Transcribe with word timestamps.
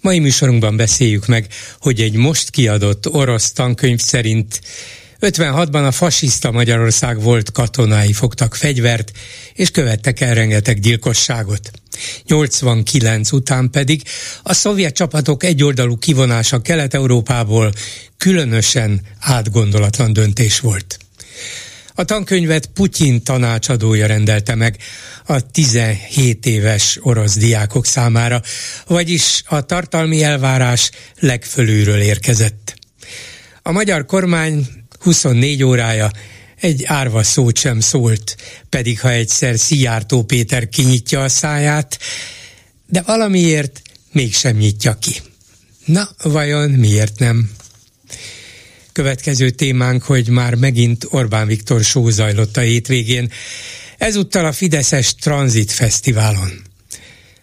Mai 0.00 0.18
műsorunkban 0.18 0.76
beszéljük 0.76 1.26
meg, 1.26 1.46
hogy 1.80 2.00
egy 2.00 2.14
most 2.14 2.50
kiadott 2.50 3.08
orosz 3.08 3.52
tankönyv 3.52 3.98
szerint 3.98 4.60
56-ban 5.20 5.86
a 5.86 5.90
fasiszta 5.90 6.50
Magyarország 6.50 7.22
volt 7.22 7.52
katonái 7.52 8.12
fogtak 8.12 8.54
fegyvert, 8.54 9.12
és 9.54 9.70
követtek 9.70 10.20
el 10.20 10.34
rengeteg 10.34 10.80
gyilkosságot. 10.80 11.70
89 12.26 13.32
után 13.32 13.70
pedig 13.70 14.02
a 14.42 14.54
szovjet 14.54 14.94
csapatok 14.94 15.44
egyoldalú 15.44 15.98
kivonása 15.98 16.60
Kelet-Európából 16.60 17.72
különösen 18.16 19.00
átgondolatlan 19.18 20.12
döntés 20.12 20.60
volt. 20.60 20.98
A 22.00 22.04
tankönyvet 22.04 22.66
Putyin 22.66 23.22
tanácsadója 23.22 24.06
rendelte 24.06 24.54
meg 24.54 24.76
a 25.26 25.50
17 25.50 26.46
éves 26.46 26.98
orosz 27.02 27.36
diákok 27.36 27.86
számára, 27.86 28.42
vagyis 28.86 29.42
a 29.46 29.60
tartalmi 29.60 30.22
elvárás 30.22 30.90
legfölülről 31.18 32.00
érkezett. 32.00 32.76
A 33.62 33.72
magyar 33.72 34.06
kormány 34.06 34.66
24 35.00 35.62
órája 35.62 36.10
egy 36.60 36.84
árva 36.84 37.22
szót 37.22 37.58
sem 37.58 37.80
szólt, 37.80 38.36
pedig 38.68 39.00
ha 39.00 39.10
egyszer 39.10 39.58
Szijjártó 39.58 40.22
Péter 40.22 40.68
kinyitja 40.68 41.22
a 41.22 41.28
száját, 41.28 41.98
de 42.86 43.02
valamiért 43.06 43.82
mégsem 44.12 44.56
nyitja 44.56 44.94
ki. 44.94 45.16
Na, 45.84 46.08
vajon 46.22 46.70
miért 46.70 47.18
nem? 47.18 47.50
Következő 49.00 49.50
témánk, 49.50 50.02
hogy 50.02 50.28
már 50.28 50.54
megint 50.54 51.06
Orbán 51.10 51.46
Viktor 51.46 51.84
só 51.84 52.08
zajlott 52.08 52.56
a 52.56 52.60
hétvégén, 52.60 53.30
ezúttal 53.98 54.44
a 54.44 54.52
Fideszes 54.52 55.14
Transit 55.14 55.70
Fesztiválon. 55.70 56.50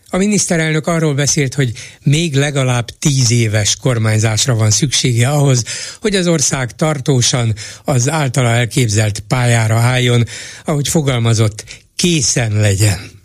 A 0.09 0.17
miniszterelnök 0.17 0.87
arról 0.87 1.13
beszélt, 1.13 1.53
hogy 1.53 1.71
még 2.03 2.35
legalább 2.35 2.89
tíz 2.99 3.31
éves 3.31 3.75
kormányzásra 3.75 4.55
van 4.55 4.71
szüksége 4.71 5.29
ahhoz, 5.29 5.63
hogy 6.01 6.15
az 6.15 6.27
ország 6.27 6.75
tartósan 6.75 7.53
az 7.83 8.09
általa 8.09 8.49
elképzelt 8.49 9.19
pályára 9.19 9.77
álljon, 9.77 10.23
ahogy 10.65 10.87
fogalmazott, 10.87 11.63
készen 11.95 12.51
legyen 12.51 13.16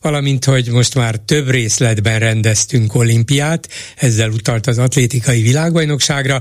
valamint 0.00 0.44
hogy 0.44 0.68
most 0.68 0.94
már 0.94 1.16
több 1.16 1.50
részletben 1.50 2.18
rendeztünk 2.18 2.94
olimpiát, 2.94 3.68
ezzel 3.96 4.30
utalt 4.30 4.66
az 4.66 4.78
atlétikai 4.78 5.42
világbajnokságra, 5.42 6.40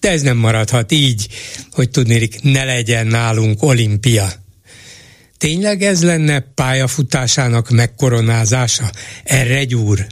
de 0.00 0.10
ez 0.10 0.22
nem 0.22 0.36
maradhat 0.36 0.92
így, 0.92 1.28
hogy 1.70 1.90
tudnélik, 1.90 2.42
ne 2.42 2.64
legyen 2.64 3.06
nálunk 3.06 3.62
olimpia. 3.62 4.32
Tényleg 5.38 5.82
ez 5.82 6.02
lenne 6.02 6.40
pályafutásának 6.40 7.70
megkoronázása? 7.70 8.90
Erre 9.24 9.64
gyúr. 9.64 10.06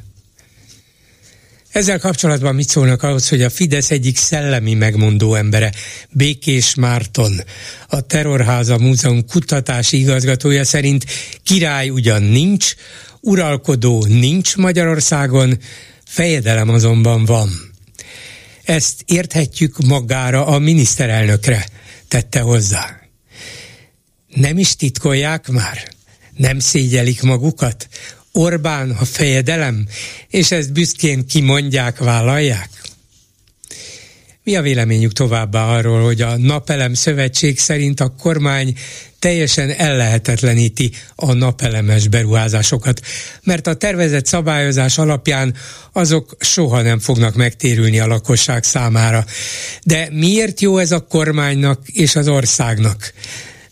Ezzel 1.78 1.98
kapcsolatban 1.98 2.54
mit 2.54 2.68
szólnak 2.68 3.02
ahhoz, 3.02 3.28
hogy 3.28 3.42
a 3.42 3.50
Fidesz 3.50 3.90
egyik 3.90 4.16
szellemi 4.16 4.74
megmondó 4.74 5.34
embere, 5.34 5.72
Békés 6.10 6.74
Márton, 6.74 7.40
a 7.88 8.00
Terrorháza 8.00 8.78
Múzeum 8.78 9.26
kutatási 9.26 9.98
igazgatója 9.98 10.64
szerint 10.64 11.04
király 11.42 11.88
ugyan 11.88 12.22
nincs, 12.22 12.74
uralkodó 13.20 14.04
nincs 14.04 14.56
Magyarországon, 14.56 15.58
fejedelem 16.04 16.68
azonban 16.68 17.24
van. 17.24 17.50
Ezt 18.64 19.02
érthetjük 19.06 19.78
magára 19.78 20.46
a 20.46 20.58
miniszterelnökre, 20.58 21.66
tette 22.08 22.40
hozzá. 22.40 23.00
Nem 24.34 24.58
is 24.58 24.76
titkolják 24.76 25.48
már? 25.48 25.88
Nem 26.36 26.58
szégyelik 26.58 27.22
magukat? 27.22 27.88
Orbán 28.38 28.90
a 28.90 29.04
fejedelem, 29.04 29.86
és 30.28 30.50
ezt 30.50 30.72
büszkén 30.72 31.26
kimondják, 31.26 31.98
vállalják? 31.98 32.68
Mi 34.42 34.56
a 34.56 34.62
véleményük 34.62 35.12
továbbá 35.12 35.64
arról, 35.64 36.04
hogy 36.04 36.22
a 36.22 36.36
Napelem 36.36 36.94
Szövetség 36.94 37.58
szerint 37.58 38.00
a 38.00 38.14
kormány 38.18 38.74
teljesen 39.18 39.70
ellehetetleníti 39.70 40.92
a 41.14 41.32
napelemes 41.32 42.08
beruházásokat, 42.08 43.00
mert 43.42 43.66
a 43.66 43.74
tervezett 43.74 44.26
szabályozás 44.26 44.98
alapján 44.98 45.54
azok 45.92 46.36
soha 46.40 46.82
nem 46.82 46.98
fognak 46.98 47.34
megtérülni 47.34 47.98
a 47.98 48.06
lakosság 48.06 48.64
számára. 48.64 49.24
De 49.82 50.08
miért 50.12 50.60
jó 50.60 50.78
ez 50.78 50.92
a 50.92 51.06
kormánynak 51.06 51.88
és 51.88 52.16
az 52.16 52.28
országnak? 52.28 53.12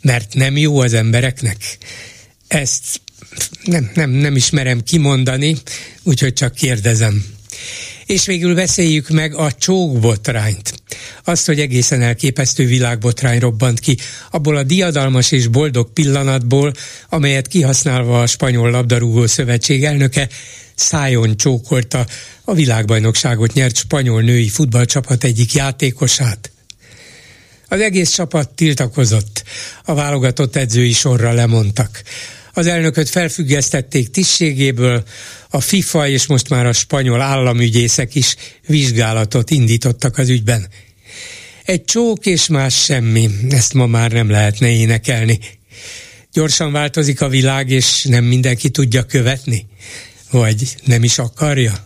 Mert 0.01 0.35
nem 0.35 0.57
jó 0.57 0.81
az 0.81 0.93
embereknek? 0.93 1.57
Ezt 2.49 3.05
nem, 3.65 3.91
nem, 3.95 4.11
nem 4.11 4.37
ismerem 4.37 4.83
kimondani, 4.83 5.57
úgyhogy 6.03 6.33
csak 6.33 6.55
kérdezem. 6.55 7.25
És 8.07 8.27
végül 8.27 8.55
beszéljük 8.55 9.09
meg 9.09 9.35
a 9.35 9.53
csókbotrányt. 9.53 10.83
Azt, 11.25 11.47
hogy 11.47 11.61
egészen 11.61 12.03
elképesztő 12.03 12.67
világbotrány 12.67 13.39
robbant 13.39 13.81
ki, 13.81 13.97
abból 14.31 14.57
a 14.57 14.63
diadalmas 14.63 15.33
és 15.33 15.47
boldog 15.47 15.93
pillanatból, 15.93 16.73
amelyet 17.09 17.47
kihasználva 17.47 18.23
a 18.23 18.27
Spanyol 18.27 18.71
Labdarúgó 18.71 19.27
Szövetség 19.27 19.85
elnöke 19.85 20.29
szájon 20.75 21.37
csókolta 21.37 22.07
a 22.45 22.55
világbajnokságot 22.55 23.53
nyert 23.53 23.77
spanyol 23.77 24.23
női 24.23 24.49
futballcsapat 24.49 25.25
egyik 25.25 25.53
játékosát. 25.53 26.51
Az 27.69 27.81
egész 27.81 28.11
csapat 28.11 28.51
tiltakozott, 28.51 29.43
a 29.85 29.95
válogatott 29.95 30.57
edzői 30.57 30.93
sorra 30.93 31.33
lemondtak. 31.33 32.03
Az 32.57 32.67
elnököt 32.67 33.09
felfüggesztették 33.09 34.11
tisztségéből, 34.11 35.05
a 35.51 35.61
FIFA 35.61 36.09
és 36.09 36.27
most 36.27 36.49
már 36.49 36.67
a 36.67 36.73
spanyol 36.73 37.21
államügyészek 37.21 38.15
is 38.15 38.37
vizsgálatot 38.67 39.51
indítottak 39.51 40.19
az 40.19 40.29
ügyben. 40.29 40.69
Egy 41.65 41.85
csók 41.85 42.27
és 42.27 42.47
más 42.47 42.85
semmi, 42.85 43.31
ezt 43.51 43.75
ma 43.75 43.87
már 43.87 44.13
nem 44.13 44.31
lehetne 44.31 44.69
énekelni. 44.69 45.39
Gyorsan 46.33 46.73
változik 46.73 47.21
a 47.21 47.29
világ, 47.29 47.71
és 47.71 48.05
nem 48.05 48.25
mindenki 48.25 48.71
tudja 48.71 49.03
követni? 49.03 49.67
Vagy 50.31 50.77
nem 50.85 51.05
is 51.05 51.19
akarja? 51.19 51.85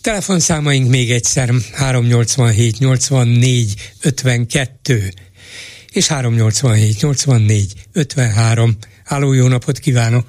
Telefonszámaink 0.00 0.88
még 0.88 1.10
egyszer 1.10 1.52
387 1.72 2.78
84 2.78 3.92
52 4.00 5.12
és 5.92 6.06
387 6.06 7.00
84 7.00 7.72
53 7.92 8.76
Háló, 9.06 9.32
jó 9.32 9.46
napot 9.48 9.78
kívánok! 9.78 10.24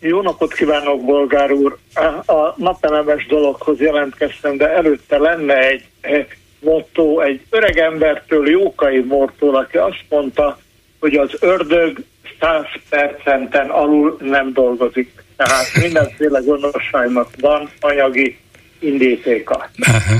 Jó 0.00 0.22
napot 0.22 0.52
kívánok, 0.52 1.04
bolgár 1.04 1.52
úr! 1.52 1.78
A 2.26 2.54
napelemes 2.56 3.26
dologhoz 3.26 3.80
jelentkeztem, 3.80 4.56
de 4.56 4.68
előtte 4.68 5.18
lenne 5.18 5.68
egy 6.00 6.26
motto, 6.60 7.20
egy 7.20 7.40
öreg 7.50 7.78
embertől, 7.78 8.48
Jókai 8.48 9.00
Mortól, 9.00 9.56
aki 9.56 9.76
azt 9.76 10.04
mondta, 10.08 10.58
hogy 11.00 11.14
az 11.14 11.36
ördög 11.40 11.98
100 12.40 12.64
percenten 12.88 13.70
alul 13.70 14.16
nem 14.20 14.52
dolgozik. 14.52 15.22
Tehát 15.36 15.66
mindenféle 15.82 16.40
gonoszságnak 16.40 17.28
van 17.40 17.70
anyagi 17.80 18.38
indítéka. 18.78 19.70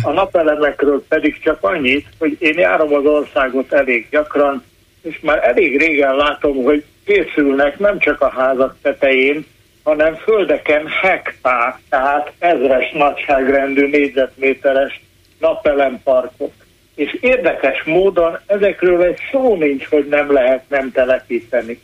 A 0.03 0.11
napelemekről 0.11 1.05
pedig 1.09 1.41
csak 1.43 1.59
annyit, 1.61 2.07
hogy 2.19 2.37
én 2.39 2.59
járom 2.59 2.95
az 2.95 3.05
országot 3.05 3.73
elég 3.73 4.07
gyakran, 4.11 4.65
és 5.03 5.21
már 5.21 5.49
elég 5.49 5.79
régen 5.79 6.17
látom, 6.17 6.65
hogy 6.65 6.85
készülnek 7.09 7.79
nem 7.79 7.99
csak 7.99 8.21
a 8.21 8.29
házak 8.29 8.77
tetején, 8.83 9.47
hanem 9.83 10.15
földeken 10.15 10.87
hektár, 10.87 11.79
tehát 11.89 12.33
ezres 12.39 12.93
nagyságrendű 12.93 13.89
négyzetméteres 13.89 15.01
napelemparkok. 15.39 16.53
És 16.95 17.17
érdekes 17.21 17.83
módon 17.83 18.39
ezekről 18.47 19.03
egy 19.03 19.19
szó 19.31 19.55
nincs, 19.55 19.87
hogy 19.87 20.07
nem 20.09 20.33
lehet 20.33 20.65
nem 20.69 20.93
telepíteni. 20.93 21.81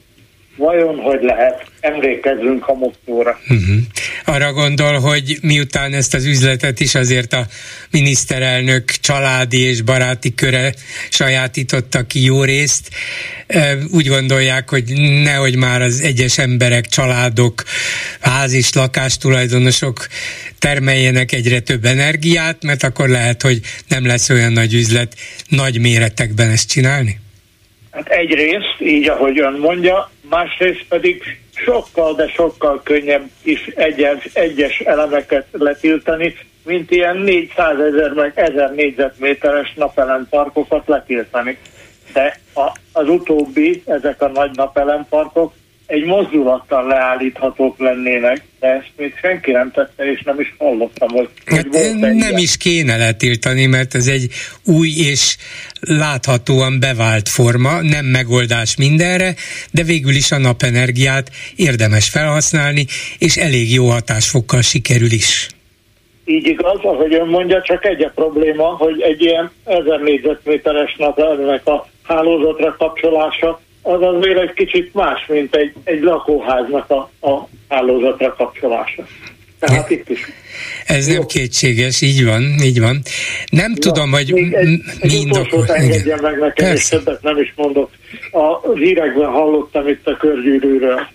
Vajon 0.56 0.96
hogy 0.98 1.22
lehet? 1.22 1.64
Emlékezzünk 1.80 2.68
a 2.68 2.74
mottóra. 2.74 3.38
Uh-huh. 3.48 3.76
arra 4.24 4.52
gondol, 4.52 4.98
hogy 4.98 5.38
miután 5.42 5.92
ezt 5.92 6.14
az 6.14 6.24
üzletet 6.24 6.80
is 6.80 6.94
azért 6.94 7.32
a 7.32 7.46
miniszterelnök 7.90 8.84
családi 8.84 9.60
és 9.60 9.82
baráti 9.82 10.34
köre 10.34 10.72
sajátította 11.10 12.06
ki 12.06 12.24
jó 12.24 12.42
részt, 12.44 12.88
úgy 13.92 14.06
gondolják, 14.06 14.70
hogy 14.70 14.84
nehogy 15.22 15.56
már 15.56 15.82
az 15.82 16.00
egyes 16.00 16.38
emberek, 16.38 16.86
családok, 16.86 17.62
ház 18.20 18.52
és 18.52 18.74
lakástulajdonosok 18.74 20.06
termeljenek 20.58 21.32
egyre 21.32 21.60
több 21.60 21.84
energiát, 21.84 22.64
mert 22.64 22.82
akkor 22.82 23.08
lehet, 23.08 23.42
hogy 23.42 23.60
nem 23.88 24.06
lesz 24.06 24.30
olyan 24.30 24.52
nagy 24.52 24.74
üzlet 24.74 25.14
nagy 25.48 25.80
méretekben 25.80 26.50
ezt 26.50 26.68
csinálni? 26.68 27.18
Hát 27.90 28.08
egyrészt, 28.08 28.76
így 28.80 29.08
ahogy 29.08 29.40
ön 29.40 29.58
mondja, 29.60 30.10
másrészt 30.28 30.84
pedig 30.88 31.22
sokkal, 31.54 32.14
de 32.14 32.28
sokkal 32.28 32.80
könnyebb 32.82 33.28
is 33.42 33.66
egyes, 33.66 34.24
egyes 34.32 34.80
elemeket 34.80 35.46
letiltani, 35.52 36.34
mint 36.64 36.90
ilyen 36.90 37.16
400 37.16 37.80
ezer 37.80 38.12
meg 38.12 38.32
1000 38.34 38.70
négyzetméteres 38.70 39.72
napelemparkokat 39.74 40.88
letiltani. 40.88 41.58
De 42.12 42.38
a, 42.54 42.72
az 42.92 43.08
utóbbi, 43.08 43.82
ezek 43.86 44.22
a 44.22 44.28
nagy 44.28 44.50
napelemparkok 44.54 45.52
egy 45.86 46.04
mozdulattal 46.04 46.86
leállíthatók 46.86 47.78
lennének, 47.78 48.42
de 48.60 48.66
ezt 48.66 48.90
még 48.96 49.14
senki 49.20 49.50
nem 49.50 49.70
tette, 49.70 50.04
és 50.04 50.22
nem 50.22 50.40
is 50.40 50.54
hallottam, 50.58 51.08
hogy, 51.08 51.28
hát 51.46 51.66
hogy 51.70 51.94
Nem 51.96 52.16
ilyen. 52.16 52.38
is 52.38 52.56
kéne 52.56 52.96
letiltani, 52.96 53.66
mert 53.66 53.94
ez 53.94 54.06
egy 54.06 54.28
új 54.64 54.88
és 54.88 55.36
láthatóan 55.80 56.80
bevált 56.80 57.28
forma, 57.28 57.80
nem 57.82 58.04
megoldás 58.04 58.76
mindenre, 58.76 59.34
de 59.70 59.82
végül 59.82 60.14
is 60.14 60.32
a 60.32 60.38
napenergiát 60.38 61.30
érdemes 61.56 62.08
felhasználni, 62.08 62.86
és 63.18 63.36
elég 63.36 63.72
jó 63.72 63.88
hatásfokkal 63.88 64.62
sikerül 64.62 65.12
is. 65.12 65.48
Így 66.24 66.46
igaz, 66.46 66.78
ahogy 66.82 67.14
ön 67.14 67.28
mondja, 67.28 67.62
csak 67.62 67.84
egy 67.84 68.02
a 68.02 68.12
probléma, 68.14 68.64
hogy 68.64 69.00
egy 69.00 69.22
ilyen 69.22 69.50
1000 69.64 70.00
négyzetméteres 70.00 70.96
napelnek 70.98 71.66
a 71.66 71.86
hálózatra 72.02 72.76
kapcsolása 72.78 73.60
az 73.86 74.02
azért 74.02 74.38
egy 74.38 74.52
kicsit 74.52 74.94
más, 74.94 75.26
mint 75.26 75.56
egy, 75.56 75.72
egy 75.84 76.02
lakóháznak 76.02 76.90
a, 76.90 77.26
a 77.28 77.48
hálózatra 77.68 78.34
kapcsolása. 78.34 79.06
Tehát 79.58 79.90
itt 79.90 80.08
is. 80.08 80.20
Ez 80.86 81.08
Jó. 81.08 81.14
nem 81.14 81.26
kétséges, 81.26 82.00
így 82.00 82.24
van, 82.24 82.42
így 82.62 82.80
van. 82.80 83.00
Nem 83.50 83.72
ja, 83.74 83.80
tudom, 83.80 84.10
hogy 84.10 84.32
egy, 84.32 84.80
egy 85.00 85.14
utolsót 85.14 85.70
engedjen 85.70 86.18
meg 86.22 86.38
nekem, 86.38 86.68
Persze. 86.68 86.96
és 86.96 87.02
többet 87.02 87.22
nem 87.22 87.38
is 87.38 87.52
mondok. 87.56 87.90
A 88.30 88.72
hírekben 88.72 89.30
hallottam 89.30 89.88
itt 89.88 90.06
a 90.06 90.16
körgyűrűről. 90.16 91.06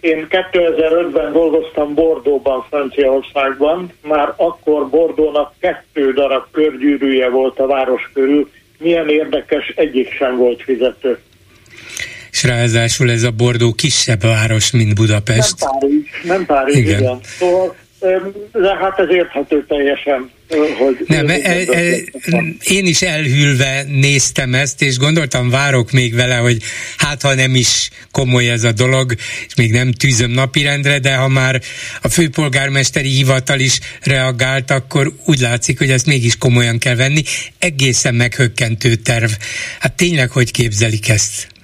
Én 0.00 0.26
2005-ben 0.30 1.32
dolgoztam 1.32 1.94
Bordóban, 1.94 2.66
Franciaországban, 2.68 3.92
már 4.02 4.32
akkor 4.36 4.88
Bordónak 4.88 5.54
kettő 5.58 6.12
darab 6.12 6.44
körgyűrűje 6.50 7.28
volt 7.28 7.58
a 7.58 7.66
város 7.66 8.10
körül, 8.12 8.50
milyen 8.78 9.08
érdekes, 9.08 9.72
egyik 9.76 10.12
sem 10.12 10.36
volt 10.36 10.62
fizető 10.62 11.18
és 12.36 12.42
ráadásul 12.42 13.10
ez 13.10 13.22
a 13.22 13.30
Bordó 13.30 13.72
kisebb 13.72 14.22
város, 14.22 14.70
mint 14.70 14.94
Budapest. 14.94 15.54
Nem 15.60 15.70
Párizs, 15.80 16.24
nem 16.24 16.46
Párizs, 16.46 16.76
igen. 16.76 17.00
igen. 17.00 17.20
Szóval, 17.38 17.76
de 18.52 18.76
hát 18.80 18.98
ez 18.98 19.08
érthető 19.10 19.64
teljesen, 19.68 20.30
hogy... 20.78 21.04
Nem, 21.06 21.28
e, 21.28 21.34
e, 21.34 21.96
én 22.62 22.86
is 22.86 23.02
elhűlve 23.02 23.84
néztem 23.88 24.54
ezt, 24.54 24.82
és 24.82 24.98
gondoltam, 24.98 25.50
várok 25.50 25.90
még 25.90 26.14
vele, 26.14 26.36
hogy 26.36 26.62
hát 26.96 27.22
ha 27.22 27.34
nem 27.34 27.54
is 27.54 27.90
komoly 28.10 28.50
ez 28.50 28.64
a 28.64 28.72
dolog, 28.72 29.14
és 29.46 29.54
még 29.54 29.72
nem 29.72 29.92
tűzöm 29.92 30.30
napirendre, 30.30 30.98
de 30.98 31.14
ha 31.14 31.28
már 31.28 31.60
a 32.02 32.08
főpolgármesteri 32.08 33.08
hivatal 33.08 33.60
is 33.60 33.80
reagált, 34.02 34.70
akkor 34.70 35.12
úgy 35.24 35.38
látszik, 35.38 35.78
hogy 35.78 35.90
ezt 35.90 36.06
mégis 36.06 36.38
komolyan 36.38 36.78
kell 36.78 36.96
venni. 36.96 37.22
Egészen 37.58 38.14
meghökkentő 38.14 38.94
terv. 38.94 39.30
Hát 39.78 39.92
tényleg, 39.92 40.30
hogy 40.30 40.50
képzelik 40.50 41.08
ezt? 41.08 41.54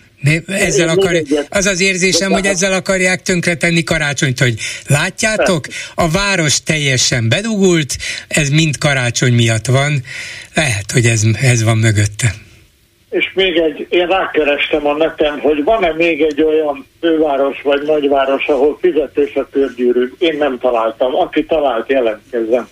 Ezzel 0.47 0.89
akar, 0.89 1.23
az 1.49 1.67
az 1.67 1.81
érzésem, 1.81 2.33
hogy 2.33 2.47
ezzel 2.47 2.73
akarják 2.73 3.23
tönkretenni 3.23 3.83
karácsonyt, 3.83 4.39
hogy 4.39 4.55
látjátok, 4.87 5.67
a 5.95 6.11
város 6.11 6.63
teljesen 6.63 7.29
bedugult, 7.29 7.97
ez 8.29 8.49
mind 8.49 8.79
karácsony 8.79 9.33
miatt 9.33 9.67
van, 9.67 10.03
lehet, 10.55 10.91
hogy 10.93 11.07
ez, 11.07 11.23
ez 11.41 11.63
van 11.63 11.79
mögötte. 11.79 12.35
És 13.11 13.33
még 13.35 13.57
egy, 13.57 13.87
én 13.91 14.07
rákerestem 14.07 14.87
a 14.87 14.97
neten, 14.97 15.39
hogy 15.39 15.65
van-e 15.65 15.93
még 15.93 16.21
egy 16.21 16.43
olyan 16.43 16.87
főváros 17.01 17.63
vagy 17.63 17.83
nagyváros, 17.83 18.47
ahol 18.47 18.79
fizetős 18.81 19.35
a 19.35 19.49
körgyűrű. 19.53 20.13
Én 20.19 20.37
nem 20.37 20.59
találtam. 20.59 21.15
Aki 21.15 21.45
talált, 21.45 21.89
jelentkezzen. 21.89 22.69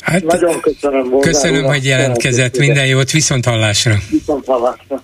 Hát, 0.00 0.24
Nagyon 0.24 0.60
köszönöm. 0.60 1.18
Köszönöm, 1.18 1.64
hogy 1.64 1.84
jelentkezett. 1.84 2.58
Minden 2.58 2.86
jót, 2.86 3.10
viszont 3.10 3.44
hallásra. 3.44 3.94
Viszont 4.10 4.46
hallásra. 4.46 5.02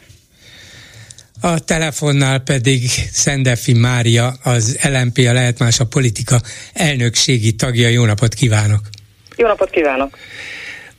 A 1.41 1.59
telefonnál 1.59 2.39
pedig 2.39 2.91
Szendefi 3.13 3.73
Mária, 3.73 4.35
az 4.43 4.79
LMP, 4.83 5.19
a 5.19 5.33
Lehet 5.33 5.59
Más 5.59 5.81
a 5.81 5.85
Politika 5.85 6.41
elnökségi 6.73 7.53
tagja. 7.53 7.89
Jó 7.89 8.05
napot 8.05 8.35
kívánok! 8.35 8.81
Jó 9.37 9.47
napot 9.47 9.71
kívánok! 9.71 10.19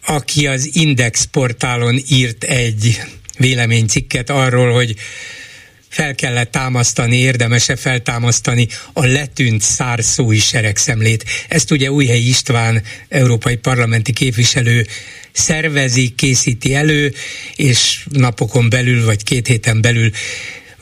Aki 0.05 0.47
az 0.47 0.69
Index 0.73 1.23
portálon 1.23 1.99
írt 2.07 2.43
egy 2.43 3.01
véleménycikket 3.37 4.29
arról, 4.29 4.73
hogy 4.73 4.95
fel 5.97 6.15
kellett 6.15 6.51
támasztani, 6.51 7.15
érdemese 7.15 7.75
feltámasztani 7.75 8.67
a 8.93 9.05
letűnt 9.05 9.61
szárszói 9.61 10.37
seregszemlét. 10.37 11.23
Ezt 11.49 11.71
ugye 11.71 11.91
Újhelyi 11.91 12.27
István, 12.27 12.81
európai 13.09 13.55
parlamenti 13.55 14.13
képviselő 14.13 14.85
szervezi, 15.31 16.09
készíti 16.09 16.75
elő, 16.75 17.13
és 17.55 18.05
napokon 18.09 18.69
belül, 18.69 19.05
vagy 19.05 19.23
két 19.23 19.47
héten 19.47 19.81
belül 19.81 20.09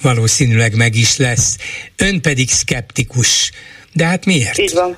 valószínűleg 0.02 0.76
meg 0.76 0.96
is 0.96 1.18
lesz. 1.18 1.58
Ön 1.98 2.22
pedig 2.22 2.50
szkeptikus. 2.50 3.52
De 3.94 4.06
hát 4.06 4.26
miért? 4.26 4.58
Így 4.58 4.74
van. 4.74 4.98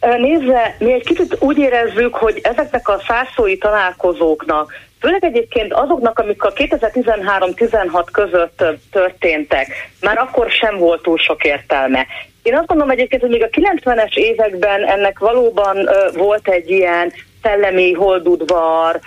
Nézze, 0.00 0.76
mi 0.78 0.92
egy 0.92 1.04
kicsit 1.04 1.36
úgy 1.38 1.58
érezzük, 1.58 2.14
hogy 2.14 2.40
ezeknek 2.42 2.88
a 2.88 3.02
százszói 3.06 3.58
találkozóknak, 3.58 4.72
főleg 5.00 5.24
egyébként 5.24 5.72
azoknak, 5.72 6.18
amik 6.18 6.42
a 6.42 6.52
2013-16 6.52 8.06
között 8.12 8.64
történtek, 8.90 9.66
már 10.00 10.18
akkor 10.18 10.50
sem 10.50 10.78
volt 10.78 11.02
túl 11.02 11.18
sok 11.18 11.44
értelme. 11.44 12.06
Én 12.42 12.56
azt 12.56 12.66
gondolom 12.66 12.92
egyébként, 12.92 13.22
hogy 13.22 13.30
még 13.30 13.42
a 13.42 13.48
90-es 13.48 14.16
években 14.16 14.84
ennek 14.84 15.18
valóban 15.18 15.88
volt 16.14 16.48
egy 16.48 16.70
ilyen 16.70 17.12
szellemi 17.42 17.92
holdudvar, 17.92 19.00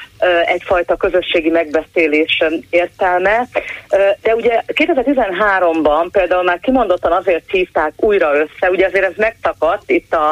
egyfajta 0.45 0.95
közösségi 0.95 1.49
megbeszélés 1.49 2.43
értelme. 2.69 3.47
De 4.21 4.35
ugye 4.35 4.61
2013-ban 4.67 6.07
például 6.11 6.43
már 6.43 6.59
kimondottan 6.59 7.11
azért 7.11 7.51
hívták 7.51 7.93
újra 7.95 8.35
össze, 8.35 8.69
ugye 8.69 8.85
azért 8.85 9.05
ez 9.05 9.15
megtakadt 9.15 9.89
itt 9.89 10.13
a, 10.13 10.31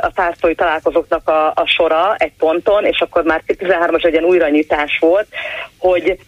a 0.00 0.12
százszói 0.14 0.54
találkozóknak 0.54 1.28
a, 1.28 1.46
a 1.46 1.64
sora 1.66 2.14
egy 2.18 2.32
ponton, 2.38 2.84
és 2.84 3.00
akkor 3.00 3.22
már 3.22 3.42
2013-as 3.46 4.04
egy 4.04 4.12
ilyen 4.12 4.24
újranyitás 4.24 4.98
volt, 5.00 5.26
hogy 5.78 6.18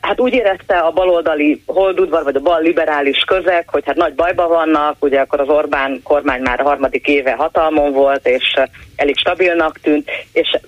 Hát 0.00 0.20
úgy 0.20 0.32
érezte 0.32 0.78
a 0.78 0.90
baloldali 0.90 1.62
holdudvar, 1.66 2.22
vagy 2.22 2.36
a 2.36 2.40
bal 2.40 2.62
liberális 2.62 3.18
közeg, 3.18 3.68
hogy 3.68 3.82
hát 3.86 3.96
nagy 3.96 4.14
bajban 4.14 4.48
vannak, 4.48 4.96
ugye 4.98 5.20
akkor 5.20 5.40
az 5.40 5.48
Orbán 5.48 6.00
kormány 6.02 6.40
már 6.42 6.60
harmadik 6.60 7.06
éve 7.06 7.32
hatalmon 7.32 7.92
volt, 7.92 8.26
és 8.26 8.54
elég 8.96 9.16
stabilnak 9.16 9.78
tűnt, 9.78 10.10
és 10.32 10.58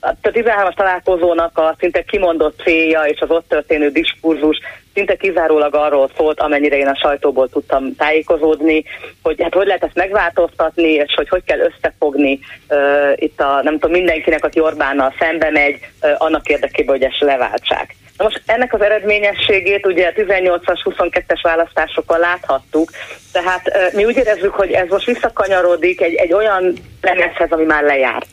a 0.00 0.14
13-as 0.22 0.74
találkozónak 0.74 1.58
a 1.58 1.76
szinte 1.78 2.02
kimondott 2.02 2.60
célja 2.62 3.02
és 3.02 3.20
az 3.20 3.30
ott 3.30 3.48
történő 3.48 3.88
diskurzus 3.90 4.58
szinte 4.94 5.14
kizárólag 5.14 5.74
arról 5.74 6.10
szólt, 6.16 6.40
amennyire 6.40 6.76
én 6.76 6.86
a 6.86 6.96
sajtóból 6.96 7.48
tudtam 7.48 7.94
tájékozódni, 7.96 8.84
hogy 9.22 9.42
hát 9.42 9.54
hogy 9.54 9.66
lehet 9.66 9.84
ezt 9.84 9.94
megváltoztatni, 9.94 10.90
és 10.92 11.14
hogy 11.16 11.28
hogy 11.28 11.44
kell 11.44 11.58
összefogni 11.58 12.38
uh, 12.68 13.12
itt 13.14 13.40
a, 13.40 13.60
nem 13.62 13.72
tudom, 13.72 13.90
mindenkinek, 13.90 14.44
aki 14.44 14.60
Orbánnal 14.60 15.14
szembe 15.18 15.50
megy, 15.50 15.78
uh, 16.02 16.10
annak 16.18 16.48
érdekében, 16.48 16.96
hogy 16.96 17.04
ezt 17.04 17.20
leváltsák. 17.20 17.94
Na 18.16 18.24
most 18.24 18.42
ennek 18.46 18.74
az 18.74 18.80
eredményességét 18.80 19.86
ugye 19.86 20.06
a 20.06 20.12
18-as, 20.12 20.80
22-es 20.84 21.40
választásokon 21.42 22.18
láthattuk, 22.18 22.90
tehát 23.32 23.68
uh, 23.68 23.94
mi 23.94 24.04
úgy 24.04 24.16
érezzük, 24.16 24.54
hogy 24.54 24.70
ez 24.70 24.88
most 24.88 25.06
visszakanyarodik 25.06 26.00
egy, 26.00 26.14
egy 26.14 26.32
olyan 26.32 26.72
lemezhez, 27.00 27.50
ami 27.50 27.64
már 27.64 27.82
lejárt. 27.82 28.26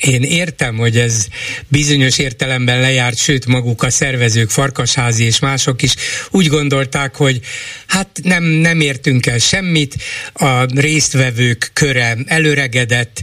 Én 0.00 0.22
értem, 0.22 0.76
hogy 0.76 0.96
ez 0.96 1.26
bizonyos 1.68 2.18
értelemben 2.18 2.80
lejárt, 2.80 3.18
sőt 3.18 3.46
maguk 3.46 3.82
a 3.82 3.90
szervezők, 3.90 4.50
Farkasházi 4.50 5.24
és 5.24 5.38
mások 5.38 5.82
is 5.82 5.94
úgy 6.30 6.46
gondolták, 6.46 7.16
hogy 7.16 7.40
hát 7.86 8.08
nem, 8.22 8.44
nem 8.44 8.80
értünk 8.80 9.26
el 9.26 9.38
semmit, 9.38 9.96
a 10.32 10.64
résztvevők 10.74 11.70
köre 11.72 12.16
előregedett, 12.26 13.22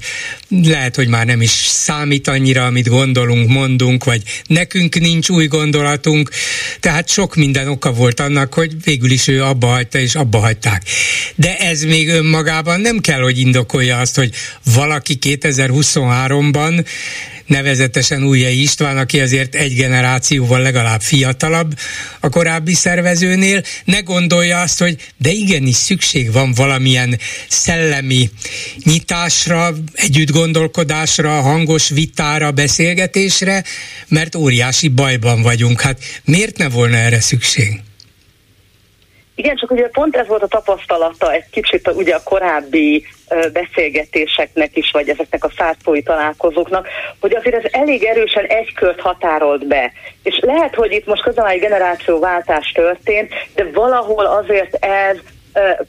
lehet, 0.50 0.96
hogy 0.96 1.08
már 1.08 1.26
nem 1.26 1.42
is 1.42 1.52
számít 1.68 2.28
annyira, 2.28 2.66
amit 2.66 2.88
gondolunk, 2.88 3.50
mondunk, 3.50 4.04
vagy 4.04 4.22
nekünk 4.48 5.00
nincs 5.00 5.30
új 5.30 5.48
gondolatunk, 5.48 6.30
tehát 6.80 7.10
sok 7.10 7.36
minden 7.36 7.68
oka 7.68 7.94
volt 7.94 8.20
annak, 8.20 8.54
hogy 8.54 8.84
végül 8.84 9.12
is 9.12 9.28
ő 9.28 9.44
abba 9.44 9.68
hagyta, 9.68 10.00
és 10.00 10.16
abba 10.16 10.40
hagyták. 10.40 10.84
De 11.36 11.58
ez 11.58 11.84
még 11.84 12.10
önmagában 12.10 12.80
nem 12.80 13.00
kell, 13.00 13.22
hogy 13.22 13.40
indokolja 13.40 13.98
azt, 13.98 14.16
hogy 14.16 14.32
valaki 14.74 15.18
2023-ban 15.22 16.65
nevezetesen 17.46 18.24
Újjai 18.24 18.62
István, 18.62 18.98
aki 18.98 19.20
azért 19.20 19.56
egy 19.56 19.76
generációval 19.76 20.62
legalább 20.62 21.02
fiatalabb 21.02 21.74
a 22.20 22.30
korábbi 22.30 22.74
szervezőnél, 22.74 23.62
ne 23.86 24.00
gondolja 24.00 24.62
azt, 24.62 24.80
hogy 24.80 24.96
de 25.18 25.30
igenis 25.30 25.76
szükség 25.76 26.32
van 26.32 26.54
valamilyen 26.56 27.20
szellemi 27.48 28.30
nyitásra, 28.84 29.74
együtt 29.94 30.32
gondolkodásra, 30.32 31.30
hangos 31.30 31.90
vitára, 31.90 32.52
beszélgetésre, 32.52 33.64
mert 34.08 34.36
óriási 34.36 34.88
bajban 34.88 35.42
vagyunk. 35.42 35.82
Hát 35.82 36.00
miért 36.24 36.58
ne 36.58 36.70
volna 36.70 36.96
erre 36.96 37.20
szükség? 37.20 37.82
Igen, 39.36 39.56
csak 39.56 39.72
ugye 39.72 39.88
pont 39.88 40.16
ez 40.16 40.28
volt 40.28 40.44
a 40.44 40.48
tapasztalata 40.48 41.34
egy 41.34 41.50
kicsit 41.52 41.92
ugye 41.96 42.16
a 42.16 42.24
korábbi 42.24 43.06
beszélgetéseknek 43.54 44.78
is, 44.78 44.92
vagy 44.92 45.10
ezeknek 45.10 45.44
a 45.44 45.52
százszói 45.58 46.04
találkozóknak, 46.04 46.88
hogy 47.20 47.36
azért 47.36 47.56
ez 47.56 47.72
elég 47.72 48.04
erősen 48.04 48.46
egy 48.46 48.74
kört 48.74 49.02
határolt 49.02 49.68
be. 49.68 49.92
És 50.24 50.40
lehet, 50.42 50.76
hogy 50.76 50.92
itt 50.92 51.06
most 51.06 51.22
közben 51.22 51.46
egy 51.46 51.60
generációváltás 51.60 52.72
történt, 52.72 53.34
de 53.56 53.70
valahol 53.74 54.26
azért 54.26 54.86
ez 54.86 55.18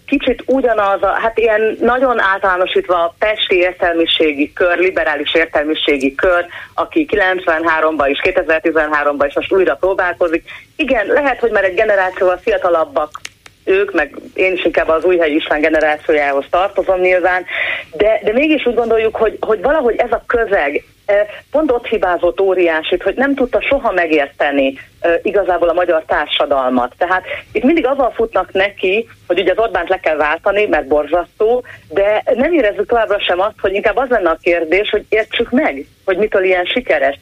kicsit 0.07 0.43
ugyanaz, 0.47 1.03
a, 1.03 1.07
hát 1.07 1.39
ilyen 1.39 1.77
nagyon 1.81 2.21
általánosítva 2.21 2.95
a 2.95 3.15
pesti 3.19 3.57
értelmiségi 3.57 4.53
kör, 4.53 4.79
liberális 4.79 5.35
értelmiségi 5.35 6.15
kör, 6.15 6.47
aki 6.75 7.09
93-ban 7.13 8.09
és 8.09 8.21
2013-ban 8.23 9.25
is 9.29 9.35
most 9.35 9.53
újra 9.53 9.75
próbálkozik. 9.75 10.45
Igen, 10.77 11.07
lehet, 11.07 11.41
hogy 11.41 11.51
már 11.51 11.65
egy 11.65 11.75
generációval 11.75 12.37
fiatalabbak 12.37 13.21
ők, 13.67 13.93
meg 13.93 14.17
én 14.35 14.53
is 14.53 14.65
inkább 14.65 14.89
az 14.89 15.05
újhelyi 15.05 15.35
István 15.35 15.61
generációjához 15.61 16.45
tartozom 16.51 17.01
nyilván, 17.01 17.45
de, 17.93 18.21
de 18.25 18.33
mégis 18.33 18.67
úgy 18.67 18.75
gondoljuk, 18.75 19.17
hogy, 19.17 19.37
hogy 19.41 19.63
valahogy 19.63 19.97
ez 19.97 20.13
a 20.13 20.25
közeg 20.27 20.85
e, 21.07 21.27
pont 21.51 21.71
ott 21.71 21.87
hibázott 21.87 22.41
óriásit, 22.41 23.03
hogy 23.03 23.15
nem 23.15 23.35
tudta 23.35 23.61
soha 23.61 23.93
megérteni 23.93 24.79
e, 25.01 25.21
igazából 25.23 25.69
a 25.69 25.73
magyar 25.73 26.05
társadalmat. 26.07 26.95
Tehát 26.99 27.25
itt 27.53 27.63
mindig 27.65 27.87
azzal 27.87 28.13
futnak 28.15 28.53
neki, 28.53 29.09
hogy 29.27 29.41
ugye 29.41 29.51
az 29.51 29.59
Orbánt 29.59 29.89
le 29.89 30.01
kell 30.01 30.17
váltani, 30.17 30.67
mert 30.67 30.87
borzasztó, 30.87 31.65
de 31.89 32.23
nem 32.35 32.53
érezzük 32.53 32.87
továbbra 32.87 33.21
sem 33.21 33.41
azt, 33.41 33.61
hogy 33.61 33.75
inkább 33.75 33.97
az 33.97 34.09
lenne 34.09 34.31
a 34.31 34.39
kérdés, 34.43 34.91
hogy 34.91 35.05
értsük 35.09 35.51
meg, 35.51 35.87
hogy 36.05 36.17
mitől 36.17 36.45
ilyen 36.45 36.65
sikeres 36.65 37.19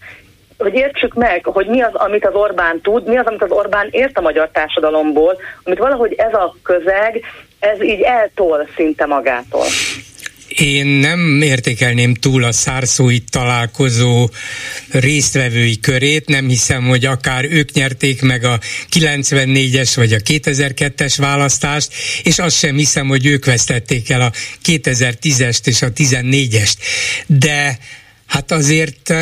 hogy 0.59 0.75
értsük 0.75 1.15
meg, 1.15 1.45
hogy 1.45 1.67
mi 1.67 1.83
az, 1.83 1.95
amit 1.95 2.27
az 2.27 2.35
Orbán 2.35 2.81
tud, 2.81 3.09
mi 3.09 3.17
az, 3.17 3.27
amit 3.27 3.43
az 3.43 3.51
Orbán 3.51 3.89
ért 3.91 4.19
a 4.19 4.21
magyar 4.21 4.51
társadalomból, 4.53 5.37
amit 5.63 5.79
valahogy 5.79 6.13
ez 6.13 6.33
a 6.33 6.57
közeg, 6.63 7.23
ez 7.59 7.83
így 7.83 8.01
eltol 8.01 8.69
szinte 8.77 9.07
magától. 9.07 9.67
Én 10.49 10.87
nem 10.87 11.41
értékelném 11.43 12.15
túl 12.15 12.45
a 12.45 12.53
szárszói 12.53 13.19
találkozó 13.19 14.29
résztvevői 14.91 15.81
körét, 15.81 16.29
nem 16.29 16.49
hiszem, 16.49 16.85
hogy 16.85 17.05
akár 17.05 17.45
ők 17.45 17.73
nyerték 17.73 18.23
meg 18.23 18.45
a 18.45 18.59
94-es 18.91 19.93
vagy 19.95 20.13
a 20.13 20.17
2002-es 20.17 21.15
választást, 21.17 21.93
és 22.23 22.39
azt 22.39 22.57
sem 22.57 22.77
hiszem, 22.77 23.07
hogy 23.07 23.27
ők 23.27 23.45
vesztették 23.45 24.11
el 24.11 24.21
a 24.21 24.33
2010-est 24.65 25.67
és 25.67 25.83
a 25.83 25.93
14-est. 25.93 26.77
De 27.27 27.79
hát 28.27 28.51
azért 28.51 29.15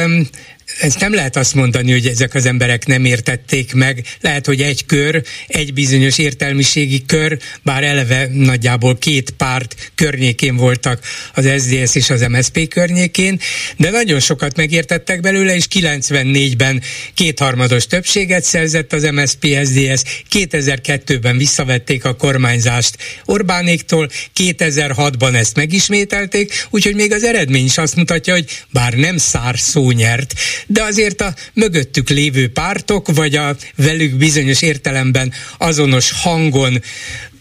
ezt 0.81 1.01
nem 1.01 1.15
lehet 1.15 1.37
azt 1.37 1.55
mondani, 1.55 1.93
hogy 1.93 2.07
ezek 2.07 2.35
az 2.35 2.47
emberek 2.47 2.87
nem 2.87 3.05
értették 3.05 3.75
meg. 3.75 4.07
Lehet, 4.21 4.47
hogy 4.47 4.61
egy 4.61 4.87
kör, 4.87 5.23
egy 5.47 5.73
bizonyos 5.73 6.19
értelmiségi 6.19 7.03
kör, 7.07 7.39
bár 7.63 7.85
eleve 7.85 8.29
nagyjából 8.33 8.99
két 8.99 9.31
párt 9.31 9.93
környékén 9.95 10.57
voltak 10.57 11.01
az 11.35 11.49
SDS 11.59 11.95
és 11.95 12.11
az 12.11 12.21
MSP 12.21 12.69
környékén, 12.69 13.41
de 13.77 13.91
nagyon 13.91 14.21
sokat 14.21 14.57
megértettek 14.57 15.21
belőle, 15.21 15.55
és 15.55 15.67
94-ben 15.75 16.83
kétharmados 17.15 17.87
többséget 17.87 18.45
szerzett 18.45 18.93
az 18.93 19.03
MSP 19.03 19.47
SDS, 19.65 20.03
2002-ben 20.33 21.37
visszavették 21.37 22.05
a 22.05 22.17
kormányzást 22.17 22.97
Orbánéktól, 23.25 24.11
2006-ban 24.37 25.35
ezt 25.35 25.57
megismételték, 25.57 26.67
úgyhogy 26.71 26.95
még 26.95 27.13
az 27.13 27.25
eredmény 27.25 27.65
is 27.65 27.79
azt 27.79 27.97
mutatja, 27.97 28.35
hogy 28.35 28.45
bár 28.71 28.93
nem 28.93 29.17
szár 29.17 29.59
szó 29.59 29.91
nyert, 29.91 30.35
de 30.67 30.83
azért 30.83 31.21
a 31.21 31.35
mögöttük 31.55 32.09
lévő 32.09 32.53
pártok, 32.53 33.15
vagy 33.15 33.37
a 33.37 33.57
velük 33.77 34.15
bizonyos 34.15 34.63
értelemben 34.63 35.33
azonos 35.59 36.13
hangon 36.23 36.83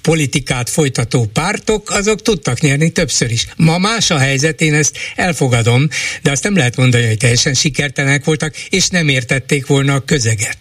politikát 0.02 0.70
folytató 0.70 1.26
pártok, 1.34 1.90
azok 1.90 2.22
tudtak 2.22 2.60
nyerni 2.60 2.90
többször 2.90 3.32
is. 3.32 3.48
Ma 3.58 3.78
más 3.78 4.12
a 4.12 4.18
helyzet, 4.18 4.62
én 4.62 4.74
ezt 4.74 4.98
elfogadom, 5.16 5.88
de 6.24 6.32
azt 6.32 6.44
nem 6.44 6.56
lehet 6.56 6.76
mondani, 6.76 7.08
hogy 7.08 7.18
teljesen 7.18 7.54
sikertelenek 7.54 8.26
voltak, 8.26 8.54
és 8.70 8.88
nem 8.88 9.08
értették 9.08 9.68
volna 9.68 9.94
a 9.94 10.00
közeget. 10.00 10.58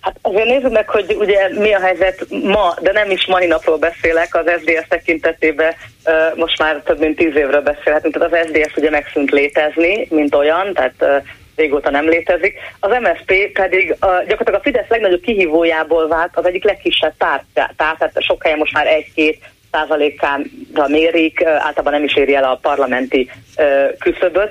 Hát 0.00 0.16
azért 0.22 0.46
nézzük 0.46 0.70
meg, 0.70 0.88
hogy 0.88 1.16
ugye 1.18 1.48
mi 1.58 1.72
a 1.72 1.80
helyzet 1.80 2.26
ma, 2.28 2.76
de 2.80 2.92
nem 2.92 3.10
is 3.10 3.26
mai 3.26 3.46
napról 3.46 3.78
beszélek, 3.78 4.34
az 4.34 4.44
SZDSZ 4.58 4.88
tekintetében 4.88 5.74
most 6.34 6.58
már 6.58 6.82
több 6.84 7.00
mint 7.00 7.16
tíz 7.16 7.36
évről 7.36 7.60
beszélhetünk, 7.60 8.18
tehát 8.18 8.32
az 8.32 8.46
SZDSZ 8.46 8.76
ugye 8.76 8.90
megszűnt 8.90 9.30
létezni, 9.30 10.06
mint 10.10 10.34
olyan, 10.34 10.74
tehát 10.74 11.24
régóta 11.56 11.90
nem 11.90 12.08
létezik. 12.08 12.58
Az 12.80 12.96
MSP 13.00 13.52
pedig 13.52 13.96
a, 13.98 14.06
gyakorlatilag 14.06 14.54
a 14.54 14.62
Fidesz 14.62 14.88
legnagyobb 14.88 15.20
kihívójából 15.20 16.08
vált 16.08 16.36
az 16.36 16.46
egyik 16.46 16.64
legkisebb 16.64 17.14
párt, 17.18 17.44
tehát 17.76 18.12
sok 18.18 18.42
helyen 18.42 18.58
most 18.58 18.72
már 18.72 18.86
egy-két 18.86 19.38
százalékánra 19.70 20.88
mérik, 20.88 21.44
általában 21.44 21.92
nem 21.92 22.04
is 22.04 22.16
éri 22.16 22.34
el 22.34 22.44
a 22.44 22.58
parlamenti 22.62 23.30
küszöböt. 23.98 24.50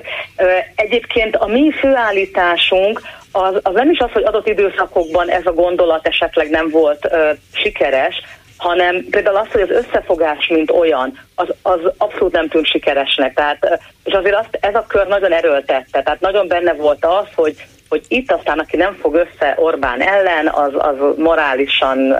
Egyébként 0.74 1.36
a 1.36 1.46
mi 1.46 1.70
főállításunk 1.70 3.00
az, 3.32 3.54
az 3.62 3.74
nem 3.74 3.90
is 3.90 3.98
az, 3.98 4.10
hogy 4.12 4.24
adott 4.24 4.48
időszakokban 4.48 5.30
ez 5.30 5.46
a 5.46 5.52
gondolat 5.52 6.06
esetleg 6.06 6.50
nem 6.50 6.70
volt 6.70 7.08
sikeres, 7.52 8.22
hanem 8.60 9.04
például 9.10 9.36
az, 9.36 9.46
hogy 9.52 9.60
az 9.60 9.70
összefogás, 9.70 10.46
mint 10.48 10.70
olyan, 10.70 11.18
az, 11.34 11.48
az 11.62 11.80
abszolút 11.96 12.32
nem 12.32 12.48
tűnt 12.48 12.66
sikeresnek. 12.66 13.34
Tehát, 13.34 13.80
és 14.04 14.12
azért 14.12 14.36
azt, 14.36 14.58
ez 14.60 14.74
a 14.74 14.84
kör 14.88 15.06
nagyon 15.06 15.32
erőltette, 15.32 16.02
tehát 16.02 16.20
nagyon 16.20 16.48
benne 16.48 16.72
volt 16.72 17.04
az, 17.04 17.26
hogy 17.34 17.56
hogy 17.88 18.04
itt 18.08 18.32
aztán, 18.32 18.58
aki 18.58 18.76
nem 18.76 18.94
fog 19.00 19.14
össze 19.14 19.54
Orbán 19.56 20.00
ellen, 20.00 20.48
az, 20.48 20.72
az 20.76 20.96
morálisan 21.16 22.16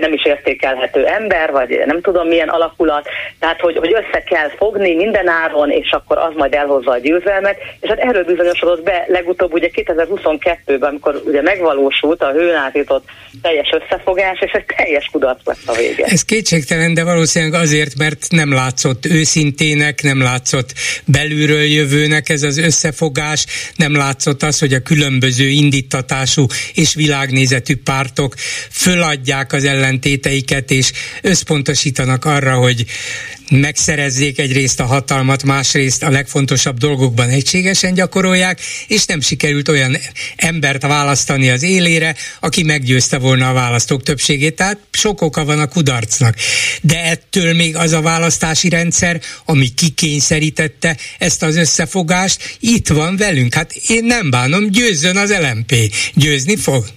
nem 0.00 0.12
is 0.12 0.24
értékelhető 0.24 1.06
ember, 1.06 1.50
vagy 1.50 1.82
nem 1.86 2.00
tudom 2.00 2.28
milyen 2.28 2.48
alakulat, 2.48 3.08
tehát 3.38 3.60
hogy, 3.60 3.76
hogy 3.76 3.92
össze 3.92 4.22
kell 4.22 4.48
fogni 4.56 4.94
minden 4.94 5.28
áron, 5.28 5.70
és 5.70 5.90
akkor 5.90 6.18
az 6.18 6.32
majd 6.36 6.54
elhozza 6.54 6.90
a 6.90 6.98
győzelmet, 6.98 7.56
és 7.80 7.88
hát 7.88 7.98
erről 7.98 8.24
bizonyosodott 8.24 8.82
be 8.82 9.04
legutóbb 9.08 9.52
ugye 9.52 9.70
2022-ben, 9.72 10.88
amikor 10.88 11.22
ugye 11.24 11.42
megvalósult 11.42 12.22
a 12.22 12.32
hőn 12.32 12.54
átított 12.54 13.04
teljes 13.42 13.68
összefogás, 13.80 14.38
és 14.40 14.50
ez 14.52 14.62
teljes 14.76 15.08
kudarc 15.12 15.40
lett 15.44 15.58
a 15.66 15.72
vége. 15.72 16.04
Ez 16.04 16.24
kétségtelen, 16.24 16.94
de 16.94 17.04
valószínűleg 17.04 17.60
azért, 17.60 17.98
mert 17.98 18.26
nem 18.30 18.52
látszott 18.52 19.04
őszintének, 19.06 20.02
nem 20.02 20.22
látszott 20.22 20.72
belülről 21.04 21.62
jövőnek 21.62 22.28
ez 22.28 22.42
az 22.42 22.58
összefogás, 22.58 23.46
nem 23.76 23.96
látszott 23.96 24.42
az, 24.42 24.58
hogy 24.58 24.72
a 24.72 24.80
különböző 24.80 25.48
indítatású 25.48 26.46
és 26.74 26.94
világnézetű 26.94 27.76
pártok 27.84 28.34
föladják 28.70 29.52
az 29.52 29.64
ellentéteiket, 29.76 30.70
és 30.70 30.92
összpontosítanak 31.22 32.24
arra, 32.24 32.54
hogy 32.54 32.84
megszerezzék 33.50 34.38
egyrészt 34.38 34.80
a 34.80 34.84
hatalmat, 34.84 35.42
másrészt 35.42 36.02
a 36.02 36.10
legfontosabb 36.10 36.78
dolgokban 36.78 37.28
egységesen 37.28 37.94
gyakorolják, 37.94 38.60
és 38.86 39.04
nem 39.04 39.20
sikerült 39.20 39.68
olyan 39.68 39.96
embert 40.36 40.82
választani 40.82 41.50
az 41.50 41.62
élére, 41.62 42.14
aki 42.40 42.62
meggyőzte 42.62 43.18
volna 43.18 43.48
a 43.48 43.52
választók 43.52 44.02
többségét. 44.02 44.56
Tehát 44.56 44.78
sok 44.90 45.22
oka 45.22 45.44
van 45.44 45.58
a 45.58 45.66
kudarcnak. 45.66 46.34
De 46.82 47.02
ettől 47.02 47.54
még 47.54 47.76
az 47.76 47.92
a 47.92 48.00
választási 48.00 48.68
rendszer, 48.68 49.20
ami 49.44 49.68
kikényszerítette 49.68 50.96
ezt 51.18 51.42
az 51.42 51.56
összefogást, 51.56 52.56
itt 52.60 52.88
van 52.88 53.16
velünk. 53.16 53.54
Hát 53.54 53.72
én 53.72 54.04
nem 54.04 54.30
bánom, 54.30 54.70
győzzön 54.70 55.16
az 55.16 55.34
LMP. 55.40 55.74
Győzni 56.14 56.56
fog. 56.56 56.95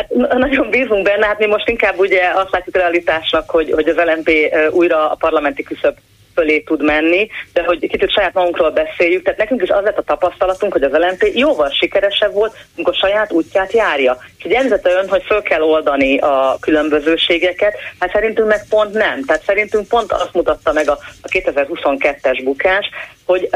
Hát 0.00 0.38
nagyon 0.38 0.70
bízunk 0.70 1.02
benne, 1.02 1.26
hát 1.26 1.38
mi 1.38 1.46
most 1.46 1.68
inkább 1.68 1.98
ugye 1.98 2.30
azt 2.34 2.50
látjuk 2.50 2.76
realitásnak, 2.76 3.50
hogy, 3.50 3.70
hogy 3.70 3.88
az 3.88 3.96
LNP 3.96 4.30
újra 4.70 5.10
a 5.10 5.14
parlamenti 5.14 5.62
küszöb 5.62 5.96
fölé 6.34 6.60
tud 6.60 6.82
menni, 6.82 7.28
de 7.52 7.62
hogy 7.64 7.78
kicsit 7.78 8.10
saját 8.10 8.34
magunkról 8.34 8.70
beszéljük, 8.70 9.22
tehát 9.22 9.38
nekünk 9.38 9.62
is 9.62 9.68
az 9.68 9.84
lett 9.84 9.98
a 9.98 10.02
tapasztalatunk, 10.02 10.72
hogy 10.72 10.82
az 10.82 10.92
LNP 10.92 11.30
jóval 11.34 11.70
sikeresebb 11.70 12.32
volt, 12.32 12.56
amikor 12.74 12.94
saját 12.94 13.32
útját 13.32 13.72
járja. 13.72 14.18
És 14.38 14.44
egy 14.44 14.80
ön, 14.82 15.08
hogy 15.08 15.22
föl 15.22 15.42
kell 15.42 15.62
oldani 15.62 16.18
a 16.18 16.56
különbözőségeket, 16.60 17.74
hát 17.98 18.12
szerintünk 18.12 18.48
meg 18.48 18.60
pont 18.68 18.92
nem. 18.92 19.24
Tehát 19.24 19.42
szerintünk 19.42 19.88
pont 19.88 20.12
azt 20.12 20.34
mutatta 20.34 20.72
meg 20.72 20.88
a 20.88 20.98
2022-es 21.22 22.40
bukás, 22.44 22.90
hogy 23.30 23.48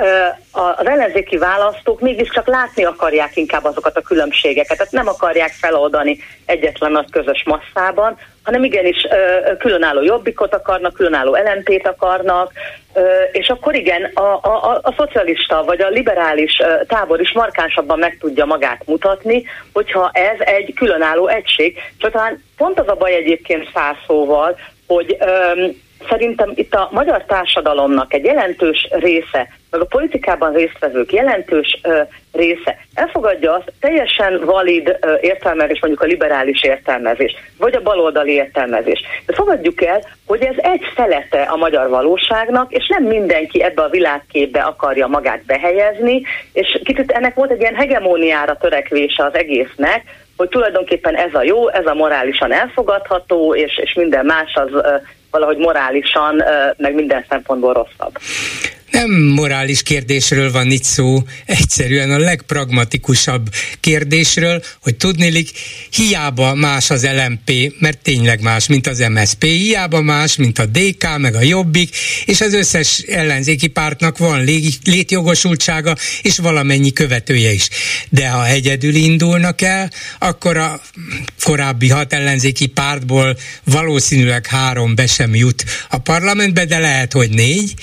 az 0.51 0.87
ellenzéki 0.87 1.37
választók 1.37 2.01
mégiscsak 2.01 2.47
látni 2.47 2.85
akarják 2.85 3.37
inkább 3.37 3.65
azokat 3.65 3.97
a 3.97 4.01
különbségeket, 4.01 4.77
tehát 4.77 4.93
nem 4.93 5.09
akarják 5.09 5.51
feloldani 5.51 6.19
egyetlen 6.47 6.93
nagy 6.93 7.11
közös 7.11 7.45
masszában, 7.45 8.17
hanem 8.43 8.65
igenis 8.65 9.07
különálló 9.59 10.03
jobbikot 10.03 10.55
akarnak, 10.55 10.95
különálló 10.95 11.35
LNP-t 11.35 11.87
akarnak, 11.87 12.53
és 13.33 13.49
akkor 13.49 13.75
igen, 13.75 14.05
a, 14.15 14.35
a, 14.43 14.81
a 14.83 14.95
szocialista 14.97 15.63
vagy 15.65 15.81
a 15.81 15.89
liberális 15.89 16.63
tábor 16.87 17.21
is 17.21 17.33
markánsabban 17.33 17.99
meg 17.99 18.17
tudja 18.21 18.45
magát 18.45 18.83
mutatni, 18.87 19.45
hogyha 19.73 20.11
ez 20.13 20.39
egy 20.39 20.75
különálló 20.75 21.27
egység. 21.27 21.79
Csak 21.99 22.13
talán 22.13 22.43
pont 22.57 22.81
az 22.81 22.89
a 22.89 22.95
baj 22.95 23.15
egyébként 23.15 23.71
száz 23.75 23.97
szóval, 24.07 24.57
hogy 24.87 25.17
szerintem 26.09 26.53
itt 26.55 26.75
a 26.75 26.89
magyar 26.93 27.25
társadalomnak 27.25 28.15
egy 28.15 28.25
jelentős 28.25 28.89
része, 28.91 29.49
meg 29.75 29.83
a 29.83 29.97
politikában 29.97 30.53
résztvevők 30.53 31.13
jelentős 31.13 31.79
ö, 31.83 32.01
része 32.33 32.77
elfogadja 32.95 33.53
azt 33.53 33.73
teljesen 33.81 34.41
valid 34.45 34.99
ö, 35.01 35.15
értelmezés, 35.21 35.81
mondjuk 35.81 36.03
a 36.03 36.07
liberális 36.07 36.63
értelmezés, 36.63 37.35
vagy 37.59 37.75
a 37.75 37.83
baloldali 37.83 38.33
értelmezés. 38.33 39.01
De 39.27 39.35
fogadjuk 39.35 39.83
el, 39.83 40.03
hogy 40.27 40.43
ez 40.43 40.55
egy 40.57 40.83
felete 40.95 41.43
a 41.43 41.57
magyar 41.57 41.89
valóságnak, 41.89 42.73
és 42.73 42.87
nem 42.89 43.05
mindenki 43.05 43.63
ebbe 43.63 43.83
a 43.83 43.89
világképbe 43.89 44.61
akarja 44.61 45.07
magát 45.07 45.45
behelyezni, 45.45 46.23
és 46.53 46.81
kicsit 46.85 47.11
ennek 47.11 47.35
volt 47.35 47.51
egy 47.51 47.61
ilyen 47.61 47.75
hegemóniára 47.75 48.57
törekvése 48.57 49.25
az 49.25 49.35
egésznek, 49.35 50.03
hogy 50.37 50.49
tulajdonképpen 50.49 51.15
ez 51.15 51.35
a 51.35 51.43
jó, 51.43 51.69
ez 51.69 51.87
a 51.87 51.95
morálisan 51.95 52.53
elfogadható, 52.53 53.55
és, 53.55 53.79
és 53.83 53.95
minden 53.95 54.27
más 54.27 54.55
az 54.55 54.83
valahogy 55.31 55.57
morálisan, 55.57 56.43
meg 56.77 56.95
minden 56.95 57.25
szempontból 57.29 57.73
rosszabb. 57.73 58.19
Nem 58.95 59.13
morális 59.13 59.83
kérdésről 59.83 60.53
van 60.53 60.71
itt 60.71 60.85
szó, 60.85 61.23
egyszerűen 61.47 62.11
a 62.11 62.19
legpragmatikusabb 62.19 63.51
kérdésről, 63.81 64.63
hogy 64.81 64.95
tudnélik, 64.95 65.51
hiába 65.91 66.55
más 66.55 66.91
az 66.91 67.07
LMP, 67.07 67.75
mert 67.79 67.99
tényleg 67.99 68.41
más, 68.41 68.67
mint 68.67 68.87
az 68.87 68.99
MSP, 68.99 69.45
hiába 69.45 70.01
más, 70.01 70.37
mint 70.37 70.59
a 70.59 70.67
DK, 70.67 71.19
meg 71.19 71.35
a 71.35 71.43
Jobbik, 71.43 71.97
és 72.25 72.41
az 72.41 72.55
összes 72.55 72.99
ellenzéki 72.99 73.67
pártnak 73.67 74.19
van 74.19 74.45
létjogosultsága, 74.85 75.97
és 76.23 76.39
valamennyi 76.39 76.93
követője 76.93 77.53
is. 77.53 77.69
De 78.09 78.29
ha 78.29 78.47
egyedül 78.47 78.95
indulnak 78.95 79.61
el, 79.61 79.91
akkor 80.19 80.57
a 80.57 80.81
korábbi 81.43 81.89
hat 81.89 82.13
ellenzéki 82.13 82.67
pártból 82.67 83.37
valószínűleg 83.65 84.47
három 84.47 84.95
be 84.95 85.07
sem 85.07 85.35
jut 85.35 85.65
a 85.89 85.99
parlamentbe, 85.99 86.65
de 86.65 86.79
lehet, 86.79 87.13
hogy 87.13 87.31
négy, 87.31 87.75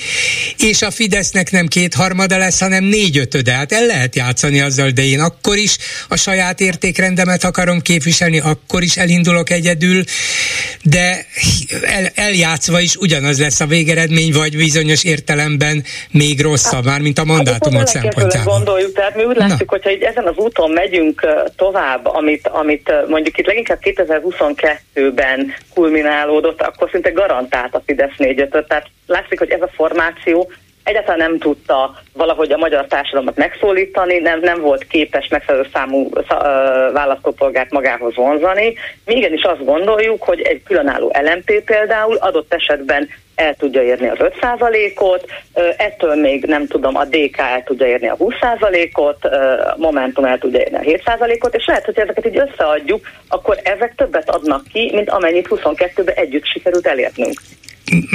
és 0.58 0.82
a 0.82 0.92
Fidesznek 1.02 1.52
nem 1.52 1.68
kétharmada 1.68 2.38
lesz, 2.38 2.60
hanem 2.60 2.84
négyötöde. 2.84 3.52
Hát 3.52 3.72
el 3.72 3.86
lehet 3.86 4.16
játszani 4.16 4.62
azzal, 4.62 4.90
de 4.90 5.02
én 5.02 5.20
akkor 5.20 5.58
is 5.58 5.78
a 6.10 6.16
saját 6.16 6.60
értékrendemet 6.60 7.44
akarom 7.44 7.80
képviselni, 7.80 8.40
akkor 8.40 8.82
is 8.82 8.98
elindulok 8.98 9.50
egyedül, 9.50 10.04
de 10.84 11.26
el, 11.82 12.08
eljátszva 12.16 12.80
is 12.80 12.96
ugyanaz 12.96 13.40
lesz 13.40 13.60
a 13.60 13.66
végeredmény, 13.66 14.32
vagy 14.34 14.58
bizonyos 14.58 15.04
értelemben 15.04 15.84
még 16.12 16.42
rosszabb, 16.42 16.86
már 16.86 17.02
mint 17.02 17.20
a 17.20 17.26
mandátumok 17.26 17.80
hát, 17.80 17.88
szempontjából. 17.88 18.54
gondoljuk, 18.54 18.94
tehát 18.94 19.16
mi 19.16 19.24
úgy 19.24 19.36
látjuk, 19.36 19.70
hogyha 19.70 19.92
így 19.92 20.02
ezen 20.02 20.28
az 20.28 20.36
úton 20.36 20.72
megyünk 20.72 21.28
tovább, 21.56 22.06
amit, 22.06 22.48
amit 22.48 22.92
mondjuk 23.08 23.38
itt 23.38 23.46
leginkább 23.46 23.80
2022-ben 23.82 25.54
kulminálódott, 25.74 26.62
akkor 26.62 26.90
szinte 26.92 27.10
garantált 27.10 27.76
a 27.76 27.82
Fidesz 27.86 28.18
4 28.18 28.48
Tehát 28.68 28.88
látszik, 29.08 29.40
hogy 29.40 29.50
ez 29.50 29.62
a 29.62 29.70
formáció 29.76 30.52
egyáltalán 30.84 31.30
nem 31.30 31.38
tudta 31.38 31.96
valahogy 32.14 32.52
a 32.52 32.58
magyar 32.58 32.86
társadalmat 32.86 33.36
megszólítani, 33.36 34.18
nem, 34.18 34.40
nem 34.40 34.62
volt 34.62 34.88
képes 34.88 35.28
megfelelő 35.28 35.68
számú 35.74 36.10
választópolgárt 36.94 37.72
magához 37.72 38.16
vonzani. 38.16 38.74
Mi 39.06 39.16
igenis 39.16 39.44
azt 39.44 39.66
gondoljuk, 39.66 40.24
hogy 40.24 40.42
egy 40.42 40.64
különálló 40.64 41.14
LMP 41.22 41.64
például 41.64 42.16
adott 42.16 42.54
esetben 42.54 43.10
el 43.36 43.56
tudja 43.56 43.84
érni 43.84 44.08
az 44.08 44.18
5%-ot, 44.20 45.26
ettől 45.78 46.16
még 46.16 46.46
nem 46.46 46.68
tudom, 46.68 46.96
a 46.96 47.06
DK 47.06 47.38
el 47.38 47.64
tudja 47.64 47.88
érni 47.88 48.08
a 48.08 48.18
20%-ot, 48.18 49.26
a 49.26 49.76
Momentum 49.78 50.26
el 50.26 50.38
tudja 50.38 50.60
érni 50.60 50.78
a 50.78 51.00
7%-ot, 51.00 51.56
és 51.56 51.66
lehet, 51.66 51.86
hogy 51.86 52.00
ezeket 52.00 52.26
így 52.26 52.38
összeadjuk, 52.38 53.08
akkor 53.28 53.60
ezek 53.64 53.94
többet 53.96 54.30
adnak 54.30 54.64
ki, 54.72 54.92
mint 54.94 55.10
amennyit 55.10 55.48
22-ben 55.50 56.16
együtt 56.16 56.46
sikerült 56.46 56.88
elérnünk 56.88 57.42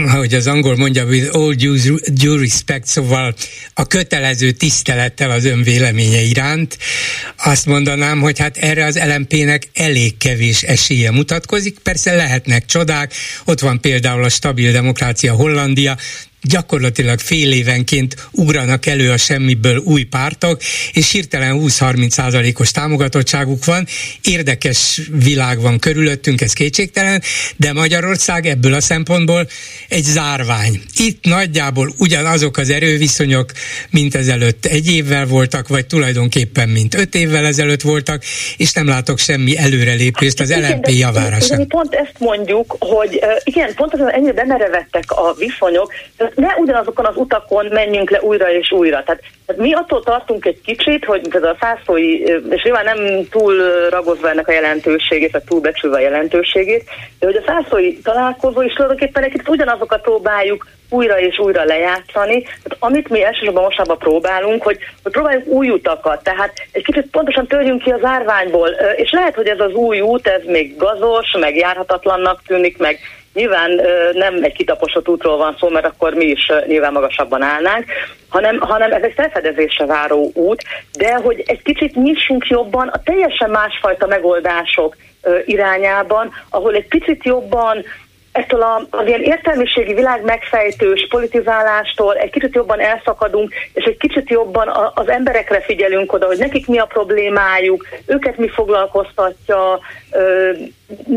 ahogy 0.07 0.35
az 0.35 0.47
angol 0.47 0.77
mondja, 0.77 1.05
with 1.05 1.37
all 1.37 1.55
due, 1.55 2.39
respect, 2.39 2.87
szóval 2.87 3.35
a 3.75 3.87
kötelező 3.87 4.51
tisztelettel 4.51 5.31
az 5.31 5.45
ön 5.45 5.63
véleménye 5.63 6.21
iránt, 6.21 6.79
azt 7.37 7.67
mondanám, 7.67 8.21
hogy 8.21 8.39
hát 8.39 8.57
erre 8.57 8.85
az 8.85 9.01
LMP-nek 9.17 9.69
elég 9.75 10.17
kevés 10.17 10.63
esélye 10.63 11.11
mutatkozik. 11.11 11.79
Persze 11.79 12.15
lehetnek 12.15 12.67
csodák, 12.67 13.13
ott 13.45 13.61
van 13.61 13.81
például 13.81 14.25
a 14.25 14.29
stabil 14.29 14.73
demokrácia 14.73 15.33
Hollandia, 15.33 15.97
gyakorlatilag 16.49 17.19
fél 17.19 17.53
évenként 17.53 18.29
ugranak 18.33 18.87
elő 18.87 19.11
a 19.11 19.17
semmiből 19.17 19.77
új 19.77 20.03
pártok, 20.03 20.61
és 20.93 21.11
hirtelen 21.11 21.61
20-30 21.61 22.09
százalékos 22.09 22.71
támogatottságuk 22.71 23.65
van. 23.65 23.87
Érdekes 24.23 25.01
világ 25.13 25.61
van 25.61 25.79
körülöttünk, 25.79 26.41
ez 26.41 26.53
kétségtelen, 26.53 27.23
de 27.57 27.73
Magyarország 27.73 28.47
ebből 28.47 28.75
a 28.75 28.81
szempontból 28.81 29.49
egy 29.89 30.05
zárvány. 30.05 30.81
Itt 30.97 31.25
nagyjából 31.25 31.95
ugyanazok 31.99 32.57
az 32.57 32.71
erőviszonyok, 32.71 33.53
mint 33.91 34.15
ezelőtt 34.15 34.67
egy 34.67 34.91
évvel 34.91 35.27
voltak, 35.27 35.69
vagy 35.69 35.87
tulajdonképpen 35.87 36.69
mint 36.69 36.95
öt 36.95 37.15
évvel 37.15 37.47
ezelőtt 37.47 37.81
voltak, 37.81 38.23
és 38.57 38.73
nem 38.73 38.87
látok 38.87 39.19
semmi 39.19 39.57
előrelépést 39.57 40.41
az 40.41 40.55
LNP 40.55 40.89
javára 40.89 41.41
sem. 41.41 41.67
Pont 41.67 41.95
ezt 41.95 42.15
mondjuk, 42.19 42.77
hogy 42.79 43.21
igen, 43.45 43.75
pont 43.75 43.93
az 43.93 44.01
ennyire 44.13 44.33
bemerevettek 44.33 45.11
a 45.11 45.35
viszonyok, 45.39 45.93
ne 46.37 46.55
ugyanazokon 46.57 47.05
az 47.05 47.17
utakon 47.17 47.67
menjünk 47.71 48.11
le 48.11 48.21
újra 48.23 48.51
és 48.53 48.73
újra. 48.73 49.03
Tehát, 49.03 49.23
tehát 49.47 49.63
mi 49.63 49.73
attól 49.73 50.03
tartunk 50.03 50.45
egy 50.45 50.61
kicsit, 50.65 51.05
hogy 51.05 51.29
ez 51.31 51.43
a 51.43 51.57
szászói, 51.61 52.19
és 52.51 52.63
nyilván 52.63 52.85
nem 52.85 53.29
túl 53.31 53.55
ragozva 53.91 54.31
ennek 54.31 54.49
a 54.49 54.53
jelentőségét, 54.53 55.33
vagy 55.33 55.43
túl 55.43 55.61
becsülve 55.61 55.97
a 55.97 56.01
jelentőségét, 56.01 56.85
de 57.19 57.27
hogy 57.27 57.37
a 57.37 57.45
szászói 57.47 57.99
találkozó 57.99 58.63
is 58.63 58.73
tulajdonképpen 58.73 59.23
egy 59.23 59.31
kicsit 59.31 59.49
ugyanazokat 59.49 60.01
próbáljuk 60.01 60.67
újra 60.91 61.21
és 61.21 61.39
újra 61.39 61.65
lejátszani. 61.65 62.43
Tehát 62.43 62.77
amit 62.79 63.09
mi 63.09 63.25
elsősorban 63.25 63.63
mostában 63.63 63.99
próbálunk, 63.99 64.63
hogy, 64.63 64.79
hogy 65.03 65.13
próbáljuk 65.13 65.47
új 65.47 65.69
utakat, 65.69 66.23
tehát 66.23 66.53
egy 66.73 66.85
kicsit 66.85 67.11
pontosan 67.11 67.47
törjünk 67.47 67.83
ki 67.83 67.91
az 67.91 68.05
árványból, 68.05 68.69
és 68.97 69.11
lehet, 69.11 69.35
hogy 69.35 69.47
ez 69.47 69.61
az 69.61 69.73
új 69.73 70.01
út, 70.01 70.27
ez 70.27 70.43
még 70.45 70.77
gazos, 70.77 71.37
meg 71.41 71.57
járhatatlannak 71.57 72.43
tűnik, 72.47 72.79
meg 72.79 72.99
Nyilván 73.37 73.81
nem 74.13 74.43
egy 74.43 74.53
kitaposott 74.53 75.09
útról 75.09 75.37
van 75.37 75.57
szó, 75.59 75.69
mert 75.69 75.87
akkor 75.87 76.15
mi 76.15 76.25
is 76.25 76.53
nyilván 76.67 76.93
magasabban 76.93 77.43
állnánk, 77.43 77.85
hanem, 78.29 78.59
hanem 78.61 78.93
ez 78.93 79.03
egy 79.03 79.13
felfedezésre 79.17 79.87
váró 79.87 80.31
út, 80.35 80.63
de 80.99 81.15
hogy 81.15 81.43
egy 81.47 81.63
kicsit 81.63 81.95
nyissunk 81.95 82.47
jobban 82.47 82.89
a 82.89 83.03
teljesen 83.03 83.51
másfajta 83.51 84.07
megoldások 84.07 84.97
irányában, 85.45 86.33
ahol 86.51 86.75
egy 86.75 86.89
picit 86.89 87.25
jobban 87.25 87.85
ettől 88.37 88.63
a, 88.63 88.87
az 88.91 89.07
ilyen 89.07 89.23
értelmiségi 89.23 89.95
világ 89.95 90.25
megfejtős 90.25 91.07
politizálástól 91.11 92.15
egy 92.15 92.31
kicsit 92.31 92.55
jobban 92.55 92.81
elszakadunk, 92.81 93.53
és 93.73 93.85
egy 93.85 93.97
kicsit 93.97 94.31
jobban 94.31 94.69
a, 94.69 94.93
az 94.95 95.09
emberekre 95.09 95.61
figyelünk 95.61 96.13
oda, 96.13 96.27
hogy 96.27 96.39
nekik 96.39 96.67
mi 96.67 96.79
a 96.79 96.85
problémájuk, 96.85 97.87
őket 98.07 98.37
mi 98.37 98.49
foglalkoztatja, 98.49 99.81
ö, 100.11 100.51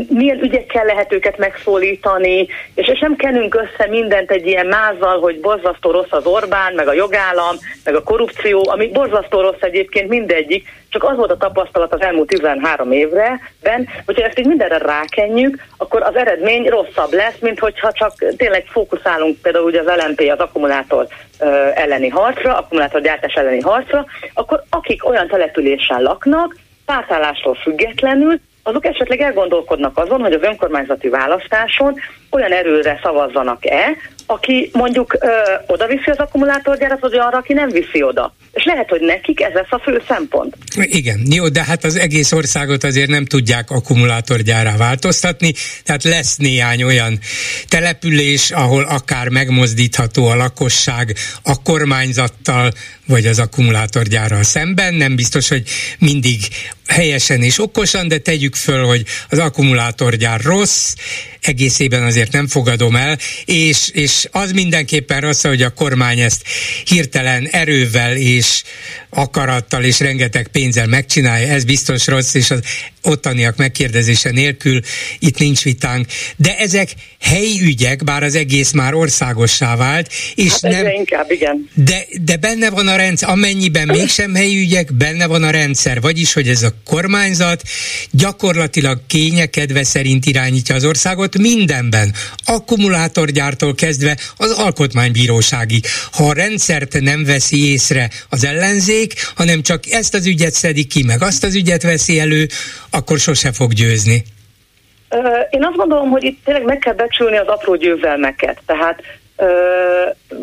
milyen 0.08 0.42
ügyekkel 0.42 0.84
lehet 0.84 1.12
őket 1.12 1.38
megszólítani, 1.38 2.48
és, 2.74 2.88
és 2.88 2.98
nem 2.98 3.16
kenünk 3.16 3.54
össze 3.54 3.88
mindent 3.88 4.30
egy 4.30 4.46
ilyen 4.46 4.66
mázzal, 4.66 5.20
hogy 5.20 5.40
borzasztó 5.40 5.90
rossz 5.90 6.12
az 6.12 6.26
Orbán, 6.26 6.74
meg 6.74 6.88
a 6.88 6.92
jogállam, 6.92 7.56
meg 7.84 7.94
a 7.94 8.02
korrupció, 8.02 8.68
ami 8.68 8.88
borzasztó 8.88 9.40
rossz 9.40 9.60
egyébként 9.60 10.08
mindegyik, 10.08 10.68
csak 10.90 11.04
az 11.04 11.16
volt 11.16 11.30
a 11.30 11.36
tapasztalat 11.36 11.94
az 11.94 12.00
elmúlt 12.00 12.28
13 12.28 12.92
évre, 12.92 13.40
ben, 13.62 13.88
hogyha 14.06 14.26
ezt 14.26 14.38
így 14.38 14.46
mindenre 14.46 14.78
rákenjük, 14.78 15.64
akkor 15.76 16.02
az 16.02 16.16
eredmény 16.16 16.68
rosszabb 16.68 17.12
lesz, 17.12 17.38
mint 17.40 17.58
hogyha 17.58 17.92
csak 17.92 18.12
tényleg 18.36 18.64
fókuszálunk 18.66 19.38
például 19.42 19.64
ugye 19.64 19.80
az 19.80 20.02
LMP 20.06 20.30
az 20.32 20.38
akkumulátor 20.38 21.06
elleni 21.74 22.08
harcra, 22.08 22.56
akkumulátorgyártás 22.56 23.32
elleni 23.32 23.60
harcra, 23.60 24.04
akkor 24.34 24.62
akik 24.70 25.08
olyan 25.08 25.28
településen 25.28 26.02
laknak, 26.02 26.56
pártállástól 26.84 27.54
függetlenül 27.54 28.40
azok 28.62 28.86
esetleg 28.86 29.20
elgondolkodnak 29.20 29.98
azon, 29.98 30.20
hogy 30.20 30.32
az 30.32 30.42
önkormányzati 30.42 31.08
választáson 31.08 31.94
olyan 32.30 32.52
erőre 32.52 33.00
szavazzanak-e, 33.02 33.96
aki 34.30 34.70
mondjuk 34.72 35.16
ö, 35.20 35.26
oda 35.66 35.86
viszi 35.86 36.10
az 36.10 36.18
akkumulátorgyárat, 36.18 37.00
vagy 37.00 37.14
arra, 37.14 37.38
aki 37.38 37.52
nem 37.52 37.68
viszi 37.68 38.02
oda. 38.02 38.34
És 38.52 38.64
lehet, 38.64 38.88
hogy 38.88 39.00
nekik 39.00 39.40
ez 39.40 39.52
lesz 39.52 39.70
a 39.70 39.80
fő 39.84 40.02
szempont. 40.08 40.56
Igen, 40.76 41.20
jó, 41.30 41.48
de 41.48 41.64
hát 41.64 41.84
az 41.84 41.96
egész 41.96 42.32
országot 42.32 42.84
azért 42.84 43.08
nem 43.08 43.24
tudják 43.24 43.70
akkumulátorgyárá 43.70 44.76
változtatni, 44.76 45.52
tehát 45.84 46.04
lesz 46.04 46.36
néhány 46.36 46.82
olyan 46.82 47.18
település, 47.68 48.50
ahol 48.50 48.82
akár 48.82 49.28
megmozdítható 49.28 50.26
a 50.26 50.36
lakosság 50.36 51.16
a 51.42 51.62
kormányzattal, 51.62 52.70
vagy 53.06 53.26
az 53.26 53.38
akkumulátorgyárral 53.38 54.42
szemben. 54.42 54.94
Nem 54.94 55.16
biztos, 55.16 55.48
hogy 55.48 55.62
mindig 55.98 56.40
helyesen 56.86 57.42
és 57.42 57.58
okosan, 57.58 58.08
de 58.08 58.18
tegyük 58.18 58.54
föl, 58.54 58.84
hogy 58.84 59.04
az 59.28 59.38
akkumulátorgyár 59.38 60.40
rossz, 60.40 60.94
egészében 61.40 62.02
azért 62.02 62.32
nem 62.32 62.48
fogadom 62.48 62.96
el, 62.96 63.18
és, 63.44 63.88
és 63.92 64.28
az 64.30 64.52
mindenképpen 64.52 65.20
rossz, 65.20 65.42
hogy 65.42 65.62
a 65.62 65.70
kormány 65.70 66.20
ezt 66.20 66.42
hirtelen 66.84 67.46
erővel 67.46 68.16
és 68.16 68.62
akarattal 69.10 69.84
és 69.84 70.00
rengeteg 70.00 70.48
pénzzel 70.48 70.86
megcsinálja, 70.86 71.48
ez 71.48 71.64
biztos 71.64 72.06
rossz, 72.06 72.34
és 72.34 72.50
az 72.50 72.60
ottaniak 73.02 73.56
megkérdezése 73.56 74.30
nélkül 74.30 74.80
itt 75.18 75.38
nincs 75.38 75.62
vitánk. 75.62 76.06
De 76.36 76.56
ezek 76.58 76.94
helyi 77.20 77.60
ügyek, 77.62 78.04
bár 78.04 78.22
az 78.22 78.34
egész 78.34 78.70
már 78.70 78.94
országossá 78.94 79.76
vált, 79.76 80.12
és 80.34 80.50
hát 80.50 80.72
nem... 80.72 80.86
inkább, 80.86 81.30
igen. 81.30 81.68
De, 81.74 82.06
de 82.22 82.36
benne 82.36 82.70
van 82.70 82.88
a 82.88 82.96
rendszer, 82.96 83.28
amennyiben 83.28 83.86
mégsem 83.86 84.34
helyi 84.34 84.58
ügyek, 84.58 84.92
benne 84.92 85.26
van 85.26 85.42
a 85.42 85.50
rendszer, 85.50 86.00
vagyis, 86.00 86.32
hogy 86.32 86.48
ez 86.48 86.62
a 86.62 86.74
kormányzat 86.84 87.62
gyakorlatilag 88.10 89.00
kényekedve 89.06 89.84
szerint 89.84 90.26
irányítja 90.26 90.74
az 90.74 90.84
országot 90.84 91.38
mindenben, 91.38 92.14
akkumulátorgyártól 92.44 93.74
kezdve 93.74 94.18
az 94.36 94.50
alkotmánybíróságig. 94.50 95.86
Ha 96.12 96.24
a 96.24 96.32
rendszert 96.32 97.00
nem 97.00 97.24
veszi 97.24 97.70
észre 97.70 98.10
az 98.28 98.44
ellenzék, 98.44 99.14
hanem 99.34 99.62
csak 99.62 99.90
ezt 99.90 100.14
az 100.14 100.26
ügyet 100.26 100.54
szedik 100.54 100.88
ki, 100.88 101.02
meg 101.02 101.22
azt 101.22 101.44
az 101.44 101.54
ügyet 101.54 101.82
veszi 101.82 102.18
elő, 102.18 102.48
akkor 102.90 103.18
sose 103.18 103.52
fog 103.52 103.72
győzni. 103.72 104.22
Én 105.50 105.64
azt 105.64 105.76
gondolom, 105.76 106.10
hogy 106.10 106.24
itt 106.24 106.44
tényleg 106.44 106.64
meg 106.64 106.78
kell 106.78 106.94
becsülni 106.94 107.36
az 107.36 107.46
apró 107.46 107.74
győzelmeket. 107.74 108.60
Tehát 108.66 109.02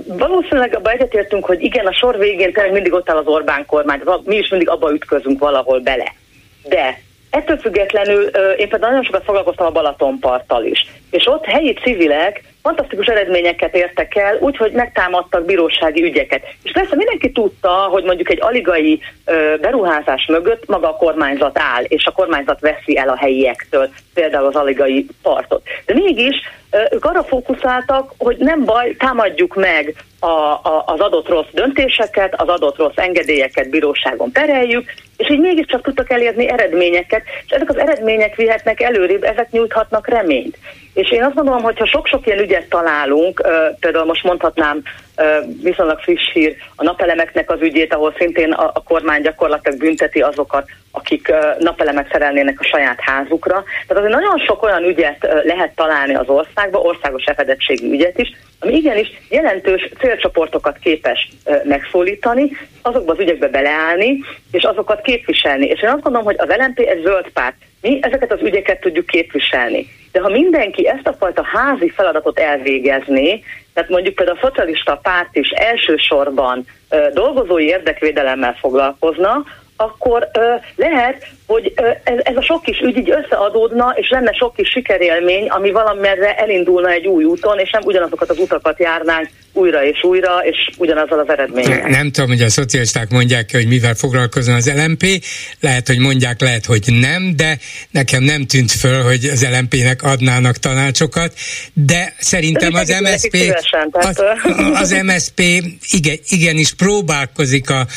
valószínűleg 0.08 0.76
abban 0.76 0.94
egyetértünk, 0.94 1.46
hogy 1.46 1.64
igen, 1.64 1.86
a 1.86 1.94
sor 1.94 2.18
végén 2.18 2.54
tényleg 2.54 2.74
mindig 2.74 2.94
ott 2.94 3.10
áll 3.10 3.18
az 3.18 3.28
Orbán 3.28 3.66
kormány, 3.66 4.02
mi 4.24 4.36
is 4.36 4.50
mindig 4.50 4.70
abba 4.70 4.94
ütközünk 4.94 5.40
valahol 5.40 5.80
bele. 5.80 6.14
De 6.64 7.02
ettől 7.30 7.58
függetlenül 7.58 8.24
én 8.58 8.70
például 8.70 8.92
nagyon 8.92 9.04
sokat 9.04 9.24
foglalkoztam 9.24 9.66
a 9.66 9.72
Balatonparttal 9.72 10.66
is. 10.66 10.88
És 11.18 11.28
ott 11.28 11.46
helyi 11.46 11.74
civilek 11.74 12.44
fantasztikus 12.62 13.08
eredményeket 13.08 13.76
értek 13.76 14.16
el, 14.16 14.38
úgyhogy 14.40 14.72
megtámadtak 14.72 15.46
bírósági 15.46 16.04
ügyeket. 16.04 16.44
És 16.64 16.72
persze 16.72 16.96
mindenki 16.96 17.32
tudta, 17.32 17.70
hogy 17.70 18.04
mondjuk 18.04 18.30
egy 18.30 18.42
aligai 18.42 19.00
ö, 19.26 19.56
beruházás 19.62 20.26
mögött 20.26 20.68
maga 20.68 20.90
a 20.90 20.96
kormányzat 20.96 21.60
áll, 21.60 21.84
és 21.84 22.06
a 22.06 22.12
kormányzat 22.12 22.60
veszi 22.60 22.98
el 22.98 23.10
a 23.10 23.18
helyiektől 23.18 23.90
például 24.14 24.46
az 24.46 24.56
aligai 24.56 25.08
partot. 25.22 25.62
De 25.86 25.94
mégis 25.94 26.36
ö, 26.72 26.78
ők 26.92 27.06
arra 27.06 27.24
fókuszáltak, 27.24 28.14
hogy 28.18 28.38
nem 28.38 28.66
baj, 28.66 28.96
támadjuk 28.96 29.56
meg 29.56 29.96
a, 30.20 30.28
a, 30.28 30.84
az 30.86 31.00
adott 31.00 31.28
rossz 31.28 31.52
döntéseket, 31.52 32.42
az 32.42 32.48
adott 32.48 32.78
rossz 32.78 32.96
engedélyeket 32.98 33.70
bíróságon 33.70 34.32
pereljük, 34.32 34.94
és 35.18 35.30
így 35.30 35.40
mégiscsak 35.40 35.82
tudtak 35.82 36.12
elérni 36.12 36.50
eredményeket, 36.50 37.24
és 37.46 37.52
ezek 37.52 37.70
az 37.70 37.78
eredmények 37.78 38.36
vihetnek 38.36 38.82
előrébb, 38.82 39.24
ezek 39.24 39.52
nyújthatnak 39.52 40.08
reményt. 40.08 40.58
És 40.98 41.12
én 41.12 41.24
azt 41.24 41.36
gondolom, 41.36 41.64
hogy 41.64 41.78
ha 41.78 41.86
sok-sok 41.86 42.26
ilyen 42.26 42.40
ügyet 42.40 42.70
találunk, 42.70 43.42
például 43.80 44.06
most 44.06 44.24
mondhatnám 44.24 44.82
viszonylag 45.62 46.00
friss 46.00 46.32
hír 46.34 46.56
a 46.76 46.84
napelemeknek 46.84 47.52
az 47.52 47.62
ügyét, 47.62 47.94
ahol 47.94 48.14
szintén 48.18 48.52
a, 48.52 48.72
a 48.74 48.84
kormány 48.84 49.22
gyakorlatilag 49.22 49.80
bünteti 49.80 50.22
azokat, 50.22 50.70
akik 50.92 51.34
napelemet 51.60 52.12
szerelnének 52.12 52.60
a 52.60 52.64
saját 52.64 53.00
házukra. 53.00 53.64
Tehát 53.88 54.04
azért 54.04 54.22
nagyon 54.22 54.38
sok 54.38 54.64
olyan 54.64 54.84
ügyet 54.84 55.28
lehet 55.44 55.76
találni 55.76 56.16
az 56.16 56.28
országba, 56.28 56.80
országos 56.80 57.24
efedettségi 57.24 57.92
ügyet 57.92 58.20
is, 58.20 58.32
ami 58.60 58.74
igenis 58.74 59.08
jelentős 59.30 59.90
célcsoportokat 60.00 60.78
képes 60.78 61.30
megszólítani, 61.64 62.52
azokba 62.82 63.12
az 63.12 63.20
ügyekbe 63.20 63.48
beleállni, 63.48 64.24
és 64.52 64.64
azokat 64.64 65.02
képviselni. 65.02 65.66
És 65.66 65.82
én 65.82 65.90
azt 65.90 66.02
gondolom, 66.02 66.26
hogy 66.26 66.38
az 66.40 66.56
LNP 66.58 66.80
egy 66.80 67.02
zöld 67.04 67.30
párt. 67.34 67.56
Mi 67.82 68.00
ezeket 68.02 68.32
az 68.32 68.42
ügyeket 68.42 68.80
tudjuk 68.80 69.06
képviselni. 69.06 69.88
De 70.18 70.24
ha 70.24 70.30
mindenki 70.30 70.88
ezt 70.88 71.08
a 71.08 71.14
fajta 71.14 71.44
házi 71.44 71.90
feladatot 71.90 72.40
elvégezné, 72.40 73.44
tehát 73.74 73.90
mondjuk 73.90 74.16
például 74.16 74.38
a 74.42 74.46
szocialista 74.46 75.00
párt 75.04 75.36
is 75.36 75.50
elsősorban 75.50 76.66
dolgozói 77.14 77.66
érdekvédelemmel 77.66 78.54
foglalkozna, 78.54 79.44
akkor 79.76 80.28
ö, 80.34 80.54
lehet, 80.76 81.28
hogy 81.48 81.74
ez, 82.04 82.18
ez 82.24 82.36
a 82.36 82.42
sok 82.42 82.62
kis 82.62 82.80
ügy 82.80 82.98
így 82.98 83.12
összeadódna, 83.12 83.94
és 83.96 84.10
lenne 84.10 84.32
sok 84.32 84.56
kis 84.56 84.70
sikerélmény, 84.70 85.48
ami 85.48 85.72
valamerre 85.72 86.36
elindulna 86.36 86.92
egy 86.92 87.08
új 87.08 87.24
úton, 87.24 87.60
és 87.60 87.70
nem 87.70 87.82
ugyanazokat 87.86 88.30
az 88.30 88.40
utakat 88.40 88.80
járnánk 88.80 89.30
újra 89.54 89.84
és 89.84 90.04
újra, 90.04 90.40
és 90.44 90.70
ugyanazzal 90.78 91.20
az 91.20 91.30
eredménnyel. 91.30 91.90
Nem 91.90 92.12
tudom, 92.12 92.30
hogy 92.30 92.42
a 92.42 92.50
szocialisták 92.50 93.10
mondják 93.10 93.52
hogy 93.52 93.68
mivel 93.68 93.94
foglalkozna 93.94 94.56
az 94.56 94.72
LMP, 94.76 95.06
lehet, 95.60 95.88
hogy 95.88 96.00
mondják, 96.00 96.42
lehet, 96.42 96.66
hogy 96.66 96.84
nem, 97.00 97.36
de 97.36 97.58
nekem 97.92 98.24
nem 98.24 98.46
tűnt 98.46 98.72
föl, 98.72 99.02
hogy 99.04 99.26
az 99.26 99.48
LMP-nek 99.60 100.04
adnának 100.04 100.58
tanácsokat, 100.58 101.34
de 101.74 102.14
szerintem 102.20 102.74
az 102.74 102.96
MSP, 103.02 103.56
az, 103.92 104.24
az 104.74 105.02
MSP 105.04 105.40
igen, 105.92 106.18
igenis 106.28 106.74
próbálkozik 106.74 107.70
a, 107.70 107.88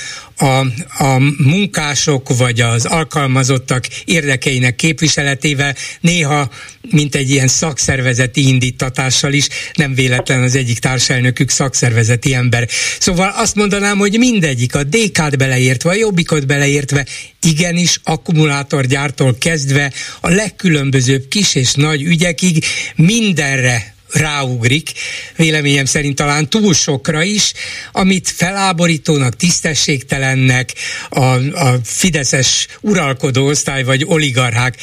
a, 0.41 0.67
a 1.05 1.19
munkások 1.39 2.37
vagy 2.37 2.61
az 2.61 2.85
alkalmazottak 2.85 3.87
érdekeinek 4.05 4.75
képviseletével, 4.75 5.75
néha 6.01 6.51
mint 6.91 7.15
egy 7.15 7.31
ilyen 7.31 7.49
szakszervezeti 7.49 8.49
indítatással 8.49 9.33
is, 9.33 9.49
nem 9.75 9.95
véletlen 9.95 10.43
az 10.43 10.55
egyik 10.55 10.79
társelnökük 10.79 11.51
szakszervezeti 11.51 12.35
ember. 12.35 12.69
Szóval 12.99 13.33
azt 13.37 13.55
mondanám, 13.55 13.99
hogy 13.99 14.19
mindegyik, 14.19 14.75
a 14.75 14.85
DK-t 14.85 15.39
beleértve, 15.39 15.91
a 15.91 15.95
Jobbikot 15.95 16.47
beleértve, 16.47 17.07
igenis 17.43 18.01
akkumulátorgyártól 18.05 19.37
kezdve 19.39 19.93
a 20.21 20.29
legkülönbözőbb 20.29 21.29
kis 21.29 21.55
és 21.55 21.75
nagy 21.75 22.03
ügyekig 22.03 22.65
mindenre 22.97 23.95
ráugrik, 24.13 24.93
véleményem 25.37 25.85
szerint 25.85 26.17
talán 26.17 26.49
túl 26.49 26.75
sokra 26.75 27.23
is, 27.23 27.53
amit 27.93 28.33
feláborítónak, 28.37 29.37
tisztességtelennek 29.37 30.73
a, 31.09 31.25
a 31.65 31.79
fideszes 31.85 32.67
uralkodó 32.81 33.47
osztály 33.47 33.85
vagy 33.85 34.05
oligarchák 34.07 34.77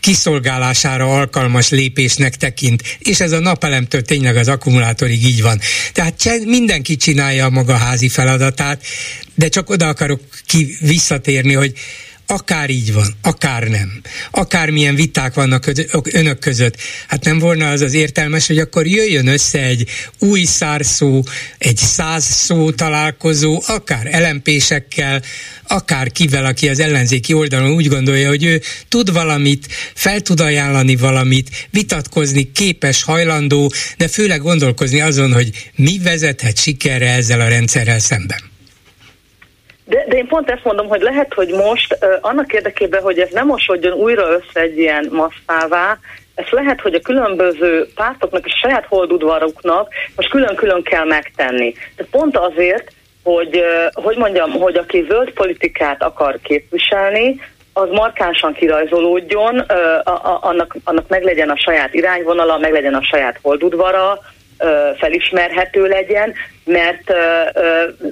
kiszolgálására 0.00 1.18
alkalmas 1.18 1.68
lépésnek 1.68 2.36
tekint. 2.36 2.82
És 2.98 3.20
ez 3.20 3.32
a 3.32 3.40
napelemtől 3.40 4.02
tényleg 4.02 4.36
az 4.36 4.48
akkumulátorig 4.48 5.24
így 5.24 5.42
van. 5.42 5.60
Tehát 5.92 6.44
mindenki 6.44 6.96
csinálja 6.96 7.44
a 7.44 7.50
maga 7.50 7.76
házi 7.76 8.08
feladatát, 8.08 8.82
de 9.34 9.48
csak 9.48 9.70
oda 9.70 9.88
akarok 9.88 10.20
ki 10.46 10.76
visszatérni, 10.80 11.52
hogy 11.52 11.72
akár 12.30 12.70
így 12.70 12.92
van, 12.92 13.14
akár 13.22 13.68
nem, 13.68 14.00
akármilyen 14.30 14.94
viták 14.94 15.34
vannak 15.34 15.70
önök 16.12 16.38
között, 16.38 16.76
hát 17.06 17.24
nem 17.24 17.38
volna 17.38 17.70
az 17.70 17.80
az 17.80 17.92
értelmes, 17.92 18.46
hogy 18.46 18.58
akkor 18.58 18.86
jöjjön 18.86 19.26
össze 19.26 19.62
egy 19.62 19.88
új 20.18 20.44
szárszó, 20.44 21.24
egy 21.58 21.76
száz 21.76 22.24
szó 22.24 22.70
találkozó, 22.70 23.62
akár 23.66 24.06
elempésekkel, 24.10 25.22
akár 25.66 26.12
kivel, 26.12 26.44
aki 26.44 26.68
az 26.68 26.80
ellenzéki 26.80 27.32
oldalon 27.32 27.70
úgy 27.70 27.88
gondolja, 27.88 28.28
hogy 28.28 28.44
ő 28.44 28.62
tud 28.88 29.12
valamit, 29.12 29.66
fel 29.94 30.20
tud 30.20 30.40
ajánlani 30.40 30.96
valamit, 30.96 31.68
vitatkozni, 31.70 32.52
képes, 32.52 33.02
hajlandó, 33.02 33.72
de 33.96 34.08
főleg 34.08 34.40
gondolkozni 34.40 35.00
azon, 35.00 35.32
hogy 35.32 35.70
mi 35.74 35.98
vezethet 35.98 36.58
sikerre 36.58 37.12
ezzel 37.12 37.40
a 37.40 37.48
rendszerrel 37.48 37.98
szemben. 37.98 38.49
De, 39.90 40.04
de 40.08 40.16
én 40.16 40.26
pont 40.26 40.50
ezt 40.50 40.64
mondom, 40.64 40.88
hogy 40.88 41.00
lehet, 41.00 41.34
hogy 41.34 41.48
most 41.48 41.98
uh, 42.00 42.14
annak 42.20 42.52
érdekében, 42.52 43.02
hogy 43.02 43.18
ez 43.18 43.30
nem 43.30 43.46
mosodjon 43.46 43.92
újra 43.92 44.30
össze 44.30 44.60
egy 44.60 44.78
ilyen 44.78 45.08
masszává, 45.10 45.98
ez 46.34 46.44
lehet, 46.50 46.80
hogy 46.80 46.94
a 46.94 47.00
különböző 47.00 47.86
pártoknak 47.94 48.46
és 48.46 48.52
saját 48.62 48.86
holdudvaruknak 48.86 49.88
most 50.16 50.30
külön-külön 50.30 50.82
kell 50.82 51.04
megtenni. 51.04 51.72
Tehát 51.96 52.10
pont 52.10 52.36
azért, 52.36 52.92
hogy, 53.22 53.56
uh, 53.56 54.04
hogy 54.04 54.16
mondjam, 54.16 54.50
hogy 54.50 54.76
aki 54.76 55.04
zöld 55.08 55.30
politikát 55.30 56.02
akar 56.02 56.38
képviselni, 56.42 57.40
az 57.72 57.88
markánsan 57.90 58.52
kirajzolódjon, 58.52 59.54
uh, 59.54 59.66
a, 60.04 60.10
a, 60.10 60.38
annak, 60.42 60.76
annak 60.84 61.08
meglegyen 61.08 61.50
a 61.50 61.58
saját 61.58 61.94
irányvonala, 61.94 62.58
meglegyen 62.58 62.94
a 62.94 63.02
saját 63.02 63.38
holdudvara, 63.42 64.18
felismerhető 64.98 65.86
legyen, 65.86 66.32
mert 66.64 67.12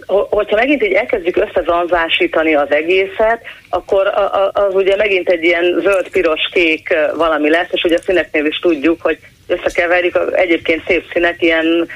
hogyha 0.07 0.57
megint 0.57 0.85
így 0.85 0.93
elkezdjük 0.93 1.37
összezanzásítani 1.37 2.55
az 2.55 2.71
egészet, 2.71 3.41
akkor 3.69 4.07
az 4.53 4.75
ugye 4.75 4.97
megint 4.97 5.29
egy 5.29 5.45
ilyen 5.45 5.79
zöld, 5.81 6.09
piros, 6.09 6.49
kék 6.53 6.95
valami 7.17 7.51
lesz, 7.51 7.69
és 7.71 7.85
ugye 7.85 7.97
a 7.97 8.03
színeknél 8.03 8.45
is 8.45 8.59
tudjuk, 8.59 9.03
hogy 9.03 9.19
összekeverik, 9.49 10.19
egyébként 10.33 10.83
szép 10.87 11.05
színek 11.13 11.43
ilyen 11.43 11.89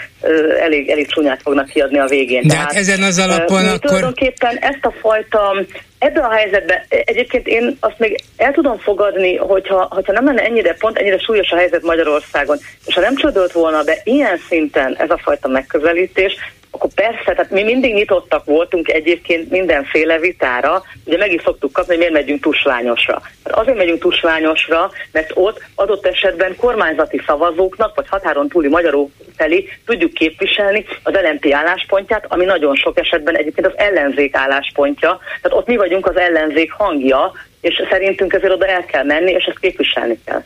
elég, 0.61 0.91
elég 0.91 1.09
csúnyát 1.09 1.43
fognak 1.43 1.69
kiadni 1.69 1.99
a 1.99 2.07
végén. 2.07 2.43
De 2.47 2.57
hát 2.57 2.73
ezen 2.73 3.03
az 3.03 3.19
alapon 3.19 3.67
akkor... 3.67 3.79
Tulajdonképpen 3.79 4.57
ezt 4.57 4.85
a 4.85 4.95
fajta, 5.01 5.65
ebben 5.99 6.25
a 6.25 6.33
helyzetben 6.33 6.85
egyébként 6.89 7.47
én 7.47 7.77
azt 7.81 7.99
még 7.99 8.21
el 8.37 8.53
tudom 8.53 8.79
fogadni, 8.79 9.37
hogyha, 9.37 9.89
hogyha 9.91 10.13
nem 10.13 10.25
lenne 10.25 10.43
ennyire 10.43 10.75
pont, 10.75 10.99
ennyire 10.99 11.19
súlyos 11.19 11.51
a 11.51 11.57
helyzet 11.57 11.83
Magyarországon, 11.83 12.59
és 12.87 12.95
ha 12.95 13.01
nem 13.01 13.17
csődölt 13.17 13.53
volna 13.53 13.83
be 13.83 14.01
ilyen 14.05 14.39
szinten 14.49 14.97
ez 14.99 15.11
a 15.11 15.21
fajta 15.23 15.49
megközelítés, 15.49 16.33
akkor 16.75 16.91
persze, 16.95 17.33
tehát 17.33 17.51
mi 17.51 17.63
mindig 17.63 17.95
nyitottak 17.95 18.45
voltunk 18.45 18.89
egyébként 18.89 19.51
mindenféle 19.51 20.19
vitára, 20.19 20.83
ugye 21.05 21.17
meg 21.17 21.33
is 21.33 21.43
szoktuk 21.43 21.73
kapni, 21.73 21.89
hogy 21.89 21.99
miért 21.99 22.13
megyünk 22.13 22.41
tusványosra. 22.41 23.23
Hát 23.45 23.55
azért 23.55 23.77
megyünk 23.77 24.01
tusványosra, 24.01 24.91
mert 25.13 25.31
ott 25.35 25.63
adott 25.75 26.07
esetben 26.07 26.57
kormányzati 26.57 27.21
szavazóknak, 27.27 27.95
vagy 27.95 28.09
határon 28.09 28.49
túli 28.49 28.69
magyarok 28.69 29.11
felé 29.37 29.69
tudjuk 29.87 30.13
képviselni 30.13 30.85
az 31.03 31.13
LNP 31.13 31.53
álláspontját, 31.53 32.25
ami 32.29 32.45
nagyon 32.45 32.75
sok 32.75 32.99
esetben 32.99 33.37
egyébként 33.37 33.67
az 33.67 33.77
ellenzék 33.77 34.37
álláspontja. 34.37 35.19
Tehát 35.43 35.59
ott 35.59 35.67
mi 35.67 35.77
vagyunk 35.77 36.07
az 36.07 36.17
ellenzék 36.17 36.73
hangja, 36.73 37.33
és 37.61 37.83
szerintünk 37.91 38.33
ezért 38.33 38.53
oda 38.53 38.67
el 38.67 38.85
kell 38.85 39.05
menni, 39.05 39.31
és 39.31 39.45
ezt 39.45 39.59
képviselni 39.59 40.19
kell 40.25 40.43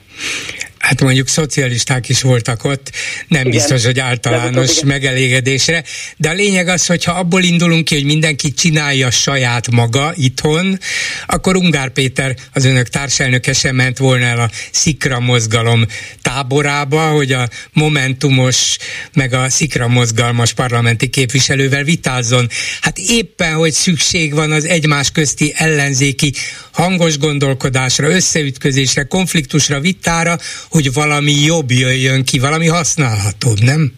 hát 0.87 1.01
mondjuk 1.01 1.29
szocialisták 1.29 2.09
is 2.09 2.23
voltak 2.23 2.65
ott, 2.65 2.91
nem 3.29 3.41
igen. 3.41 3.53
biztos, 3.53 3.85
hogy 3.85 3.99
általános 3.99 4.77
igen. 4.77 4.87
megelégedésre, 4.87 5.85
de 6.17 6.29
a 6.29 6.33
lényeg 6.33 6.69
az, 6.69 6.87
hogy 6.87 7.05
ha 7.05 7.13
abból 7.13 7.43
indulunk 7.43 7.85
ki, 7.85 7.95
hogy 7.95 8.05
mindenki 8.05 8.53
csinálja 8.53 9.11
saját 9.11 9.71
maga 9.71 10.13
itthon, 10.17 10.79
akkor 11.27 11.57
Ungár 11.57 11.89
Péter, 11.91 12.37
az 12.53 12.65
önök 12.65 12.89
társelnöke 12.89 13.53
sem 13.53 13.75
ment 13.75 13.99
volna 13.99 14.25
el 14.25 14.41
a 14.41 14.51
Szikra 14.71 15.21
mozgalom 15.21 15.87
táborába, 16.23 17.09
hogy 17.09 17.33
a 17.33 17.49
Momentumos 17.73 18.77
meg 19.13 19.33
a 19.33 19.49
Szikra 19.51 19.89
mozgalmas 19.89 20.53
parlamenti 20.53 21.09
képviselővel 21.09 21.85
vitázzon. 21.85 22.49
Hát 22.81 22.99
éppen, 22.99 23.55
hogy 23.55 23.73
szükség 23.73 24.35
van 24.35 24.53
az 24.53 24.65
egymás 24.65 25.11
közti 25.11 25.53
ellenzéki 25.57 26.33
hangos 26.77 27.19
gondolkodásra, 27.19 28.09
összeütközésre, 28.09 29.03
konfliktusra, 29.03 29.81
vitára, 29.81 30.39
hogy 30.77 30.93
valami 30.93 31.33
jobb 31.33 31.71
jöjjön 31.71 32.25
ki, 32.25 32.39
valami 32.39 32.67
használhatóbb, 32.67 33.59
nem? 33.61 33.93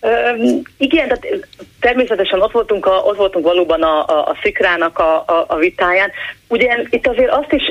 Ö, 0.00 0.08
igen, 0.76 1.08
tehát 1.08 1.26
természetesen 1.80 2.40
ott 2.40 2.52
voltunk, 2.52 2.86
a, 2.86 2.90
ott 2.90 3.16
voltunk 3.16 3.44
valóban 3.44 3.82
a, 3.82 4.06
a, 4.06 4.28
a 4.28 4.36
szikrának 4.42 4.98
a, 4.98 5.24
a, 5.26 5.44
a 5.48 5.56
vitáján. 5.56 6.10
Ugye 6.48 6.84
itt 6.90 7.06
azért 7.06 7.30
azt 7.30 7.52
is 7.52 7.62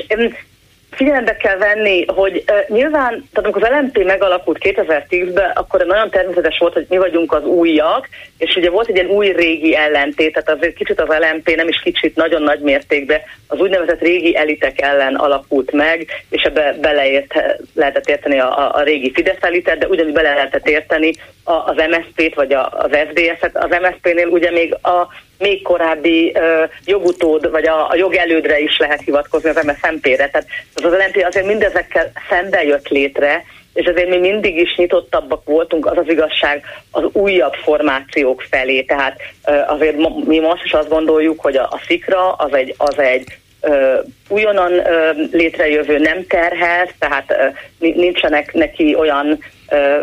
Figyelembe 0.98 1.36
kell 1.36 1.56
venni, 1.56 2.04
hogy 2.06 2.44
uh, 2.50 2.76
nyilván, 2.76 3.10
tehát 3.10 3.44
amikor 3.44 3.62
az 3.62 3.68
LMP 3.70 4.04
megalakult 4.04 4.58
2010-ben, 4.60 5.50
akkor 5.54 5.86
nagyon 5.86 6.10
természetes 6.10 6.58
volt, 6.58 6.72
hogy 6.72 6.86
mi 6.88 6.98
vagyunk 6.98 7.32
az 7.32 7.44
újak, 7.44 8.08
és 8.38 8.56
ugye 8.56 8.70
volt 8.70 8.88
egy 8.88 8.94
ilyen 8.94 9.10
új-régi 9.10 9.76
ellentét, 9.76 10.32
tehát 10.32 10.58
azért 10.58 10.74
kicsit 10.74 11.00
az 11.00 11.08
LMP 11.08 11.56
nem 11.56 11.68
is 11.68 11.80
kicsit, 11.80 12.16
nagyon 12.16 12.42
nagy 12.42 12.60
mértékben 12.60 13.20
az 13.46 13.60
úgynevezett 13.60 14.00
régi 14.00 14.36
elitek 14.36 14.80
ellen 14.80 15.14
alakult 15.14 15.72
meg, 15.72 16.06
és 16.30 16.42
ebbe 16.42 16.76
beleért, 16.80 17.34
lehetett 17.74 18.08
érteni 18.08 18.38
a, 18.38 18.58
a, 18.58 18.74
a 18.74 18.82
régi 18.82 19.12
Fidesz 19.14 19.36
elitet, 19.40 19.78
de 19.78 19.86
ugyanúgy 19.86 20.12
bele 20.12 20.34
lehetett 20.34 20.68
érteni 20.68 21.12
az 21.48 21.76
MSZP-t, 21.76 22.34
vagy 22.34 22.52
a, 22.52 22.68
az 22.72 22.90
SZDSZ-et. 22.90 23.56
Az 23.56 23.76
MSZP-nél 23.80 24.26
ugye 24.26 24.50
még 24.50 24.74
a 24.74 25.08
még 25.38 25.62
korábbi 25.62 26.32
uh, 26.34 26.70
jogutód, 26.84 27.50
vagy 27.50 27.66
a, 27.66 27.88
a 27.90 27.96
jogelődre 27.96 28.58
is 28.60 28.78
lehet 28.78 29.00
hivatkozni 29.00 29.48
az 29.48 29.64
MSZMP-re. 29.64 30.28
Tehát 30.28 30.46
az 30.74 30.92
LNP 30.92 31.24
azért 31.26 31.46
mindezekkel 31.46 32.12
szembe 32.28 32.64
jött 32.64 32.88
létre, 32.88 33.44
és 33.74 33.86
azért 33.86 34.08
mi 34.08 34.18
mindig 34.18 34.56
is 34.56 34.76
nyitottabbak 34.76 35.44
voltunk, 35.44 35.86
az 35.86 35.96
az 35.96 36.08
igazság, 36.08 36.64
az 36.90 37.04
újabb 37.12 37.54
formációk 37.54 38.44
felé. 38.50 38.82
Tehát 38.82 39.20
azért 39.66 39.96
mi 40.24 40.38
most 40.38 40.64
is 40.64 40.72
azt 40.72 40.88
gondoljuk, 40.88 41.40
hogy 41.40 41.56
a, 41.56 41.62
a 41.62 41.80
szikra 41.86 42.32
az 42.32 42.54
egy, 42.54 42.74
az 42.76 42.98
egy 42.98 43.38
uh, 43.62 44.04
újonnan 44.28 44.72
uh, 44.72 44.84
létrejövő 45.32 45.98
nem 45.98 46.26
terhez, 46.26 46.88
tehát 46.98 47.54
uh, 47.78 47.94
nincsenek 47.94 48.52
neki 48.52 48.94
olyan 48.94 49.38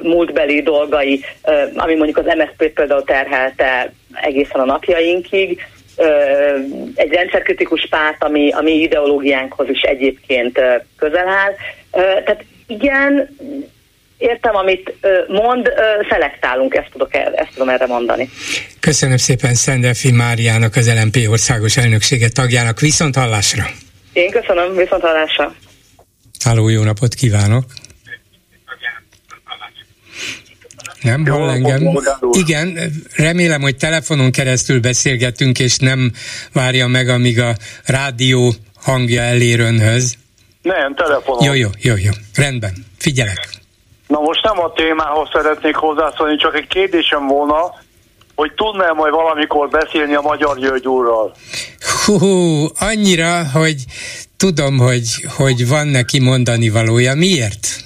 múltbeli 0.01 0.61
dolgai, 0.61 1.25
ami 1.75 1.95
mondjuk 1.95 2.17
az 2.17 2.25
MSZP 2.25 2.73
például 2.73 3.03
terhelte 3.03 3.93
egészen 4.13 4.59
a 4.61 4.65
napjainkig. 4.65 5.65
Egy 6.95 7.11
rendszerkritikus 7.11 7.87
párt, 7.89 8.23
ami, 8.23 8.51
ami 8.51 8.71
ideológiánkhoz 8.71 9.69
is 9.69 9.81
egyébként 9.81 10.61
közel 10.97 11.27
áll. 11.27 11.53
Tehát 12.23 12.43
igen, 12.67 13.35
értem, 14.17 14.55
amit 14.55 14.93
mond, 15.27 15.71
szelektálunk, 16.09 16.75
ezt, 16.75 16.89
tudok, 16.91 17.13
ezt 17.13 17.49
tudom 17.53 17.69
erre 17.69 17.85
mondani. 17.85 18.29
Köszönöm 18.79 19.17
szépen 19.17 19.53
Szendelfi 19.53 20.11
Máriának, 20.11 20.75
az 20.75 20.93
LMP 21.01 21.29
országos 21.29 21.77
elnöksége 21.77 22.29
tagjának. 22.29 22.79
Viszont 22.79 23.15
hallásra! 23.15 23.63
Én 24.13 24.31
köszönöm, 24.31 24.75
viszont 24.75 25.01
hallásra! 25.01 25.55
Háló, 26.43 26.69
jó 26.69 26.83
napot 26.83 27.13
kívánok! 27.13 27.63
Nem 31.05 31.25
hall 31.25 31.49
engem? 31.49 31.99
Igen, 32.31 32.77
remélem, 33.15 33.61
hogy 33.61 33.75
telefonon 33.75 34.31
keresztül 34.31 34.79
beszélgetünk, 34.79 35.59
és 35.59 35.77
nem 35.77 36.11
várja 36.53 36.87
meg, 36.87 37.09
amíg 37.09 37.39
a 37.39 37.53
rádió 37.85 38.53
hangja 38.81 39.21
elér 39.21 39.59
önhöz. 39.59 40.15
Nem, 40.61 40.95
telefonon. 40.95 41.43
Jó, 41.43 41.53
jó, 41.53 41.69
jó, 41.81 41.93
jó. 41.97 42.11
Rendben. 42.35 42.73
Figyelek. 42.97 43.49
Na 44.07 44.19
most 44.19 44.43
nem 44.43 44.59
a 44.59 44.71
témához 44.73 45.29
szeretnék 45.33 45.75
hozzászólni, 45.75 46.37
csak 46.37 46.55
egy 46.55 46.67
kérdésem 46.67 47.27
volna, 47.27 47.83
hogy 48.35 48.51
tudná 48.53 48.91
majd 48.91 49.13
valamikor 49.13 49.69
beszélni 49.69 50.15
a 50.15 50.21
Magyar 50.21 50.59
György 50.59 50.87
úrral? 50.87 51.35
Hú, 52.05 52.65
annyira, 52.79 53.49
hogy 53.53 53.75
tudom, 54.37 54.77
hogy, 54.77 55.25
hogy 55.37 55.67
van 55.67 55.87
neki 55.87 56.19
mondani 56.19 56.69
valója. 56.69 57.15
Miért? 57.15 57.84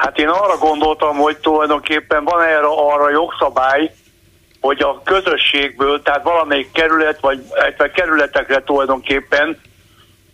Hát 0.00 0.18
én 0.18 0.28
arra 0.28 0.56
gondoltam, 0.58 1.16
hogy 1.16 1.36
tulajdonképpen 1.36 2.24
van 2.24 2.42
erre 2.42 2.66
arra 2.66 3.10
jogszabály, 3.10 3.90
hogy 4.60 4.82
a 4.82 5.02
közösségből, 5.04 6.02
tehát 6.02 6.22
valamelyik 6.22 6.72
kerület, 6.72 7.20
vagy 7.20 7.44
egy 7.78 7.90
kerületekre 7.90 8.62
tulajdonképpen, 8.62 9.60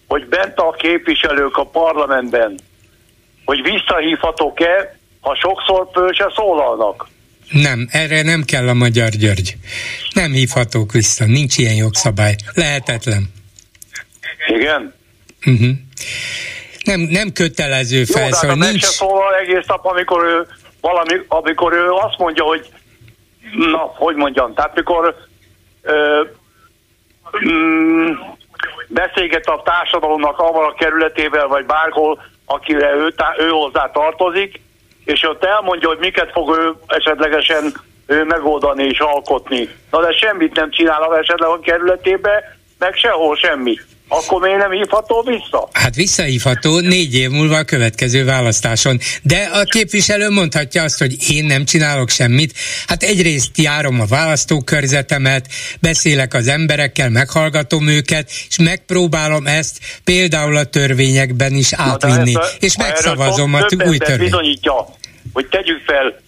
hogy 0.06 0.26
bent 0.28 0.58
a 0.58 0.70
képviselők 0.70 1.56
a 1.56 1.66
parlamentben, 1.66 2.58
hogy 3.44 3.62
visszahívhatók-e, 3.62 4.98
ha 5.20 5.36
sokszor 5.36 5.88
föl 5.92 6.12
se 6.12 6.32
szólalnak. 6.36 7.08
Nem, 7.50 7.88
erre 7.90 8.22
nem 8.22 8.42
kell 8.42 8.68
a 8.68 8.74
Magyar 8.74 9.08
György. 9.08 9.56
Nem 10.14 10.32
hívhatók 10.32 10.92
vissza, 10.92 11.24
nincs 11.24 11.58
ilyen 11.58 11.74
jogszabály. 11.74 12.34
Lehetetlen. 12.54 13.32
Igen? 14.46 14.94
Uh-huh 15.46 15.70
nem, 16.86 17.00
nem 17.00 17.32
kötelező 17.32 18.04
felszól. 18.04 18.50
Jó, 18.50 18.56
nincs... 18.56 18.80
se 18.80 18.86
szólal 18.86 19.34
egész 19.34 19.66
nap, 19.66 19.84
amikor 19.84 20.24
ő, 20.24 20.46
valami, 20.80 21.20
amikor 21.28 21.72
ő 21.72 21.90
azt 21.90 22.18
mondja, 22.18 22.44
hogy 22.44 22.68
na, 23.52 23.78
hogy 23.78 24.16
mondjam, 24.16 24.54
tehát 24.54 24.74
mikor 24.74 25.14
ö, 25.82 26.22
mm, 27.44 28.12
beszélget 28.88 29.46
a 29.46 29.62
társadalomnak 29.64 30.38
avval 30.38 30.64
a 30.64 30.74
kerületével, 30.74 31.46
vagy 31.46 31.66
bárhol, 31.66 32.22
akire 32.44 32.94
ő, 32.94 33.14
ő 33.38 33.48
hozzá 33.48 33.90
tartozik, 33.90 34.60
és 35.04 35.22
ott 35.22 35.44
elmondja, 35.44 35.88
hogy 35.88 35.98
miket 35.98 36.30
fog 36.32 36.56
ő 36.56 36.74
esetlegesen 36.86 37.74
ő 38.06 38.24
megoldani 38.24 38.84
és 38.84 38.98
alkotni. 38.98 39.68
Na 39.90 40.00
de 40.00 40.12
semmit 40.12 40.54
nem 40.54 40.70
csinál 40.70 41.16
esetleg 41.16 41.48
a 41.48 41.60
kerületébe, 41.60 42.56
meg 42.78 42.94
sehol 42.94 43.36
semmi 43.36 43.78
akkor 44.08 44.40
miért 44.40 44.58
nem 44.58 44.70
hívható 44.70 45.22
vissza? 45.22 45.68
Hát 45.72 45.94
visszahívható 45.94 46.80
négy 46.80 47.14
év 47.14 47.30
múlva 47.30 47.56
a 47.56 47.64
következő 47.64 48.24
választáson. 48.24 48.98
De 49.22 49.48
a 49.52 49.62
képviselő 49.64 50.30
mondhatja 50.30 50.82
azt, 50.82 50.98
hogy 50.98 51.30
én 51.30 51.44
nem 51.44 51.64
csinálok 51.64 52.08
semmit. 52.08 52.52
Hát 52.86 53.02
egyrészt 53.02 53.58
járom 53.58 54.00
a 54.00 54.04
választókörzetemet, 54.04 55.46
beszélek 55.80 56.34
az 56.34 56.48
emberekkel, 56.48 57.10
meghallgatom 57.10 57.88
őket, 57.88 58.30
és 58.48 58.58
megpróbálom 58.58 59.46
ezt 59.46 59.78
például 60.04 60.56
a 60.56 60.64
törvényekben 60.64 61.52
is 61.52 61.72
átvinni. 61.72 62.32
Na, 62.32 62.40
ezt, 62.40 62.62
és 62.62 62.76
megszavazom 62.76 63.54
a 63.54 63.66
új 63.86 63.98
törvényt. 63.98 64.30
bizonyítja, 64.30 64.86
hogy 65.32 65.46
tegyük 65.46 65.82
fel, 65.86 66.20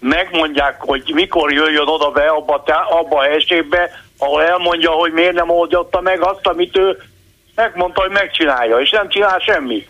megmondják, 0.00 0.76
hogy 0.78 1.10
mikor 1.14 1.52
jöjjön 1.52 1.86
oda 1.86 2.10
be 2.10 2.26
abba, 2.26 2.62
abba 3.00 3.18
a 3.18 3.22
helységbe, 3.22 4.05
ahol 4.18 4.42
elmondja, 4.42 4.90
hogy 4.90 5.12
miért 5.12 5.34
nem 5.34 5.50
oldotta 5.50 6.00
meg 6.00 6.20
azt, 6.20 6.46
amit 6.46 6.76
ő 6.76 7.02
megmondta, 7.54 8.00
hogy 8.00 8.10
megcsinálja, 8.10 8.76
és 8.76 8.90
nem 8.90 9.08
csinál 9.08 9.38
semmit. 9.38 9.88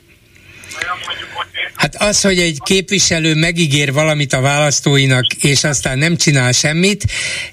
Hát 1.74 1.94
az, 1.94 2.20
hogy 2.20 2.38
egy 2.38 2.58
képviselő 2.64 3.34
megígér 3.34 3.92
valamit 3.92 4.32
a 4.32 4.40
választóinak, 4.40 5.26
és 5.40 5.64
aztán 5.64 5.98
nem 5.98 6.16
csinál 6.16 6.52
semmit, 6.52 7.04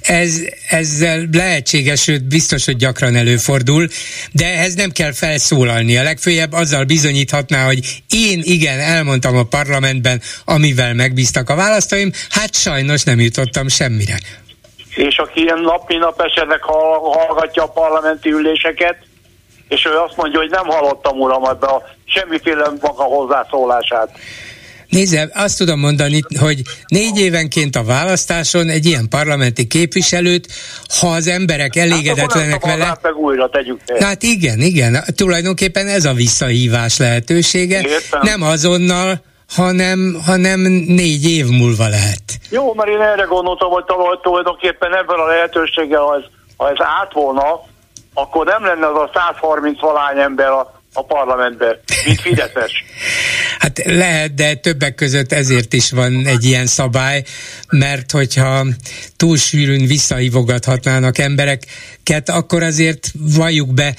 ez, 0.02 0.40
ezzel 0.70 1.28
lehetséges, 1.32 2.02
sőt 2.02 2.24
biztos, 2.24 2.66
hogy 2.66 2.76
gyakran 2.76 3.16
előfordul, 3.16 3.88
de 4.32 4.46
ehhez 4.46 4.74
nem 4.74 4.92
kell 4.92 5.14
felszólalni. 5.14 5.98
A 5.98 6.04
legfőjebb 6.04 6.52
azzal 6.52 6.84
bizonyíthatná, 6.84 7.66
hogy 7.66 8.04
én 8.10 8.42
igen, 8.44 8.80
elmondtam 8.80 9.38
a 9.38 9.44
parlamentben, 9.44 10.22
amivel 10.46 10.94
megbíztak 10.94 11.50
a 11.50 11.56
választóim, 11.56 12.12
hát 12.30 12.56
sajnos 12.56 13.04
nem 13.04 13.20
jutottam 13.20 13.68
semmire. 13.68 14.18
És 14.96 15.18
aki 15.18 15.42
ilyen 15.42 15.60
napi 15.60 15.96
nap 15.96 16.22
esetleg 16.22 16.62
hallgatja 16.62 17.64
a 17.64 17.68
parlamenti 17.68 18.32
üléseket, 18.32 18.98
és 19.68 19.86
ő 19.86 19.98
azt 19.98 20.16
mondja, 20.16 20.40
hogy 20.40 20.50
nem 20.50 20.66
hallottam 20.66 21.20
uram 21.20 21.44
ebbe 21.44 21.68
a 21.68 21.84
semmiféle 22.06 22.72
maga 22.82 23.04
hozzászólását. 23.04 24.10
Nézze, 24.94 25.30
azt 25.34 25.58
tudom 25.58 25.80
mondani, 25.80 26.20
hogy 26.40 26.62
négy 26.88 27.20
évenként 27.20 27.76
a 27.76 27.84
választáson 27.84 28.70
egy 28.70 28.86
ilyen 28.86 29.10
parlamenti 29.10 29.68
képviselőt, 29.68 30.48
ha 31.00 31.08
az 31.08 31.28
emberek 31.28 31.76
hát 31.76 31.84
elégedetlenek 31.84 32.66
hát 32.66 32.78
vele... 32.78 32.98
meg 33.02 33.16
újra 33.16 33.50
tegyük 33.50 33.80
Hát 34.00 34.24
igen, 34.24 34.60
igen, 34.60 35.04
tulajdonképpen 35.16 35.88
ez 35.88 36.06
a 36.06 36.14
visszahívás 36.14 36.98
lehetősége. 36.98 37.82
Értem. 37.82 38.20
Nem 38.24 38.42
azonnal, 38.42 39.22
hanem, 39.50 40.22
hanem 40.26 40.60
négy 40.88 41.26
év 41.26 41.46
múlva 41.48 41.88
lehet. 41.88 42.24
Jó, 42.50 42.74
mert 42.74 42.90
én 42.90 43.02
erre 43.02 43.24
gondoltam, 43.24 43.70
hogy 43.70 43.86
tulajdonképpen 44.22 44.96
ebben 44.96 45.20
a 45.20 45.26
lehetőséggel, 45.26 46.02
ha 46.02 46.16
ez, 46.16 46.24
ha 46.58 46.70
ez 46.70 46.78
át 46.80 47.14
volna, 47.14 47.62
akkor 48.14 48.46
nem 48.46 48.66
lenne 48.66 48.88
az 48.88 48.96
a 48.96 49.10
130 49.14 49.80
valány 49.80 50.20
ember 50.20 50.50
a, 50.50 50.82
a 50.94 51.04
parlamentben, 51.04 51.80
mint 52.06 52.22
Fideszes. 52.22 52.72
Hát 53.64 53.82
lehet, 53.86 54.34
de 54.34 54.54
többek 54.56 54.96
között 54.96 55.32
ezért 55.32 55.74
is 55.74 55.92
van 55.92 56.26
egy 56.26 56.44
ilyen 56.44 56.68
szabály, 56.68 57.24
mert 57.70 58.12
hogyha 58.12 58.66
túl 59.16 59.38
sűrűn 59.38 59.88
visszahívogathatnának 59.88 61.18
embereket, 61.18 62.30
akkor 62.30 62.64
azért 62.64 63.12
valljuk 63.14 63.74
be, 63.74 63.96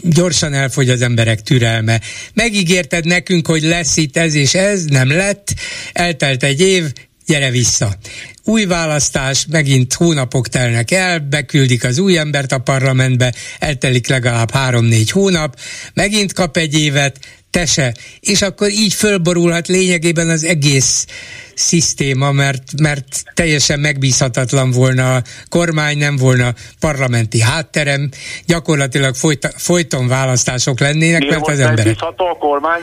gyorsan 0.00 0.54
elfogy 0.54 0.90
az 0.90 1.02
emberek 1.02 1.42
türelme. 1.42 2.00
Megígérted 2.34 3.04
nekünk, 3.04 3.46
hogy 3.46 3.62
lesz 3.62 3.96
itt 3.96 4.16
ez 4.16 4.34
és 4.34 4.54
ez, 4.54 4.84
nem 4.84 5.08
lett, 5.08 5.54
eltelt 5.92 6.42
egy 6.42 6.60
év, 6.60 6.92
gyere 7.26 7.50
vissza. 7.50 7.96
Új 8.44 8.64
választás, 8.64 9.46
megint 9.50 9.94
hónapok 9.94 10.48
telnek 10.48 10.90
el, 10.90 11.18
beküldik 11.18 11.84
az 11.84 11.98
új 11.98 12.18
embert 12.18 12.52
a 12.52 12.58
parlamentbe, 12.58 13.34
eltelik 13.58 14.08
legalább 14.08 14.50
három-négy 14.50 15.10
hónap, 15.10 15.58
megint 15.94 16.32
kap 16.32 16.56
egy 16.56 16.78
évet, 16.78 17.18
te 17.56 17.66
se. 17.66 17.92
És 18.20 18.42
akkor 18.42 18.68
így 18.70 18.94
fölborulhat 18.94 19.68
lényegében 19.68 20.28
az 20.28 20.44
egész 20.44 21.06
szisztéma, 21.54 22.32
mert, 22.32 22.62
mert 22.82 23.04
teljesen 23.34 23.80
megbízhatatlan 23.80 24.70
volna 24.70 25.14
a 25.14 25.22
kormány, 25.48 25.98
nem 25.98 26.16
volna 26.16 26.48
parlamenti 26.80 27.40
hátterem, 27.40 28.10
gyakorlatilag 28.46 29.14
folyta, 29.14 29.48
folyton 29.56 30.08
választások 30.08 30.80
lennének, 30.80 31.20
Mi 31.20 31.28
mert 31.28 31.48
az 31.48 31.58
emberek... 31.58 31.76
megbízható 31.76 32.26
a 32.26 32.36
kormány? 32.38 32.80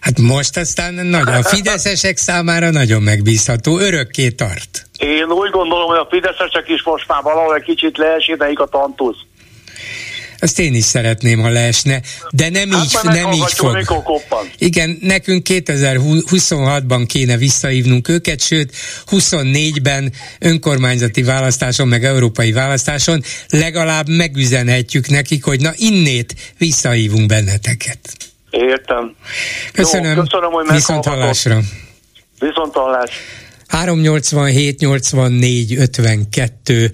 Hát 0.00 0.18
most 0.18 0.56
aztán 0.56 0.94
nagyon, 0.94 1.34
a 1.34 1.42
fideszesek 1.42 2.16
számára 2.16 2.70
nagyon 2.70 3.02
megbízható, 3.02 3.78
örökké 3.78 4.30
tart. 4.30 4.86
Én 4.98 5.24
úgy 5.24 5.50
gondolom, 5.50 5.86
hogy 5.86 5.98
a 5.98 6.06
fideszesek 6.10 6.68
is 6.68 6.82
most 6.82 7.08
már 7.08 7.22
valahol 7.22 7.54
egy 7.54 7.62
kicsit 7.62 7.96
leeséneik 7.98 8.58
a 8.58 8.66
tantusz. 8.66 9.18
Azt 10.40 10.58
én 10.58 10.74
is 10.74 10.84
szeretném, 10.84 11.40
ha 11.40 11.48
leesne, 11.48 12.00
de 12.30 12.48
nem 12.48 12.70
hát 12.70 12.84
így, 12.84 12.98
nem 13.02 13.32
így 13.32 13.52
fog. 13.52 13.84
Igen, 14.58 14.98
nekünk 15.00 15.46
2026-ban 15.50 17.04
kéne 17.08 17.36
visszaívnunk 17.36 18.08
őket, 18.08 18.40
sőt 18.42 18.74
24-ben 19.10 20.12
önkormányzati 20.38 21.22
választáson, 21.22 21.88
meg 21.88 22.04
európai 22.04 22.52
választáson 22.52 23.22
legalább 23.48 24.08
megüzenhetjük 24.08 25.08
nekik, 25.08 25.44
hogy 25.44 25.60
na 25.60 25.70
innét 25.76 26.34
visszahívunk 26.58 27.26
benneteket. 27.26 27.98
Értem. 28.50 29.14
Köszönöm. 29.72 30.16
Jó, 30.16 30.22
köszönöm, 30.22 30.50
hogy 30.50 30.66
Viszont 30.70 31.04
hallásra. 31.04 31.60
Viszont 32.38 32.74
hallás. 32.74 33.10
387 33.70 34.78
84 34.80 35.76
52 35.78 36.90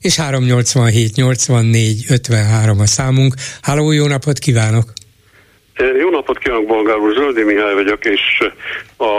és 0.00 0.16
387 0.16 1.14
84 1.14 2.04
53 2.10 2.80
a 2.80 2.86
számunk. 2.86 3.34
Háló, 3.62 3.92
jó 3.92 4.06
napot 4.06 4.38
kívánok! 4.38 4.92
Jó 6.00 6.10
napot 6.10 6.38
kívánok, 6.38 6.66
Bolgár 6.66 6.96
úr, 6.96 7.14
Zöldi 7.14 7.42
Mihály 7.42 7.74
vagyok, 7.74 8.04
és 8.04 8.20
a 8.96 9.10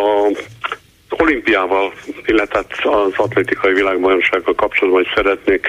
olimpiával, 1.10 1.94
illetve 2.26 2.66
az 2.82 3.14
atlétikai 3.16 3.74
világbajnoksággal 3.74 4.56
kapcsolatban 4.56 5.02
is 5.02 5.12
szeretnék 5.16 5.68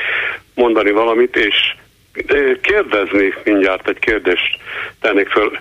mondani 0.55 0.91
valamit, 0.91 1.37
és 1.37 1.55
kérdezni 2.61 3.35
mindjárt 3.45 3.89
egy 3.89 3.99
kérdést 3.99 4.59
tennék 5.01 5.29
föl. 5.29 5.59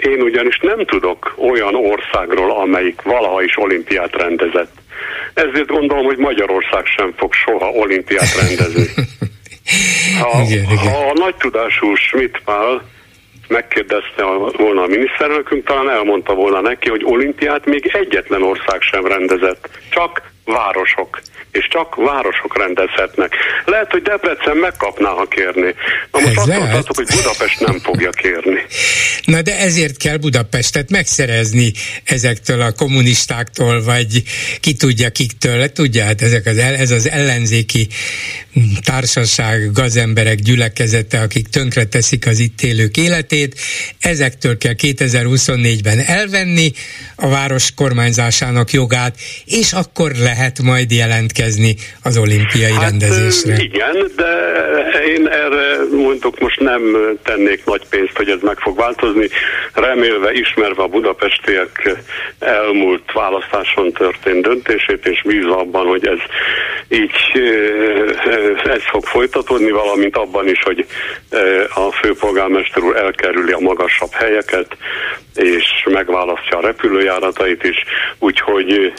Én 0.00 0.20
ugyanis 0.22 0.58
nem 0.58 0.84
tudok 0.84 1.34
olyan 1.36 1.74
országról, 1.74 2.50
amelyik 2.50 3.02
valaha 3.02 3.42
is 3.42 3.56
olimpiát 3.56 4.16
rendezett. 4.16 4.72
Ezért 5.34 5.66
gondolom, 5.66 6.04
hogy 6.04 6.16
Magyarország 6.16 6.86
sem 6.86 7.12
fog 7.16 7.32
soha 7.32 7.70
olimpiát 7.70 8.34
rendezni. 8.40 8.86
Ha, 10.20 10.42
igen, 10.42 10.64
igen. 10.64 10.92
ha 10.92 11.08
a 11.08 11.12
nagy 11.14 11.34
tudású 11.34 11.94
Schmidt 11.94 12.40
Pál 12.44 12.82
megkérdezte 13.48 14.22
volna 14.56 14.82
a 14.82 14.86
miniszterelnökünk, 14.86 15.64
talán 15.64 15.90
elmondta 15.90 16.34
volna 16.34 16.60
neki, 16.60 16.88
hogy 16.88 17.04
olimpiát 17.04 17.66
még 17.66 17.90
egyetlen 17.92 18.42
ország 18.42 18.80
sem 18.80 19.06
rendezett, 19.06 19.68
csak 19.90 20.22
városok 20.52 21.20
és 21.52 21.68
csak 21.70 21.94
városok 21.94 22.58
rendezhetnek. 22.58 23.32
Lehet, 23.64 23.90
hogy 23.90 24.02
Debrecen 24.02 24.56
megkapná, 24.56 25.08
ha 25.08 25.26
kérni. 25.26 25.74
Na 26.12 26.20
most 26.20 26.26
Ez 26.26 26.36
azt 26.36 26.58
mondhatok, 26.58 26.96
hogy 26.96 27.06
Budapest 27.06 27.60
nem 27.60 27.78
fogja 27.78 28.10
kérni. 28.10 28.60
Na 29.32 29.42
de 29.42 29.58
ezért 29.58 29.96
kell 29.96 30.16
Budapestet 30.16 30.90
megszerezni 30.90 31.72
ezektől 32.04 32.60
a 32.60 32.72
kommunistáktól, 32.72 33.82
vagy 33.82 34.22
ki 34.60 34.74
tudja 34.74 35.10
kiktől. 35.10 35.72
Tudja, 35.72 36.04
hát 36.04 36.22
ezek 36.22 36.46
az, 36.46 36.58
ez 36.58 36.90
az 36.90 37.08
ellenzéki 37.08 37.88
társaság, 38.84 39.72
gazemberek 39.72 40.38
gyülekezete, 40.38 41.20
akik 41.20 41.48
tönkre 41.48 41.84
teszik 41.84 42.26
az 42.26 42.38
itt 42.38 42.62
élők 42.62 42.96
életét. 42.96 43.60
Ezektől 44.00 44.58
kell 44.58 44.74
2024-ben 44.78 45.98
elvenni 45.98 46.72
a 47.16 47.28
város 47.28 47.74
kormányzásának 47.74 48.72
jogát, 48.72 49.16
és 49.44 49.72
akkor 49.72 50.12
lehet 50.12 50.37
majd 50.62 50.90
jelentkezni 50.90 51.76
az 52.02 52.16
olimpiai 52.16 52.72
hát, 52.72 52.82
rendezésre. 52.82 53.56
Igen, 53.62 54.10
de 54.16 54.32
én 55.16 55.26
erre 55.26 55.97
mondok 56.08 56.38
most 56.38 56.60
nem 56.60 56.82
tennék 57.22 57.64
nagy 57.64 57.86
pénzt, 57.90 58.16
hogy 58.16 58.28
ez 58.28 58.40
meg 58.40 58.58
fog 58.58 58.76
változni. 58.76 59.28
Remélve, 59.72 60.32
ismerve 60.32 60.82
a 60.82 60.86
budapestiek 60.86 61.96
elmúlt 62.38 63.12
választáson 63.12 63.92
történt 63.92 64.42
döntését, 64.42 65.06
és 65.06 65.22
bízva 65.22 65.60
abban, 65.60 65.86
hogy 65.86 66.06
ez 66.06 66.18
így 66.88 67.10
ez 68.64 68.82
fog 68.90 69.04
folytatódni, 69.04 69.70
valamint 69.70 70.16
abban 70.16 70.48
is, 70.48 70.62
hogy 70.62 70.86
a 71.74 71.92
főpolgármester 71.92 72.82
úr 72.82 72.96
elkerüli 72.96 73.52
a 73.52 73.58
magasabb 73.60 74.12
helyeket, 74.12 74.76
és 75.34 75.64
megválasztja 75.84 76.58
a 76.58 76.60
repülőjáratait 76.60 77.62
is, 77.62 77.76
úgyhogy 78.18 78.92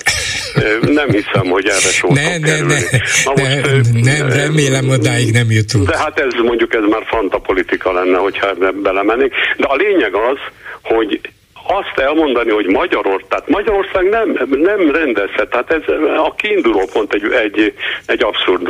nem 0.82 1.10
hiszem, 1.10 1.50
hogy 1.50 1.68
erre 1.68 1.92
sor 1.92 2.12
ne, 2.12 2.38
ne, 2.38 2.62
ne, 2.62 2.80
Na 3.26 3.32
most, 3.36 3.64
ne, 3.94 4.18
nem, 4.18 4.30
remélem 4.30 4.90
odáig 4.90 5.32
nem 5.32 5.52
jutunk. 5.52 5.90
De 5.90 5.98
hát 5.98 6.20
ez 6.20 6.34
mondjuk 6.44 6.74
ez 6.74 6.84
már 6.90 6.99
fantapolitika 7.06 7.92
lenne, 7.92 8.18
hogyha 8.18 8.50
ebbe 8.50 8.72
belemennék. 8.72 9.34
De 9.58 9.68
a 9.68 9.76
lényeg 9.76 10.14
az, 10.14 10.38
hogy 10.84 11.22
azt 11.68 12.00
elmondani, 12.00 12.52
hogy 12.52 12.66
Magyarország, 12.66 13.28
tehát 13.30 13.48
Magyarország 13.48 14.10
nem, 14.10 14.48
nem 14.50 14.92
rendezhet, 14.92 15.50
tehát 15.50 15.72
ez 15.72 15.82
a 16.18 16.34
kiinduló 16.38 16.90
pont 16.94 17.14
egy, 17.14 17.32
egy, 17.32 17.74
egy 18.06 18.24
abszurd 18.24 18.62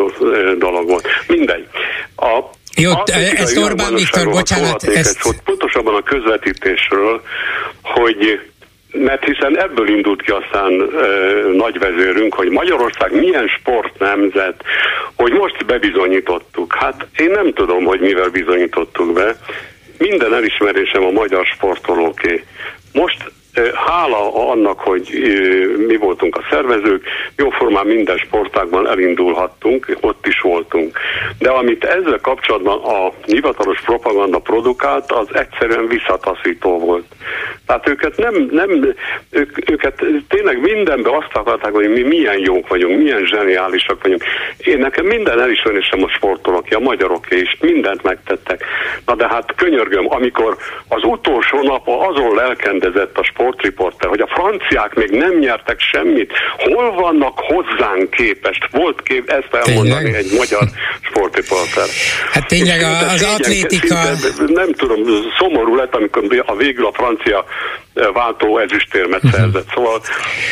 dolog 0.58 0.88
volt. 0.88 1.08
Mindegy. 1.28 1.68
A, 2.16 2.40
jó, 2.76 2.92
ezt 3.36 3.58
Orbán 3.58 3.94
Viktor, 3.96 4.30
bocsánat. 4.30 4.84
Ezt... 4.84 5.20
Szót, 5.20 5.42
pontosabban 5.46 5.96
a 5.96 6.04
közvetítésről, 6.04 7.22
hogy 7.82 8.49
mert 8.92 9.24
hiszen 9.24 9.60
ebből 9.60 9.90
indult 9.90 10.22
ki 10.22 10.32
aztán 10.32 10.72
e, 10.82 11.06
nagyvezérünk, 11.54 12.34
hogy 12.34 12.50
Magyarország 12.50 13.20
milyen 13.20 13.48
sportnemzet, 13.48 14.64
hogy 15.16 15.32
most 15.32 15.66
bebizonyítottuk. 15.66 16.76
Hát 16.76 17.08
én 17.18 17.32
nem 17.32 17.54
tudom, 17.54 17.84
hogy 17.84 18.00
mivel 18.00 18.30
bizonyítottuk 18.30 19.14
be. 19.14 19.36
Minden 19.98 20.34
elismerésem 20.34 21.04
a 21.04 21.12
magyar 21.12 21.46
sportolóké. 21.46 22.44
Most 22.94 23.32
hála 23.74 24.50
annak, 24.50 24.80
hogy 24.80 25.10
mi 25.88 25.96
voltunk 25.96 26.36
a 26.36 26.46
szervezők, 26.50 27.04
jóformán 27.36 27.86
minden 27.86 28.18
sportágban 28.18 28.88
elindulhattunk, 28.88 29.98
ott 30.02 30.28
is 30.28 30.42
voltunk. 30.42 31.00
De 31.40 31.50
amit 31.50 31.84
ezzel 31.84 32.20
kapcsolatban 32.22 32.84
a 32.84 33.12
hivatalos 33.26 33.82
propaganda 33.82 34.40
produkált, 34.40 35.12
az 35.12 35.28
egyszerűen 35.32 35.88
visszataszító 35.88 36.80
volt. 36.80 37.06
Tehát 37.66 37.90
őket 37.90 38.18
nem, 38.18 38.48
nem 38.52 38.96
ők, 39.30 39.72
őket 39.72 40.04
tényleg 40.28 40.62
mindenben 40.62 41.14
azt 41.14 41.34
akarták, 41.34 41.74
hogy 41.74 41.90
mi 41.90 42.02
milyen 42.02 42.40
jók 42.40 42.68
vagyunk, 42.68 42.98
milyen 42.98 43.26
zseniálisak 43.26 44.02
vagyunk. 44.04 44.24
Én 44.58 44.78
nekem 44.78 45.06
minden 45.06 45.42
elismerésem 45.42 46.04
a 46.04 46.10
sportolóké, 46.10 46.76
a 46.76 46.80
magyaroké 46.80 47.38
is, 47.38 47.58
mindent 47.62 48.04
megtettek. 48.04 48.64
Na 49.06 49.16
de 49.16 49.28
hát 49.28 49.54
könyörgöm, 49.56 50.06
amikor 50.10 50.58
az 50.88 51.04
utolsó 51.04 51.62
nap 51.62 51.88
azon 51.88 52.36
lelkendezett 52.36 53.18
a 53.18 53.24
sportriporter, 53.50 54.10
hogy 54.10 54.20
a 54.20 54.28
franciák 54.28 54.94
még 54.94 55.10
nem 55.10 55.38
nyertek 55.38 55.80
semmit, 55.80 56.32
hol 56.58 56.92
vannak 56.92 57.40
hozzánk 57.40 58.10
képest? 58.10 58.68
Volt 58.72 59.02
kép 59.04 59.30
ezt 59.30 59.68
elmondani 59.68 60.04
tényleg? 60.04 60.16
egy 60.16 60.32
magyar 60.38 60.64
sportriporter. 61.02 61.86
Hát 62.32 62.48
tényleg 62.48 62.82
a, 62.82 63.10
az 63.10 63.24
atlétika... 63.24 63.96
Nem 64.48 64.74
tudom, 64.74 65.00
szomorú 65.38 65.76
lett, 65.76 65.96
amikor 65.96 66.44
a 66.46 66.56
végül 66.56 66.86
a 66.86 66.92
francia 66.94 67.46
váltó 68.14 68.58
ezüstérmet 68.58 69.24
uh-huh. 69.24 69.40
szerzett. 69.40 69.68
Szóval, 69.74 70.02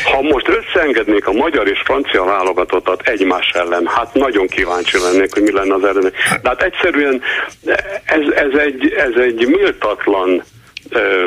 ha 0.03 0.21
most 0.21 0.47
összeengednék 0.47 1.27
a 1.27 1.31
magyar 1.31 1.67
és 1.67 1.81
francia 1.83 2.23
válogatottat 2.23 3.01
egymás 3.01 3.49
ellen, 3.53 3.87
hát 3.87 4.13
nagyon 4.13 4.47
kíváncsi 4.47 4.97
lennék, 4.99 5.33
hogy 5.33 5.43
mi 5.43 5.51
lenne 5.51 5.73
az 5.73 5.83
eredmény. 5.83 6.13
De 6.41 6.49
hát 6.49 6.61
egyszerűen 6.61 7.21
ez, 8.05 8.21
ez, 8.35 8.59
egy, 8.59 8.93
ez 8.97 9.21
egy 9.21 9.47
méltatlan 9.47 10.43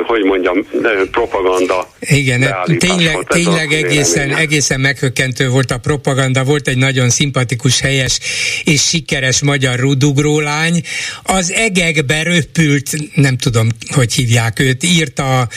hogy 0.06 0.24
mondjam, 0.24 0.66
propaganda. 1.11 1.90
Igen, 2.00 2.54
tényleg, 2.78 3.26
tényleg 3.28 3.72
egészen, 3.72 4.36
egészen 4.36 4.80
meghökkentő 4.80 5.48
volt 5.48 5.70
a 5.70 5.78
propaganda. 5.78 6.44
Volt 6.44 6.68
egy 6.68 6.76
nagyon 6.76 7.11
szimpatikus, 7.11 7.80
helyes 7.80 8.18
és 8.64 8.82
sikeres 8.82 9.42
magyar 9.42 9.78
rudugró 9.78 10.40
lány. 10.40 10.82
Az 11.22 11.52
egekbe 11.52 12.22
röpült, 12.22 12.90
nem 13.14 13.36
tudom, 13.36 13.68
hogy 13.94 14.12
hívják 14.12 14.61
őt, 14.61 14.84
írta 14.84 15.40
a, 15.40 15.48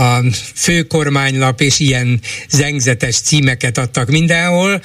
a 0.00 0.22
főkormánylap, 0.54 1.60
és 1.60 1.78
ilyen 1.78 2.20
zengzetes 2.48 3.20
címeket 3.20 3.78
adtak 3.78 4.08
mindenhol 4.08 4.80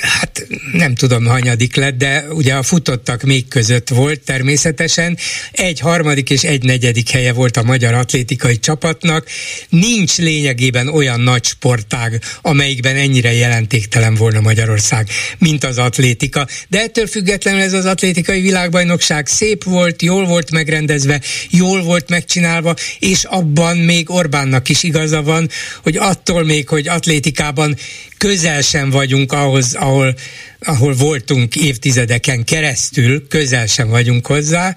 hát 0.00 0.46
nem 0.72 0.94
tudom 0.94 1.24
hanyadik 1.24 1.76
lett, 1.76 1.96
de 1.96 2.24
ugye 2.30 2.54
a 2.54 2.62
futottak 2.62 3.22
még 3.22 3.48
között 3.48 3.88
volt 3.88 4.20
természetesen. 4.20 5.18
Egy 5.52 5.80
harmadik 5.80 6.30
és 6.30 6.42
egy 6.42 6.62
negyedik 6.62 7.10
helye 7.10 7.32
volt 7.32 7.56
a 7.56 7.62
magyar 7.62 7.94
atlétikai 7.94 8.58
csapatnak. 8.58 9.26
Nincs 9.68 10.16
lényegében 10.16 10.88
olyan 10.88 11.20
nagy 11.20 11.44
sportág, 11.44 12.22
amelyikben 12.42 12.96
ennyire 12.96 13.32
jelentéktelen 13.32 14.14
volna 14.14 14.40
Magyarország, 14.40 15.08
mint 15.38 15.64
az 15.64 15.78
atlétika. 15.78 16.46
De 16.68 16.80
ettől 16.80 17.06
függetlenül 17.06 17.60
ez 17.60 17.72
az 17.72 17.84
atlétikai 17.84 18.40
világbajnokság 18.40 19.26
szép 19.26 19.64
volt, 19.64 20.02
jól 20.02 20.26
volt 20.26 20.50
megrendezve, 20.50 21.20
jól 21.50 21.82
volt 21.82 22.08
megcsinálva, 22.08 22.74
és 22.98 23.24
abban 23.24 23.76
még 23.76 24.10
Orbánnak 24.10 24.68
is 24.68 24.82
igaza 24.82 25.22
van, 25.22 25.48
hogy 25.82 25.96
attól 25.96 26.44
még, 26.44 26.68
hogy 26.68 26.88
atlétikában 26.88 27.76
közel 28.22 28.60
sem 28.60 28.90
vagyunk 28.90 29.32
ahhoz, 29.32 29.74
ahol, 29.74 30.14
ahol 30.60 30.94
voltunk 30.94 31.56
évtizedeken 31.56 32.44
keresztül, 32.44 33.28
közel 33.28 33.66
sem 33.66 33.88
vagyunk 33.88 34.26
hozzá. 34.26 34.76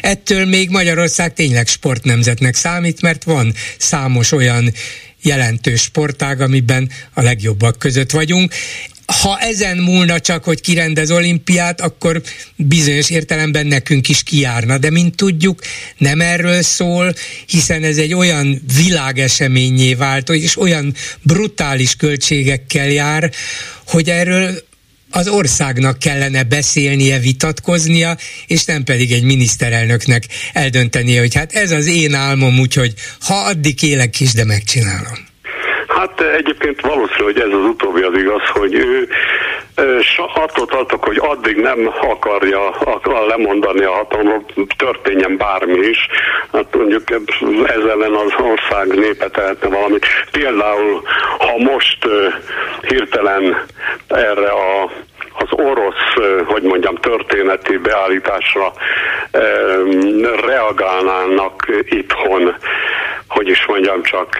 Ettől 0.00 0.44
még 0.44 0.70
Magyarország 0.70 1.32
tényleg 1.32 1.66
sportnemzetnek 1.66 2.54
számít, 2.54 3.02
mert 3.02 3.24
van 3.24 3.54
számos 3.78 4.32
olyan 4.32 4.72
jelentős 5.22 5.80
sportág, 5.80 6.40
amiben 6.40 6.90
a 7.14 7.22
legjobbak 7.22 7.78
között 7.78 8.10
vagyunk 8.10 8.54
ha 9.10 9.38
ezen 9.38 9.76
múlna 9.76 10.20
csak, 10.20 10.44
hogy 10.44 10.60
kirendez 10.60 11.10
olimpiát, 11.10 11.80
akkor 11.80 12.22
bizonyos 12.56 13.10
értelemben 13.10 13.66
nekünk 13.66 14.08
is 14.08 14.22
kijárna. 14.22 14.78
De 14.78 14.90
mint 14.90 15.16
tudjuk, 15.16 15.60
nem 15.96 16.20
erről 16.20 16.62
szól, 16.62 17.14
hiszen 17.46 17.82
ez 17.82 17.96
egy 17.96 18.14
olyan 18.14 18.62
világeseményé 18.76 19.94
vált, 19.94 20.28
és 20.28 20.58
olyan 20.58 20.94
brutális 21.22 21.96
költségekkel 21.96 22.90
jár, 22.90 23.32
hogy 23.86 24.10
erről 24.10 24.68
az 25.10 25.28
országnak 25.28 25.98
kellene 25.98 26.42
beszélnie, 26.42 27.18
vitatkoznia, 27.18 28.16
és 28.46 28.64
nem 28.64 28.84
pedig 28.84 29.12
egy 29.12 29.22
miniszterelnöknek 29.22 30.24
eldöntenie, 30.52 31.20
hogy 31.20 31.34
hát 31.34 31.52
ez 31.52 31.70
az 31.70 31.86
én 31.86 32.14
álmom, 32.14 32.58
úgyhogy 32.58 32.94
ha 33.20 33.34
addig 33.34 33.82
élek 33.82 34.20
is, 34.20 34.32
de 34.32 34.44
megcsinálom. 34.44 35.29
Hát 36.00 36.20
egyébként 36.20 36.80
valószínű, 36.80 37.22
hogy 37.22 37.40
ez 37.40 37.48
az 37.48 37.64
utóbbi 37.64 38.02
az 38.02 38.16
igaz, 38.16 38.48
hogy 38.48 38.74
ő 38.74 39.08
attól 40.34 40.66
tartok, 40.66 41.04
hogy 41.04 41.18
addig 41.20 41.56
nem 41.56 41.92
akarja 42.00 42.70
akar 42.70 43.26
lemondani 43.26 43.84
a 43.84 43.90
hatalomról, 43.90 44.44
történjen 44.76 45.36
bármi 45.36 45.86
is. 45.86 46.06
Hát 46.52 46.76
mondjuk 46.76 47.10
ez 47.64 47.84
ellen 47.84 48.14
az 48.14 48.32
ország 48.38 48.98
népe 48.98 49.28
tehetne 49.28 49.68
valamit. 49.68 50.06
Például, 50.30 51.02
ha 51.38 51.58
most 51.58 52.08
hirtelen 52.80 53.64
erre 54.08 54.48
a 54.50 54.90
az 55.32 55.48
orosz, 55.50 56.44
hogy 56.44 56.62
mondjam, 56.62 56.94
történeti 56.94 57.76
beállításra 57.76 58.72
reagálnának 60.46 61.66
itthon, 61.84 62.54
hogy 63.28 63.48
is 63.48 63.66
mondjam, 63.66 64.02
csak 64.02 64.38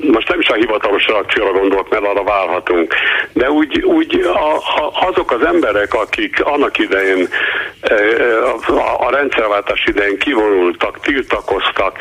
most 0.00 0.28
nem 0.28 0.40
is 0.40 0.48
a 0.48 0.54
hivatalos 0.54 1.06
reakcióra 1.06 1.52
gondolok, 1.52 1.88
mert 1.90 2.04
arra 2.04 2.22
várhatunk, 2.22 2.94
de 3.32 3.50
úgy, 3.50 3.82
úgy 3.82 4.20
a, 4.20 4.54
a, 4.54 5.08
azok 5.08 5.30
az 5.30 5.44
emberek, 5.44 5.94
akik 5.94 6.44
annak 6.44 6.78
idején 6.78 7.28
a, 8.66 9.06
a 9.06 9.10
rendszerváltás 9.10 9.84
idején 9.86 10.18
kivonultak, 10.18 11.00
tiltakoztak, 11.00 11.96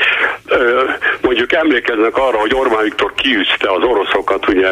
mondjuk 1.22 1.54
emlékeznek 1.54 2.18
arra, 2.18 2.38
hogy 2.38 2.54
Orbán 2.54 2.84
Viktor 2.84 3.14
kiűzte 3.14 3.72
az 3.72 3.84
oroszokat 3.84 4.48
ugye 4.48 4.70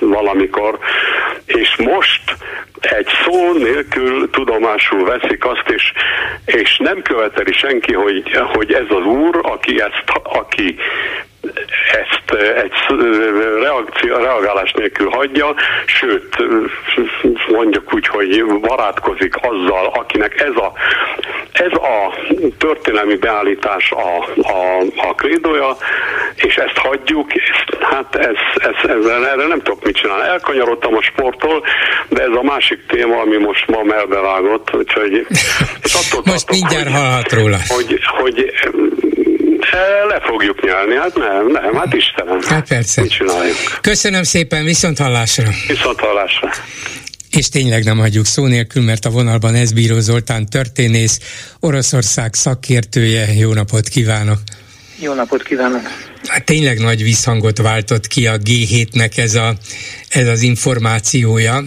valamikor, 0.00 0.78
és 1.46 1.76
most 1.76 2.22
egy 2.80 3.08
szó 3.24 3.52
nélkül 3.52 4.30
tudomásul 4.30 5.04
veszik 5.04 5.44
azt, 5.44 5.68
és, 5.68 5.92
és 6.44 6.76
nem 6.76 7.02
követeli 7.02 7.52
senki, 7.52 7.94
hogy, 7.94 8.22
hogy 8.54 8.72
ez 8.72 8.86
az 8.88 9.04
úr, 9.04 9.40
aki 9.42 9.80
ezt, 9.80 10.04
aki 10.22 10.76
ezt 11.92 12.42
egy 12.56 12.72
reakció, 13.62 14.16
reagálás 14.16 14.72
nélkül 14.72 15.08
hagyja, 15.10 15.54
sőt, 15.86 16.36
mondjuk 17.48 17.94
úgy, 17.94 18.06
hogy 18.06 18.44
barátkozik 18.60 19.34
azzal, 19.40 19.86
akinek 19.86 20.40
ez 20.40 20.56
a, 20.56 20.72
ez 21.52 21.72
a 21.72 22.14
történelmi 22.58 23.16
beállítás 23.16 23.90
a, 23.90 24.18
a, 24.42 24.80
a 25.08 25.14
krédója, 25.14 25.76
és 26.34 26.56
ezt 26.56 26.76
hagyjuk, 26.76 27.34
és 27.34 27.64
hát 27.80 28.14
ez, 28.16 28.36
ez, 28.54 28.90
ezzel, 28.90 29.26
erre 29.26 29.46
nem 29.46 29.62
tudok 29.62 29.84
mit 29.84 29.96
csinálni. 29.96 30.28
Elkanyarodtam 30.28 30.96
a 30.96 31.02
sporttól, 31.02 31.62
de 32.08 32.22
ez 32.22 32.34
a 32.34 32.42
másik 32.42 32.86
téma, 32.86 33.20
ami 33.20 33.36
most 33.36 33.66
ma 33.66 33.82
melbevágott, 33.82 34.74
úgyhogy 34.74 35.26
és 35.82 35.94
attól 35.94 36.22
most 36.24 36.46
tartom, 36.46 36.58
mindjárt 36.58 36.84
hogy, 36.84 36.92
hallhat 36.92 37.32
róla. 37.32 37.56
Hogy, 37.68 38.00
hogy 38.04 38.52
le 40.08 40.20
fogjuk 40.20 40.64
nyelni, 40.64 40.94
hát 40.94 41.14
nem, 41.14 41.50
nem, 41.50 41.74
hát 41.74 41.94
Istenem. 41.94 42.40
Hát 42.40 42.68
persze. 42.68 43.00
Mit 43.00 43.10
csináljuk? 43.10 43.56
Köszönöm 43.80 44.22
szépen, 44.22 44.64
viszont 44.64 44.98
hallásra. 44.98 45.48
Viszont 45.68 46.00
hallásra. 46.00 46.50
És 47.30 47.48
tényleg 47.48 47.84
nem 47.84 47.98
hagyjuk 47.98 48.26
szó 48.26 48.46
nélkül, 48.46 48.82
mert 48.82 49.04
a 49.04 49.10
vonalban 49.10 49.54
ez 49.54 49.72
Bíró 49.72 49.98
Zoltán 49.98 50.46
történész, 50.46 51.18
Oroszország 51.60 52.34
szakértője. 52.34 53.32
Jó 53.34 53.52
napot 53.52 53.88
kívánok! 53.88 54.38
Jó 55.00 55.14
napot 55.14 55.42
kívánok! 55.42 55.82
Hát 56.26 56.44
tényleg 56.44 56.78
nagy 56.78 57.02
visszhangot 57.02 57.58
váltott 57.58 58.06
ki 58.06 58.26
a 58.26 58.36
G7-nek 58.36 59.18
ez, 59.18 59.34
a, 59.34 59.54
ez 60.08 60.26
az 60.26 60.42
információja, 60.42 61.64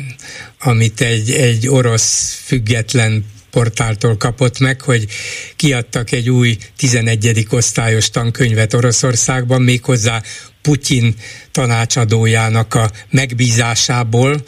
amit 0.59 1.01
egy, 1.01 1.31
egy 1.31 1.67
orosz 1.67 2.41
független 2.45 3.25
portáltól 3.51 4.17
kapott 4.17 4.59
meg, 4.59 4.81
hogy 4.81 5.07
kiadtak 5.55 6.11
egy 6.11 6.29
új 6.29 6.57
11. 6.77 7.47
osztályos 7.49 8.09
tankönyvet 8.09 8.73
Oroszországban, 8.73 9.61
méghozzá 9.61 10.21
Putyin 10.61 11.15
tanácsadójának 11.51 12.73
a 12.73 12.91
megbízásából, 13.09 14.43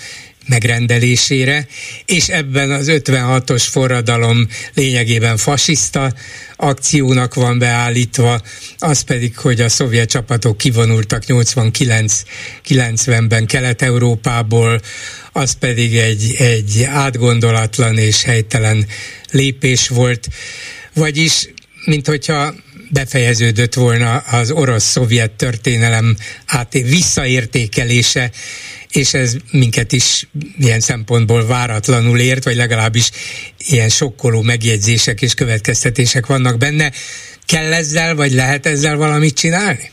megrendelésére, 0.47 1.67
és 2.05 2.27
ebben 2.27 2.71
az 2.71 2.87
56-os 2.89 3.63
forradalom 3.69 4.47
lényegében 4.73 5.37
fasiszta 5.37 6.13
akciónak 6.55 7.33
van 7.33 7.59
beállítva, 7.59 8.41
az 8.77 9.01
pedig, 9.01 9.37
hogy 9.37 9.61
a 9.61 9.69
szovjet 9.69 10.09
csapatok 10.09 10.57
kivonultak 10.57 11.23
89-90-ben 11.27 13.45
Kelet-Európából, 13.45 14.81
az 15.31 15.51
pedig 15.51 15.97
egy, 15.97 16.35
egy 16.37 16.83
átgondolatlan 16.83 17.97
és 17.97 18.23
helytelen 18.23 18.85
lépés 19.31 19.87
volt, 19.87 20.27
vagyis 20.93 21.47
mint 21.85 22.07
hogyha 22.07 22.53
befejeződött 22.89 23.73
volna 23.73 24.17
az 24.17 24.51
orosz-szovjet 24.51 25.31
történelem 25.31 26.17
át 26.45 26.73
visszaértékelése, 26.73 28.31
és 28.93 29.13
ez 29.13 29.35
minket 29.51 29.91
is 29.91 30.27
ilyen 30.57 30.79
szempontból 30.79 31.45
váratlanul 31.45 32.19
ért, 32.19 32.43
vagy 32.43 32.55
legalábbis 32.55 33.11
ilyen 33.57 33.89
sokkoló 33.89 34.41
megjegyzések 34.41 35.21
és 35.21 35.33
következtetések 35.33 36.25
vannak 36.25 36.57
benne. 36.57 36.91
Kell 37.45 37.73
ezzel, 37.73 38.15
vagy 38.15 38.31
lehet 38.31 38.65
ezzel 38.65 38.95
valamit 38.95 39.37
csinálni? 39.37 39.91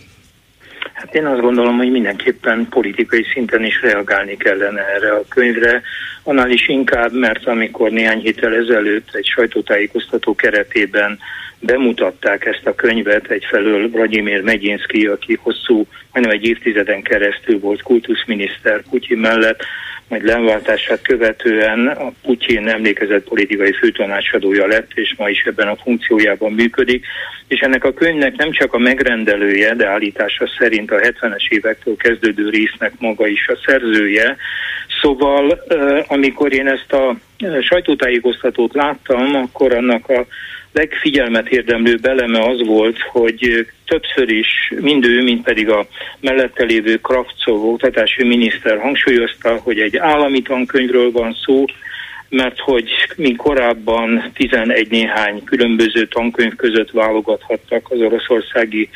Hát 1.00 1.14
én 1.14 1.26
azt 1.26 1.40
gondolom, 1.40 1.76
hogy 1.76 1.90
mindenképpen 1.90 2.66
politikai 2.70 3.24
szinten 3.32 3.64
is 3.64 3.82
reagálni 3.82 4.36
kellene 4.36 4.80
erre 4.80 5.12
a 5.12 5.24
könyvre, 5.28 5.82
annál 6.22 6.50
is 6.50 6.68
inkább, 6.68 7.12
mert 7.12 7.46
amikor 7.46 7.90
néhány 7.90 8.18
héttel 8.18 8.54
ezelőtt 8.54 9.08
egy 9.12 9.26
sajtótájékoztató 9.26 10.34
keretében 10.34 11.18
bemutatták 11.58 12.44
ezt 12.44 12.66
a 12.66 12.74
könyvet, 12.74 13.30
egyfelől 13.30 13.90
Vladimir 13.90 14.42
Megyinszki, 14.42 15.06
aki 15.06 15.38
hosszú, 15.42 15.86
majdnem 16.12 16.36
egy 16.36 16.44
évtizeden 16.44 17.02
keresztül 17.02 17.58
volt 17.58 17.82
kultuszminiszter 17.82 18.82
Putyin 18.90 19.18
mellett, 19.18 19.64
majd 20.10 20.24
lemváltását 20.24 21.02
követően 21.02 21.86
a 21.86 22.12
Putyin 22.22 22.68
emlékezett 22.68 23.28
politikai 23.28 23.72
főtanácsadója 23.72 24.66
lett, 24.66 24.90
és 24.94 25.14
ma 25.16 25.28
is 25.28 25.42
ebben 25.42 25.68
a 25.68 25.76
funkciójában 25.76 26.52
működik. 26.52 27.06
És 27.48 27.60
ennek 27.60 27.84
a 27.84 27.92
könyvnek 27.92 28.36
nem 28.36 28.52
csak 28.52 28.74
a 28.74 28.78
megrendelője, 28.78 29.74
de 29.74 29.86
állítása 29.86 30.48
szerint 30.58 30.90
a 30.90 30.96
70-es 30.96 31.48
évektől 31.48 31.96
kezdődő 31.96 32.48
résznek 32.48 32.92
maga 32.98 33.26
is 33.26 33.48
a 33.48 33.58
szerzője. 33.66 34.36
Szóval, 35.02 35.64
amikor 36.06 36.52
én 36.52 36.68
ezt 36.68 36.92
a 36.92 37.16
sajtótájékoztatót 37.60 38.74
láttam, 38.74 39.34
akkor 39.34 39.74
annak 39.74 40.08
a 40.08 40.26
legfigyelmet 40.72 41.48
érdemlő 41.48 41.96
beleme 41.96 42.44
az 42.44 42.66
volt, 42.66 42.98
hogy 42.98 43.66
többször 43.86 44.30
is 44.30 44.72
mind 44.80 45.04
ő, 45.04 45.22
mind 45.22 45.42
pedig 45.42 45.68
a 45.68 45.86
mellette 46.20 46.64
lévő 46.64 46.96
Kravcov 46.96 47.64
oktatási 47.64 48.24
miniszter 48.24 48.78
hangsúlyozta, 48.78 49.60
hogy 49.62 49.78
egy 49.78 49.96
állami 49.96 50.42
tankönyvről 50.42 51.10
van 51.10 51.36
szó, 51.44 51.64
mert 52.28 52.58
hogy 52.58 52.90
mi 53.16 53.34
korábban 53.34 54.30
11 54.34 54.90
néhány 54.90 55.44
különböző 55.44 56.06
tankönyv 56.06 56.54
között 56.54 56.90
válogathattak 56.90 57.90
az 57.90 58.00
oroszországi 58.00 58.88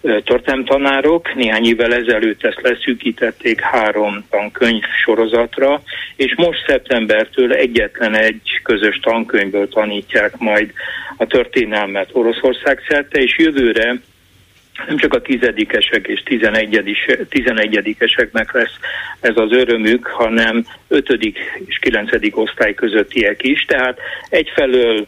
történelmtanárok. 0.00 1.34
Néhány 1.34 1.64
évvel 1.64 1.94
ezelőtt 1.94 2.44
ezt 2.44 2.60
leszűkítették 2.62 3.60
három 3.60 4.24
tankönyv 4.30 4.82
sorozatra, 5.04 5.82
és 6.16 6.34
most 6.36 6.64
szeptembertől 6.66 7.52
egyetlen 7.52 8.14
egy 8.14 8.60
közös 8.62 8.98
tankönyvből 9.00 9.68
tanítják 9.68 10.38
majd 10.38 10.72
a 11.16 11.26
történelmet 11.26 12.08
Oroszország 12.12 12.82
szerte, 12.88 13.20
és 13.20 13.38
jövőre 13.38 14.00
nem 14.86 14.96
csak 14.96 15.14
a 15.14 15.22
tizedikesek 15.22 16.06
és 16.06 16.22
tizenegyedikeseknek 17.28 18.52
lesz 18.52 18.78
ez 19.20 19.36
az 19.36 19.52
örömük, 19.52 20.06
hanem 20.06 20.64
ötödik 20.88 21.38
és 21.66 21.78
kilencedik 21.78 22.36
osztály 22.36 22.74
közöttiek 22.74 23.42
is. 23.42 23.64
Tehát 23.64 23.98
egyfelől 24.28 25.06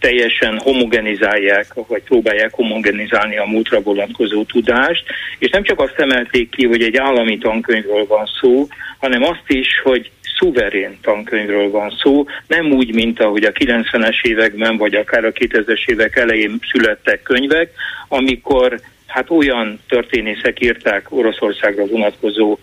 teljesen 0.00 0.58
homogenizálják, 0.58 1.74
vagy 1.74 2.02
próbálják 2.02 2.54
homogenizálni 2.54 3.36
a 3.36 3.44
múltra 3.44 3.80
vonatkozó 3.80 4.44
tudást, 4.44 5.04
és 5.38 5.50
nem 5.50 5.62
csak 5.62 5.80
azt 5.80 5.98
emelték 5.98 6.50
ki, 6.50 6.66
hogy 6.66 6.82
egy 6.82 6.96
állami 6.96 7.38
tankönyvről 7.38 8.06
van 8.06 8.28
szó, 8.40 8.66
hanem 8.98 9.22
azt 9.22 9.44
is, 9.46 9.80
hogy 9.82 10.10
szuverén 10.38 10.98
tankönyvről 11.02 11.70
van 11.70 11.90
szó, 12.02 12.24
nem 12.46 12.72
úgy, 12.72 12.94
mint 12.94 13.20
ahogy 13.20 13.44
a 13.44 13.52
90-es 13.52 14.22
években, 14.22 14.76
vagy 14.76 14.94
akár 14.94 15.24
a 15.24 15.32
2000-es 15.32 15.86
évek 15.86 16.16
elején 16.16 16.58
születtek 16.70 17.22
könyvek, 17.22 17.70
amikor 18.08 18.80
hát 19.06 19.30
olyan 19.30 19.80
történészek 19.88 20.60
írták 20.60 21.06
Oroszországra 21.12 21.86
vonatkozó 21.86 22.58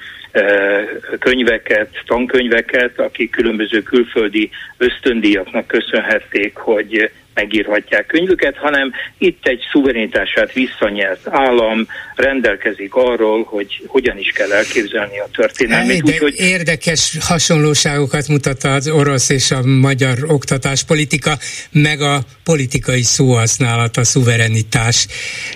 könyveket, 1.19 1.89
tankönyveket, 2.05 2.99
akik 2.99 3.31
különböző 3.31 3.81
külföldi 3.81 4.49
ösztöndíjaknak 4.77 5.67
köszönhették, 5.67 6.55
hogy 6.55 7.11
megírhatják 7.33 8.05
könyvüket, 8.05 8.57
hanem 8.57 8.91
itt 9.17 9.47
egy 9.47 9.61
szuverenitását 9.71 10.53
visszanyert 10.53 11.27
állam 11.27 11.87
rendelkezik 12.15 12.93
arról, 12.93 13.43
hogy 13.43 13.81
hogyan 13.87 14.17
is 14.17 14.31
kell 14.31 14.51
elképzelni 14.51 15.19
a 15.19 15.27
történelmet. 15.33 16.03
Úgyhogy... 16.03 16.33
Érdekes 16.37 17.17
hasonlóságokat 17.19 18.27
mutat 18.27 18.63
az 18.63 18.87
orosz 18.87 19.29
és 19.29 19.51
a 19.51 19.63
magyar 19.63 20.17
oktatáspolitika, 20.27 21.37
meg 21.71 22.01
a 22.01 22.19
politikai 22.43 23.01
szóhasználat, 23.01 23.97
a 23.97 24.03
szuverenitás. 24.03 25.07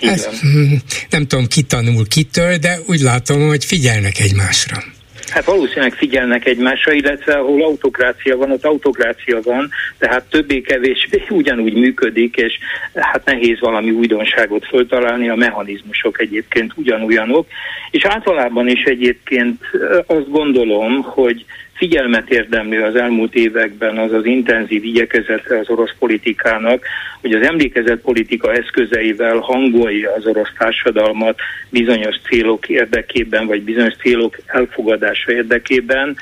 Ez, 0.01 0.25
hm, 0.25 0.73
nem 1.09 1.27
tudom, 1.27 1.47
ki 1.47 1.61
tanul 1.61 2.07
kitől, 2.07 2.57
de 2.57 2.79
úgy 2.87 2.99
látom, 2.99 3.47
hogy 3.47 3.65
figyelnek 3.65 4.19
egymásra. 4.19 4.83
Hát 5.33 5.45
valószínűleg 5.45 5.93
figyelnek 5.93 6.45
egymásra, 6.45 6.91
illetve 6.91 7.33
ahol 7.33 7.63
autokrácia 7.63 8.37
van, 8.37 8.51
ott 8.51 8.65
autokrácia 8.65 9.39
van, 9.43 9.69
tehát 9.97 10.29
többé-kevésbé 10.29 11.23
ugyanúgy 11.29 11.73
működik, 11.73 12.35
és 12.35 12.57
hát 12.93 13.25
nehéz 13.25 13.59
valami 13.59 13.91
újdonságot 13.91 14.65
föltalálni, 14.65 15.29
a 15.29 15.35
mechanizmusok 15.35 16.21
egyébként 16.21 16.71
ugyanolyanok, 16.75 17.47
és 17.91 18.05
általában 18.05 18.67
is 18.67 18.83
egyébként 18.83 19.61
azt 20.05 20.29
gondolom, 20.29 21.01
hogy 21.01 21.45
figyelmet 21.73 22.29
érdemlő 22.29 22.83
az 22.83 22.95
elmúlt 22.95 23.35
években 23.35 23.97
az 23.97 24.13
az 24.13 24.25
intenzív 24.25 24.83
igyekezete 24.83 25.59
az 25.59 25.69
orosz 25.69 25.93
politikának, 25.99 26.85
hogy 27.21 27.33
az 27.33 27.45
emlékezett 27.45 28.01
politika 28.01 28.53
eszközeivel 28.53 29.37
hangolja 29.37 30.13
az 30.13 30.25
orosz 30.25 30.51
társadalmat 30.57 31.39
bizonyos 31.69 32.15
célok 32.29 32.69
érdekében, 32.69 33.47
vagy 33.47 33.61
bizonyos 33.61 33.93
célok 33.95 34.37
elfogadása 34.45 35.31
érdekében. 35.31 36.15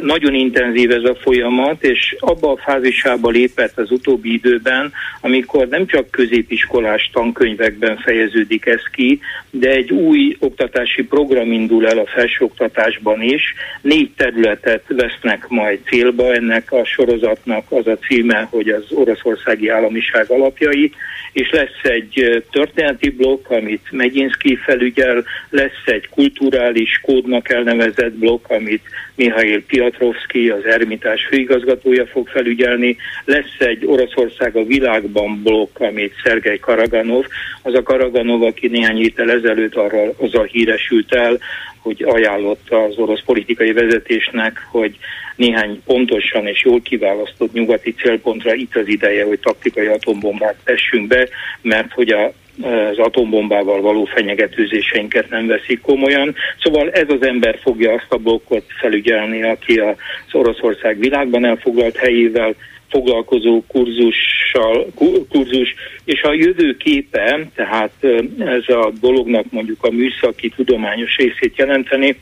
Nagyon 0.00 0.34
intenzív 0.34 0.90
ez 0.90 1.04
a 1.04 1.14
folyamat, 1.14 1.84
és 1.84 2.16
abba 2.18 2.52
a 2.52 2.56
fázisába 2.56 3.30
lépett 3.30 3.78
az 3.78 3.90
utóbbi 3.90 4.32
időben, 4.32 4.92
amikor 5.20 5.68
nem 5.68 5.86
csak 5.86 6.10
középiskolás 6.10 7.10
tankönyvekben 7.12 7.96
fejeződik 7.96 8.66
ez 8.66 8.82
ki, 8.92 9.20
de 9.50 9.70
egy 9.70 9.92
új 9.92 10.36
oktatási 10.38 11.02
program 11.04 11.52
indul 11.52 11.88
el 11.88 11.98
a 11.98 12.06
felsőoktatásban 12.06 13.22
is. 13.22 13.42
Négy 13.80 14.10
területet 14.46 14.84
vesznek 14.88 15.48
majd 15.48 15.80
célba, 15.84 16.32
ennek 16.34 16.72
a 16.72 16.84
sorozatnak 16.84 17.64
az 17.68 17.86
a 17.86 17.98
címe, 17.98 18.48
hogy 18.50 18.68
az 18.68 18.84
oroszországi 18.90 19.68
államiság 19.68 20.30
alapjai, 20.30 20.92
és 21.32 21.50
lesz 21.50 21.82
egy 21.82 22.44
történeti 22.50 23.10
blokk, 23.10 23.50
amit 23.50 23.86
Megyinszki 23.90 24.56
felügyel, 24.56 25.24
lesz 25.50 25.82
egy 25.84 26.08
kulturális 26.08 27.00
kódnak 27.02 27.48
elnevezett 27.50 28.12
blokk, 28.12 28.50
amit 28.50 28.82
Mihail 29.14 29.62
Piatrovski, 29.64 30.48
az 30.48 30.64
Ermitás 30.64 31.26
főigazgatója 31.30 32.06
fog 32.06 32.28
felügyelni, 32.28 32.96
lesz 33.24 33.58
egy 33.58 33.86
Oroszország 33.86 34.56
a 34.56 34.64
világban 34.64 35.42
blokk, 35.42 35.80
amit 35.80 36.14
Szergej 36.24 36.58
Karaganov, 36.58 37.24
az 37.62 37.74
a 37.74 37.82
Karaganov, 37.82 38.42
aki 38.42 38.66
néhány 38.66 38.96
héttel 38.96 39.30
ezelőtt 39.30 39.74
arra 39.74 40.12
azzal 40.16 40.44
híresült 40.44 41.12
el, 41.12 41.38
hogy 41.86 42.02
ajánlotta 42.02 42.82
az 42.82 42.96
orosz 42.96 43.22
politikai 43.24 43.72
vezetésnek, 43.72 44.66
hogy 44.70 44.96
néhány 45.36 45.82
pontosan 45.84 46.46
és 46.46 46.64
jól 46.64 46.80
kiválasztott 46.80 47.52
nyugati 47.52 47.94
célpontra 47.94 48.54
itt 48.54 48.76
az 48.76 48.88
ideje, 48.88 49.24
hogy 49.24 49.40
taktikai 49.40 49.86
atombombát 49.86 50.56
tessünk 50.64 51.06
be, 51.06 51.28
mert 51.62 51.92
hogy 51.92 52.08
a 52.08 52.32
az 52.62 52.98
atombombával 52.98 53.80
való 53.80 54.04
fenyegetőzéseinket 54.04 55.30
nem 55.30 55.46
veszik 55.46 55.80
komolyan. 55.80 56.34
Szóval 56.62 56.90
ez 56.90 57.08
az 57.08 57.22
ember 57.22 57.58
fogja 57.62 57.92
azt 57.92 58.06
a 58.12 58.16
blokkot 58.16 58.64
felügyelni, 58.80 59.42
aki 59.42 59.78
az 59.78 59.96
Oroszország 60.32 60.98
világban 60.98 61.44
elfoglalt 61.44 61.96
helyével 61.96 62.54
foglalkozó 62.96 63.62
kurzussal, 63.66 64.86
kurzus, 65.28 65.74
és 66.04 66.22
a 66.22 66.32
jövő 66.32 66.76
képe, 66.76 67.48
tehát 67.54 67.92
ez 68.38 68.68
a 68.76 68.92
dolognak 69.00 69.44
mondjuk 69.50 69.84
a 69.84 69.90
műszaki 69.90 70.48
tudományos 70.48 71.16
részét 71.16 71.56
jelenteni, 71.56 72.16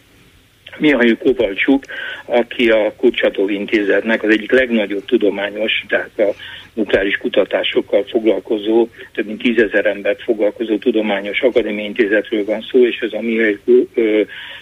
Mihail 0.78 1.16
Kovalcsuk, 1.16 1.84
aki 2.24 2.70
a 2.70 2.92
Kurcsatov 2.96 3.50
intézetnek 3.50 4.22
az 4.22 4.30
egyik 4.30 4.52
legnagyobb 4.52 5.04
tudományos, 5.04 5.84
tehát 5.88 6.18
a 6.18 6.34
nukleáris 6.74 7.16
kutatásokkal 7.16 8.04
foglalkozó, 8.04 8.88
több 9.12 9.26
mint 9.26 9.42
tízezer 9.42 9.86
embert 9.86 10.22
foglalkozó 10.22 10.76
tudományos 10.76 11.40
akadémiai 11.40 11.86
intézetről 11.86 12.44
van 12.44 12.66
szó, 12.70 12.86
és 12.86 12.98
ez 12.98 13.12
a 13.12 13.20
Mihail 13.20 13.58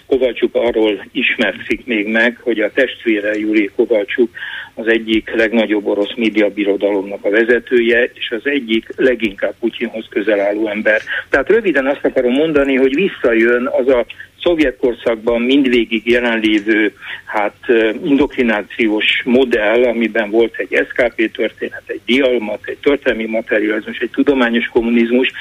Kovalcsuk 0.05 0.55
arról 0.55 1.05
ismertszik 1.11 1.85
még 1.85 2.07
meg, 2.07 2.37
hogy 2.41 2.59
a 2.59 2.71
testvére 2.71 3.37
Júli 3.37 3.69
Kovalcsuk 3.75 4.29
az 4.75 4.87
egyik 4.87 5.35
legnagyobb 5.35 5.85
orosz 5.85 6.15
médiabirodalomnak 6.15 7.25
a 7.25 7.29
vezetője, 7.29 8.03
és 8.13 8.31
az 8.31 8.41
egyik 8.43 8.87
leginkább 8.95 9.53
Putyinhoz 9.59 10.05
közel 10.09 10.39
álló 10.39 10.67
ember. 10.67 11.01
Tehát 11.29 11.49
röviden 11.49 11.87
azt 11.87 12.05
akarom 12.05 12.31
mondani, 12.31 12.75
hogy 12.75 12.95
visszajön 12.95 13.67
az 13.67 13.87
a 13.87 14.05
szovjet 14.43 14.77
korszakban 14.77 15.41
mindvégig 15.41 16.09
jelenlévő 16.09 16.93
hát 17.25 17.55
indoktrinációs 18.03 19.21
modell, 19.25 19.83
amiben 19.83 20.29
volt 20.29 20.55
egy 20.57 20.87
SKP 20.89 21.31
történet, 21.31 21.83
egy 21.85 22.01
dialmat, 22.05 22.59
egy 22.65 22.77
történelmi 22.77 23.25
materializmus, 23.25 23.97
egy 23.97 24.09
tudományos 24.09 24.67
kommunizmus. 24.67 25.31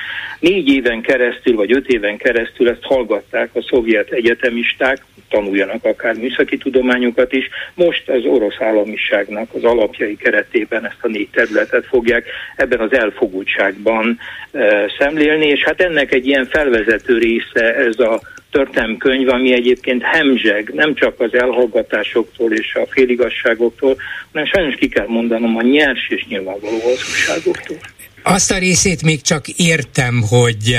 Négy 0.40 0.68
éven 0.68 1.00
keresztül, 1.00 1.57
vagy 1.57 1.72
öt 1.72 1.88
éven 1.88 2.16
keresztül 2.16 2.68
ezt 2.68 2.82
hallgatták 2.82 3.50
a 3.53 3.62
szovjet 3.62 4.11
egyetemisták, 4.11 5.05
tanuljanak 5.32 5.84
akár 5.84 6.14
műszaki 6.14 6.57
tudományokat 6.57 7.32
is. 7.32 7.48
Most 7.74 8.09
az 8.09 8.24
orosz 8.24 8.61
államiságnak 8.61 9.55
az 9.55 9.64
alapjai 9.64 10.16
keretében 10.16 10.86
ezt 10.86 10.98
a 11.00 11.09
négy 11.09 11.28
területet 11.32 11.86
fogják 11.86 12.24
ebben 12.57 12.80
az 12.80 12.92
elfogultságban 12.92 14.18
e, 14.53 14.92
szemlélni, 14.98 15.46
és 15.46 15.62
hát 15.62 15.80
ennek 15.80 16.12
egy 16.12 16.26
ilyen 16.26 16.46
felvezető 16.46 17.18
része 17.18 17.74
ez 17.74 17.98
a 17.98 18.20
történelmkönyv, 18.53 19.28
ami 19.28 19.53
egyébként 19.53 20.03
hemzseg, 20.03 20.70
nem 20.74 20.94
csak 20.94 21.20
az 21.20 21.34
elhallgatásoktól 21.34 22.53
és 22.53 22.74
a 22.74 22.86
féligasságoktól, 22.90 23.96
hanem 24.32 24.46
sajnos 24.46 24.74
ki 24.74 24.88
kell 24.88 25.07
mondanom 25.07 25.57
a 25.57 25.62
nyers 25.62 26.09
és 26.09 26.26
nyilvánvaló 26.28 26.78
hazugságoktól. 26.78 27.76
Azt 28.22 28.50
a 28.50 28.58
részét 28.58 29.02
még 29.02 29.22
csak 29.22 29.48
értem, 29.48 30.22
hogy 30.22 30.78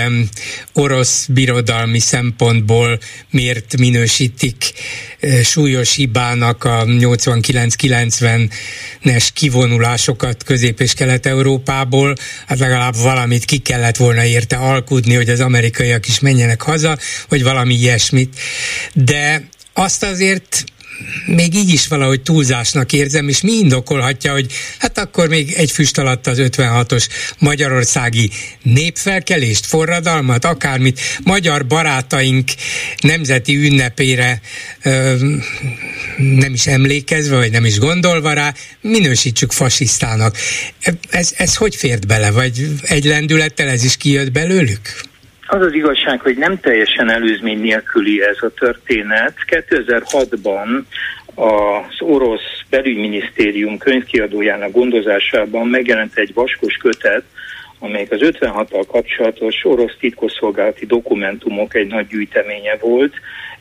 orosz 0.73 1.25
birodalmi 1.25 1.99
szempontból 1.99 2.99
miért 3.29 3.77
minősítik 3.77 4.73
uh, 5.21 5.41
súlyos 5.41 5.95
hibának 5.95 6.63
a 6.63 6.85
89-90-es 6.85 9.27
kivonulásokat 9.33 10.43
Közép- 10.43 10.81
és 10.81 10.93
Kelet-Európából. 10.93 12.15
Hát 12.47 12.59
legalább 12.59 12.95
valamit 12.95 13.45
ki 13.45 13.57
kellett 13.57 13.97
volna 13.97 14.23
érte 14.23 14.55
alkudni, 14.55 15.15
hogy 15.15 15.29
az 15.29 15.39
amerikaiak 15.39 16.07
is 16.07 16.19
menjenek 16.19 16.61
haza, 16.61 16.97
vagy 17.29 17.43
valami 17.43 17.73
ilyesmit. 17.73 18.39
De 18.93 19.47
azt 19.73 20.03
azért 20.03 20.63
még 21.25 21.55
így 21.55 21.69
is 21.69 21.87
valahogy 21.87 22.21
túlzásnak 22.21 22.93
érzem, 22.93 23.27
és 23.27 23.41
mi 23.41 23.51
indokolhatja, 23.51 24.31
hogy 24.31 24.51
hát 24.79 24.97
akkor 24.97 25.27
még 25.27 25.51
egy 25.51 25.71
füst 25.71 25.97
alatt 25.97 26.27
az 26.27 26.37
56-os 26.41 27.07
magyarországi 27.39 28.29
népfelkelést, 28.61 29.65
forradalmat, 29.65 30.45
akármit, 30.45 30.99
magyar 31.23 31.65
barátaink 31.65 32.51
nemzeti 33.01 33.55
ünnepére 33.55 34.41
ö, 34.83 35.15
nem 36.17 36.53
is 36.53 36.67
emlékezve, 36.67 37.35
vagy 37.35 37.51
nem 37.51 37.65
is 37.65 37.77
gondolva 37.77 38.33
rá, 38.33 38.53
minősítsük 38.81 39.51
fasisztának. 39.51 40.37
Ez, 41.09 41.33
ez 41.37 41.55
hogy 41.55 41.75
fért 41.75 42.07
bele, 42.07 42.31
vagy 42.31 42.69
egy 42.81 43.03
lendülettel 43.05 43.67
ez 43.67 43.83
is 43.83 43.97
kijött 43.97 44.31
belőlük? 44.31 45.11
Az 45.47 45.61
az 45.61 45.73
igazság, 45.73 46.21
hogy 46.21 46.37
nem 46.37 46.59
teljesen 46.59 47.09
előzmény 47.09 47.59
nélküli 47.59 48.21
ez 48.21 48.37
a 48.39 48.49
történet. 48.49 49.33
2006-ban 49.47 50.83
az 51.35 51.99
orosz 51.99 52.61
belügyminisztérium 52.69 53.77
könyvkiadójának 53.77 54.71
gondozásában 54.71 55.67
megjelent 55.67 56.17
egy 56.17 56.33
vaskos 56.33 56.73
kötet, 56.73 57.23
amelyik 57.79 58.11
az 58.11 58.19
56-tal 58.21 58.83
kapcsolatos 58.87 59.55
orosz 59.63 59.95
titkosszolgálati 59.99 60.85
dokumentumok 60.85 61.75
egy 61.75 61.87
nagy 61.87 62.07
gyűjteménye 62.07 62.77
volt, 62.79 63.13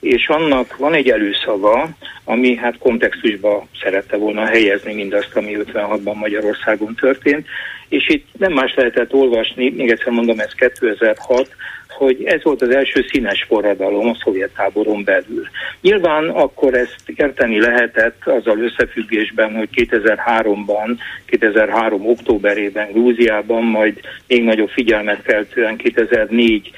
és 0.02 0.28
annak 0.28 0.76
van 0.76 0.94
egy 0.94 1.10
előszava, 1.10 1.88
ami 2.24 2.56
hát 2.56 2.78
kontextusba 2.78 3.66
szerette 3.82 4.16
volna 4.16 4.46
helyezni 4.46 4.94
mindazt, 4.94 5.36
ami 5.36 5.56
56-ban 5.72 6.14
Magyarországon 6.14 6.94
történt, 6.94 7.46
és 7.88 8.08
itt 8.08 8.26
nem 8.38 8.52
más 8.52 8.74
lehetett 8.74 9.12
olvasni, 9.12 9.70
még 9.70 9.90
egyszer 9.90 10.12
mondom, 10.12 10.38
ez 10.38 10.52
2006, 10.52 11.48
hogy 11.88 12.24
ez 12.24 12.42
volt 12.42 12.62
az 12.62 12.74
első 12.74 13.04
színes 13.10 13.44
forradalom 13.48 14.08
a 14.08 14.16
szovjet 14.24 14.50
táboron 14.56 15.04
belül. 15.04 15.48
Nyilván 15.80 16.28
akkor 16.28 16.74
ezt 16.74 17.02
érteni 17.16 17.60
lehetett 17.60 18.26
azzal 18.26 18.58
összefüggésben, 18.58 19.56
hogy 19.56 19.68
2003-ban, 19.74 20.98
2003 21.26 22.06
októberében 22.06 22.92
Grúziában, 22.92 23.62
majd 23.62 24.00
még 24.26 24.44
nagyobb 24.44 24.70
figyelmet 24.70 25.20
feltően 25.22 25.76
2004 25.76 26.70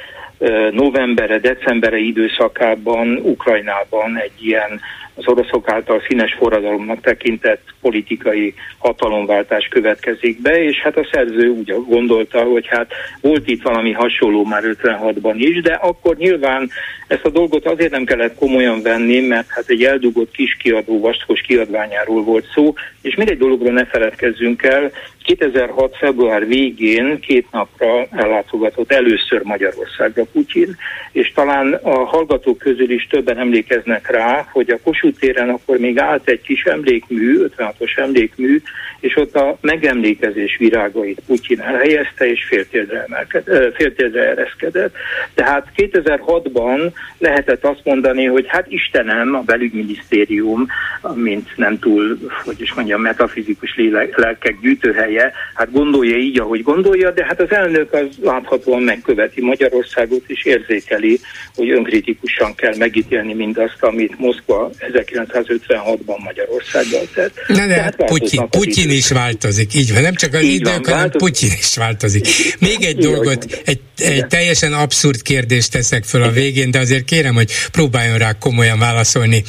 novembere, 0.70 1.38
decembere 1.38 1.96
időszakában 1.96 3.16
Ukrajnában 3.22 4.18
egy 4.18 4.46
ilyen 4.46 4.80
az 5.14 5.28
oroszok 5.28 5.70
által 5.70 6.02
színes 6.08 6.34
forradalomnak 6.38 7.00
tekintett 7.00 7.62
politikai 7.80 8.54
hatalomváltás 8.78 9.68
következik 9.70 10.40
be, 10.40 10.64
és 10.64 10.80
hát 10.80 10.96
a 10.96 11.08
szerző 11.12 11.48
úgy 11.48 11.74
gondolta, 11.88 12.42
hogy 12.42 12.66
hát 12.66 12.92
volt 13.20 13.48
itt 13.48 13.62
valami 13.62 13.92
hasonló 13.92 14.44
már 14.44 14.62
56-ban 14.64 15.34
is, 15.36 15.60
de 15.60 15.72
akkor 15.72 16.16
nyilván 16.16 16.70
ezt 17.06 17.24
a 17.24 17.30
dolgot 17.30 17.66
azért 17.66 17.90
nem 17.90 18.04
kellett 18.04 18.38
komolyan 18.38 18.82
venni, 18.82 19.26
mert 19.26 19.48
hát 19.48 19.68
egy 19.68 19.84
eldugott 19.84 20.30
kiskiadó 20.30 21.00
vastkos 21.00 21.40
kiadványáról 21.40 22.22
volt 22.22 22.46
szó, 22.54 22.74
és 23.02 23.14
még 23.14 23.30
egy 23.30 23.38
dologról 23.38 23.72
ne 23.72 23.84
feledkezzünk 23.84 24.62
el, 24.62 24.90
2006. 25.24 25.96
február 25.96 26.46
végén 26.46 27.20
két 27.20 27.46
napra 27.50 28.06
ellátogatott 28.10 28.92
először 28.92 29.42
Magyarországra 29.42 30.24
Putyin, 30.32 30.76
és 31.12 31.32
talán 31.34 31.72
a 31.72 32.04
hallgatók 32.04 32.58
közül 32.58 32.90
is 32.90 33.06
többen 33.06 33.38
emlékeznek 33.38 34.10
rá, 34.10 34.48
hogy 34.52 34.70
a 34.70 34.78
Kossuth 34.82 35.03
téren 35.12 35.48
akkor 35.48 35.78
még 35.78 35.98
állt 35.98 36.28
egy 36.28 36.40
kis 36.40 36.64
emlékmű, 36.64 37.38
56-os 37.56 37.98
emlékmű, 37.98 38.60
és 39.00 39.16
ott 39.16 39.34
a 39.36 39.58
megemlékezés 39.60 40.56
virágait 40.56 41.22
Putyin 41.26 41.60
elhelyezte, 41.60 42.30
és 42.30 42.44
féltérdre, 42.44 43.26
féltérdre 43.74 44.28
ereszkedett. 44.28 44.94
Tehát 45.34 45.66
2006-ban 45.76 46.92
lehetett 47.18 47.64
azt 47.64 47.80
mondani, 47.84 48.24
hogy 48.24 48.44
hát 48.48 48.66
Istenem, 48.68 49.34
a 49.34 49.40
belügyminisztérium, 49.40 50.66
mint 51.14 51.48
nem 51.56 51.78
túl, 51.78 52.18
hogy 52.44 52.60
is 52.60 52.74
mondjam, 52.74 53.00
metafizikus 53.00 53.80
lelkek 54.14 54.60
gyűjtőhelye, 54.60 55.32
hát 55.54 55.72
gondolja 55.72 56.16
így, 56.16 56.40
ahogy 56.40 56.62
gondolja, 56.62 57.10
de 57.10 57.24
hát 57.24 57.40
az 57.40 57.50
elnök 57.50 57.92
az 57.92 58.06
láthatóan 58.22 58.82
megköveti 58.82 59.40
Magyarországot, 59.40 60.22
és 60.26 60.44
érzékeli, 60.44 61.18
hogy 61.54 61.70
önkritikusan 61.70 62.54
kell 62.54 62.74
megítélni 62.78 63.34
mindazt, 63.34 63.82
amit 63.82 64.18
Moszkva 64.18 64.70
1956-ban 64.94 66.18
Magyarországgal 66.18 67.08
tett. 67.14 67.40
Na 67.46 67.66
de 67.66 67.82
hát 67.82 67.96
Putyin, 67.96 68.48
Putyin 68.48 68.90
is 68.90 69.08
változik, 69.08 69.74
így 69.74 69.92
van, 69.92 70.02
nem 70.02 70.14
csak 70.14 70.34
az 70.34 70.42
így 70.42 70.54
idők, 70.54 70.86
van, 70.86 70.94
hanem 70.94 71.10
Putyin 71.10 71.52
is 71.58 71.76
változik. 71.76 72.26
Még 72.58 72.84
egy 72.84 72.96
dolgot, 72.96 73.60
egy, 73.64 73.80
egy 73.96 74.26
teljesen 74.26 74.72
abszurd 74.72 75.22
kérdést 75.22 75.70
teszek 75.70 76.04
föl 76.04 76.22
a 76.22 76.30
végén, 76.30 76.70
de 76.70 76.78
azért 76.78 77.04
kérem, 77.04 77.34
hogy 77.34 77.50
próbáljon 77.72 78.18
rá 78.18 78.32
komolyan 78.32 78.78
válaszolni. 78.78 79.44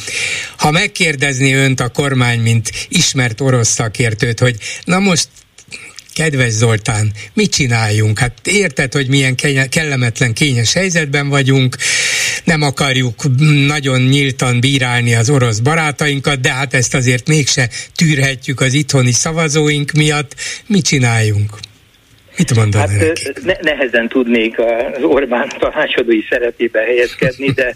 Ha 0.57 0.71
megkérdezni 0.71 1.53
önt 1.53 1.79
a 1.79 1.89
kormány, 1.89 2.39
mint 2.39 2.69
ismert 2.89 3.41
orosz 3.41 3.69
szakértőt, 3.69 4.39
hogy 4.39 4.55
na 4.83 4.99
most 4.99 5.27
kedves 6.16 6.51
Zoltán, 6.51 7.11
mit 7.34 7.51
csináljunk? 7.51 8.20
Hát 8.20 8.34
érted, 8.43 8.93
hogy 8.93 9.07
milyen 9.07 9.36
kellemetlen, 9.70 10.34
kényes 10.34 10.74
helyzetben 10.74 11.30
vagyunk, 11.30 11.76
nem 12.43 12.61
akarjuk 12.61 13.24
nagyon 13.68 14.01
nyíltan 14.01 14.59
bírálni 14.59 15.16
az 15.16 15.30
orosz 15.30 15.59
barátainkat, 15.59 16.39
de 16.39 16.53
hát 16.53 16.74
ezt 16.74 16.93
azért 16.93 17.28
mégse 17.28 17.70
tűrhetjük 17.95 18.61
az 18.61 18.74
itthoni 18.74 19.11
szavazóink 19.11 19.91
miatt. 19.91 20.36
Mit 20.66 20.86
csináljunk? 20.86 21.59
Mit 22.38 22.55
mondaná 22.55 22.88
hát, 22.88 23.43
ne, 23.43 23.53
nehezen 23.61 24.07
tudnék 24.07 24.59
az 24.59 25.03
Orbán 25.03 25.49
tanácsadói 25.59 26.21
szerepébe 26.29 26.79
helyezkedni, 26.79 27.51
de, 27.51 27.75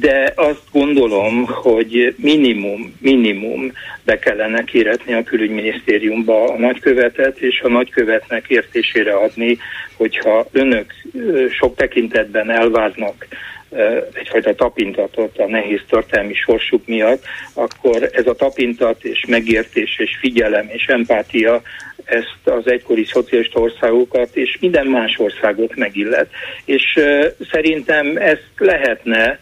de 0.00 0.32
azt 0.36 0.62
gondolom, 0.72 1.44
hogy 1.46 2.14
minimum, 2.16 2.96
minimum 3.00 3.72
be 4.04 4.18
kellene 4.18 4.64
kéretni 4.64 5.12
a 5.12 5.22
külügyminisztériumba 5.22 6.44
a 6.44 6.58
nagykövetet, 6.58 7.38
és 7.38 7.60
a 7.60 7.68
nagykövetnek 7.68 8.48
értésére 8.48 9.14
adni, 9.14 9.58
hogyha 9.96 10.46
önök 10.52 10.92
sok 11.50 11.76
tekintetben 11.76 12.50
elváznak 12.50 13.26
egyfajta 14.12 14.54
tapintatot 14.54 15.38
a 15.38 15.46
nehéz 15.46 15.80
történelmi 15.88 16.34
sorsuk 16.34 16.86
miatt, 16.86 17.24
akkor 17.54 18.10
ez 18.12 18.26
a 18.26 18.34
tapintat 18.34 19.04
és 19.04 19.24
megértés 19.28 19.98
és 19.98 20.16
figyelem 20.20 20.66
és 20.68 20.86
empátia 20.86 21.62
ezt 22.04 22.40
az 22.44 22.70
egykori 22.70 23.04
szocialista 23.04 23.60
országokat 23.60 24.36
és 24.36 24.58
minden 24.60 24.86
más 24.86 25.18
országot 25.18 25.76
megillet. 25.76 26.28
És 26.64 26.98
szerintem 27.50 28.16
ezt 28.16 28.50
lehetne 28.56 29.40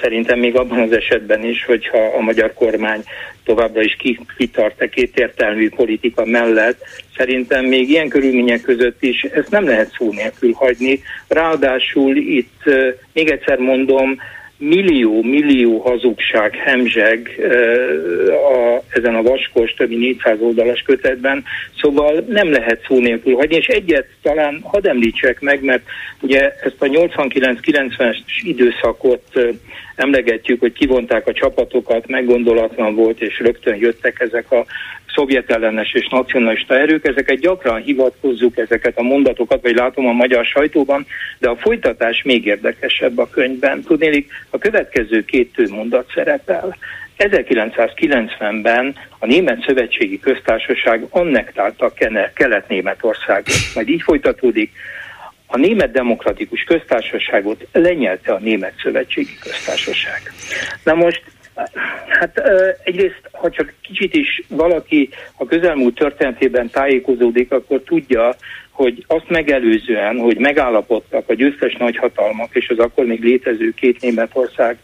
szerintem 0.00 0.38
még 0.38 0.56
abban 0.56 0.80
az 0.80 0.92
esetben 0.92 1.44
is, 1.44 1.64
hogyha 1.64 1.98
a 1.98 2.20
magyar 2.20 2.52
kormány 2.52 3.02
továbbra 3.44 3.82
is 3.82 3.96
kitart 4.36 4.80
a 4.82 4.88
kétértelmű 4.88 5.68
politika 5.68 6.24
mellett, 6.24 6.82
szerintem 7.16 7.64
még 7.64 7.88
ilyen 7.88 8.08
körülmények 8.08 8.60
között 8.60 9.02
is 9.02 9.22
ezt 9.22 9.50
nem 9.50 9.64
lehet 9.64 9.92
szó 9.98 10.12
nélkül 10.12 10.52
hagyni. 10.52 11.02
Ráadásul 11.28 12.16
itt, 12.16 12.62
még 13.12 13.30
egyszer 13.30 13.58
mondom, 13.58 14.18
millió-millió 14.60 15.78
hazugság 15.78 16.54
hemzseg 16.54 17.40
a, 18.28 18.82
ezen 18.88 19.14
a 19.14 19.22
vaskos, 19.22 19.74
többi 19.74 19.96
400 19.96 20.36
oldalas 20.40 20.82
kötetben, 20.82 21.44
szóval 21.80 22.24
nem 22.28 22.50
lehet 22.50 22.84
szó 22.86 22.98
nélkül 22.98 23.34
hagyni, 23.34 23.56
és 23.56 23.66
egyet 23.66 24.06
talán 24.22 24.60
hadd 24.62 24.88
említsek 24.88 25.40
meg, 25.40 25.62
mert 25.62 25.82
ugye 26.20 26.40
ezt 26.40 26.82
a 26.82 26.86
89-90-es 26.86 28.16
időszakot 28.42 29.24
emlegetjük, 29.96 30.60
hogy 30.60 30.72
kivonták 30.72 31.26
a 31.26 31.32
csapatokat, 31.32 32.06
meggondolatlan 32.06 32.94
volt, 32.94 33.20
és 33.20 33.38
rögtön 33.38 33.76
jöttek 33.76 34.20
ezek 34.20 34.52
a 34.52 34.64
szovjet 35.14 35.50
ellenes 35.50 35.92
és 35.92 36.08
nacionalista 36.08 36.74
erők, 36.74 37.06
ezeket 37.06 37.38
gyakran 37.38 37.82
hivatkozzuk, 37.82 38.58
ezeket 38.58 38.98
a 38.98 39.02
mondatokat, 39.02 39.62
vagy 39.62 39.74
látom 39.74 40.06
a 40.06 40.12
magyar 40.12 40.44
sajtóban, 40.44 41.06
de 41.38 41.48
a 41.48 41.56
folytatás 41.56 42.22
még 42.22 42.46
érdekesebb 42.46 43.18
a 43.18 43.28
könyvben. 43.28 43.82
Tudnélik, 43.82 44.30
a 44.50 44.58
következő 44.58 45.24
két 45.24 45.70
mondat 45.70 46.10
szerepel. 46.14 46.76
1990-ben 47.18 48.96
a 49.18 49.26
Német 49.26 49.64
Szövetségi 49.66 50.20
Köztársaság 50.20 51.06
annektálta 51.10 51.92
Kelet-Németországot. 52.34 53.54
Majd 53.74 53.88
így 53.88 54.02
folytatódik, 54.02 54.70
a 55.52 55.56
Német 55.56 55.90
Demokratikus 55.90 56.62
Köztársaságot 56.62 57.66
lenyelte 57.72 58.32
a 58.32 58.38
Német 58.38 58.72
Szövetségi 58.82 59.38
Köztársaság. 59.40 60.32
Na 60.84 60.94
most 60.94 61.22
Hát 62.08 62.42
egyrészt, 62.84 63.20
ha 63.32 63.50
csak 63.50 63.72
kicsit 63.82 64.14
is 64.14 64.42
valaki 64.48 65.08
a 65.36 65.46
közelmúlt 65.46 65.94
történetében 65.94 66.70
tájékozódik, 66.70 67.52
akkor 67.52 67.80
tudja, 67.80 68.34
hogy 68.70 69.04
azt 69.06 69.28
megelőzően, 69.28 70.18
hogy 70.18 70.38
megállapodtak 70.38 71.28
a 71.28 71.34
győztes 71.34 71.76
nagyhatalmak 71.76 72.54
és 72.54 72.68
az 72.68 72.78
akkor 72.78 73.04
még 73.04 73.22
létező 73.22 73.70
két 73.70 74.00
Németország 74.00 74.78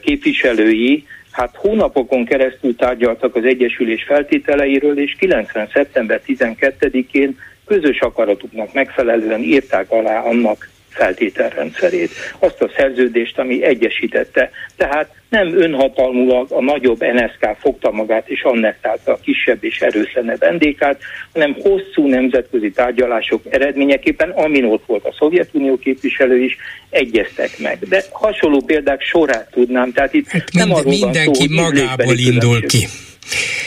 képviselői, 0.00 1.06
hát 1.30 1.56
hónapokon 1.56 2.24
keresztül 2.24 2.76
tárgyaltak 2.76 3.34
az 3.34 3.44
Egyesülés 3.44 4.04
feltételeiről, 4.04 4.98
és 4.98 5.16
90. 5.18 5.68
szeptember 5.72 6.20
12-én 6.26 7.38
közös 7.66 8.00
akaratuknak 8.00 8.72
megfelelően 8.72 9.40
írták 9.40 9.90
alá 9.90 10.20
annak 10.20 10.68
feltételrendszerét, 10.92 12.10
azt 12.38 12.62
a 12.62 12.70
szerződést, 12.76 13.38
ami 13.38 13.64
egyesítette. 13.64 14.50
Tehát 14.76 15.14
nem 15.28 15.58
önhatalmulag 15.58 16.50
a 16.50 16.62
nagyobb 16.62 17.00
NSK 17.00 17.56
fogta 17.60 17.90
magát 17.90 18.28
és 18.28 18.42
annektálta 18.42 19.12
a 19.12 19.18
kisebb 19.22 19.64
és 19.64 19.80
erőtlenebb 19.80 20.44
NDK-t, 20.52 20.96
hanem 21.32 21.56
hosszú 21.62 22.06
nemzetközi 22.06 22.70
tárgyalások 22.70 23.42
eredményeképpen, 23.50 24.30
amin 24.30 24.64
ott 24.64 24.84
volt 24.86 25.04
a 25.04 25.14
Szovjetunió 25.18 25.78
képviselő 25.78 26.38
is, 26.38 26.56
egyeztek 26.90 27.58
meg. 27.58 27.78
De 27.88 28.02
hasonló 28.10 28.62
példák 28.66 29.02
sorát 29.02 29.50
tudnám, 29.50 29.92
tehát 29.92 30.14
itt 30.14 30.28
hát 30.28 30.52
nem 30.52 30.72
arról 30.72 30.92
Mindenki 30.92 31.46
szó, 31.48 31.62
magából 31.62 32.16
indul 32.16 32.66
ki. 32.66 32.86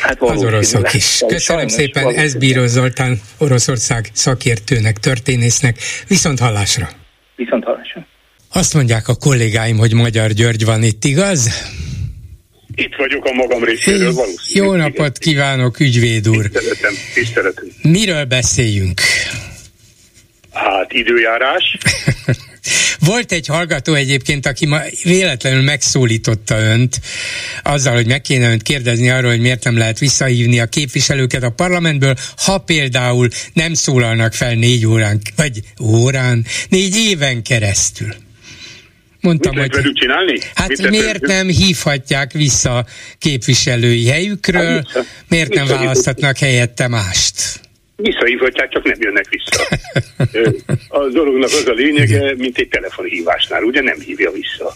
Hát 0.02 0.22
az 0.22 0.44
oroszok 0.44 0.94
is. 0.94 1.24
Köszönöm 1.28 1.68
szépen, 1.68 2.16
ez 2.16 2.36
Bíró 2.36 2.66
Zoltán, 2.66 3.22
Oroszország 3.38 4.10
szakértőnek, 4.14 4.98
történésznek. 4.98 5.78
Viszont 6.08 6.40
hallásra! 6.40 7.05
Viszont 7.36 7.64
hallásra. 7.64 8.08
Azt 8.54 8.74
mondják 8.74 9.08
a 9.08 9.16
kollégáim, 9.16 9.78
hogy 9.78 9.94
Magyar 9.94 10.32
György 10.32 10.66
van 10.66 10.84
itt, 10.84 11.04
igaz? 11.04 11.50
Itt 12.76 12.96
vagyok 12.96 13.26
a 13.26 13.34
magam 13.34 13.64
részéről, 13.64 14.14
valószínűleg. 14.14 14.74
Jó 14.74 14.76
napot 14.76 15.18
kívánok, 15.18 15.80
ügyvéd 15.80 16.30
úr! 16.30 16.50
Tiszteletem, 16.50 16.94
tiszteletem. 17.14 17.66
Miről 17.82 18.26
beszéljünk? 18.26 19.02
Hát 20.52 20.94
időjárás. 20.94 21.78
Volt 23.06 23.32
egy 23.32 23.48
hallgató 23.48 23.94
egyébként, 23.94 24.46
aki 24.46 24.66
ma 24.66 24.80
véletlenül 25.04 25.62
megszólította 25.62 26.60
önt 26.60 27.02
azzal, 27.64 27.94
hogy 27.94 28.08
meg 28.08 28.22
kéne 28.22 28.50
önt 28.52 28.62
kérdezni 28.62 29.10
arról, 29.10 29.30
hogy 29.30 29.40
miért 29.40 29.64
nem 29.64 29.78
lehet 29.78 30.00
visszahívni 30.00 30.60
a 30.60 30.66
képviselőket 30.66 31.44
a 31.44 31.50
parlamentből, 31.50 32.16
ha 32.38 32.58
például 32.58 33.28
nem 33.54 33.74
szólalnak 33.74 34.34
fel 34.34 34.54
négy 34.54 34.86
órán, 34.86 35.22
vagy 35.36 35.60
órán, 35.82 36.46
négy 36.70 36.96
éven 36.96 37.44
keresztül. 37.44 38.16
Mondtam, 39.22 39.56
Mit 39.56 39.76
hogy 39.76 39.92
csinálni? 39.94 40.40
Hát 40.56 40.68
Mit 40.68 40.90
miért 40.90 41.22
nem 41.22 41.48
hívhatják 41.48 42.32
vissza 42.32 42.86
képviselői 43.18 44.08
helyükről, 44.08 44.86
hát, 44.94 45.06
miért 45.28 45.54
nem 45.54 45.68
választhatnak 45.68 46.38
helyette 46.38 46.88
mást? 46.88 47.65
Visszahívhatják, 47.96 48.70
csak 48.70 48.84
nem 48.84 48.98
jönnek 49.00 49.30
vissza. 49.30 49.64
A 50.88 51.08
dolognak 51.08 51.50
az 51.50 51.68
a 51.68 51.74
lényege, 51.74 52.36
mint 52.38 52.58
egy 52.58 52.68
telefonhívásnál, 52.68 53.64
ugye 53.64 53.82
nem 53.82 54.00
hívja 54.00 54.32
vissza. 54.32 54.74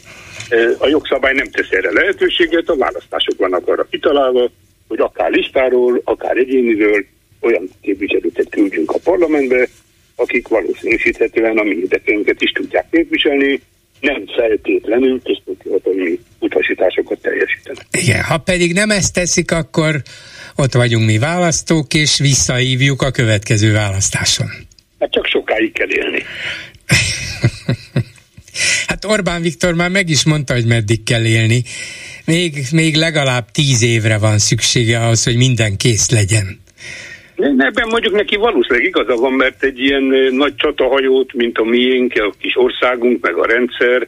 A 0.78 0.88
jogszabály 0.88 1.34
nem 1.34 1.50
tesz 1.52 1.72
erre 1.72 1.92
lehetőséget, 1.92 2.70
a 2.70 2.78
választások 2.78 3.38
vannak 3.38 3.68
arra 3.68 3.88
kitalálva, 3.90 4.52
hogy 4.88 5.00
akár 5.00 5.32
listáról, 5.32 6.02
akár 6.04 6.38
egyéniről 6.38 7.06
olyan 7.40 7.70
képviselőket 7.82 8.50
küldjünk 8.50 8.92
a 8.92 9.00
parlamentbe, 9.04 9.68
akik 10.16 10.48
valószínűsíthetően 10.48 11.58
a 11.58 11.64
mi 11.64 11.76
érdekeinket 11.76 12.42
is 12.42 12.52
tudják 12.52 12.86
képviselni, 12.92 13.62
nem 14.00 14.24
feltétlenül 14.36 15.22
központi 15.24 16.20
utasításokat 16.40 17.22
teljesítenek. 17.22 17.86
Igen, 17.92 18.24
ha 18.24 18.38
pedig 18.38 18.74
nem 18.74 18.90
ezt 18.90 19.14
teszik, 19.14 19.52
akkor 19.52 20.02
ott 20.60 20.74
vagyunk 20.74 21.06
mi 21.06 21.18
választók, 21.18 21.94
és 21.94 22.20
visszahívjuk 22.20 23.02
a 23.02 23.12
következő 23.12 23.74
választáson. 23.74 24.48
Hát 25.00 25.12
csak 25.12 25.26
sokáig 25.26 25.72
kell 25.72 25.90
élni. 25.90 26.24
hát 28.88 29.06
Orbán 29.06 29.42
Viktor 29.42 29.74
már 29.74 29.90
meg 29.90 30.10
is 30.10 30.26
mondta, 30.26 30.54
hogy 30.54 30.66
meddig 30.66 31.04
kell 31.04 31.26
élni. 31.26 31.64
Még, 32.26 32.54
még 32.72 32.96
legalább 32.96 33.52
tíz 33.52 33.84
évre 33.84 34.18
van 34.18 34.38
szüksége 34.38 35.00
ahhoz, 35.00 35.24
hogy 35.24 35.36
minden 35.36 35.78
kész 35.78 36.10
legyen. 36.10 36.60
Ebben 37.58 37.88
mondjuk 37.88 38.14
neki 38.14 38.36
valószínűleg 38.36 38.84
igaza 38.84 39.16
van, 39.16 39.34
mert 39.34 39.64
egy 39.64 39.80
ilyen 39.80 40.04
nagy 40.32 40.56
csatahajót, 40.56 41.34
mint 41.34 41.58
a 41.58 41.64
miénk, 41.64 42.14
a 42.16 42.34
kis 42.40 42.56
országunk, 42.58 43.22
meg 43.22 43.36
a 43.36 43.46
rendszer, 43.46 44.08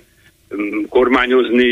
kormányozni, 0.89 1.65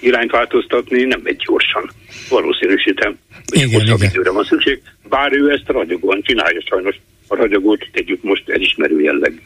irányt 0.00 0.30
változtatni 0.30 1.04
nem 1.04 1.20
egy 1.24 1.42
gyorsan. 1.46 1.90
Valószínűsítem, 2.28 3.18
hogy 3.46 3.58
igen, 3.58 3.80
hosszabb 3.80 3.98
igen. 3.98 4.10
időre 4.10 4.30
van 4.30 4.44
szükség, 4.44 4.82
bár 5.08 5.32
ő 5.32 5.50
ezt 5.50 5.66
ragyogóan 5.66 6.22
csinálja 6.22 6.60
sajnos. 6.68 6.96
A 7.28 7.36
ragyogót 7.36 7.88
tegyük 7.92 8.22
most 8.22 8.48
elismerő 8.48 9.00
jelleg. 9.00 9.40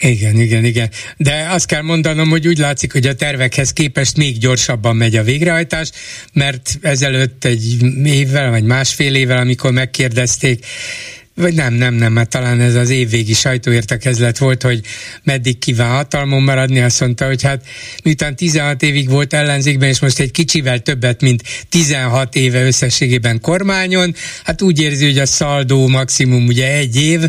Igen, 0.00 0.36
igen, 0.36 0.64
igen. 0.64 0.88
De 1.16 1.46
azt 1.50 1.66
kell 1.66 1.82
mondanom, 1.82 2.28
hogy 2.28 2.48
úgy 2.48 2.58
látszik, 2.58 2.92
hogy 2.92 3.06
a 3.06 3.14
tervekhez 3.14 3.72
képest 3.72 4.16
még 4.16 4.38
gyorsabban 4.38 4.96
megy 4.96 5.16
a 5.16 5.22
végrehajtás, 5.22 5.90
mert 6.32 6.70
ezelőtt 6.80 7.44
egy 7.44 7.76
évvel, 8.04 8.50
vagy 8.50 8.64
másfél 8.64 9.14
évvel, 9.14 9.38
amikor 9.38 9.72
megkérdezték, 9.72 10.64
vagy 11.42 11.54
nem, 11.54 11.74
nem, 11.74 11.94
nem, 11.94 12.12
mert 12.12 12.30
talán 12.30 12.60
ez 12.60 12.74
az 12.74 12.90
évvégi 12.90 13.32
sajtóértekezlet 13.32 14.38
volt, 14.38 14.62
hogy 14.62 14.80
meddig 15.22 15.58
kíván 15.58 15.90
hatalmon 15.90 16.42
maradni, 16.42 16.80
azt 16.80 17.00
mondta, 17.00 17.26
hogy 17.26 17.42
hát 17.42 17.64
miután 18.02 18.36
16 18.36 18.82
évig 18.82 19.08
volt 19.08 19.32
ellenzékben, 19.32 19.88
és 19.88 20.00
most 20.00 20.18
egy 20.18 20.30
kicsivel 20.30 20.78
többet, 20.80 21.20
mint 21.20 21.42
16 21.68 22.34
éve 22.34 22.64
összességében 22.66 23.40
kormányon, 23.40 24.14
hát 24.44 24.62
úgy 24.62 24.80
érzi, 24.80 25.04
hogy 25.04 25.18
a 25.18 25.26
szaldó 25.26 25.88
maximum 25.88 26.46
ugye 26.46 26.72
egy 26.72 27.02
év, 27.02 27.20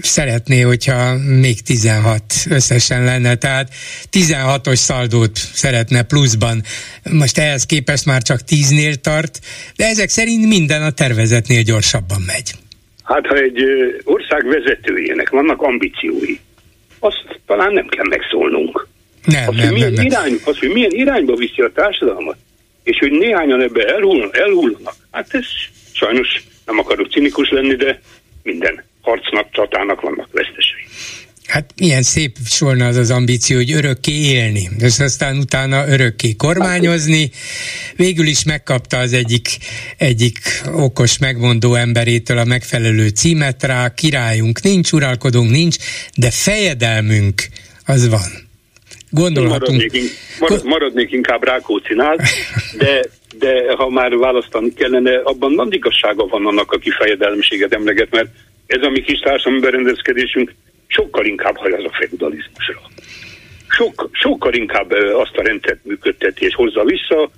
szeretné, 0.00 0.60
hogyha 0.60 1.16
még 1.40 1.60
16 1.62 2.22
összesen 2.50 3.04
lenne, 3.04 3.34
tehát 3.34 3.68
16-os 4.12 4.74
szaldót 4.74 5.36
szeretne 5.36 6.02
pluszban. 6.02 6.62
Most 7.12 7.38
ehhez 7.38 7.66
képest 7.66 8.06
már 8.06 8.22
csak 8.22 8.40
10-nél 8.48 8.94
tart, 8.94 9.40
de 9.76 9.86
ezek 9.86 10.08
szerint 10.08 10.46
minden 10.46 10.82
a 10.82 10.90
tervezetnél 10.90 11.62
gyorsabban 11.62 12.20
megy. 12.26 12.50
Hát 13.02 13.26
ha 13.26 13.36
egy 13.36 13.62
ország 14.04 14.46
vezetőjének 14.46 15.30
vannak 15.30 15.62
ambíciói, 15.62 16.38
azt 16.98 17.40
talán 17.46 17.72
nem 17.72 17.86
kell 17.86 18.06
megszólnunk. 18.08 18.88
Nem, 19.24 19.48
az, 19.48 19.54
nem, 19.54 19.64
hogy 19.64 19.72
milyen 19.72 19.92
nem, 19.92 20.06
irány, 20.06 20.40
az, 20.44 20.58
hogy 20.58 20.70
milyen 20.72 20.90
irányba 20.90 21.34
viszi 21.34 21.62
a 21.62 21.72
társadalmat, 21.74 22.36
és 22.82 22.98
hogy 22.98 23.10
néhányan 23.10 23.60
ebbe 23.60 23.84
elhullnak, 23.84 24.36
elhullnak, 24.36 24.94
hát 25.10 25.34
ez 25.34 25.44
sajnos 25.92 26.44
nem 26.66 26.78
akarok 26.78 27.10
cinikus 27.10 27.50
lenni, 27.50 27.74
de 27.74 28.00
minden 28.42 28.84
harcnak, 29.06 29.46
csatának 29.50 30.00
vannak 30.00 30.28
vesztesei. 30.32 30.84
Hát 31.46 31.72
milyen 31.80 32.02
szép 32.02 32.36
sorna 32.44 32.86
az 32.86 32.96
az 32.96 33.10
ambíció, 33.10 33.56
hogy 33.56 33.72
örökké 33.72 34.12
élni, 34.12 34.68
és 34.78 34.98
aztán 34.98 35.36
utána 35.38 35.88
örökké 35.88 36.32
kormányozni. 36.32 37.30
Végül 37.96 38.26
is 38.26 38.44
megkapta 38.44 38.98
az 38.98 39.12
egyik, 39.12 39.48
egyik 39.98 40.38
okos 40.72 41.18
megmondó 41.18 41.74
emberétől 41.74 42.38
a 42.38 42.44
megfelelő 42.44 43.08
címet 43.08 43.62
rá, 43.62 43.94
királyunk 43.94 44.62
nincs, 44.62 44.92
uralkodunk 44.92 45.50
nincs, 45.50 45.76
de 46.16 46.30
fejedelmünk 46.30 47.42
az 47.84 48.08
van. 48.08 48.30
Gondolhatunk... 49.10 49.80
Maradnék, 49.80 50.10
marad, 50.40 50.64
maradnék 50.64 51.12
inkább 51.12 51.44
Rákócinál, 51.44 52.16
de, 52.78 53.08
de 53.38 53.74
ha 53.76 53.88
már 53.88 54.16
választani 54.16 54.72
kellene, 54.74 55.20
abban 55.24 55.52
nagy 55.52 55.74
igazsága 55.74 56.26
van 56.26 56.46
annak, 56.46 56.72
aki 56.72 56.90
fejedelmséget 56.90 57.72
emleget, 57.72 58.10
mert 58.10 58.28
ez 58.66 58.82
a 58.82 58.90
mi 58.90 59.00
kis 59.00 59.18
társadalmi 59.18 59.60
berendezkedésünk 59.60 60.54
sokkal 60.86 61.24
inkább 61.24 61.56
hajaz 61.56 61.84
a 61.84 61.90
feudalizmusra. 61.92 62.80
Sok, 63.68 64.08
sokkal 64.12 64.54
inkább 64.54 64.90
azt 65.12 65.36
a 65.36 65.42
rendszert 65.42 65.84
működteti 65.84 66.44
és 66.44 66.54
hozza 66.54 66.84
vissza 66.84 67.30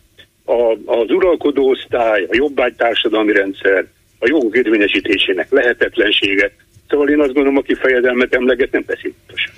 a, 0.44 0.76
az 0.86 1.10
uralkodó 1.10 1.68
osztály, 1.68 2.22
a 2.22 2.34
jobbágy 2.34 2.74
társadalmi 2.74 3.32
rendszer, 3.32 3.86
a 4.18 4.26
jogok 4.28 4.56
érvényesítésének 4.56 5.50
lehetetlensége. 5.50 6.52
Szóval 6.88 7.08
én 7.08 7.20
azt 7.20 7.32
gondolom, 7.32 7.56
aki 7.56 7.74
fejedelmet 7.74 8.34
emleget, 8.34 8.72
nem 8.72 8.84
pessimisztus. 8.84 9.50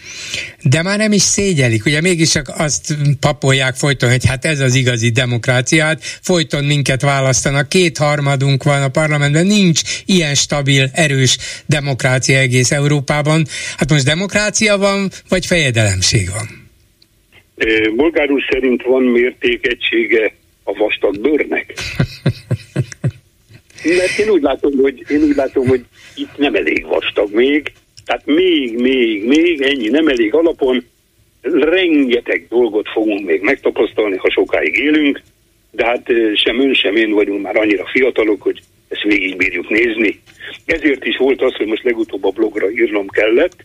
De 0.62 0.82
már 0.82 0.98
nem 0.98 1.12
is 1.12 1.22
szégyelik, 1.22 1.84
ugye 1.84 2.00
mégis 2.00 2.30
csak 2.30 2.46
azt 2.58 2.96
papolják 3.20 3.74
folyton, 3.74 4.10
hogy 4.10 4.26
hát 4.26 4.44
ez 4.44 4.60
az 4.60 4.74
igazi 4.74 5.10
demokráciát, 5.10 6.02
folyton 6.02 6.64
minket 6.64 7.02
választanak, 7.02 7.68
kétharmadunk 7.68 8.62
van 8.62 8.82
a 8.82 8.88
parlamentben, 8.88 9.46
nincs 9.46 9.80
ilyen 10.06 10.34
stabil, 10.34 10.90
erős 10.94 11.38
demokrácia 11.66 12.38
egész 12.38 12.70
Európában. 12.70 13.44
Hát 13.76 13.90
most 13.90 14.04
demokrácia 14.04 14.78
van, 14.78 15.10
vagy 15.28 15.46
fejedelemség 15.46 16.28
van? 16.30 16.68
Bolgár 17.96 18.30
úr 18.30 18.42
szerint 18.50 18.82
van 18.82 19.02
mértékegysége 19.02 20.32
a 20.62 20.72
vastag 20.72 21.20
bőrnek. 21.20 21.74
Mert 23.84 24.18
én 24.18 24.28
úgy 24.28 24.42
látom, 24.42 24.72
hogy, 24.76 25.04
én 25.08 25.22
úgy 25.22 25.36
látom, 25.36 25.66
hogy 25.66 25.84
itt 26.20 26.36
nem 26.36 26.54
elég 26.54 26.86
vastag 26.86 27.34
még, 27.34 27.72
tehát 28.04 28.26
még, 28.26 28.78
még, 28.78 29.26
még 29.26 29.60
ennyi 29.60 29.88
nem 29.88 30.08
elég 30.08 30.34
alapon, 30.34 30.84
rengeteg 31.42 32.46
dolgot 32.48 32.88
fogunk 32.88 33.26
még 33.26 33.40
megtapasztalni, 33.40 34.16
ha 34.16 34.30
sokáig 34.30 34.76
élünk, 34.76 35.22
de 35.70 35.86
hát 35.86 36.06
sem 36.34 36.60
ön, 36.60 36.74
sem 36.74 36.96
én 36.96 37.10
vagyunk 37.10 37.42
már 37.42 37.56
annyira 37.56 37.86
fiatalok, 37.92 38.42
hogy 38.42 38.60
ezt 38.88 39.02
végig 39.02 39.36
bírjuk 39.36 39.68
nézni. 39.68 40.20
Ezért 40.64 41.04
is 41.04 41.16
volt 41.16 41.42
az, 41.42 41.54
hogy 41.54 41.66
most 41.66 41.84
legutóbb 41.84 42.24
a 42.24 42.30
blogra 42.30 42.70
írnom 42.70 43.08
kellett, 43.08 43.64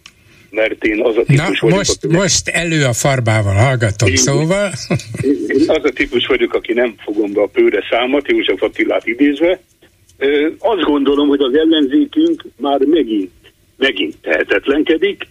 mert 0.49 0.83
én 0.83 1.01
az 1.01 1.17
a 1.17 1.23
típus 1.23 1.59
Na, 1.59 1.67
vagyok, 1.67 1.77
most, 1.77 2.03
aki 2.03 2.15
most 2.15 2.47
elő 2.47 2.83
a 2.83 2.93
farbával 2.93 3.53
hallgatom, 3.53 4.09
én, 4.09 4.15
szóval. 4.15 4.71
Én 5.47 5.63
az 5.67 5.83
a 5.83 5.91
típus 5.93 6.25
vagyok, 6.25 6.53
aki 6.53 6.73
nem 6.73 6.95
fogom 7.03 7.33
be 7.33 7.41
a 7.41 7.47
pőre 7.47 7.83
számat, 7.89 8.27
József 8.27 8.61
Attilát 8.61 9.07
idézve. 9.07 9.59
Azt 10.59 10.82
gondolom, 10.82 11.28
hogy 11.28 11.41
az 11.41 11.55
ellenzékünk 11.55 12.43
már 12.57 12.80
megint, 12.80 13.32
megint 13.78 14.16
tehetetlenkedik, 14.22 15.28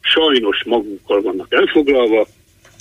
sajnos 0.00 0.64
magukkal 0.64 1.22
vannak 1.22 1.54
elfoglalva, 1.54 2.26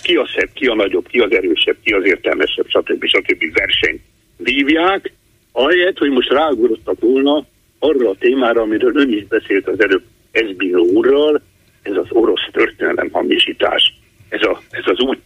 ki 0.04 0.16
a 0.16 0.28
szebb, 0.36 0.50
ki 0.54 0.66
a 0.66 0.76
nagyobb, 0.76 1.08
ki 1.08 1.20
az 1.20 1.32
erősebb, 1.32 1.78
ki 1.84 1.94
az 1.94 2.06
értelmesebb, 2.06 2.68
stb. 2.68 3.06
stb. 3.06 3.54
verseny 3.54 4.02
vívják, 4.38 5.14
ahelyett, 5.52 5.98
hogy 5.98 6.10
most 6.10 6.30
ráugrottak 6.30 7.00
volna 7.00 7.46
arra 7.80 8.10
a 8.10 8.16
témára, 8.20 8.62
amiről 8.62 8.96
ön 8.96 9.12
is 9.12 9.26
beszélt 9.26 9.68
az 9.68 9.82
előbb 9.82 10.04
Ezbíró 10.32 10.84
úrral, 10.84 11.42
ez 11.82 11.96
az 11.96 12.08
orosz 12.10 12.48
történelem 12.52 13.10
hamisítás, 13.12 13.94
ez, 14.30 14.42
a, 14.42 14.62
ez 14.70 14.84
az 14.86 15.00
úgy, 15.00 15.20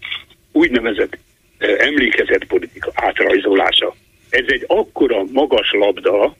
úgynevezett 0.51 1.17
eh, 1.57 1.75
emlékezett 1.79 2.45
politika 2.45 2.91
átrajzolása. 2.95 3.95
Ez 4.29 4.45
egy 4.47 4.63
akkora 4.67 5.23
magas 5.31 5.71
labda 5.71 6.35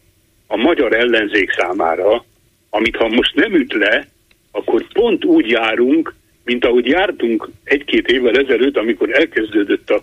a 0.48 0.58
magyar 0.58 0.94
ellenzék 0.94 1.52
számára, 1.52 2.26
amit 2.70 2.96
ha 2.96 3.08
most 3.08 3.36
nem 3.36 3.54
üt 3.54 3.74
le, 3.74 4.08
akkor 4.52 4.88
pont 4.94 5.26
úgy 5.26 5.50
járunk, 5.50 6.14
mint 6.44 6.66
ahogy 6.66 6.86
jártunk 6.86 7.50
egy-két 7.64 8.08
évvel 8.08 8.38
ezelőtt, 8.38 8.78
amikor 8.78 9.20
elkezdődött 9.20 9.90
a 9.90 10.02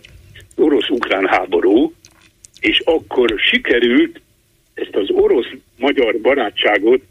orosz-ukrán 0.57 1.27
háború, 1.27 1.93
és 2.61 2.79
akkor 2.85 3.35
sikerült 3.37 4.21
ezt 4.75 4.97
az 4.97 5.11
orosz-magyar 5.11 6.21
barátságot 6.21 7.03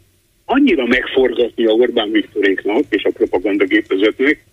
annyira 0.44 0.86
megforgatni 0.86 1.66
a 1.66 1.72
Orbán 1.72 2.10
Viktoréknak 2.10 2.82
és 2.88 3.04
a 3.04 3.10
propagandagépezetnek, 3.10 4.44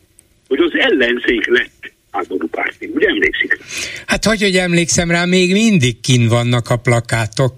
hogy 0.48 0.60
az 0.60 0.74
ellenzék 0.76 1.46
lett 1.46 1.93
háborúpárti. 2.14 2.89
Ugye 2.93 3.07
emlékszik? 3.07 3.57
Hát 4.05 4.26
hogy, 4.26 4.41
hogy 4.41 4.55
emlékszem 4.55 5.11
rá, 5.11 5.26
még 5.26 5.51
mindig 5.51 5.99
kin 5.99 6.28
vannak 6.28 6.70
a 6.70 6.78
plakátok. 6.78 7.53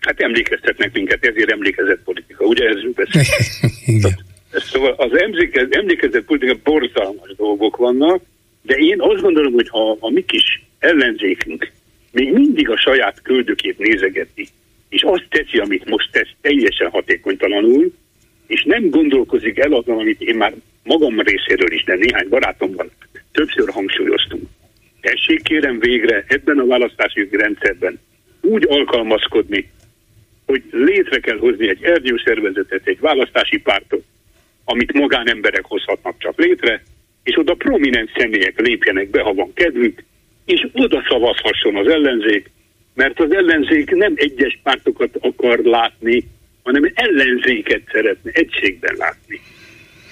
Hát 0.00 0.20
emlékeztetnek 0.20 0.92
minket, 0.92 1.24
ezért 1.24 1.50
emlékezett 1.50 2.02
politika, 2.04 2.44
ugye 2.44 2.64
ez 2.68 2.76
Igen. 3.96 4.24
Szóval 4.52 4.92
az 4.92 5.10
emlékezett 5.70 6.24
politika 6.24 6.58
borzalmas 6.64 7.34
dolgok 7.36 7.76
vannak, 7.76 8.22
de 8.62 8.74
én 8.74 9.00
azt 9.00 9.20
gondolom, 9.20 9.52
hogy 9.52 9.68
ha 9.68 9.96
a 10.00 10.10
mi 10.10 10.24
kis 10.24 10.62
ellenzékünk 10.78 11.72
még 12.12 12.32
mindig 12.32 12.70
a 12.70 12.78
saját 12.78 13.22
köldökét 13.22 13.78
nézegeti, 13.78 14.48
és 14.88 15.02
azt 15.02 15.26
teszi, 15.28 15.58
amit 15.58 15.88
most 15.88 16.08
tesz 16.12 16.28
teljesen 16.40 16.90
hatékonytalanul, 16.90 17.92
és 18.46 18.64
nem 18.64 18.90
gondolkozik 18.90 19.58
el 19.58 19.72
azon, 19.72 19.98
amit 19.98 20.20
én 20.20 20.36
már 20.36 20.54
magam 20.82 21.20
részéről 21.20 21.72
is, 21.72 21.84
de 21.84 21.94
néhány 21.94 22.28
barátomban 22.28 22.90
többször 23.32 23.68
hangsúlyoztunk. 23.68 24.42
Tessék 25.00 25.42
kérem 25.42 25.78
végre 25.78 26.24
ebben 26.28 26.58
a 26.58 26.66
választási 26.66 27.28
rendszerben 27.30 27.98
úgy 28.40 28.66
alkalmazkodni, 28.68 29.70
hogy 30.46 30.62
létre 30.70 31.18
kell 31.18 31.38
hozni 31.38 31.68
egy 31.68 31.82
ernyőszervezetet, 31.82 32.86
egy 32.86 33.00
választási 33.00 33.58
pártot, 33.58 34.04
amit 34.64 34.92
magánemberek 34.92 35.64
hozhatnak 35.64 36.14
csak 36.18 36.38
létre, 36.38 36.82
és 37.22 37.38
oda 37.38 37.54
prominens 37.54 38.10
személyek 38.16 38.60
lépjenek 38.60 39.10
be, 39.10 39.20
ha 39.20 39.34
van 39.34 39.52
kedvük, 39.52 40.04
és 40.44 40.68
oda 40.72 41.04
szavazhasson 41.08 41.76
az 41.76 41.86
ellenzék, 41.88 42.50
mert 42.94 43.20
az 43.20 43.32
ellenzék 43.32 43.90
nem 43.90 44.12
egyes 44.16 44.58
pártokat 44.62 45.16
akar 45.20 45.58
látni, 45.58 46.24
hanem 46.66 46.90
ellenzéket 46.94 47.82
szeretne 47.92 48.30
egységben 48.30 48.94
látni. 48.98 49.40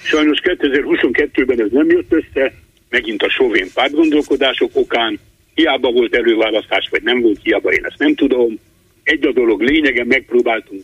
Sajnos 0.03 0.39
2022-ben 0.43 1.61
ez 1.61 1.71
nem 1.71 1.89
jött 1.89 2.11
össze, 2.11 2.53
megint 2.89 3.23
a 3.23 3.29
sovén 3.29 3.67
pártgondolkodások 3.73 4.69
okán, 4.73 5.19
hiába 5.53 5.91
volt 5.91 6.15
előválasztás, 6.15 6.87
vagy 6.91 7.03
nem 7.03 7.21
volt 7.21 7.39
hiába, 7.43 7.71
én 7.71 7.85
ezt 7.85 7.99
nem 7.99 8.15
tudom. 8.15 8.59
Egy 9.03 9.25
a 9.25 9.31
dolog 9.31 9.61
lényegen 9.61 10.07
megpróbáltunk 10.07 10.83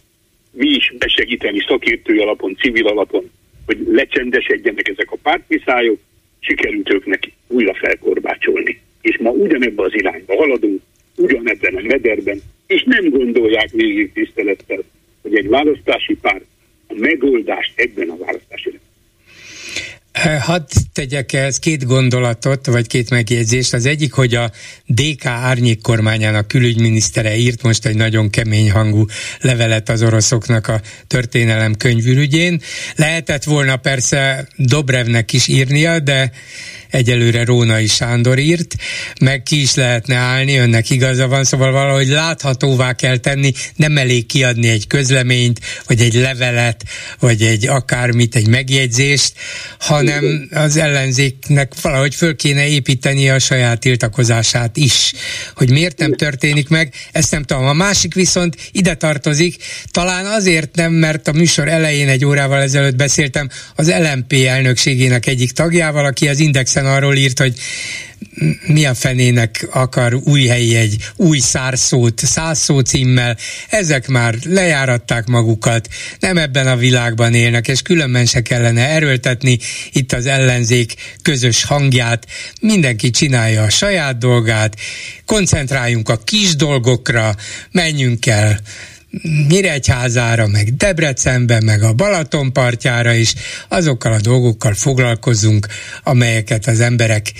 mi 0.52 0.68
is 0.68 0.94
besegíteni 0.98 1.64
szakértői 1.68 2.18
alapon, 2.18 2.56
civil 2.56 2.88
alapon, 2.88 3.32
hogy 3.66 3.78
lecsendesedjenek 3.88 4.88
ezek 4.88 5.12
a 5.12 5.18
pártviszályok, 5.22 6.00
sikerült 6.40 6.94
őknek 6.94 7.32
újra 7.48 7.74
felkorbácsolni. 7.74 8.82
És 9.02 9.18
ma 9.18 9.30
ugyanebben 9.30 9.86
az 9.86 9.94
irányba 9.94 10.36
haladunk, 10.36 10.82
ugyanebben 11.16 11.76
a 11.76 11.82
mederben, 11.82 12.42
és 12.68 12.84
nem 12.84 13.10
gondolják 13.10 13.70
végig 13.72 14.12
tisztelettel, 14.14 14.84
hogy 15.22 15.36
egy 15.36 15.48
választási 15.48 16.16
párt 16.22 16.46
a 16.88 16.94
megoldást 16.94 17.72
ebben 17.76 18.10
a 18.10 18.18
választási 18.18 18.80
Hadd 20.40 20.68
tegyek 20.94 21.34
ehhez 21.34 21.60
két 21.60 21.86
gondolatot, 21.86 22.66
vagy 22.66 22.88
két 22.88 23.10
megjegyzést. 23.10 23.74
Az 23.74 23.86
egyik, 23.86 24.14
hogy 24.14 24.36
a 24.36 24.52
DK 24.86 25.26
árnyék 25.26 25.82
kormányának 25.82 26.48
külügyminisztere 26.48 27.36
írt 27.36 27.64
most 27.64 27.86
egy 27.86 27.96
nagyon 27.96 28.30
kemény 28.30 28.72
hangú 28.72 29.06
levelet 29.42 29.90
az 29.90 30.04
oroszoknak 30.04 30.68
a 30.68 30.82
történelem 31.08 31.76
könyvürügyén. 31.76 32.62
Lehetett 32.96 33.44
volna 33.44 33.78
persze 33.78 34.48
Dobrevnek 34.58 35.34
is 35.34 35.48
írnia, 35.48 36.00
de 36.00 36.32
egyelőre 36.92 37.44
Rónai 37.44 37.88
Sándor 37.88 38.40
írt, 38.40 38.76
meg 39.20 39.44
ki 39.44 39.62
is 39.62 39.76
lehetne 39.76 40.16
állni, 40.16 40.56
önnek 40.56 40.90
igaza 40.90 41.28
van, 41.28 41.44
szóval 41.44 41.72
valahogy 41.72 42.08
láthatóvá 42.08 42.94
kell 42.94 43.18
tenni, 43.18 43.52
nem 43.76 43.98
elég 43.98 44.26
kiadni 44.26 44.68
egy 44.68 44.88
közleményt, 44.88 45.60
vagy 45.88 46.02
egy 46.02 46.14
levelet, 46.14 46.84
vagy 47.20 47.42
egy 47.42 47.68
akármit, 47.68 48.36
egy 48.36 48.48
megjegyzést, 48.48 49.34
hanem 49.80 50.48
az 50.52 50.78
ellenzéknek 50.78 51.74
valahogy 51.82 52.16
föl 52.16 52.36
kéne 52.36 52.68
építeni 52.68 53.30
a 53.30 53.40
saját 53.40 53.80
tiltakozását 53.80 54.78
is. 54.78 55.14
Hogy 55.56 55.70
miért 55.70 55.98
nem 55.98 56.14
történik 56.14 56.70
meg, 56.70 56.94
ezt 57.12 57.32
nem 57.32 57.44
tudom. 57.44 57.66
A 57.66 57.74
másik 57.74 58.14
viszont 58.14 58.56
ide 58.72 58.94
tartozik, 58.94 59.56
talán 59.92 60.26
azért 60.26 60.76
nem, 60.76 60.92
mert 60.92 61.28
a 61.28 61.32
műsor 61.32 61.68
elején 61.68 62.10
egy 62.10 62.26
órával 62.26 62.62
ezelőtt 62.62 62.96
beszéltem 62.96 63.50
az 63.76 63.92
LMP 63.92 64.34
elnökségének 64.34 65.26
egyik 65.28 65.52
tagjával, 65.52 66.06
aki 66.06 66.28
az 66.28 66.40
Indexen 66.40 66.81
Indexen 66.82 66.86
arról 66.86 67.16
írt, 67.16 67.40
hogy 67.40 67.54
mi 68.68 68.86
a 68.86 68.94
fenének 68.94 69.68
akar 69.72 70.14
új 70.14 70.46
helyi 70.46 70.76
egy 70.76 71.12
új 71.16 71.40
szárszót, 71.40 72.20
százszó 72.20 72.80
címmel, 72.80 73.38
ezek 73.70 74.08
már 74.08 74.36
lejáratták 74.44 75.26
magukat, 75.26 75.88
nem 76.20 76.38
ebben 76.38 76.68
a 76.68 76.76
világban 76.76 77.34
élnek, 77.34 77.68
és 77.68 77.82
különben 77.82 78.26
se 78.26 78.42
kellene 78.42 78.88
erőltetni 78.88 79.60
itt 79.92 80.14
az 80.14 80.26
ellenzék 80.26 80.94
közös 81.22 81.64
hangját, 81.64 82.26
mindenki 82.62 83.10
csinálja 83.10 83.64
a 83.64 83.70
saját 83.70 84.18
dolgát, 84.18 84.76
koncentráljunk 85.26 86.10
a 86.10 86.24
kis 86.24 86.56
dolgokra, 86.56 87.36
menjünk 87.72 88.26
el 88.26 88.60
Nyíregyházára, 89.48 90.48
meg 90.48 90.76
Debrecenbe, 90.76 91.62
meg 91.66 91.84
a 91.84 91.94
Balaton 91.94 92.54
partjára 92.54 93.14
is, 93.14 93.34
azokkal 93.68 94.14
a 94.14 94.22
dolgokkal 94.22 94.74
foglalkozunk, 94.74 95.68
amelyeket 96.04 96.68
az 96.68 96.80
emberek 96.80 97.32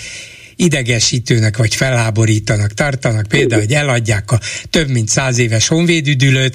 idegesítőnek 0.56 1.56
vagy 1.56 1.74
felháborítanak 1.74 2.72
tartanak, 2.72 3.26
például, 3.28 3.60
hogy 3.60 3.72
eladják 3.72 4.30
a 4.30 4.38
több 4.70 4.88
mint 4.88 5.08
száz 5.08 5.38
éves 5.38 5.68
honvédüdülőt, 5.68 6.54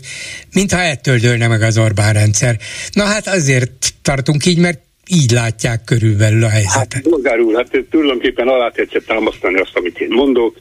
mintha 0.53 0.82
ettől 0.82 1.18
dőlne 1.18 1.47
meg 1.47 1.61
az 1.61 1.78
Orbán 1.78 2.13
rendszer. 2.13 2.57
Na 2.93 3.03
hát 3.03 3.28
azért 3.28 3.93
tartunk 4.01 4.45
így, 4.45 4.57
mert 4.57 4.80
így 5.07 5.32
látják 5.32 5.84
körülbelül 5.84 6.43
a 6.43 6.49
helyzetet. 6.49 6.93
Hát, 6.93 7.03
Bolgár 7.03 7.39
úr, 7.39 7.55
hát 7.55 7.86
tulajdonképpen 7.89 8.47
alá 8.47 8.70
tetszett 8.70 9.05
támasztani 9.05 9.59
azt, 9.59 9.76
amit 9.76 9.99
én 9.99 10.09
mondok. 10.09 10.59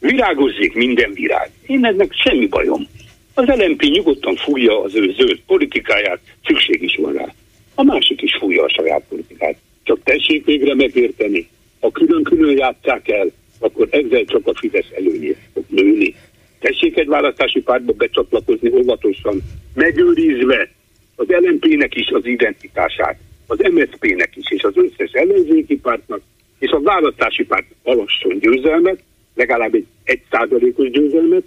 Virágozzék 0.00 0.74
minden 0.74 1.10
virág. 1.14 1.50
Én 1.66 1.84
ennek 1.84 2.10
semmi 2.24 2.46
bajom 2.46 2.88
Az 3.34 3.46
LMP 3.46 3.82
nyugodtan 3.82 4.36
fújja 4.36 4.82
az 4.82 4.94
ő 4.94 5.12
zöld 5.12 5.40
politikáját, 5.46 6.20
szükség 6.44 6.82
is 6.82 6.96
van 6.96 7.12
rá. 7.12 7.34
A 7.74 7.82
másik 7.82 8.22
is 8.22 8.36
fújja 8.40 8.64
a 8.64 8.68
saját 8.68 9.02
politikát. 9.08 9.56
Csak 9.82 9.98
tessék 10.04 10.44
végre 10.44 10.74
megérteni, 10.74 11.48
ha 11.80 11.90
külön-külön 11.90 12.56
játszák 12.56 13.08
el, 13.08 13.26
akkor 13.58 13.88
ezzel 13.90 14.24
csak 14.24 14.46
a 14.46 14.54
Fidesz 14.54 14.90
előnyét 14.96 15.38
fog 15.52 15.64
nőni. 15.68 16.14
Tessék 16.58 16.98
egy 16.98 17.06
választási 17.06 17.60
pártba 17.60 17.92
becsatlakozni 17.92 18.70
óvatosan, 18.70 19.42
megőrizve 19.74 20.70
az 21.16 21.26
LMP-nek 21.28 21.94
is 21.94 22.08
az 22.08 22.26
identitását, 22.26 23.18
az 23.46 23.58
MSZP-nek 23.58 24.36
is, 24.36 24.50
és 24.50 24.62
az 24.62 24.76
összes 24.76 25.12
ellenzéki 25.12 25.76
pártnak, 25.76 26.20
és 26.58 26.70
a 26.70 26.80
választási 26.80 27.44
párt 27.44 27.66
alasson 27.82 28.38
győzelmet, 28.38 29.02
legalább 29.34 29.74
egy, 29.74 29.86
egy 30.04 30.20
százalékos 30.30 30.90
győzelmet, 30.90 31.44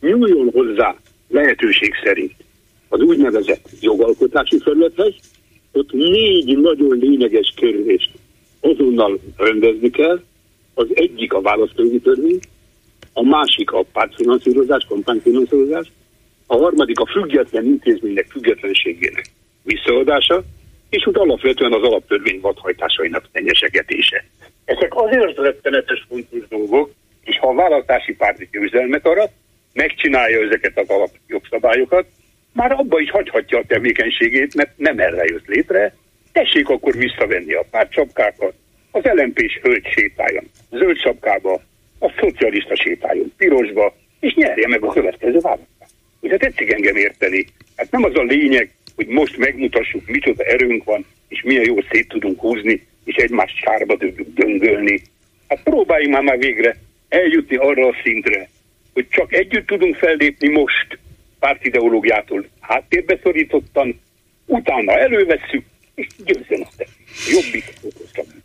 nyúljon 0.00 0.50
hozzá 0.52 0.96
lehetőség 1.28 1.94
szerint 2.04 2.34
az 2.88 3.00
úgynevezett 3.00 3.68
jogalkotási 3.80 4.58
felülethez, 4.58 5.14
ott 5.72 5.92
négy 5.92 6.58
nagyon 6.58 6.98
lényeges 6.98 7.52
kérdést 7.56 8.10
azonnal 8.60 9.20
rendezni 9.36 9.90
kell, 9.90 10.22
az 10.74 10.86
egyik 10.94 11.32
a 11.32 11.40
választói 11.40 12.00
törvény, 12.00 12.38
a 13.12 13.22
másik 13.22 13.70
a 13.70 13.84
pártfinanszírozás, 13.92 14.84
kampányfinanszírozás, 14.88 15.92
a 16.46 16.56
harmadik 16.56 17.00
a 17.00 17.06
független 17.06 17.64
intézmények 17.64 18.26
függetlenségének 18.30 19.26
visszaadása, 19.62 20.42
és 20.90 21.06
úgy 21.06 21.18
alapvetően 21.18 21.72
az 21.72 21.82
alaptörvény 21.82 22.40
vadhajtásainak 22.40 23.28
tenyesegetése. 23.32 24.24
Ezek 24.64 24.94
azért 24.94 25.36
rettenetes 25.36 26.06
fontos 26.08 26.48
dolgok, 26.48 26.90
és 27.24 27.38
ha 27.38 27.48
a 27.48 27.54
választási 27.54 28.14
párt 28.14 28.50
győzelmet 28.50 29.06
arat, 29.06 29.30
megcsinálja 29.78 30.40
ezeket 30.46 30.78
az 30.78 30.88
alapjogszabályokat, 30.88 32.06
már 32.52 32.72
abba 32.72 33.00
is 33.00 33.10
hagyhatja 33.10 33.58
a 33.58 33.64
tevékenységét, 33.66 34.54
mert 34.54 34.72
nem 34.76 34.98
erre 34.98 35.24
jött 35.24 35.46
létre, 35.46 35.94
tessék 36.32 36.68
akkor 36.68 36.94
visszavenni 36.96 37.52
a 37.54 37.66
pártsapkákat, 37.70 38.54
az 38.90 39.02
LMP-s 39.04 39.58
hölgy 39.62 39.86
sétáljon 39.86 40.44
zöld 40.70 40.98
sapkába, 40.98 41.60
a 41.98 42.12
szocialista 42.20 42.76
sétáljon 42.76 43.32
pirosba, 43.36 43.96
és 44.20 44.34
nyerje 44.34 44.68
meg 44.68 44.82
a 44.84 44.92
következő 44.92 45.38
választást. 45.38 45.92
Ugye 46.20 46.36
tetszik 46.36 46.72
engem 46.72 46.96
érteni. 46.96 47.46
Hát 47.76 47.90
nem 47.90 48.04
az 48.04 48.14
a 48.14 48.22
lényeg, 48.22 48.70
hogy 48.96 49.06
most 49.06 49.36
megmutassuk, 49.36 50.06
micsoda 50.06 50.44
erőnk 50.44 50.84
van, 50.84 51.04
és 51.28 51.42
milyen 51.42 51.64
jól 51.64 51.84
szét 51.90 52.08
tudunk 52.08 52.40
húzni, 52.40 52.86
és 53.04 53.14
egymást 53.14 53.56
sárba 53.56 53.96
tudjuk 53.96 54.28
döngölni. 54.34 55.02
Hát 55.48 55.62
próbáljunk 55.62 56.14
már, 56.14 56.22
már 56.22 56.38
végre 56.38 56.76
eljutni 57.08 57.56
arra 57.56 57.86
a 57.86 57.96
szintre, 58.02 58.48
hogy 58.98 59.08
csak 59.08 59.32
együtt 59.32 59.66
tudunk 59.66 59.96
fellépni 59.96 60.48
most, 60.48 60.98
pártideológiától. 61.38 62.46
Háttérbe 62.60 63.18
szorítottan, 63.22 64.00
utána 64.46 64.98
elővesszük, 64.98 65.64
és 65.94 66.06
győzzen 66.24 66.60
a 66.60 66.68
jobbik, 67.30 67.74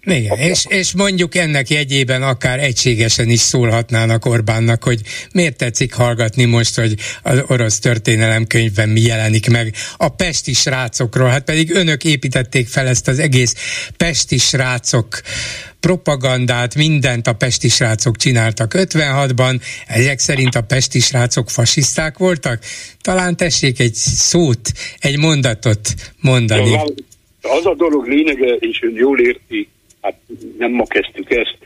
igen, 0.06 0.38
és, 0.38 0.66
és 0.68 0.94
mondjuk 0.94 1.36
ennek 1.36 1.70
jegyében 1.70 2.24
akár 2.24 2.60
egységesen 2.60 3.30
is 3.30 3.40
szólhatnának 3.40 4.26
Orbánnak, 4.26 4.84
hogy 4.84 5.02
miért 5.32 5.58
tetszik 5.58 5.94
hallgatni 5.94 6.46
most, 6.46 6.76
hogy 6.76 6.96
az 7.22 7.44
orosz 7.48 7.80
történelemkönyvben 7.80 8.90
mi 8.90 9.02
jelenik 9.02 9.50
meg 9.50 9.76
a 9.98 10.10
pesti 10.10 10.54
srácokról, 10.54 11.30
hát 11.30 11.44
pedig 11.44 11.72
önök 11.72 12.04
építették 12.04 12.68
fel 12.68 12.88
ezt 12.88 13.08
az 13.08 13.20
egész 13.20 13.56
pesti 13.98 14.38
srácok 14.38 15.22
propagandát, 15.80 16.76
mindent 16.76 17.28
a 17.28 17.34
pesti 17.34 17.70
srácok 17.70 18.18
csináltak 18.18 18.74
56-ban, 18.78 19.62
ezek 19.88 20.20
szerint 20.20 20.56
a 20.56 20.62
pesti 20.62 21.00
srácok 21.00 21.50
fasiszták 21.50 22.18
voltak? 22.18 22.64
Talán 23.02 23.38
tessék 23.38 23.80
egy 23.80 23.94
szót, 23.94 24.72
egy 25.00 25.18
mondatot 25.18 25.94
mondani. 26.20 26.80
Az 27.44 27.66
a 27.66 27.74
dolog 27.76 28.08
lényege, 28.08 28.56
és 28.56 28.82
ön 28.82 28.96
jól 28.96 29.20
érti, 29.20 29.70
hát 30.02 30.20
nem 30.58 30.72
ma 30.72 30.86
kezdtük 30.86 31.30
ezt, 31.30 31.58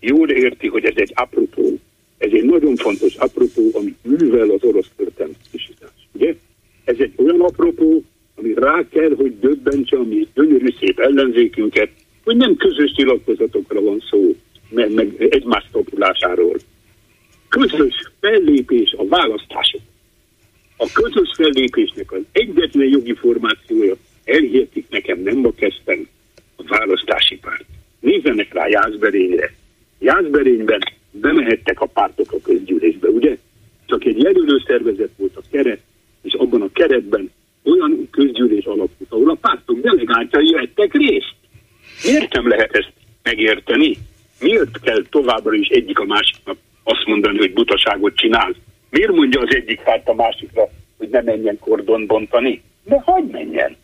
jól 0.00 0.30
érti, 0.30 0.68
hogy 0.68 0.84
ez 0.84 0.94
egy 0.96 1.12
apropó, 1.14 1.78
ez 2.18 2.30
egy 2.32 2.44
nagyon 2.44 2.76
fontos 2.76 3.14
apropó, 3.14 3.70
amit 3.72 3.98
művel 4.02 4.50
az 4.50 4.62
orosz 4.62 4.90
történet 4.96 5.36
ugye? 6.12 6.34
Ez 6.84 6.96
egy 6.98 7.12
olyan 7.16 7.40
apropó, 7.40 8.02
ami 8.34 8.54
rá 8.54 8.84
kell, 8.90 9.14
hogy 9.16 9.38
döbbentse 9.38 9.96
a 9.96 10.02
mi 10.02 10.28
gyönyörű 10.34 10.74
szép 10.78 10.98
ellenzékünket, 10.98 11.90
hogy 12.24 12.36
nem 12.36 12.56
közös 12.56 12.92
nyilatkozatokra 12.96 13.80
van 13.80 14.02
szó, 14.10 14.34
meg, 14.68 14.92
meg 14.92 15.26
egymás 15.30 15.64
topulásáról. 15.72 16.56
Közös 17.48 18.10
fellépés 18.20 18.92
a 18.96 19.06
választások. 19.06 19.80
A 20.76 20.90
közös 20.92 21.30
fellépésnek 21.36 22.12
az 22.12 22.20
egyetlen 22.32 22.88
jogi 22.88 23.14
formációja, 23.14 23.94
elhihetik 24.24 24.86
nekem, 24.90 25.20
nem 25.20 25.36
ma 25.36 25.50
kezdtem, 25.56 26.08
a 26.56 26.62
választási 26.66 27.36
párt. 27.36 27.64
Nézzenek 28.00 28.54
rá 28.54 28.68
Jászberényre. 28.68 29.52
Jászberényben 29.98 30.80
bemehettek 31.10 31.80
a 31.80 31.86
pártok 31.86 32.32
a 32.32 32.40
közgyűlésbe, 32.42 33.08
ugye? 33.08 33.36
Csak 33.86 34.04
egy 34.04 34.18
jelölő 34.18 34.62
szervezet 34.66 35.10
volt 35.16 35.36
a 35.36 35.42
keret, 35.50 35.80
és 36.22 36.32
abban 36.32 36.62
a 36.62 36.72
keretben 36.72 37.30
olyan 37.62 38.08
közgyűlés 38.10 38.64
alakult, 38.64 39.06
ahol 39.08 39.30
a 39.30 39.38
pártok 39.40 39.80
delegáltjai 39.80 40.52
vettek 40.52 40.92
részt. 40.92 41.34
Miért 42.04 42.32
nem 42.32 42.48
lehet 42.48 42.76
ezt 42.76 42.92
megérteni? 43.22 43.96
Miért 44.40 44.80
kell 44.80 45.02
továbbra 45.10 45.54
is 45.54 45.68
egyik 45.68 45.98
a 45.98 46.04
másiknak 46.04 46.56
azt 46.82 47.06
mondani, 47.06 47.38
hogy 47.38 47.52
butaságot 47.52 48.16
csinál? 48.16 48.54
Miért 48.90 49.12
mondja 49.12 49.40
az 49.40 49.54
egyik 49.54 49.80
párt 49.82 50.08
a 50.08 50.14
másikra, 50.14 50.70
hogy 50.96 51.08
ne 51.08 51.20
menjen 51.20 51.58
kordon 51.58 52.06
bontani? 52.06 52.62
De 52.84 53.00
hagyd 53.04 53.30
menjen! 53.30 53.76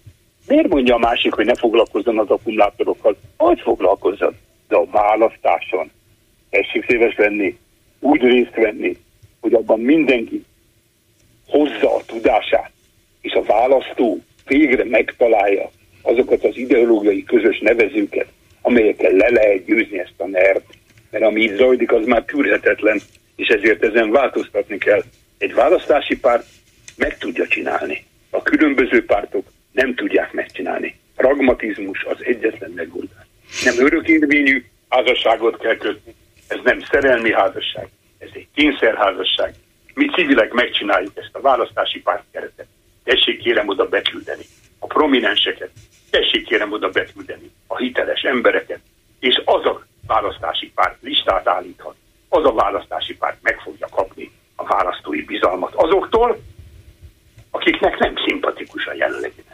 Miért 0.47 0.68
mondja 0.68 0.95
a 0.95 0.99
másik, 0.99 1.32
hogy 1.32 1.47
ne 1.47 1.55
foglalkozzon 1.55 2.18
az 2.18 2.30
akkumulátorokkal? 2.30 3.16
Hogy 3.36 3.61
foglalkozzon? 3.61 4.36
De 4.68 4.76
a 4.76 4.86
választáson 4.91 5.91
tessék 6.51 6.84
szíves 6.88 7.16
lenni, 7.16 7.59
úgy 8.01 8.20
részt 8.20 8.55
venni, 8.55 8.97
hogy 9.41 9.53
abban 9.53 9.80
mindenki 9.80 10.45
hozza 11.47 11.95
a 11.95 12.03
tudását, 12.07 12.70
és 13.20 13.32
a 13.32 13.43
választó 13.43 14.18
végre 14.47 14.84
megtalálja 14.84 15.70
azokat 16.03 16.45
az 16.45 16.57
ideológiai 16.57 17.24
közös 17.24 17.59
nevezőket, 17.59 18.26
amelyekkel 18.61 19.12
le 19.12 19.28
lehet 19.28 19.64
győzni 19.64 19.99
ezt 19.99 20.14
a 20.16 20.26
nert, 20.26 20.64
mert 21.11 21.24
ami 21.24 21.43
itt 21.43 21.57
zajlik, 21.57 21.93
az 21.93 22.07
már 22.07 22.22
tűrhetetlen, 22.22 23.01
és 23.36 23.49
ezért 23.49 23.84
ezen 23.84 24.11
változtatni 24.11 24.78
kell. 24.78 25.03
Egy 25.38 25.55
választási 25.55 26.18
párt 26.18 26.47
meg 26.97 27.18
tudja 27.18 27.47
csinálni. 27.47 28.05
A 28.30 28.43
különböző 28.43 29.05
pártok 29.05 29.47
nem 29.72 29.94
tudják 29.94 30.32
megcsinálni. 30.32 30.98
Pragmatizmus 31.16 32.04
az 32.04 32.24
egyetlen 32.24 32.70
megoldás. 32.70 33.26
Nem 33.64 33.86
örökérvényű 33.86 34.64
házasságot 34.88 35.58
kell 35.58 35.76
kötni, 35.76 36.14
ez 36.48 36.58
nem 36.62 36.80
szerelmi 36.80 37.32
házasság, 37.32 37.88
ez 38.18 38.28
egy 38.32 38.46
kényszerházasság. 38.54 39.54
Mi 39.94 40.08
civilek 40.08 40.52
megcsináljuk 40.52 41.16
ezt 41.16 41.30
a 41.34 41.40
választási 41.40 42.00
pártkeretet. 42.00 42.66
Tessék 43.04 43.38
kérem 43.42 43.68
oda 43.68 43.88
beküldeni 43.88 44.44
a 44.78 44.86
prominenseket, 44.86 45.70
tessék 46.10 46.46
kérem 46.46 46.72
oda 46.72 46.88
beküldeni 46.88 47.50
a 47.66 47.76
hiteles 47.76 48.22
embereket, 48.22 48.80
és 49.20 49.42
az 49.44 49.64
a 49.64 49.86
választási 50.06 50.70
párt 50.74 51.02
listát 51.02 51.48
állíthat, 51.48 51.94
az 52.28 52.44
a 52.44 52.52
választási 52.52 53.16
párt 53.16 53.38
meg 53.42 53.58
fogja 53.60 53.86
kapni 53.90 54.30
a 54.56 54.64
választói 54.64 55.22
bizalmat 55.22 55.74
azoktól, 55.74 56.38
akiknek 57.50 57.98
nem 57.98 58.14
szimpatikus 58.26 58.86
a 58.86 58.94
jelenlegi 58.94 59.44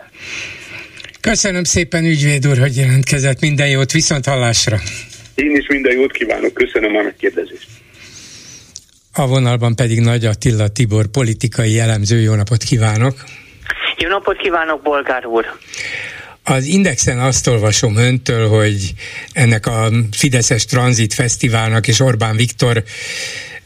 Köszönöm 1.21 1.65
szépen, 1.65 2.05
ügyvéd 2.05 2.47
úr, 2.47 2.59
hogy 2.59 2.77
jelentkezett. 2.77 3.41
Minden 3.41 3.69
jót, 3.69 3.93
viszont 3.93 4.27
hallásra. 4.27 4.81
Én 5.35 5.57
is 5.57 5.67
minden 5.69 5.93
jót 5.93 6.13
kívánok, 6.13 6.55
köszönöm 6.55 6.97
a 6.97 7.03
megkérdezést. 7.03 7.67
A 9.13 9.27
vonalban 9.27 9.77
pedig 9.77 10.01
Nagy 10.01 10.25
Attila 10.25 10.69
Tibor, 10.69 11.07
politikai 11.07 11.73
jellemző. 11.73 12.21
Jó 12.21 12.35
napot 12.35 12.63
kívánok! 12.63 13.15
Jó 13.97 14.09
napot 14.09 14.37
kívánok, 14.37 14.83
Bolgár 14.83 15.27
úr! 15.27 15.47
Az 16.43 16.65
Indexen 16.65 17.19
azt 17.19 17.47
olvasom 17.47 17.97
öntől, 17.97 18.49
hogy 18.49 18.93
ennek 19.33 19.67
a 19.67 19.89
Fideszes 20.13 20.65
Transit 20.65 21.15
Fesztiválnak 21.15 21.89
és 21.89 22.01
Orbán 22.01 22.37
Viktor 22.37 22.83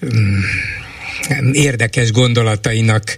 mm, 0.05 0.39
érdekes 1.53 2.13
gondolatainak 2.13 3.17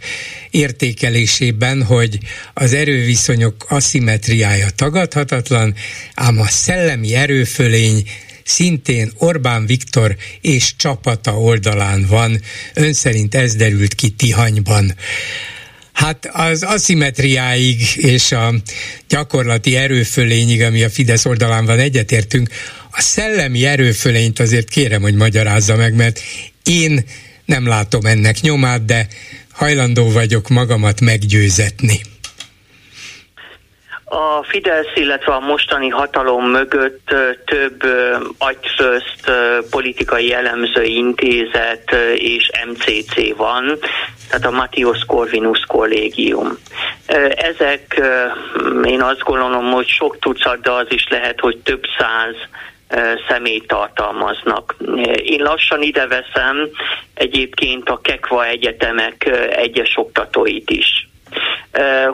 értékelésében, 0.51 1.83
hogy 1.83 2.19
az 2.55 2.73
erőviszonyok 2.73 3.67
aszimetriája 3.69 4.71
tagadhatatlan, 4.71 5.75
ám 6.15 6.41
a 6.41 6.47
szellemi 6.47 7.15
erőfölény 7.15 8.05
szintén 8.45 9.13
Orbán 9.19 9.67
Viktor 9.67 10.17
és 10.41 10.77
csapata 10.77 11.39
oldalán 11.39 12.07
van. 12.07 12.41
Ön 12.75 12.93
szerint 12.93 13.35
ez 13.35 13.55
derült 13.55 13.95
ki 13.95 14.09
Tihanyban. 14.09 14.95
Hát 15.93 16.29
az 16.33 16.63
aszimetriáig 16.63 17.81
és 17.97 18.33
a 18.33 18.55
gyakorlati 19.09 19.77
erőfölényig, 19.77 20.63
ami 20.63 20.83
a 20.83 20.91
Fidesz 20.91 21.25
oldalán 21.25 21.65
van, 21.65 21.79
egyetértünk. 21.79 22.49
A 22.91 23.01
szellemi 23.01 23.67
erőfölényt 23.67 24.41
azért 24.41 24.69
kérem, 24.69 25.03
hogy 25.03 25.15
magyarázza 25.15 25.77
meg, 25.77 25.95
mert 25.95 26.21
én 26.65 27.05
nem 27.53 27.69
látom 27.69 28.05
ennek 28.05 28.41
nyomát, 28.41 28.85
de 28.85 29.07
hajlandó 29.53 30.13
vagyok 30.13 30.49
magamat 30.49 31.01
meggyőzetni. 31.01 32.01
A 34.05 34.45
Fidesz, 34.49 34.93
illetve 34.95 35.33
a 35.33 35.41
mostani 35.41 35.89
hatalom 35.89 36.51
mögött 36.51 37.15
több 37.45 37.83
agyfőzt 38.39 39.31
politikai 39.71 40.33
elemző 40.33 40.83
intézet 40.83 41.97
és 42.15 42.51
MCC 42.69 43.37
van, 43.37 43.79
tehát 44.29 44.47
a 44.47 44.51
Matthias 44.51 45.05
Corvinus 45.07 45.65
kollégium. 45.67 46.59
Ezek, 47.37 48.03
én 48.85 49.03
azt 49.03 49.23
gondolom, 49.23 49.71
hogy 49.71 49.89
sok 49.89 50.19
tucat, 50.19 50.61
de 50.61 50.71
az 50.71 50.87
is 50.89 51.07
lehet, 51.09 51.41
hogy 51.41 51.57
több 51.59 51.83
száz 51.99 52.35
személyt 53.29 53.67
tartalmaznak. 53.67 54.77
Én 55.23 55.43
lassan 55.43 55.83
ide 55.83 56.07
veszem 56.07 56.69
egyébként 57.15 57.89
a 57.89 58.01
Kekva 58.03 58.47
Egyetemek 58.47 59.31
egyes 59.51 59.97
oktatóit 59.97 60.71
is 60.71 61.11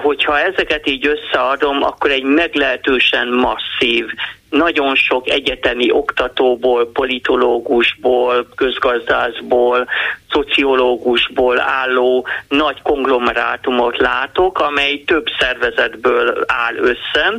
hogyha 0.02 0.38
ezeket 0.38 0.88
így 0.88 1.06
összeadom, 1.06 1.82
akkor 1.82 2.10
egy 2.10 2.22
meglehetősen 2.22 3.28
masszív 3.28 4.06
nagyon 4.50 4.94
sok 4.94 5.28
egyetemi 5.30 5.90
oktatóból, 5.90 6.90
politológusból, 6.92 8.48
közgazdászból, 8.56 9.88
szociológusból 10.30 11.60
álló 11.60 12.26
nagy 12.48 12.82
konglomerátumot 12.82 13.98
látok, 13.98 14.60
amely 14.60 15.02
több 15.06 15.26
szervezetből 15.38 16.44
áll 16.46 16.74
össze. 16.76 17.32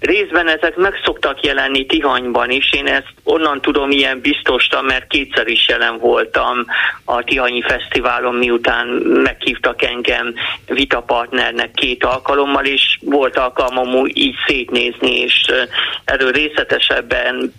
Részben 0.00 0.48
ezek 0.48 0.76
meg 0.76 1.00
szoktak 1.04 1.44
jelenni 1.44 1.86
Tihanyban 1.86 2.50
is, 2.50 2.72
én 2.72 2.86
ezt 2.86 3.12
onnan 3.24 3.60
tudom 3.60 3.90
ilyen 3.90 4.20
biztosan, 4.20 4.84
mert 4.84 5.06
kétszer 5.06 5.46
is 5.46 5.68
jelen 5.68 5.98
voltam 5.98 6.64
a 7.04 7.24
Tihanyi 7.24 7.62
Fesztiválon, 7.62 8.34
miután 8.34 8.86
meghívtak 9.22 9.82
engem 9.82 10.34
vitapartnernek 10.66 11.70
két 11.70 12.04
alkalommal, 12.04 12.64
és 12.64 12.98
volt 13.00 13.36
alkalmam 13.36 14.06
így 14.06 14.34
szétnézni, 14.46 15.20
és 15.20 15.46
erről 16.04 16.36
részletesebben, 16.48 17.52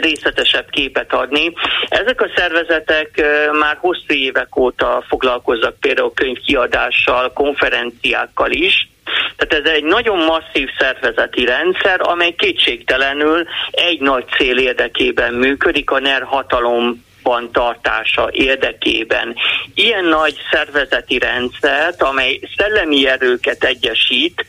részletesebb 0.00 0.70
képet 0.70 1.12
adni. 1.12 1.52
Ezek 1.88 2.20
a 2.20 2.30
szervezetek 2.36 3.22
már 3.58 3.76
hosszú 3.80 4.14
évek 4.14 4.56
óta 4.56 5.04
foglalkoznak 5.08 5.80
például 5.80 6.12
könyvkiadással, 6.14 7.32
konferenciákkal 7.32 8.50
is, 8.50 8.88
tehát 9.36 9.66
ez 9.66 9.72
egy 9.72 9.84
nagyon 9.84 10.18
masszív 10.18 10.68
szervezeti 10.78 11.44
rendszer, 11.44 12.00
amely 12.00 12.34
kétségtelenül 12.34 13.46
egy 13.70 14.00
nagy 14.00 14.24
cél 14.38 14.58
érdekében 14.58 15.34
működik, 15.34 15.90
a 15.90 15.98
NER 15.98 16.22
hatalom 16.22 17.04
tartása 17.52 18.28
érdekében. 18.32 19.34
Ilyen 19.74 20.04
nagy 20.04 20.34
szervezeti 20.50 21.18
rendszert, 21.18 22.02
amely 22.02 22.40
szellemi 22.56 23.08
erőket 23.08 23.64
egyesít, 23.64 24.46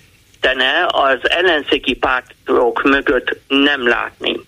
az 0.87 1.29
ellenzéki 1.29 1.95
pártok 1.95 2.83
mögött 2.83 3.37
nem 3.47 3.87
látni. 3.87 4.39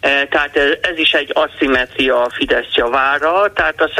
E, 0.00 0.26
tehát 0.26 0.56
ez 0.80 0.98
is 0.98 1.12
egy 1.12 1.30
aszimetria 1.34 2.22
a 2.22 2.30
Fidesz 2.30 2.74
javára, 2.74 3.52
tehát 3.52 3.80
a 3.80 3.90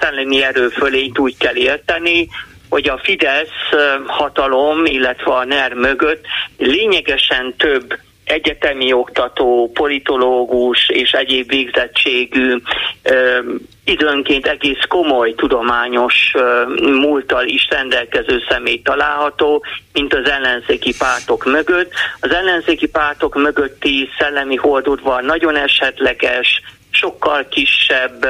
szellemi 0.00 0.42
erő 0.42 0.68
fölényt 0.68 1.18
úgy 1.18 1.36
kell 1.36 1.56
érteni, 1.56 2.28
hogy 2.68 2.88
a 2.88 3.00
Fidesz 3.02 3.70
e, 3.70 3.76
hatalom, 4.06 4.84
illetve 4.84 5.32
a 5.32 5.44
NER 5.44 5.72
mögött 5.72 6.24
lényegesen 6.56 7.54
több 7.56 7.98
egyetemi 8.30 8.92
oktató, 8.92 9.70
politológus 9.74 10.88
és 10.88 11.10
egyéb 11.10 11.48
végzettségű 11.48 12.56
időnként 13.84 14.46
egész 14.46 14.84
komoly 14.88 15.34
tudományos 15.34 16.32
múltal 16.80 17.46
is 17.46 17.68
rendelkező 17.70 18.42
személy 18.48 18.82
található, 18.82 19.64
mint 19.92 20.14
az 20.14 20.28
ellenzéki 20.30 20.94
pártok 20.98 21.44
mögött. 21.44 21.92
Az 22.20 22.32
ellenzéki 22.32 22.88
pártok 22.88 23.34
mögötti 23.34 24.08
szellemi 24.18 24.56
holdudvar 24.56 25.22
nagyon 25.22 25.56
esetleges, 25.56 26.62
sokkal 26.90 27.46
kisebb, 27.50 28.26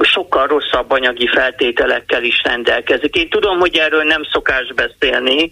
sokkal 0.00 0.46
rosszabb 0.46 0.90
anyagi 0.90 1.28
feltételekkel 1.28 2.22
is 2.22 2.42
rendelkezik. 2.44 3.14
Én 3.14 3.28
tudom, 3.28 3.58
hogy 3.58 3.76
erről 3.76 4.02
nem 4.02 4.22
szokás 4.32 4.72
beszélni, 4.74 5.50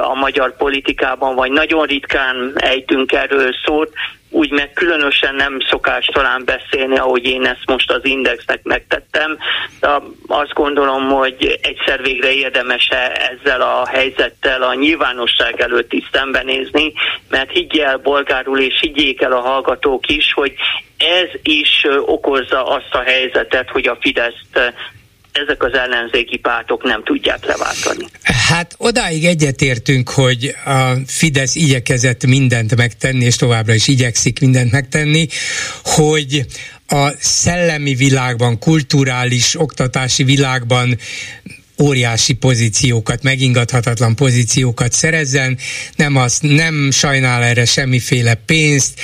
a 0.00 0.14
magyar 0.14 0.56
politikában, 0.56 1.34
vagy 1.34 1.50
nagyon 1.50 1.86
ritkán 1.86 2.52
ejtünk 2.56 3.12
erről 3.12 3.50
szót, 3.64 3.92
úgy 4.30 4.50
meg 4.50 4.72
különösen 4.72 5.34
nem 5.34 5.58
szokás 5.68 6.04
talán 6.04 6.44
beszélni, 6.44 6.98
ahogy 6.98 7.24
én 7.24 7.44
ezt 7.44 7.66
most 7.66 7.90
az 7.90 8.04
Indexnek 8.04 8.62
megtettem, 8.62 9.38
de 9.80 9.88
azt 10.26 10.52
gondolom, 10.52 11.08
hogy 11.08 11.58
egyszer 11.62 12.02
végre 12.02 12.32
érdemes 12.32 12.88
ezzel 13.30 13.60
a 13.60 13.86
helyzettel 13.86 14.62
a 14.62 14.74
nyilvánosság 14.74 15.60
előtt 15.60 15.92
is 15.92 16.08
szembenézni, 16.12 16.92
mert 17.28 17.50
higgyel 17.50 17.96
bolgárul 17.96 18.60
és 18.60 18.78
higgyék 18.80 19.22
el 19.22 19.32
a 19.32 19.40
hallgatók 19.40 20.06
is, 20.06 20.32
hogy 20.32 20.54
ez 20.96 21.28
is 21.42 21.86
okozza 22.00 22.66
azt 22.66 22.94
a 22.94 23.02
helyzetet, 23.02 23.70
hogy 23.70 23.86
a 23.86 23.98
Fideszt 24.00 24.74
ezek 25.44 25.62
az 25.62 25.72
ellenzéki 25.74 26.36
pártok 26.36 26.82
nem 26.82 27.04
tudják 27.04 27.44
leváltani. 27.44 28.06
Hát 28.22 28.74
odáig 28.78 29.24
egyetértünk, 29.24 30.10
hogy 30.10 30.54
a 30.64 30.92
Fidesz 31.06 31.54
igyekezett 31.54 32.26
mindent 32.26 32.76
megtenni, 32.76 33.24
és 33.24 33.36
továbbra 33.36 33.74
is 33.74 33.88
igyekszik 33.88 34.40
mindent 34.40 34.72
megtenni, 34.72 35.26
hogy 35.82 36.46
a 36.86 37.10
szellemi 37.18 37.94
világban, 37.94 38.58
kulturális, 38.58 39.60
oktatási 39.60 40.24
világban 40.24 40.98
óriási 41.82 42.32
pozíciókat, 42.32 43.22
megingathatatlan 43.22 44.14
pozíciókat 44.14 44.92
szerezzen, 44.92 45.58
nem, 45.96 46.16
azt, 46.16 46.42
nem 46.42 46.90
sajnál 46.90 47.42
erre 47.42 47.64
semmiféle 47.64 48.34
pénzt, 48.34 49.00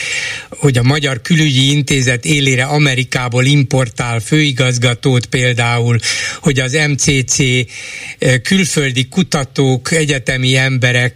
hogy 0.62 0.78
a 0.78 0.82
Magyar 0.82 1.20
Külügyi 1.20 1.70
Intézet 1.70 2.24
élére 2.24 2.64
Amerikából 2.64 3.44
importál 3.44 4.20
főigazgatót 4.20 5.26
például, 5.26 5.98
hogy 6.40 6.60
az 6.60 6.78
MCC 6.88 7.38
eh, 7.38 7.66
külföldi 8.42 9.08
kutatók, 9.08 9.92
egyetemi 9.92 10.56
emberek 10.56 11.14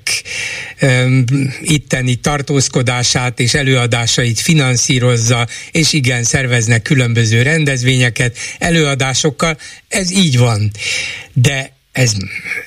itteni 1.60 2.14
tartózkodását 2.14 3.40
és 3.40 3.54
előadásait 3.54 4.40
finanszírozza, 4.40 5.46
és 5.70 5.92
igen, 5.92 6.24
szerveznek 6.24 6.82
különböző 6.82 7.42
rendezvényeket, 7.42 8.36
előadásokkal, 8.58 9.58
ez 9.88 10.10
így 10.10 10.38
van. 10.38 10.70
De 11.32 11.75
ez, 11.96 12.12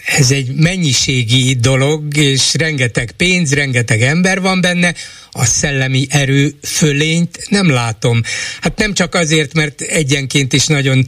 ez 0.05 0.32
egy 0.32 0.53
mennyiségi 0.55 1.53
dolog, 1.53 2.17
és 2.17 2.53
rengeteg 2.53 3.11
pénz, 3.11 3.53
rengeteg 3.53 4.01
ember 4.01 4.41
van 4.41 4.61
benne, 4.61 4.93
a 5.32 5.45
szellemi 5.45 6.07
erő 6.09 6.53
fölényt 6.61 7.45
nem 7.49 7.69
látom. 7.69 8.21
Hát 8.61 8.77
nem 8.77 8.93
csak 8.93 9.15
azért, 9.15 9.53
mert 9.53 9.82
egyenként 9.82 10.53
is 10.53 10.65
nagyon 10.65 11.05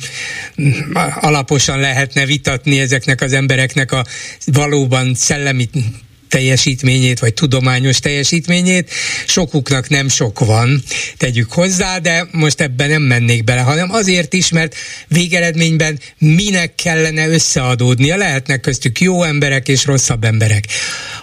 alaposan 1.19 1.79
lehetne 1.79 2.25
vitatni 2.25 2.79
ezeknek 2.79 3.21
az 3.21 3.33
embereknek 3.33 3.91
a 3.91 4.05
valóban 4.45 5.13
szellemi 5.13 5.69
teljesítményét, 6.31 7.19
vagy 7.19 7.33
tudományos 7.33 7.99
teljesítményét. 7.99 8.89
Sokuknak 9.27 9.89
nem 9.89 10.09
sok 10.09 10.39
van, 10.39 10.83
tegyük 11.17 11.51
hozzá, 11.51 11.97
de 11.97 12.27
most 12.31 12.61
ebben 12.61 12.89
nem 12.89 13.01
mennék 13.01 13.43
bele, 13.43 13.61
hanem 13.61 13.91
azért 13.91 14.33
is, 14.33 14.49
mert 14.49 14.75
végeredményben 15.07 15.99
minek 16.17 16.75
kellene 16.75 17.27
összeadódnia. 17.27 18.17
Lehetnek 18.17 18.59
köztük 18.59 19.01
jó 19.01 19.23
emberek 19.23 19.67
és 19.67 19.85
rosszabb 19.85 20.23
emberek. 20.23 20.67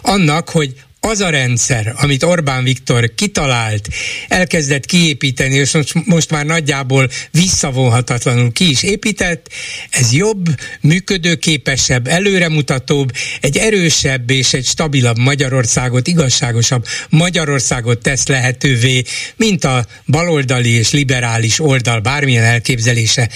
Annak, 0.02 0.48
hogy 0.48 0.74
az 1.00 1.20
a 1.20 1.30
rendszer, 1.30 1.94
amit 1.96 2.22
Orbán 2.22 2.64
Viktor 2.64 3.14
kitalált, 3.14 3.88
elkezdett 4.28 4.86
kiépíteni, 4.86 5.54
és 5.54 5.76
most, 6.04 6.30
már 6.30 6.46
nagyjából 6.46 7.08
visszavonhatatlanul 7.30 8.52
ki 8.52 8.70
is 8.70 8.82
épített, 8.82 9.48
ez 9.90 10.12
jobb, 10.12 10.46
működőképesebb, 10.80 12.06
előremutatóbb, 12.06 13.12
egy 13.40 13.56
erősebb 13.56 14.30
és 14.30 14.52
egy 14.52 14.64
stabilabb 14.64 15.18
Magyarországot, 15.18 16.06
igazságosabb 16.06 16.86
Magyarországot 17.08 18.02
tesz 18.02 18.26
lehetővé, 18.26 19.02
mint 19.36 19.64
a 19.64 19.86
baloldali 20.06 20.70
és 20.70 20.90
liberális 20.90 21.60
oldal 21.60 22.00
bármilyen 22.00 22.44
elképzelése. 22.44 23.28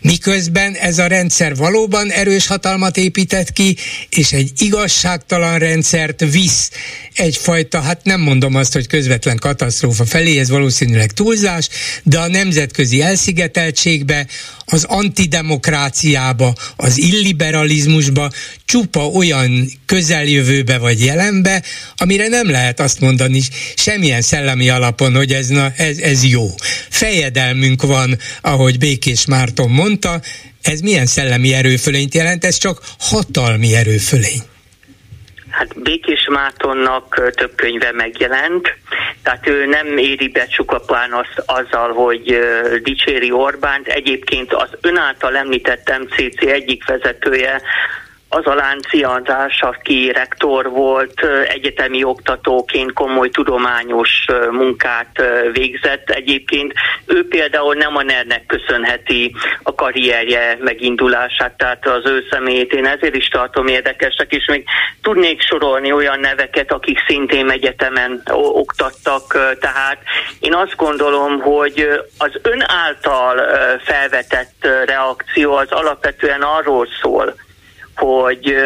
Miközben 0.00 0.74
ez 0.74 0.98
a 0.98 1.06
rendszer 1.06 1.56
valóban 1.56 2.10
erős 2.10 2.46
hatalmat 2.46 2.96
épített 2.96 3.52
ki, 3.52 3.76
és 4.08 4.32
egy 4.32 4.50
igazságtalan 4.56 5.58
rendszert 5.58 6.24
visz 6.30 6.70
egyfajta, 7.14 7.80
hát 7.80 8.04
nem 8.04 8.20
mondom 8.20 8.54
azt, 8.54 8.72
hogy 8.72 8.86
közvetlen 8.86 9.36
katasztrófa 9.36 10.04
felé, 10.04 10.38
ez 10.38 10.48
valószínűleg 10.48 11.12
túlzás, 11.12 11.68
de 12.02 12.18
a 12.18 12.28
nemzetközi 12.28 13.02
elszigeteltségbe, 13.02 14.26
az 14.64 14.84
antidemokráciába, 14.84 16.54
az 16.76 16.98
illiberalizmusba, 16.98 18.30
csupa 18.64 19.06
olyan 19.06 19.70
közeljövőbe 19.86 20.78
vagy 20.78 21.04
jelenbe, 21.04 21.62
amire 21.96 22.28
nem 22.28 22.50
lehet 22.50 22.80
azt 22.80 23.00
mondani 23.00 23.40
semmilyen 23.74 24.22
szellemi 24.22 24.68
alapon, 24.68 25.14
hogy 25.14 25.32
ez, 25.32 25.46
na, 25.46 25.72
ez, 25.76 25.98
ez 25.98 26.24
jó. 26.24 26.54
Fejedelmünk 26.88 27.82
van, 27.82 28.18
ahogy 28.40 28.78
Békés 28.78 29.24
Márton 29.26 29.70
mondta, 29.70 30.20
Ez 30.62 30.80
milyen 30.80 31.06
szellemi 31.06 31.52
erőfölényt 31.52 32.14
jelent? 32.14 32.44
Ez 32.44 32.56
csak 32.56 32.94
hatalmi 32.98 33.74
erőfölény. 33.74 34.42
Hát 35.52 35.82
Békés 35.82 36.28
Mátonnak 36.30 37.32
több 37.34 37.54
könyve 37.54 37.92
megjelent, 37.92 38.74
tehát 39.22 39.46
ő 39.46 39.66
nem 39.66 39.98
éri 39.98 40.28
be 40.28 40.46
csukapán 40.46 41.12
azt 41.12 41.42
azzal, 41.46 41.92
hogy 41.92 42.38
dicséri 42.82 43.32
Orbánt. 43.32 43.86
Egyébként 43.86 44.52
az 44.52 44.68
ön 44.80 44.96
által 44.96 45.36
említett 45.36 45.98
MCC 45.98 46.42
egyik 46.42 46.86
vezetője 46.86 47.62
az 48.34 48.46
a 48.46 48.54
lánciadás, 48.54 49.60
aki 49.60 50.10
rektor 50.14 50.70
volt, 50.70 51.26
egyetemi 51.46 52.04
oktatóként 52.04 52.92
komoly 52.92 53.30
tudományos 53.30 54.24
munkát 54.50 55.22
végzett. 55.52 56.10
Egyébként 56.10 56.72
ő 57.06 57.28
például 57.28 57.74
nem 57.74 57.96
a 57.96 58.02
ner 58.02 58.42
köszönheti 58.46 59.34
a 59.62 59.74
karrierje 59.74 60.58
megindulását, 60.60 61.56
tehát 61.56 61.86
az 61.86 62.06
ő 62.06 62.24
személyét 62.30 62.72
én 62.72 62.86
ezért 62.86 63.16
is 63.16 63.28
tartom 63.28 63.66
érdekesnek, 63.66 64.32
és 64.32 64.46
még 64.46 64.64
tudnék 65.02 65.42
sorolni 65.42 65.92
olyan 65.92 66.20
neveket, 66.20 66.72
akik 66.72 66.98
szintén 67.06 67.50
egyetemen 67.50 68.22
oktattak, 68.34 69.56
tehát 69.60 69.98
én 70.40 70.54
azt 70.54 70.76
gondolom, 70.76 71.40
hogy 71.40 71.88
az 72.18 72.32
ön 72.42 72.64
által 72.66 73.40
felvetett 73.84 74.68
reakció 74.84 75.52
az 75.52 75.70
alapvetően 75.70 76.42
arról 76.42 76.86
szól, 77.02 77.34
hogy 77.96 78.56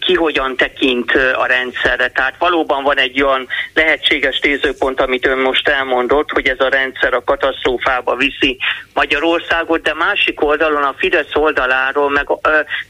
ki 0.00 0.14
hogyan 0.14 0.56
tekint 0.56 1.12
a 1.12 1.46
rendszerre. 1.46 2.08
Tehát 2.08 2.34
valóban 2.38 2.82
van 2.82 2.98
egy 2.98 3.22
olyan 3.22 3.46
lehetséges 3.74 4.40
nézőpont, 4.40 5.00
amit 5.00 5.26
ön 5.26 5.38
most 5.38 5.68
elmondott, 5.68 6.30
hogy 6.30 6.46
ez 6.46 6.60
a 6.60 6.68
rendszer 6.68 7.14
a 7.14 7.24
katasztrófába 7.24 8.16
viszi 8.16 8.58
Magyarországot, 8.94 9.82
de 9.82 9.94
másik 9.94 10.42
oldalon 10.44 10.82
a 10.82 10.94
Fidesz 10.98 11.34
oldaláról 11.34 12.10
meg, 12.10 12.28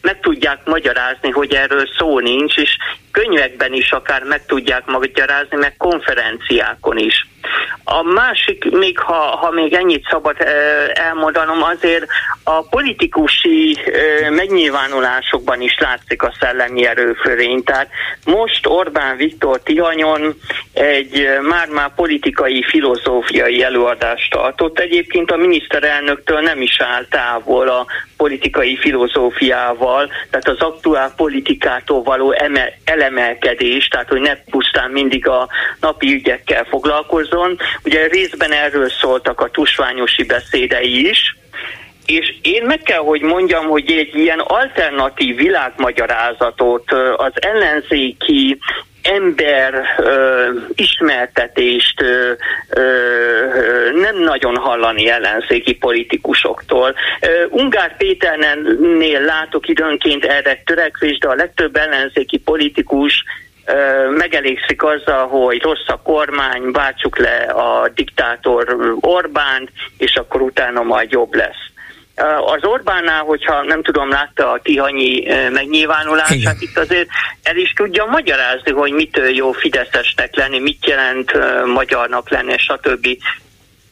meg 0.00 0.20
tudják 0.20 0.58
magyarázni, 0.64 1.30
hogy 1.30 1.54
erről 1.54 1.88
szó 1.98 2.18
nincs, 2.18 2.56
és 2.56 2.76
könyvekben 3.10 3.72
is 3.72 3.92
akár 3.92 4.22
meg 4.22 4.46
tudják 4.46 4.86
magyarázni, 4.86 5.56
meg 5.56 5.76
konferenciákon 5.76 6.98
is. 6.98 7.26
A 7.84 8.02
másik, 8.02 8.70
még 8.70 8.98
ha, 8.98 9.14
ha 9.14 9.50
még 9.50 9.72
ennyit 9.72 10.06
szabad 10.10 10.36
elmondanom, 10.92 11.62
azért 11.62 12.06
a 12.44 12.62
politikusi 12.68 13.78
megnyilvánulásokban 14.30 15.60
is 15.60 15.78
látszik 15.78 16.22
a 16.22 16.34
szellemi 16.40 16.86
erőfölény. 16.86 17.64
Tehát 17.64 17.88
most 18.24 18.66
Orbán 18.66 19.16
Viktor 19.16 19.60
Tihanyon 19.62 20.34
egy 20.72 21.28
már-már 21.42 21.94
politikai, 21.94 22.64
filozófiai 22.68 23.62
előadást 23.62 24.30
tartott. 24.30 24.78
Egyébként 24.78 25.30
a 25.30 25.36
miniszterelnöktől 25.36 26.40
nem 26.40 26.62
is 26.62 26.80
áll 26.80 27.06
távol 27.10 27.68
a 27.68 27.86
politikai 28.16 28.76
filozófiával, 28.76 30.10
tehát 30.30 30.48
az 30.48 30.60
aktuál 30.60 31.12
politikától 31.16 32.02
való 32.02 32.32
eme, 32.32 32.72
elemelkedés, 32.84 33.88
tehát 33.88 34.08
hogy 34.08 34.20
ne 34.20 34.36
pusztán 34.36 34.90
mindig 34.90 35.28
a 35.28 35.48
napi 35.80 36.12
ügyekkel 36.12 36.64
foglalkozzon. 36.64 37.37
Ugye 37.84 38.06
részben 38.06 38.52
erről 38.52 38.88
szóltak 38.88 39.40
a 39.40 39.50
tusványosi 39.50 40.24
beszédei 40.24 41.08
is, 41.08 41.36
és 42.06 42.34
én 42.42 42.62
meg 42.62 42.82
kell, 42.82 42.98
hogy 43.00 43.20
mondjam, 43.20 43.66
hogy 43.66 43.90
egy 43.90 44.14
ilyen 44.14 44.38
alternatív 44.38 45.36
világmagyarázatot 45.36 46.92
az 47.16 47.32
ellenzéki 47.34 48.58
ember 49.02 49.84
ö, 49.98 50.46
ismertetést 50.74 52.02
ö, 52.02 52.32
ö, 52.68 52.82
nem 53.94 54.18
nagyon 54.18 54.56
hallani 54.56 55.08
ellenzéki 55.08 55.74
politikusoktól. 55.74 56.94
Ö, 57.20 57.44
Ungár 57.48 57.96
Péternél 57.96 59.20
látok 59.20 59.68
időnként 59.68 60.24
erre 60.24 60.62
törekvést, 60.64 61.20
de 61.20 61.28
a 61.28 61.34
legtöbb 61.34 61.76
ellenzéki 61.76 62.38
politikus 62.38 63.24
megelégszik 64.16 64.82
azzal, 64.82 65.26
hogy 65.26 65.62
rossz 65.62 65.88
a 65.88 66.00
kormány, 66.02 66.70
váltsuk 66.70 67.18
le 67.18 67.36
a 67.36 67.88
diktátor 67.94 68.76
Orbánt, 69.00 69.70
és 69.98 70.14
akkor 70.16 70.40
utána 70.40 70.82
majd 70.82 71.10
jobb 71.10 71.34
lesz. 71.34 71.66
Az 72.46 72.64
Orbánnál, 72.64 73.22
hogyha 73.22 73.62
nem 73.62 73.82
tudom, 73.82 74.08
látta 74.08 74.50
a 74.50 74.60
Tihanyi 74.62 75.26
megnyilvánulását, 75.52 76.36
Igen. 76.36 76.56
itt 76.58 76.78
azért 76.78 77.08
el 77.42 77.56
is 77.56 77.72
tudja 77.72 78.04
magyarázni, 78.04 78.72
hogy 78.72 78.92
mitől 78.92 79.28
jó 79.28 79.52
fideszesnek 79.52 80.36
lenni, 80.36 80.58
mit 80.58 80.86
jelent 80.86 81.32
magyarnak 81.66 82.30
lenni, 82.30 82.58
stb. 82.58 83.06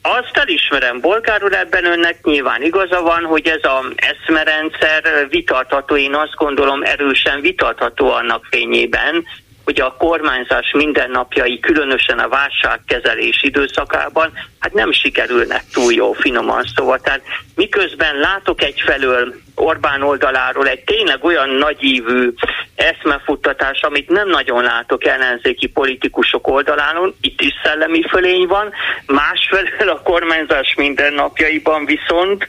Azt 0.03 0.37
elismerem, 0.37 1.01
Bolgár 1.01 1.45
úr, 1.45 1.53
ebben 1.53 1.85
önnek 1.85 2.19
nyilván 2.23 2.63
igaza 2.63 3.03
van, 3.03 3.25
hogy 3.25 3.47
ez 3.47 3.65
a 3.65 3.85
eszmerendszer 3.97 5.27
vitatható, 5.29 5.97
én 5.97 6.15
azt 6.15 6.35
gondolom 6.35 6.83
erősen 6.83 7.41
vitatható 7.41 8.11
annak 8.11 8.45
fényében, 8.51 9.25
hogy 9.67 9.81
a 9.81 9.95
kormányzás 9.99 10.73
mindennapjai, 10.73 11.61
különösen 11.61 12.19
a 12.19 12.29
válságkezelés 12.29 13.43
időszakában, 13.43 14.33
hát 14.59 14.73
nem 14.73 14.93
sikerülnek 14.93 15.63
túl 15.73 15.93
jó, 15.93 16.13
finoman 16.13 16.65
szóval. 16.75 17.01
Tehát 17.01 17.23
miközben 17.55 18.17
látok 18.19 18.63
egyfelől 18.63 19.35
Orbán 19.55 20.03
oldaláról 20.03 20.69
egy 20.69 20.85
tényleg 20.85 21.25
olyan 21.25 21.49
nagyívű 21.49 22.33
eszmefuttatás, 22.75 23.81
amit 23.81 24.09
nem 24.09 24.29
nagyon 24.29 24.63
látok 24.63 25.05
ellenzéki 25.05 25.67
politikusok 25.67 26.47
oldalán, 26.47 27.15
itt 27.21 27.41
is 27.41 27.53
szellemi 27.63 28.03
fölény 28.09 28.47
van, 28.47 28.73
másfelől 29.07 29.89
a 29.89 30.03
kormányzás 30.03 30.75
mindennapjaiban 30.77 31.85
viszont 31.85 32.49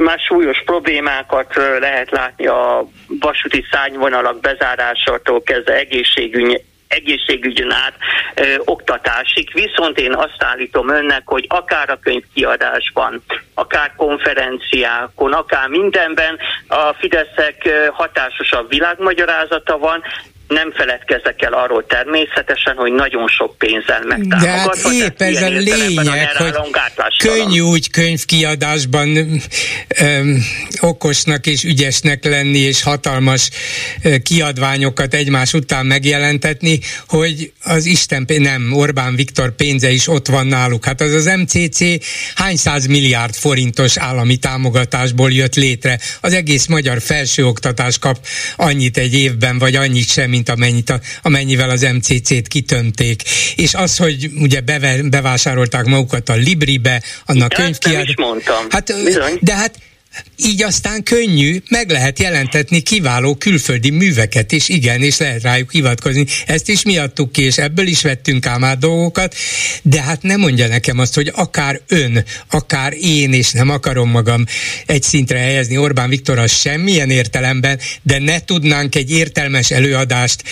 már 0.00 0.18
súlyos 0.18 0.62
problémákat 0.64 1.54
lehet 1.78 2.10
látni 2.10 2.46
a 2.46 2.88
vasúti 3.20 3.64
szányvonalak 3.70 4.40
bezárásától 4.40 5.42
kezdve 5.42 5.74
egészségügy, 5.74 6.62
egészségügyön 6.88 7.70
át 7.70 7.94
ö, 8.34 8.54
oktatásig, 8.64 9.50
viszont 9.52 9.98
én 9.98 10.14
azt 10.14 10.36
állítom 10.38 10.88
önnek, 10.88 11.22
hogy 11.24 11.44
akár 11.48 11.90
a 11.90 11.98
könyvkiadásban, 12.02 13.22
akár 13.54 13.92
konferenciákon, 13.96 15.32
akár 15.32 15.68
mindenben 15.68 16.38
a 16.68 16.92
Fideszek 16.98 17.68
hatásosabb 17.92 18.68
világmagyarázata 18.68 19.78
van, 19.78 20.02
nem 20.48 20.72
feledkezek 20.72 21.42
el 21.42 21.52
arról 21.52 21.86
természetesen, 21.86 22.76
hogy 22.76 22.92
nagyon 22.92 23.28
sok 23.28 23.58
pénzzel 23.58 24.02
megtámogatva. 24.04 24.90
De 24.90 24.98
hát 24.98 25.08
épp 25.08 25.20
ez 25.20 25.42
a 25.42 25.48
lényeg, 25.48 26.28
hogy 26.36 26.52
könnyű 27.18 27.60
úgy 27.60 27.90
könyvkiadásban 27.90 29.40
öm, 29.98 30.42
okosnak 30.80 31.46
és 31.46 31.64
ügyesnek 31.64 32.24
lenni, 32.24 32.58
és 32.58 32.82
hatalmas 32.82 33.50
ö, 34.02 34.18
kiadványokat 34.18 35.14
egymás 35.14 35.52
után 35.52 35.86
megjelentetni, 35.86 36.78
hogy 37.08 37.52
az 37.62 37.84
Isten, 37.84 38.24
nem, 38.26 38.72
Orbán 38.72 39.14
Viktor 39.14 39.54
pénze 39.56 39.90
is 39.90 40.08
ott 40.08 40.26
van 40.26 40.46
náluk. 40.46 40.84
Hát 40.84 41.00
az 41.00 41.12
az 41.12 41.24
MCC 41.24 41.80
hány 42.34 42.56
száz 42.56 42.86
milliárd 42.86 43.34
forintos 43.34 43.96
állami 43.96 44.36
támogatásból 44.36 45.32
jött 45.32 45.54
létre. 45.54 45.98
Az 46.20 46.32
egész 46.32 46.66
magyar 46.66 47.00
felsőoktatás 47.00 47.98
kap 47.98 48.16
annyit 48.56 48.98
egy 48.98 49.14
évben, 49.14 49.58
vagy 49.58 49.74
annyit 49.74 50.08
sem, 50.08 50.32
mint 50.36 50.48
amennyit 50.48 50.90
a, 50.90 51.00
amennyivel 51.22 51.70
az 51.70 51.86
MCC-t 51.92 52.48
kitönték. 52.48 53.22
És 53.56 53.74
az, 53.74 53.96
hogy 53.96 54.30
ugye 54.40 54.60
beve, 54.60 55.02
bevásárolták 55.02 55.84
magukat 55.84 56.28
a 56.28 56.34
Libribe, 56.34 57.02
annak 57.26 57.52
könyvkiadó... 57.52 58.40
Hát, 58.68 59.04
Bizony. 59.04 59.38
de 59.40 59.54
hát 59.54 59.78
így 60.36 60.62
aztán 60.62 61.02
könnyű, 61.02 61.62
meg 61.68 61.90
lehet 61.90 62.18
jelentetni 62.18 62.80
kiváló 62.80 63.34
külföldi 63.34 63.90
műveket 63.90 64.52
is, 64.52 64.68
igen, 64.68 65.02
és 65.02 65.18
lehet 65.18 65.42
rájuk 65.42 65.72
hivatkozni. 65.72 66.26
Ezt 66.46 66.68
is 66.68 66.82
miattuk 66.82 67.32
ki, 67.32 67.42
és 67.42 67.58
ebből 67.58 67.86
is 67.86 68.02
vettünk 68.02 68.46
ám 68.46 68.64
át 68.64 68.78
dolgokat, 68.78 69.34
de 69.82 70.02
hát 70.02 70.22
nem 70.22 70.40
mondja 70.40 70.66
nekem 70.66 70.98
azt, 70.98 71.14
hogy 71.14 71.32
akár 71.34 71.80
ön, 71.88 72.24
akár 72.50 72.94
én, 73.00 73.32
és 73.32 73.50
nem 73.50 73.70
akarom 73.70 74.10
magam 74.10 74.44
egy 74.86 75.02
szintre 75.02 75.38
helyezni 75.38 75.76
Orbán 75.76 76.08
Viktorral 76.08 76.46
semmilyen 76.46 77.10
értelemben, 77.10 77.78
de 78.02 78.18
ne 78.18 78.40
tudnánk 78.40 78.94
egy 78.94 79.10
értelmes 79.10 79.70
előadást 79.70 80.42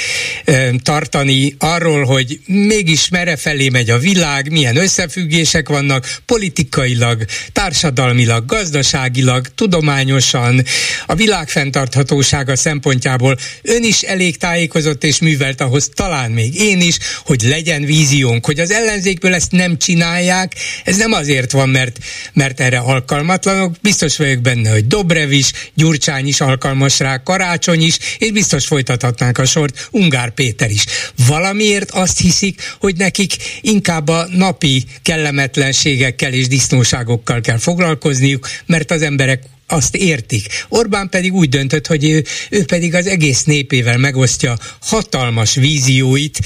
ö, 0.44 0.68
tartani 0.82 1.54
arról, 1.58 2.04
hogy 2.04 2.40
mégis 2.46 3.08
merre 3.08 3.36
felé 3.36 3.68
megy 3.68 3.90
a 3.90 3.98
világ, 3.98 4.50
milyen 4.50 4.76
összefüggések 4.76 5.68
vannak 5.68 6.18
politikailag, 6.26 7.24
társadalmilag, 7.52 8.46
gazdaságilag, 8.46 9.53
tudományosan, 9.54 10.64
a 11.06 11.14
világ 11.14 11.48
fenntarthatósága 11.48 12.56
szempontjából 12.56 13.36
ön 13.62 13.84
is 13.84 14.02
elég 14.02 14.36
tájékozott 14.36 15.04
és 15.04 15.18
művelt 15.18 15.60
ahhoz, 15.60 15.90
talán 15.94 16.30
még 16.30 16.54
én 16.54 16.80
is, 16.80 16.98
hogy 17.24 17.42
legyen 17.42 17.84
víziónk, 17.84 18.46
hogy 18.46 18.60
az 18.60 18.70
ellenzékből 18.70 19.34
ezt 19.34 19.50
nem 19.50 19.78
csinálják, 19.78 20.54
ez 20.84 20.96
nem 20.96 21.12
azért 21.12 21.52
van, 21.52 21.68
mert, 21.68 21.98
mert 22.32 22.60
erre 22.60 22.78
alkalmatlanok, 22.78 23.74
biztos 23.80 24.16
vagyok 24.16 24.40
benne, 24.40 24.70
hogy 24.70 24.86
Dobrev 24.86 25.32
is, 25.32 25.50
Gyurcsány 25.74 26.26
is 26.26 26.40
alkalmas 26.40 26.98
rá, 26.98 27.22
Karácsony 27.22 27.82
is, 27.82 27.98
és 28.18 28.30
biztos 28.30 28.66
folytathatnánk 28.66 29.38
a 29.38 29.44
sort, 29.44 29.88
Ungár 29.90 30.30
Péter 30.30 30.70
is. 30.70 30.84
Valamiért 31.26 31.90
azt 31.90 32.18
hiszik, 32.18 32.74
hogy 32.80 32.96
nekik 32.96 33.36
inkább 33.60 34.08
a 34.08 34.26
napi 34.30 34.84
kellemetlenségekkel 35.02 36.32
és 36.32 36.48
disznóságokkal 36.48 37.40
kell 37.40 37.58
foglalkozniuk, 37.58 38.48
mert 38.66 38.90
az 38.90 39.02
emberek 39.02 39.42
azt 39.66 39.96
értik. 39.96 40.46
Orbán 40.68 41.08
pedig 41.08 41.32
úgy 41.32 41.48
döntött, 41.48 41.86
hogy 41.86 42.04
ő, 42.04 42.24
ő 42.50 42.64
pedig 42.64 42.94
az 42.94 43.06
egész 43.06 43.44
népével 43.44 43.98
megosztja 43.98 44.54
hatalmas 44.80 45.54
vízióit, 45.54 46.38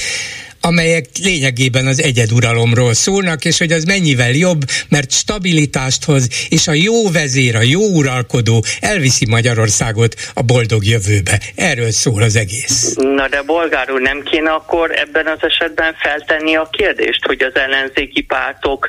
amelyek 0.60 1.04
lényegében 1.22 1.86
az 1.86 2.02
egyeduralomról 2.02 2.94
szólnak, 2.94 3.44
és 3.44 3.58
hogy 3.58 3.72
az 3.72 3.84
mennyivel 3.84 4.30
jobb, 4.30 4.60
mert 4.88 5.12
stabilitást 5.12 6.04
hoz, 6.04 6.28
és 6.48 6.68
a 6.68 6.72
jó 6.72 7.10
vezér, 7.10 7.56
a 7.56 7.62
jó 7.62 7.80
uralkodó 7.80 8.64
elviszi 8.80 9.26
Magyarországot 9.26 10.14
a 10.34 10.42
boldog 10.42 10.84
jövőbe. 10.84 11.40
Erről 11.54 11.90
szól 11.90 12.22
az 12.22 12.36
egész. 12.36 12.94
Na 12.94 13.28
de 13.28 13.42
bolgár 13.42 13.90
úr, 13.90 14.00
nem 14.00 14.22
kéne 14.22 14.50
akkor 14.50 14.90
ebben 14.90 15.26
az 15.26 15.38
esetben 15.40 15.94
feltenni 15.94 16.56
a 16.56 16.68
kérdést, 16.72 17.24
hogy 17.26 17.42
az 17.42 17.54
ellenzéki 17.54 18.22
pártok 18.22 18.88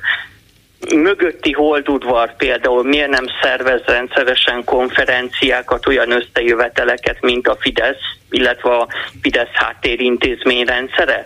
mögötti 0.96 1.52
holdudvar 1.52 2.36
például 2.36 2.84
miért 2.84 3.10
nem 3.10 3.26
szervez 3.42 3.82
rendszeresen 3.86 4.64
konferenciákat, 4.64 5.88
olyan 5.88 6.12
összejöveteleket, 6.12 7.18
mint 7.22 7.48
a 7.48 7.58
Fidesz, 7.60 8.02
illetve 8.30 8.70
a 8.70 8.88
Fidesz 9.22 9.54
háttérintézmény 9.54 10.66
rendszere? 10.66 11.26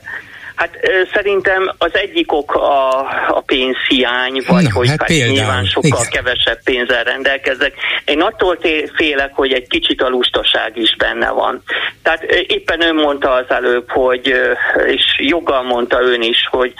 Hát 0.55 0.77
szerintem 1.13 1.71
az 1.77 1.89
egyik 1.93 2.31
ok 2.31 2.55
a, 2.55 2.99
a 3.27 3.43
pénzhiány, 3.45 4.43
vagy 4.47 4.63
Na, 4.63 4.71
hogy 4.73 4.87
hát, 4.87 4.99
hát 4.99 5.07
például, 5.07 5.31
nyilván 5.31 5.65
sokkal 5.65 5.99
igen. 5.99 6.09
kevesebb 6.09 6.63
pénzzel 6.63 7.03
rendelkezek. 7.03 7.73
Én 8.05 8.21
attól 8.21 8.57
félek, 8.95 9.33
hogy 9.33 9.53
egy 9.53 9.67
kicsit 9.67 10.01
a 10.01 10.09
lustaság 10.09 10.77
is 10.77 10.95
benne 10.95 11.29
van. 11.29 11.63
Tehát 12.01 12.23
éppen 12.47 12.81
ön 12.81 12.95
mondta 12.95 13.31
az 13.31 13.45
előbb, 13.49 13.89
hogy, 13.89 14.27
és 14.85 15.01
joggal 15.17 15.63
mondta 15.63 16.01
ön 16.01 16.21
is, 16.21 16.47
hogy 16.51 16.73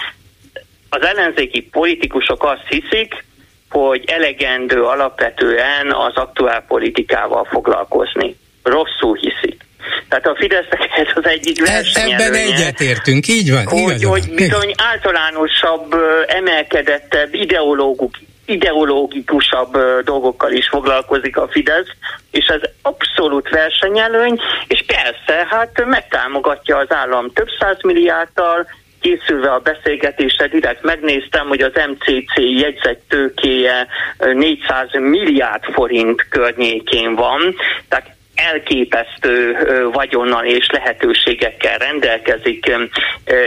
az 0.95 1.05
ellenzéki 1.05 1.61
politikusok 1.61 2.43
azt 2.43 2.67
hiszik, 2.67 3.23
hogy 3.69 4.03
elegendő 4.05 4.83
alapvetően 4.83 5.91
az 5.91 6.15
aktuál 6.15 6.63
politikával 6.67 7.47
foglalkozni. 7.51 8.35
Rosszul 8.63 9.17
hiszik. 9.17 9.61
Tehát 10.09 10.27
a 10.27 10.35
Fidesznek 10.35 10.89
ez 10.95 11.07
az 11.15 11.25
egyik 11.25 11.67
versenyelőnye. 11.67 12.25
Ebben 12.25 12.33
egyetértünk, 12.33 13.27
így 13.27 13.51
van. 13.51 13.67
Hogy, 13.67 14.03
hogy 14.03 14.33
bizony 14.35 14.73
általánosabb, 14.77 15.95
emelkedettebb, 16.27 17.33
ideológuk, 17.33 18.15
ideológikusabb 18.45 19.77
dolgokkal 20.03 20.51
is 20.51 20.67
foglalkozik 20.69 21.37
a 21.37 21.47
Fidesz, 21.47 21.87
és 22.31 22.45
ez 22.45 22.61
abszolút 22.81 23.49
versenyelőny, 23.49 24.39
és 24.67 24.83
persze, 24.87 25.47
hát 25.49 25.85
megtámogatja 25.85 26.77
az 26.77 26.91
állam 26.91 27.31
több 27.33 27.47
száz 27.59 27.77
milliárddal, 27.81 28.67
készülve 29.03 29.51
a 29.51 29.59
beszélgetésre 29.59 30.47
direkt 30.47 30.83
megnéztem, 30.83 31.47
hogy 31.47 31.61
az 31.61 31.71
MCC 31.73 32.37
jegyzett 32.37 33.01
tőkéje 33.07 33.87
400 34.33 34.87
milliárd 34.91 35.63
forint 35.63 36.25
környékén 36.29 37.15
van, 37.15 37.55
tehát 37.87 38.15
elképesztő 38.51 39.57
vagyonnal 39.91 40.45
és 40.45 40.69
lehetőségekkel 40.71 41.77
rendelkezik 41.77 42.71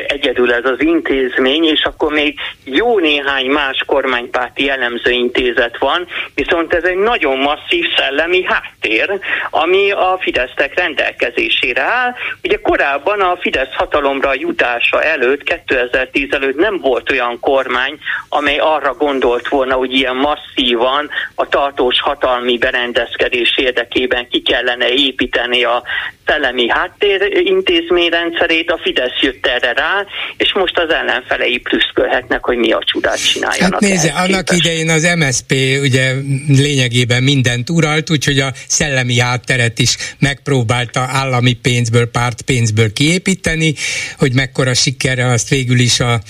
egyedül 0.07 0.53
ez 0.53 0.65
az 0.65 0.83
intézmény, 0.83 1.65
és 1.65 1.83
akkor 1.85 2.13
még 2.13 2.39
jó 2.65 2.99
néhány 2.99 3.47
más 3.47 3.83
kormánypárti 3.87 4.71
intézet 5.05 5.79
van, 5.79 6.07
viszont 6.35 6.75
ez 6.75 6.85
egy 6.85 6.97
nagyon 6.97 7.39
masszív 7.39 7.85
szellemi 7.97 8.45
háttér, 8.45 9.21
ami 9.51 9.91
a 9.91 10.19
Fidesztek 10.21 10.75
rendelkezésére 10.75 11.83
áll. 11.83 12.15
Ugye 12.43 12.57
korábban 12.61 13.21
a 13.21 13.37
Fidesz 13.41 13.75
hatalomra 13.75 14.35
jutása 14.35 15.03
előtt, 15.03 15.43
2010 15.43 16.33
előtt 16.33 16.57
nem 16.57 16.79
volt 16.79 17.11
olyan 17.11 17.41
kormány, 17.41 17.99
amely 18.29 18.59
arra 18.59 18.95
gondolt 18.95 19.49
volna, 19.49 19.75
hogy 19.75 19.95
ilyen 19.95 20.17
masszívan 20.17 21.11
a 21.35 21.49
tartós 21.49 22.01
hatalmi 22.01 22.59
berendezkedés 22.59 23.59
érdekében 23.59 24.29
ki 24.29 24.43
kellene 24.43 24.86
kellene 24.87 25.03
építeni 25.03 25.65
a 25.65 25.83
szellemi 26.27 26.69
háttérintézményrendszerét, 26.69 28.71
a 28.71 28.81
Fidesz 28.83 29.21
jött 29.21 29.47
erre 29.47 29.73
rá, 29.73 30.07
és 30.37 30.53
most 30.55 30.79
az 30.79 30.91
ellenfelei 30.91 31.59
plüszkölhetnek, 31.59 32.45
hogy 32.45 32.57
mi 32.57 32.73
a 32.73 32.83
csodát 32.85 33.33
csináljanak. 33.33 33.73
Hát 33.73 33.91
nézze, 33.91 34.13
annak 34.13 34.53
idején 34.53 34.91
az 34.91 35.09
MSP 35.17 35.53
ugye 35.83 36.13
lényegében 36.49 37.23
mindent 37.23 37.71
uralt, 37.71 38.11
úgyhogy 38.11 38.39
a 38.39 38.53
szellemi 38.67 39.19
hátteret 39.19 39.79
is 39.79 39.97
megpróbálta 40.19 41.01
állami 41.01 41.53
pénzből, 41.53 42.11
pártpénzből 42.11 42.93
kiépíteni, 42.93 43.75
hogy 44.19 44.33
mekkora 44.33 44.75
sikerre 44.75 45.27
azt 45.27 45.49
végül 45.49 45.79
is 45.79 46.01
a 46.01 46.21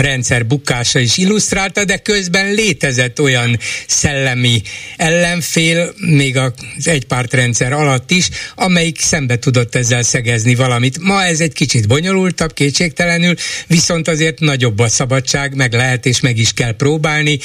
rendszer 0.00 0.46
bukása 0.46 0.98
is 0.98 1.16
illusztrálta, 1.16 1.84
de 1.84 1.96
közben 1.96 2.52
létezett 2.52 3.20
olyan 3.20 3.58
szellemi 3.86 4.62
ellenfél, 4.96 5.94
még 5.96 6.36
az 6.36 6.52
egypártrendszer 6.84 7.72
alatt 7.72 8.10
is, 8.10 8.28
amelyik 8.54 9.00
szembe 9.00 9.38
tudott 9.38 9.74
ezzel 9.74 10.02
szegezni 10.02 10.54
valamit. 10.54 10.98
Ma 10.98 11.24
ez 11.24 11.40
egy 11.40 11.52
kicsit 11.52 11.88
bonyolultabb, 11.88 12.52
kétségtelenül, 12.52 13.34
viszont 13.66 14.08
azért 14.08 14.38
nagyobb 14.38 14.78
a 14.78 14.88
szabadság, 14.88 15.54
meg 15.54 15.72
lehet 15.72 16.06
és 16.06 16.20
meg 16.20 16.38
is 16.38 16.52
kell 16.52 16.76
próbálni. 16.76 17.38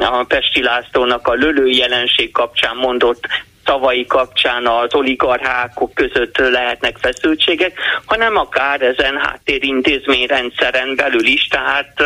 a 0.00 0.24
Pesti 0.28 0.62
Lászlónak 0.94 1.28
a 1.28 1.34
lölő 1.34 1.66
jelenség 1.66 2.32
kapcsán 2.32 2.76
mondott 2.76 3.26
szavai 3.64 4.06
kapcsán 4.06 4.66
az 4.66 4.94
oligarchákok 4.94 5.94
között 5.94 6.38
lehetnek 6.38 6.96
feszültségek, 7.00 7.78
hanem 8.04 8.36
akár 8.36 8.82
ezen 8.82 9.16
háttérintézményrendszeren 9.16 10.96
belül 10.96 11.26
is, 11.26 11.46
tehát 11.46 12.02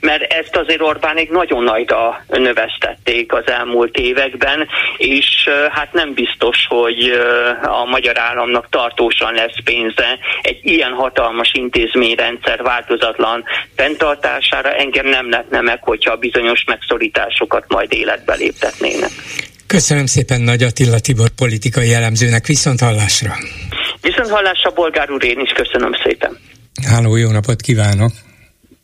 mert 0.00 0.32
ezt 0.32 0.56
azért 0.56 0.82
Orbánék 0.82 1.30
nagyon 1.30 1.62
nagyra 1.62 2.24
növesztették 2.28 3.32
az 3.32 3.46
elmúlt 3.46 3.96
években, 3.96 4.68
és 4.96 5.48
hát 5.70 5.92
nem 5.92 6.14
biztos, 6.14 6.66
hogy 6.68 7.20
a 7.62 7.84
magyar 7.84 8.18
államnak 8.18 8.68
tartósan 8.70 9.34
lesz 9.34 9.62
pénze 9.64 10.18
egy 10.42 10.58
ilyen 10.62 10.92
hatalmas 10.92 11.50
intézményrendszer 11.52 12.62
változatlan 12.62 13.44
fenntartására. 13.76 14.72
Engem 14.72 15.06
nem 15.06 15.30
lehetne 15.30 15.60
meg, 15.60 15.82
hogyha 15.82 16.16
bizonyos 16.16 16.64
megszorításokat 16.64 17.64
majd 17.68 17.92
életbe 17.92 18.34
léptetnének. 18.34 19.10
Köszönöm 19.68 20.06
szépen 20.06 20.40
Nagy 20.40 20.62
Attila 20.62 20.98
Tibor 21.00 21.28
politikai 21.28 21.92
elemzőnek, 21.92 22.46
viszont 22.46 22.80
hallásra. 22.80 23.32
Viszont 24.00 24.28
hallásra, 24.28 24.70
Bolgár 24.70 25.10
úr, 25.10 25.24
én 25.24 25.40
is 25.40 25.52
köszönöm 25.52 25.92
szépen. 26.04 26.38
Háló, 26.86 27.16
jó 27.16 27.30
napot 27.30 27.60
kívánok! 27.60 28.10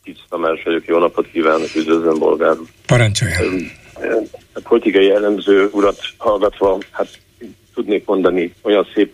Kicsit 0.03 0.23
Tamás 0.29 0.63
vagyok, 0.63 0.85
jó 0.85 0.97
napot 0.97 1.27
kívánok, 1.31 1.75
üdvözlöm 1.75 2.17
Bolgár 2.19 2.51
úr. 2.51 2.67
Parancsoljon! 2.85 3.71
A 4.53 4.59
politikai 4.63 5.11
elemző 5.11 5.69
urat 5.71 5.99
hallgatva, 6.17 6.77
hát 6.91 7.07
tudnék 7.73 8.05
mondani, 8.05 8.53
olyan 8.61 8.87
szép 8.93 9.13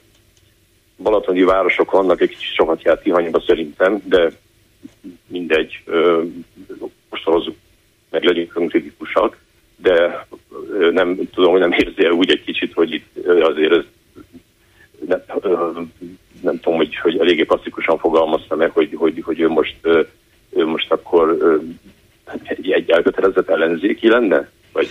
balatoni 0.97 1.43
városok 1.43 1.91
vannak, 1.91 2.21
egy 2.21 2.29
kicsit 2.29 2.53
sokat 2.55 2.83
járt 2.83 3.01
Tihanyba 3.01 3.43
szerintem, 3.47 4.01
de 4.05 4.31
mindegy, 5.27 5.83
most 7.09 7.23
hozzuk 7.23 7.55
meg 8.09 8.23
legyünk 8.23 8.67
kritikusak, 8.67 9.37
de 9.75 10.27
nem 10.91 11.19
tudom, 11.33 11.51
hogy 11.51 11.59
nem 11.59 11.71
érzi 11.71 12.09
úgy 12.09 12.31
egy 12.31 12.43
kicsit, 12.43 12.73
hogy 12.73 12.93
itt 12.93 13.27
azért 13.41 13.71
ez 13.71 13.83
nem, 15.07 15.21
nem 16.41 16.59
tudom, 16.59 16.77
hogy, 16.77 16.95
hogy 16.95 17.19
eléggé 17.19 17.45
klasszikusan 17.45 17.97
fogalmazta 17.97 18.55
meg, 18.55 18.71
hogy, 18.71 18.93
hogy, 18.95 19.21
hogy 19.25 19.39
ő 19.39 19.47
most 19.49 19.75
ő 20.55 20.65
most 20.65 20.91
akkor 20.91 21.37
egy 22.43 22.89
elkötelezett 22.91 23.49
ellenzéki 23.49 24.07
lenne? 24.07 24.49
Vagy? 24.73 24.89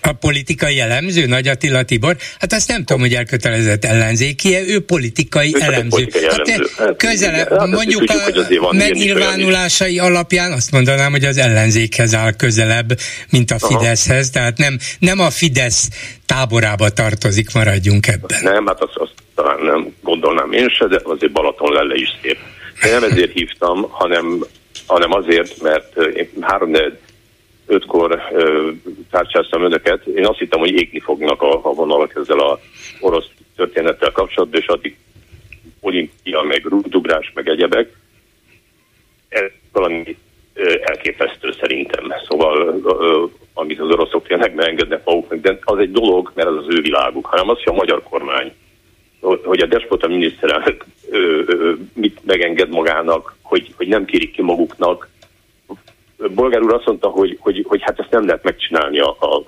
A 0.00 0.12
politikai 0.12 0.80
elemző, 0.80 1.26
Nagy 1.26 1.48
Attila 1.48 1.82
Tibor, 1.82 2.16
hát 2.38 2.52
azt 2.52 2.68
nem 2.68 2.84
tudom, 2.84 3.00
hogy 3.00 3.14
elkötelezett 3.14 3.84
ellenzéki, 3.84 4.56
ő 4.56 4.80
politikai 4.80 5.54
ő 5.54 5.60
elemző. 5.60 5.88
Politikai 5.88 6.24
hát 6.24 6.38
elemző. 6.38 6.70
Hát, 6.76 6.96
közelebb, 6.96 7.48
hát, 7.58 7.66
mondjuk 7.66 8.04
tudjuk, 8.04 8.62
a 8.62 8.72
megnyilvánulásai 8.72 9.98
alapján 9.98 10.52
azt 10.52 10.70
mondanám, 10.70 11.10
hogy 11.10 11.24
az 11.24 11.36
ellenzékhez 11.36 12.14
áll 12.14 12.32
közelebb, 12.32 12.88
mint 13.30 13.50
a 13.50 13.58
Fideszhez, 13.58 14.24
Aha. 14.24 14.32
tehát 14.32 14.58
nem, 14.58 14.78
nem 14.98 15.20
a 15.20 15.30
Fidesz 15.30 15.88
táborába 16.26 16.88
tartozik, 16.88 17.54
maradjunk 17.54 18.06
ebben. 18.06 18.38
Nem, 18.42 18.66
hát 18.66 18.82
azt, 18.82 18.96
azt 18.96 19.12
talán 19.34 19.60
nem 19.62 19.94
gondolnám 20.02 20.52
én 20.52 20.68
se, 20.68 20.86
de 20.86 21.00
azért 21.04 21.32
Balaton 21.32 21.72
lelle 21.72 21.94
is 21.94 22.08
szép. 22.22 22.38
De 22.82 22.90
nem 22.90 23.10
ezért 23.10 23.32
hívtam, 23.32 23.86
hanem, 23.90 24.44
hanem 24.86 25.12
azért, 25.12 25.62
mert 25.62 25.96
én 25.96 26.28
három 26.40 26.70
ötkor 27.70 28.22
tárcsáztam 29.10 29.64
önöket. 29.64 30.06
Én 30.06 30.26
azt 30.26 30.38
hittem, 30.38 30.58
hogy 30.58 30.70
égni 30.72 31.00
fognak 31.00 31.42
a, 31.42 31.60
a 31.62 31.74
vonalak 31.74 32.14
ezzel 32.14 32.38
a 32.38 32.60
orosz 33.00 33.28
történettel 33.56 34.12
kapcsolatban, 34.12 34.60
és 34.60 34.66
addig 34.66 34.96
olimpia, 35.80 36.42
meg 36.42 36.64
rúdugrás, 36.64 37.32
meg 37.34 37.48
egyebek. 37.48 37.96
Ez 39.28 39.50
valami 39.72 40.16
elképesztő 40.82 41.54
szerintem. 41.60 42.12
Szóval, 42.28 42.80
amit 43.54 43.80
az 43.80 43.90
oroszok 43.90 44.26
tényleg 44.26 44.54
megengednek 44.54 45.04
maguknak, 45.04 45.40
de 45.40 45.58
az 45.60 45.78
egy 45.78 45.92
dolog, 45.92 46.32
mert 46.34 46.48
az 46.48 46.56
az 46.56 46.74
ő 46.74 46.80
világuk, 46.80 47.26
hanem 47.26 47.48
az, 47.48 47.56
hogy 47.62 47.72
a 47.72 47.76
magyar 47.76 48.02
kormány, 48.02 48.52
hogy 49.20 49.60
a 49.60 49.66
despota 49.66 50.08
miniszterelnök 50.08 50.84
mit 51.94 52.20
megenged 52.24 52.68
magának, 52.68 53.36
hogy, 53.42 53.72
hogy 53.76 53.88
nem 53.88 54.04
kérik 54.04 54.32
ki 54.32 54.42
maguknak 54.42 55.08
Bolgár 56.28 56.62
úr 56.62 56.74
azt 56.74 56.86
mondta, 56.86 57.08
hogy, 57.08 57.36
hogy, 57.40 57.64
hogy 57.68 57.82
hát 57.82 57.98
ezt 57.98 58.10
nem 58.10 58.26
lehet 58.26 58.42
megcsinálni 58.42 59.00
a, 59.00 59.16
a, 59.18 59.42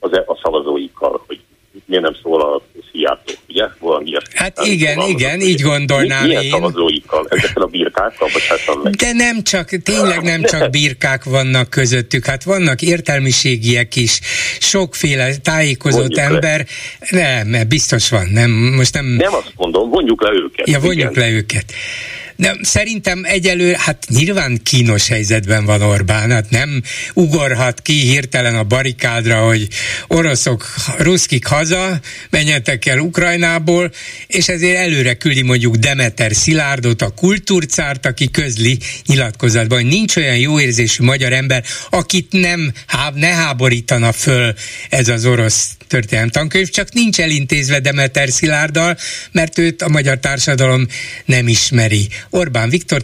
a, 0.00 0.08
a 0.26 0.38
szavazóikkal, 0.42 1.22
hogy 1.26 1.40
miért 1.84 2.02
nem 2.02 2.16
szól 2.22 2.40
a 2.40 2.62
Szijjártó, 2.90 3.32
ugye? 3.48 3.64
Valami. 3.78 4.12
Hát 4.34 4.58
igen, 4.64 5.00
igen, 5.00 5.40
így 5.40 5.60
gondolnám 5.60 6.22
mi, 6.22 6.28
milyen 6.28 6.42
én. 6.42 6.50
szavazóikkal? 6.50 7.26
Ezekkel 7.28 7.62
a 7.62 7.66
birkákkal, 7.66 8.28
bocsássam 8.32 8.80
meg. 8.80 8.94
De 8.94 9.12
nem 9.12 9.42
csak, 9.42 9.68
tényleg 9.68 10.22
nem 10.22 10.42
csak 10.42 10.70
birkák 10.70 11.24
vannak 11.24 11.70
közöttük, 11.70 12.24
hát 12.24 12.44
vannak 12.44 12.82
értelmiségiek 12.82 13.96
is, 13.96 14.20
sokféle 14.58 15.36
tájékozott 15.36 16.16
vonjuk 16.16 16.18
ember. 16.18 16.66
Le. 17.10 17.42
Nem, 17.42 17.68
biztos 17.68 18.10
van, 18.10 18.26
nem, 18.32 18.50
most 18.50 18.94
nem... 18.94 19.06
Nem 19.06 19.34
azt 19.34 19.52
mondom, 19.56 19.90
vonjuk 19.90 20.22
le 20.22 20.30
őket. 20.32 20.68
Ja, 20.68 20.80
vonjuk 20.80 21.10
igen. 21.10 21.28
le 21.28 21.30
őket. 21.30 21.72
De 22.36 22.56
szerintem 22.62 23.24
egyelő, 23.24 23.72
hát 23.72 24.06
nyilván 24.08 24.60
kínos 24.62 25.08
helyzetben 25.08 25.64
van 25.64 25.82
Orbán, 25.82 26.30
hát 26.30 26.50
nem 26.50 26.82
ugorhat 27.14 27.82
ki 27.82 28.00
hirtelen 28.00 28.56
a 28.56 28.64
barikádra, 28.64 29.38
hogy 29.46 29.68
oroszok, 30.06 30.74
ruszkik 30.98 31.46
haza, 31.46 32.00
menjetek 32.30 32.86
el 32.86 32.98
Ukrajnából, 32.98 33.92
és 34.26 34.48
ezért 34.48 34.76
előre 34.76 35.14
küldi 35.14 35.42
mondjuk 35.42 35.76
Demeter 35.76 36.34
Szilárdot, 36.34 37.02
a 37.02 37.08
kultúrcárt, 37.08 38.06
aki 38.06 38.30
közli 38.30 38.78
nyilatkozatban, 39.06 39.78
hogy 39.78 39.88
nincs 39.88 40.16
olyan 40.16 40.36
jó 40.36 40.60
érzésű 40.60 41.04
magyar 41.04 41.32
ember, 41.32 41.64
akit 41.90 42.32
nem, 42.32 42.72
ne 43.14 43.34
háborítana 43.34 44.12
föl 44.12 44.54
ez 44.90 45.08
az 45.08 45.26
orosz 45.26 45.76
történelem 45.86 46.30
tankönyv, 46.30 46.68
csak 46.68 46.92
nincs 46.92 47.20
elintézve 47.20 47.80
Demeter 47.80 48.28
Szilárddal, 48.28 48.96
mert 49.32 49.58
őt 49.58 49.82
a 49.82 49.88
magyar 49.88 50.18
társadalom 50.18 50.86
nem 51.24 51.48
ismeri. 51.48 52.08
Orbán 52.36 52.68
Viktor 52.68 53.02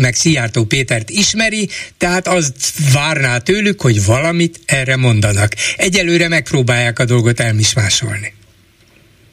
meg 0.00 0.14
Szijjártó 0.14 0.64
Pétert 0.64 1.10
ismeri, 1.10 1.68
tehát 1.98 2.26
azt 2.26 2.92
várná 2.94 3.38
tőlük, 3.38 3.80
hogy 3.80 4.04
valamit 4.06 4.58
erre 4.66 4.96
mondanak. 4.96 5.52
Egyelőre 5.76 6.28
megpróbálják 6.28 6.98
a 6.98 7.04
dolgot 7.04 7.40
elmismásolni. 7.40 8.32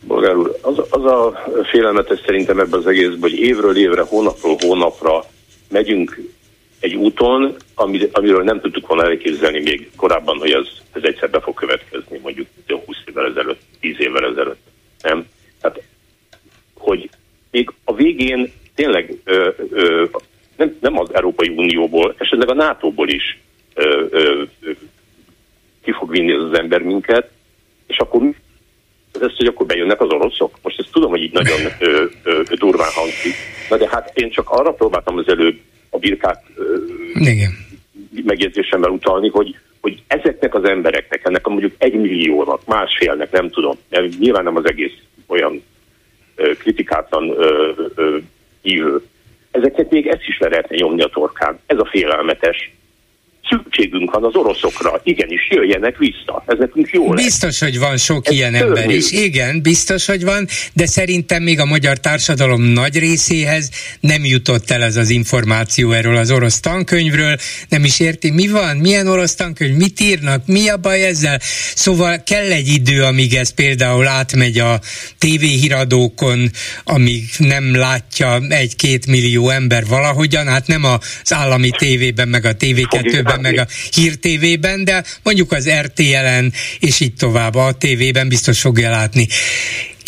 Bolgár 0.07 0.35
úr, 0.35 0.57
az, 0.61 0.77
az 0.89 1.05
a 1.05 1.43
félelmetes 1.71 2.19
szerintem 2.25 2.59
ebben 2.59 2.79
az 2.79 2.87
egészben, 2.87 3.19
hogy 3.19 3.39
évről 3.39 3.77
évre, 3.77 4.01
hónapról 4.01 4.57
hónapra 4.59 5.25
megyünk 5.69 6.21
egy 6.79 6.95
úton, 6.95 7.55
amiről 8.11 8.43
nem 8.43 8.61
tudtuk 8.61 8.87
volna 8.87 9.03
elképzelni 9.03 9.61
még 9.61 9.89
korábban, 9.95 10.37
hogy 10.37 10.51
ez, 10.51 10.67
ez 10.93 11.03
egyszer 11.03 11.29
be 11.29 11.39
fog 11.39 11.53
következni, 11.53 12.19
mondjuk 12.23 12.47
20 12.85 12.95
évvel 13.09 13.25
ezelőtt, 13.25 13.61
10 13.79 13.95
évvel 13.99 14.31
ezelőtt. 14.31 14.61
Nem? 15.01 15.25
Tehát, 15.61 15.81
hogy 16.73 17.09
még 17.51 17.71
a 17.83 17.95
végén 17.95 18.51
tényleg 18.77 19.13
ö, 19.23 19.49
ö, 19.69 20.05
nem, 20.57 20.75
nem 20.81 20.99
az 20.99 21.13
Európai 21.13 21.49
Unióból, 21.49 22.15
esetleg 22.17 22.49
a 22.49 22.53
NATO-ból 22.53 23.09
is 23.09 23.39
ö, 23.73 24.05
ö, 24.09 24.43
ö, 24.61 24.71
ki 25.83 25.91
fog 25.91 26.09
vinni 26.09 26.31
az, 26.31 26.57
ember 26.57 26.81
minket, 26.81 27.29
és 27.87 27.97
akkor 27.97 28.21
ez 29.13 29.21
az, 29.21 29.35
hogy 29.37 29.47
akkor 29.47 29.65
bejönnek 29.65 30.01
az 30.01 30.09
oroszok. 30.09 30.57
Most 30.61 30.79
ezt 30.79 30.91
tudom, 30.91 31.09
hogy 31.09 31.21
így 31.21 31.31
nagyon 31.31 31.59
ö, 31.79 32.05
ö, 32.23 32.41
durván 32.55 32.91
hangzik. 32.91 33.33
Na 33.69 33.77
de 33.77 33.87
hát 33.89 34.11
én 34.13 34.29
csak 34.29 34.49
arra 34.49 34.71
próbáltam 34.71 35.17
az 35.17 35.27
előbb 35.27 35.59
a 35.89 35.97
birkát 35.97 36.43
Igen. 37.13 37.51
megjegyzésemmel 38.23 38.89
utalni, 38.89 39.29
hogy, 39.29 39.55
hogy 39.81 40.01
ezeknek 40.07 40.55
az 40.55 40.63
embereknek, 40.63 41.25
ennek 41.25 41.47
a 41.47 41.49
mondjuk 41.49 41.73
egy 41.77 41.93
milliónak, 41.93 42.65
másfélnek, 42.65 43.31
nem 43.31 43.49
tudom, 43.49 43.77
mert 43.89 44.19
nyilván 44.19 44.43
nem 44.43 44.55
az 44.55 44.65
egész 44.67 44.93
olyan 45.27 45.63
ö, 46.35 46.51
kritikátlan 46.53 47.29
ö, 47.29 47.71
ö, 47.95 48.17
hívő. 48.69 49.01
Ezeket 49.51 49.91
még 49.91 50.07
ezt 50.07 50.27
is 50.27 50.37
le 50.39 50.47
lehetne 50.47 50.75
nyomni 50.75 51.01
a 51.01 51.07
torkán. 51.07 51.59
Ez 51.65 51.77
a 51.79 51.85
félelmetes 51.85 52.76
szükségünk 53.49 54.11
van 54.11 54.23
az 54.23 54.35
oroszokra, 54.35 55.01
igenis 55.03 55.47
jöjjenek 55.49 55.97
vissza, 55.97 56.43
ez 56.47 56.57
nekünk 56.59 56.89
jó 56.89 57.13
lesz. 57.13 57.23
Biztos, 57.23 57.59
hogy 57.59 57.79
van 57.79 57.97
sok 57.97 58.27
ez 58.27 58.33
ilyen 58.33 58.51
törvény. 58.51 58.81
ember 58.81 58.95
is, 58.95 59.11
igen, 59.11 59.61
biztos, 59.61 60.05
hogy 60.05 60.23
van, 60.23 60.47
de 60.73 60.85
szerintem 60.85 61.43
még 61.43 61.59
a 61.59 61.65
magyar 61.65 61.97
társadalom 61.97 62.61
nagy 62.61 62.99
részéhez 62.99 63.69
nem 63.99 64.25
jutott 64.25 64.71
el 64.71 64.83
ez 64.83 64.95
az 64.95 65.09
információ 65.09 65.91
erről 65.91 66.15
az 66.15 66.31
orosz 66.31 66.59
tankönyvről, 66.59 67.35
nem 67.69 67.83
is 67.83 67.99
érti, 67.99 68.31
mi 68.31 68.47
van, 68.47 68.77
milyen 68.77 69.07
orosz 69.07 69.35
tankönyv, 69.35 69.75
mit 69.75 69.99
írnak, 69.99 70.45
mi 70.45 70.69
a 70.69 70.77
baj 70.77 71.05
ezzel, 71.05 71.39
szóval 71.75 72.23
kell 72.23 72.51
egy 72.51 72.67
idő, 72.67 73.03
amíg 73.03 73.33
ez 73.33 73.49
például 73.53 74.07
átmegy 74.07 74.59
a 74.59 74.79
tévéhíradókon, 75.17 76.49
amíg 76.83 77.23
nem 77.37 77.75
látja 77.75 78.39
egy-két 78.49 79.07
millió 79.07 79.49
ember 79.49 79.85
valahogyan, 79.85 80.47
hát 80.47 80.67
nem 80.67 80.83
az 80.83 81.33
állami 81.33 81.69
tévében, 81.69 82.27
meg 82.27 82.45
a 82.45 82.53
TV2-ben 83.37 83.41
meg 83.41 83.57
a 83.59 83.67
Hír 83.93 84.15
TV-ben, 84.15 84.83
de 84.83 85.03
mondjuk 85.23 85.51
az 85.51 85.69
RTL-en, 85.69 86.53
és 86.79 86.99
így 86.99 87.13
tovább 87.13 87.55
a 87.55 87.75
TV-ben 87.79 88.27
biztos 88.27 88.59
fogja 88.59 88.89
látni 88.89 89.27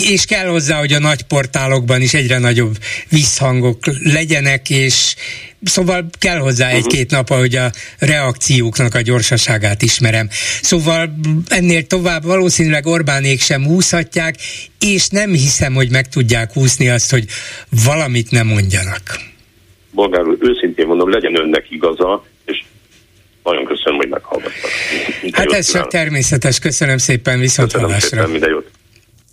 és 0.04 0.26
kell 0.26 0.48
hozzá, 0.48 0.80
hogy 0.80 0.94
a 0.94 1.00
nagy 1.00 1.24
portálokban 1.24 2.02
is 2.02 2.14
egyre 2.14 2.38
nagyobb 2.40 2.76
visszhangok 3.10 3.78
legyenek, 4.04 4.70
és 4.70 5.16
szóval 5.64 6.10
kell 6.20 6.38
hozzá 6.38 6.66
uh-huh. 6.66 6.80
egy-két 6.80 7.12
nap, 7.12 7.30
hogy 7.30 7.56
a 7.56 7.72
reakcióknak 8.00 8.96
a 8.96 9.02
gyorsaságát 9.02 9.82
ismerem. 9.82 10.28
Szóval 10.62 11.14
ennél 11.48 11.88
tovább 11.88 12.24
valószínűleg 12.24 12.86
Orbánék 12.86 13.40
sem 13.40 13.66
húzhatják, 13.66 14.36
és 14.80 15.08
nem 15.08 15.30
hiszem, 15.32 15.74
hogy 15.74 15.92
meg 15.92 16.10
tudják 16.10 16.54
húzni 16.54 16.90
azt, 16.90 17.12
hogy 17.12 17.26
valamit 17.86 18.32
nem 18.32 18.48
mondjanak. 18.48 19.04
Bolgár 19.92 20.24
úr, 20.24 20.38
őszintén 20.40 20.88
mondom, 20.88 21.10
legyen 21.10 21.40
önnek 21.40 21.72
igaza, 21.72 22.26
nagyon 23.50 23.66
köszönöm, 23.66 23.98
hogy 23.98 24.10
meghallgattak. 24.10 24.72
Hát 25.32 25.52
ez 25.52 25.72
csak 25.72 25.88
természetes, 25.88 26.60
köszönöm 26.60 26.98
szépen, 26.98 27.40
viszont 27.40 27.72
köszönöm 27.72 27.88
hallásra. 27.90 28.10
Szépen, 28.10 28.30
minden 28.30 28.50
jót. 28.50 28.72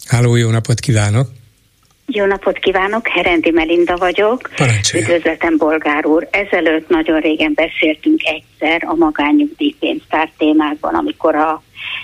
Háló, 0.06 0.36
jó 0.36 0.50
napot 0.50 0.80
kívánok! 0.80 1.28
Jó 2.16 2.24
napot 2.24 2.58
kívánok, 2.58 3.08
Herendi 3.08 3.50
Melinda 3.50 3.96
vagyok. 3.96 4.50
Parancsolja. 4.56 5.06
Üdvözletem, 5.06 5.56
Bolgár 5.56 6.06
úr. 6.06 6.28
Ezelőtt 6.30 6.88
nagyon 6.88 7.20
régen 7.20 7.52
beszéltünk 7.54 8.20
egyszer 8.22 8.82
a 8.86 8.94
magányugdíjpénztár 8.94 10.30
témákban, 10.38 10.94
amikor 10.94 11.34
a 11.34 11.62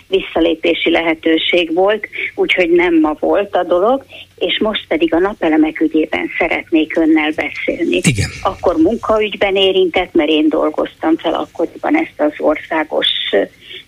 visszalépési 0.08 0.90
lehetőség 0.90 1.74
volt, 1.74 2.08
úgyhogy 2.34 2.70
nem 2.70 3.00
ma 3.00 3.16
volt 3.20 3.56
a 3.56 3.64
dolog, 3.64 4.04
és 4.36 4.58
most 4.60 4.84
pedig 4.88 5.14
a 5.14 5.18
napelemek 5.18 5.80
ügyében 5.80 6.30
szeretnék 6.38 6.96
önnel 6.96 7.30
beszélni. 7.30 8.00
Igen. 8.02 8.30
Akkor 8.42 8.76
munkaügyben 8.76 9.56
érintett, 9.56 10.14
mert 10.14 10.30
én 10.30 10.48
dolgoztam 10.48 11.16
fel 11.16 11.34
akkoriban 11.34 11.96
ezt 11.96 12.20
az 12.20 12.32
országos 12.38 13.06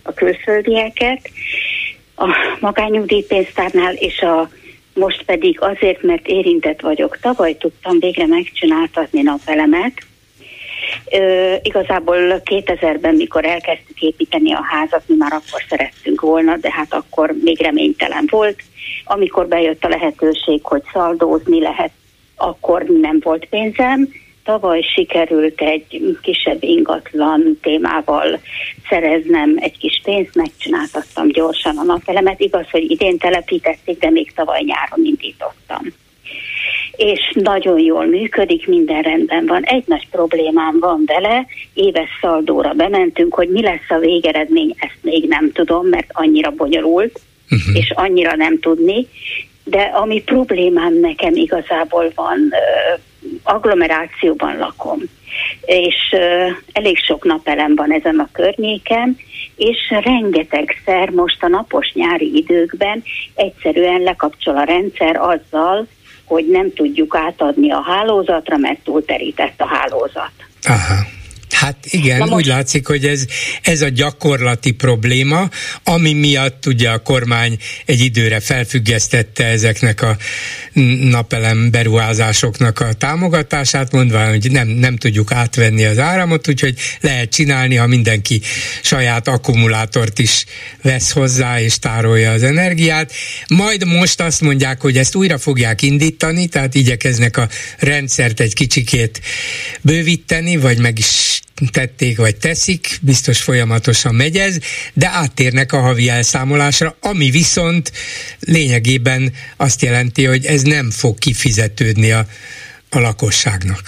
a 0.03 0.13
külföldieket, 0.13 1.29
a 2.15 2.57
magányugdíjpénztárnál, 2.59 3.93
és 3.93 4.19
a 4.19 4.49
most 4.95 5.23
pedig 5.23 5.61
azért, 5.61 6.01
mert 6.01 6.27
érintett 6.27 6.81
vagyok. 6.81 7.17
Tavaly 7.21 7.57
tudtam 7.57 7.99
végre 7.99 8.25
megcsináltatni 8.27 9.21
napelemet, 9.21 9.93
Ö, 11.11 11.53
igazából 11.61 12.41
2000-ben, 12.43 13.15
mikor 13.15 13.45
elkezdtük 13.45 14.01
építeni 14.01 14.53
a 14.53 14.63
házat, 14.63 15.03
mi 15.05 15.15
már 15.17 15.33
akkor 15.33 15.63
szerettünk 15.69 16.21
volna, 16.21 16.57
de 16.57 16.71
hát 16.71 16.93
akkor 16.93 17.35
még 17.43 17.61
reménytelen 17.61 18.27
volt. 18.29 18.61
Amikor 19.05 19.47
bejött 19.47 19.83
a 19.83 19.89
lehetőség, 19.89 20.63
hogy 20.63 20.83
szaldózni 20.93 21.59
lehet, 21.59 21.91
akkor 22.35 22.83
nem 22.83 23.19
volt 23.23 23.45
pénzem. 23.45 24.09
Tavaly 24.45 24.81
sikerült 24.81 25.61
egy 25.61 26.17
kisebb 26.21 26.63
ingatlan 26.63 27.59
témával 27.61 28.39
szereznem 28.89 29.55
egy 29.59 29.77
kis 29.77 30.01
pénzt, 30.03 30.35
megcsináltattam 30.35 31.27
gyorsan 31.27 31.77
a 31.77 31.83
napelemet. 31.83 32.39
Igaz, 32.39 32.69
hogy 32.69 32.91
idén 32.91 33.17
telepítették, 33.17 33.99
de 33.99 34.09
még 34.09 34.33
tavaly 34.33 34.61
nyáron 34.63 35.05
indítottam 35.05 35.93
és 36.95 37.31
nagyon 37.33 37.79
jól 37.79 38.05
működik, 38.05 38.67
minden 38.67 39.01
rendben 39.01 39.45
van. 39.45 39.63
Egy 39.63 39.83
nagy 39.87 40.07
problémám 40.09 40.79
van 40.79 41.03
vele, 41.05 41.45
éves 41.73 42.09
szaldóra 42.21 42.73
bementünk, 42.73 43.33
hogy 43.33 43.49
mi 43.49 43.61
lesz 43.61 43.89
a 43.89 43.97
végeredmény, 43.97 44.75
ezt 44.77 44.97
még 45.01 45.27
nem 45.27 45.51
tudom, 45.51 45.87
mert 45.87 46.07
annyira 46.11 46.49
bonyolult, 46.51 47.19
uh-huh. 47.51 47.75
és 47.75 47.91
annyira 47.95 48.35
nem 48.35 48.59
tudni, 48.59 49.07
de 49.63 49.81
ami 49.81 50.21
problémám 50.21 50.99
nekem 50.99 51.35
igazából 51.35 52.11
van, 52.15 52.53
agglomerációban 53.43 54.57
lakom, 54.57 54.99
és 55.65 56.15
elég 56.71 56.97
sok 56.97 57.23
napelem 57.23 57.75
van 57.75 57.91
ezen 57.91 58.19
a 58.19 58.29
környéken, 58.31 59.17
és 59.55 59.77
rengetegszer 59.89 61.09
most 61.09 61.43
a 61.43 61.47
napos 61.47 61.91
nyári 61.93 62.37
időkben 62.37 63.03
egyszerűen 63.35 64.01
lekapcsol 64.01 64.57
a 64.57 64.63
rendszer 64.63 65.15
azzal, 65.15 65.87
hogy 66.25 66.47
nem 66.47 66.73
tudjuk 66.73 67.15
átadni 67.15 67.71
a 67.71 67.81
hálózatra, 67.81 68.57
mert 68.57 68.83
túlterített 68.83 69.61
a 69.61 69.67
hálózat. 69.67 70.31
Aha. 70.61 70.95
Hát 71.55 71.77
igen, 71.89 72.17
most... 72.17 72.31
úgy 72.31 72.45
látszik, 72.45 72.87
hogy 72.87 73.05
ez, 73.05 73.25
ez 73.61 73.81
a 73.81 73.89
gyakorlati 73.89 74.71
probléma, 74.71 75.49
ami 75.83 76.13
miatt 76.13 76.65
ugye 76.65 76.89
a 76.89 76.97
kormány 76.97 77.57
egy 77.85 77.99
időre 77.99 78.39
felfüggesztette 78.39 79.45
ezeknek 79.45 80.01
a 80.01 80.17
napelem 81.01 81.71
beruházásoknak 81.71 82.79
a 82.79 82.93
támogatását, 82.93 83.91
mondva, 83.91 84.29
hogy 84.29 84.51
nem, 84.51 84.67
nem 84.67 84.95
tudjuk 84.95 85.31
átvenni 85.31 85.85
az 85.85 85.99
áramot, 85.99 86.47
úgyhogy 86.47 86.75
lehet 87.01 87.29
csinálni, 87.29 87.75
ha 87.75 87.87
mindenki 87.87 88.41
saját 88.81 89.27
akkumulátort 89.27 90.19
is 90.19 90.45
vesz 90.81 91.11
hozzá 91.11 91.61
és 91.61 91.79
tárolja 91.79 92.31
az 92.31 92.43
energiát. 92.43 93.13
Majd 93.47 93.85
most 93.85 94.21
azt 94.21 94.41
mondják, 94.41 94.81
hogy 94.81 94.97
ezt 94.97 95.15
újra 95.15 95.37
fogják 95.37 95.81
indítani, 95.81 96.47
tehát 96.47 96.75
igyekeznek 96.75 97.37
a 97.37 97.49
rendszert 97.77 98.39
egy 98.39 98.53
kicsikét 98.53 99.21
bővíteni, 99.81 100.57
vagy 100.57 100.77
meg 100.77 100.99
is 100.99 101.43
tették, 101.71 102.17
vagy 102.17 102.35
teszik, 102.35 102.87
biztos 103.01 103.41
folyamatosan 103.41 104.15
megy 104.15 104.37
ez, 104.37 104.57
de 104.93 105.07
áttérnek 105.07 105.73
a 105.73 105.79
havi 105.79 106.09
elszámolásra, 106.09 106.95
ami 107.01 107.29
viszont 107.29 107.91
lényegében 108.39 109.31
azt 109.57 109.81
jelenti, 109.81 110.25
hogy 110.25 110.45
ez 110.45 110.61
nem 110.61 110.91
fog 110.91 111.17
kifizetődni 111.17 112.11
a, 112.11 112.23
a 112.89 112.99
lakosságnak. 112.99 113.81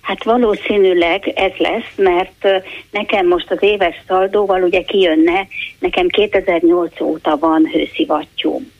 Hát 0.00 0.24
valószínűleg 0.24 1.28
ez 1.28 1.52
lesz, 1.58 1.92
mert 1.96 2.62
nekem 2.90 3.26
most 3.26 3.50
az 3.50 3.58
éves 3.60 3.94
szaldóval 4.06 4.62
ugye 4.62 4.82
kijönne, 4.82 5.46
nekem 5.78 6.08
2008 6.08 7.00
óta 7.00 7.36
van 7.36 7.70
hőszivattyúm. 7.72 8.70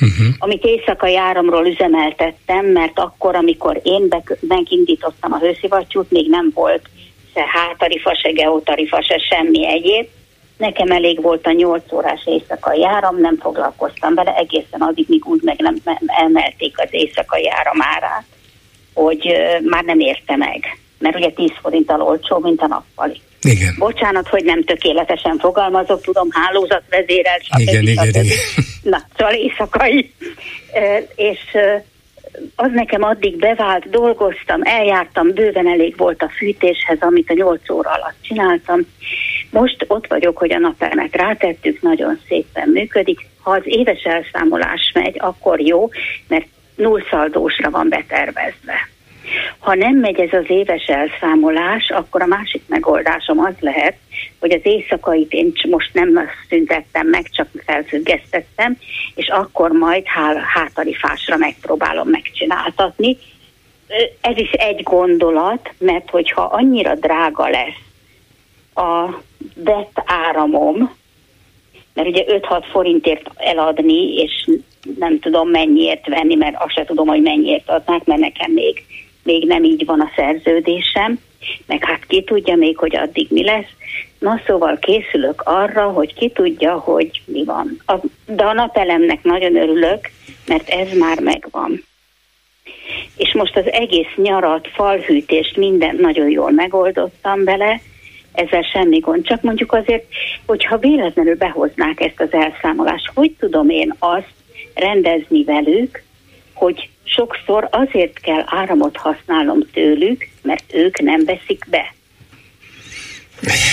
Uh-huh. 0.00 0.34
amit 0.38 0.64
éjszakai 0.64 1.16
áramról 1.16 1.66
üzemeltettem, 1.66 2.66
mert 2.66 2.98
akkor, 2.98 3.34
amikor 3.34 3.80
én 3.82 4.08
megindítottam 4.40 5.32
a 5.32 5.38
hőszivattyút, 5.38 6.10
még 6.10 6.28
nem 6.28 6.50
volt 6.54 6.88
se 7.34 7.44
hátarifa, 7.46 8.14
se 8.14 8.30
geotarifa, 8.30 9.02
se 9.02 9.18
semmi 9.18 9.66
egyéb. 9.66 10.06
Nekem 10.56 10.90
elég 10.90 11.22
volt 11.22 11.46
a 11.46 11.52
8 11.52 11.92
órás 11.92 12.22
éjszakai 12.26 12.84
áram, 12.84 13.20
nem 13.20 13.36
foglalkoztam 13.40 14.14
vele 14.14 14.34
egészen 14.34 14.80
addig, 14.80 15.06
míg 15.08 15.26
úgy 15.26 15.42
meg 15.42 15.58
nem 15.58 15.76
emelték 16.06 16.74
az 16.80 16.88
éjszakai 16.90 17.50
áram 17.50 17.82
árát, 17.82 18.24
hogy 18.94 19.36
már 19.64 19.84
nem 19.84 20.00
érte 20.00 20.36
meg. 20.36 20.78
Mert 20.98 21.16
ugye 21.16 21.30
10 21.30 21.50
forinttal 21.60 22.02
olcsó, 22.02 22.38
mint 22.38 22.60
a 22.60 22.66
nappali. 22.66 23.20
Igen. 23.42 23.74
Bocsánat, 23.78 24.28
hogy 24.28 24.44
nem 24.44 24.64
tökéletesen 24.64 25.38
fogalmazok, 25.38 26.02
tudom, 26.02 26.28
hálózatvezérel, 26.30 27.38
stb. 27.38 27.58
Igen, 27.58 27.82
igen, 27.82 28.08
igen. 28.08 28.26
Na, 28.82 29.02
szóval 29.16 29.34
éjszakai. 29.34 30.14
És 31.14 31.38
az 32.56 32.70
nekem 32.72 33.02
addig 33.02 33.36
bevált, 33.36 33.90
dolgoztam, 33.90 34.62
eljártam, 34.62 35.34
bőven 35.34 35.68
elég 35.68 35.96
volt 35.96 36.22
a 36.22 36.28
fűtéshez, 36.28 36.98
amit 37.00 37.30
a 37.30 37.34
8 37.34 37.70
óra 37.70 37.90
alatt 37.90 38.16
csináltam. 38.20 38.80
Most 39.50 39.84
ott 39.88 40.06
vagyok, 40.06 40.38
hogy 40.38 40.52
a 40.52 40.58
napelmet 40.58 41.16
rátettük, 41.16 41.82
nagyon 41.82 42.20
szépen 42.28 42.68
működik. 42.68 43.26
Ha 43.42 43.50
az 43.50 43.62
éves 43.64 44.02
elszámolás 44.02 44.90
megy, 44.94 45.16
akkor 45.18 45.60
jó, 45.60 45.88
mert 46.28 46.46
nullszaldósra 46.74 47.70
van 47.70 47.88
betervezve. 47.88 48.88
Ha 49.60 49.74
nem 49.74 49.96
megy 49.96 50.20
ez 50.20 50.32
az 50.32 50.50
éves 50.50 50.86
elszámolás, 50.86 51.90
akkor 51.90 52.22
a 52.22 52.26
másik 52.26 52.62
megoldásom 52.66 53.38
az 53.38 53.54
lehet, 53.60 53.96
hogy 54.38 54.50
az 54.50 54.60
éjszakait 54.62 55.32
én 55.32 55.52
most 55.70 55.94
nem 55.94 56.20
szüntettem 56.48 57.06
meg, 57.06 57.28
csak 57.30 57.48
felfüggesztettem, 57.66 58.76
és 59.14 59.28
akkor 59.28 59.70
majd 59.70 60.04
hátarifásra 60.54 61.36
megpróbálom 61.36 62.08
megcsináltatni. 62.08 63.16
Ez 64.20 64.36
is 64.36 64.50
egy 64.50 64.82
gondolat, 64.82 65.72
mert 65.78 66.10
hogyha 66.10 66.42
annyira 66.42 66.94
drága 66.94 67.48
lesz 67.48 67.80
a 68.74 69.20
vett 69.54 70.02
áramom, 70.04 70.96
mert 71.94 72.08
ugye 72.08 72.24
5-6 72.26 72.64
forintért 72.70 73.30
eladni, 73.36 74.14
és 74.14 74.48
nem 74.98 75.18
tudom 75.18 75.48
mennyiért 75.48 76.06
venni, 76.06 76.34
mert 76.34 76.56
azt 76.58 76.74
se 76.74 76.84
tudom, 76.84 77.06
hogy 77.06 77.22
mennyiért 77.22 77.68
adnák, 77.68 78.04
mert 78.04 78.20
nekem 78.20 78.52
még 78.52 78.84
még 79.22 79.46
nem 79.46 79.64
így 79.64 79.84
van 79.84 80.00
a 80.00 80.12
szerződésem, 80.16 81.18
meg 81.66 81.84
hát 81.84 82.06
ki 82.06 82.22
tudja 82.22 82.56
még, 82.56 82.76
hogy 82.76 82.96
addig 82.96 83.26
mi 83.30 83.44
lesz. 83.44 83.68
Na 84.18 84.40
szóval 84.46 84.78
készülök 84.78 85.42
arra, 85.44 85.82
hogy 85.82 86.14
ki 86.14 86.30
tudja, 86.30 86.78
hogy 86.78 87.22
mi 87.24 87.44
van. 87.44 87.82
A, 87.86 87.94
de 88.26 88.44
a 88.44 88.52
napelemnek 88.52 89.22
nagyon 89.22 89.56
örülök, 89.56 90.10
mert 90.46 90.68
ez 90.68 90.92
már 90.98 91.20
megvan. 91.20 91.84
És 93.16 93.32
most 93.32 93.56
az 93.56 93.72
egész 93.72 94.12
nyarat, 94.16 94.68
falhűtést, 94.68 95.56
minden 95.56 95.96
nagyon 96.00 96.30
jól 96.30 96.50
megoldottam 96.50 97.44
vele, 97.44 97.80
ezzel 98.32 98.62
semmi 98.62 98.98
gond. 98.98 99.24
Csak 99.24 99.42
mondjuk 99.42 99.72
azért, 99.72 100.04
hogyha 100.46 100.78
véletlenül 100.78 101.36
behoznák 101.36 102.00
ezt 102.00 102.20
az 102.20 102.32
elszámolást, 102.32 103.10
hogy 103.14 103.32
tudom 103.38 103.68
én 103.68 103.94
azt 103.98 104.32
rendezni 104.74 105.44
velük, 105.44 106.02
hogy 106.60 106.88
sokszor 107.04 107.68
azért 107.70 108.20
kell 108.20 108.42
áramot 108.46 108.96
használnom 108.96 109.58
tőlük, 109.72 110.28
mert 110.42 110.64
ők 110.72 111.00
nem 111.00 111.24
veszik 111.24 111.64
be. 111.70 111.94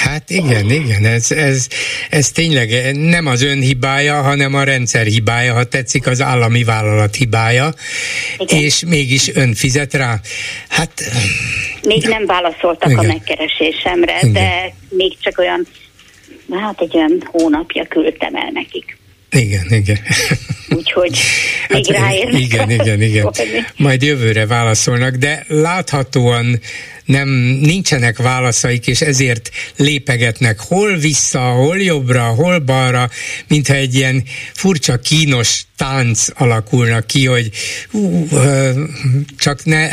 Hát 0.03 0.29
igen, 0.29 0.69
igen, 0.69 1.05
ez, 1.05 1.31
ez, 1.31 1.67
ez 2.09 2.31
tényleg 2.31 2.95
nem 2.95 3.25
az 3.25 3.41
ön 3.41 3.59
hibája, 3.59 4.21
hanem 4.21 4.53
a 4.53 4.63
rendszer 4.63 5.05
hibája, 5.05 5.53
ha 5.53 5.63
tetszik, 5.63 6.07
az 6.07 6.21
állami 6.21 6.63
vállalat 6.63 7.15
hibája, 7.15 7.73
igen. 8.37 8.59
és 8.59 8.83
mégis 8.85 9.35
ön 9.35 9.53
fizet 9.53 9.93
rá. 9.93 10.19
Hát... 10.69 10.91
Még 11.83 12.03
nem 12.03 12.25
válaszoltak 12.25 12.89
igen. 12.89 13.05
a 13.05 13.07
megkeresésemre, 13.07 14.17
igen. 14.21 14.33
de 14.33 14.73
még 14.89 15.17
csak 15.19 15.37
olyan, 15.37 15.67
hát 16.51 16.81
egy 16.81 16.95
olyan 16.95 17.23
hónapja 17.25 17.85
küldtem 17.85 18.35
el 18.35 18.49
nekik. 18.53 18.97
Igen, 19.31 19.65
igen. 19.69 19.99
Úgyhogy 20.69 21.19
még 21.69 21.95
hát, 21.95 22.13
Igen, 22.31 22.69
igen, 22.69 23.01
igen. 23.01 23.31
Majd 23.75 24.01
jövőre 24.01 24.45
válaszolnak, 24.45 25.15
de 25.15 25.45
láthatóan 25.47 26.59
nem 27.07 27.29
nincsenek 27.61 28.17
válaszaik, 28.17 28.87
és 28.87 29.01
ezért 29.01 29.49
lépegetnek 29.75 30.59
hol 30.59 30.97
vissza, 30.97 31.39
hol 31.39 31.81
jobbra, 31.81 32.23
hol 32.23 32.59
balra, 32.59 33.09
mintha 33.47 33.73
egy 33.73 33.95
ilyen 33.95 34.23
furcsa, 34.53 34.99
kínos 34.99 35.65
tánc 35.77 36.25
alakulnak 36.33 37.07
ki, 37.07 37.25
hogy 37.25 37.49
uh, 37.91 38.69
csak 39.37 39.65
ne, 39.65 39.89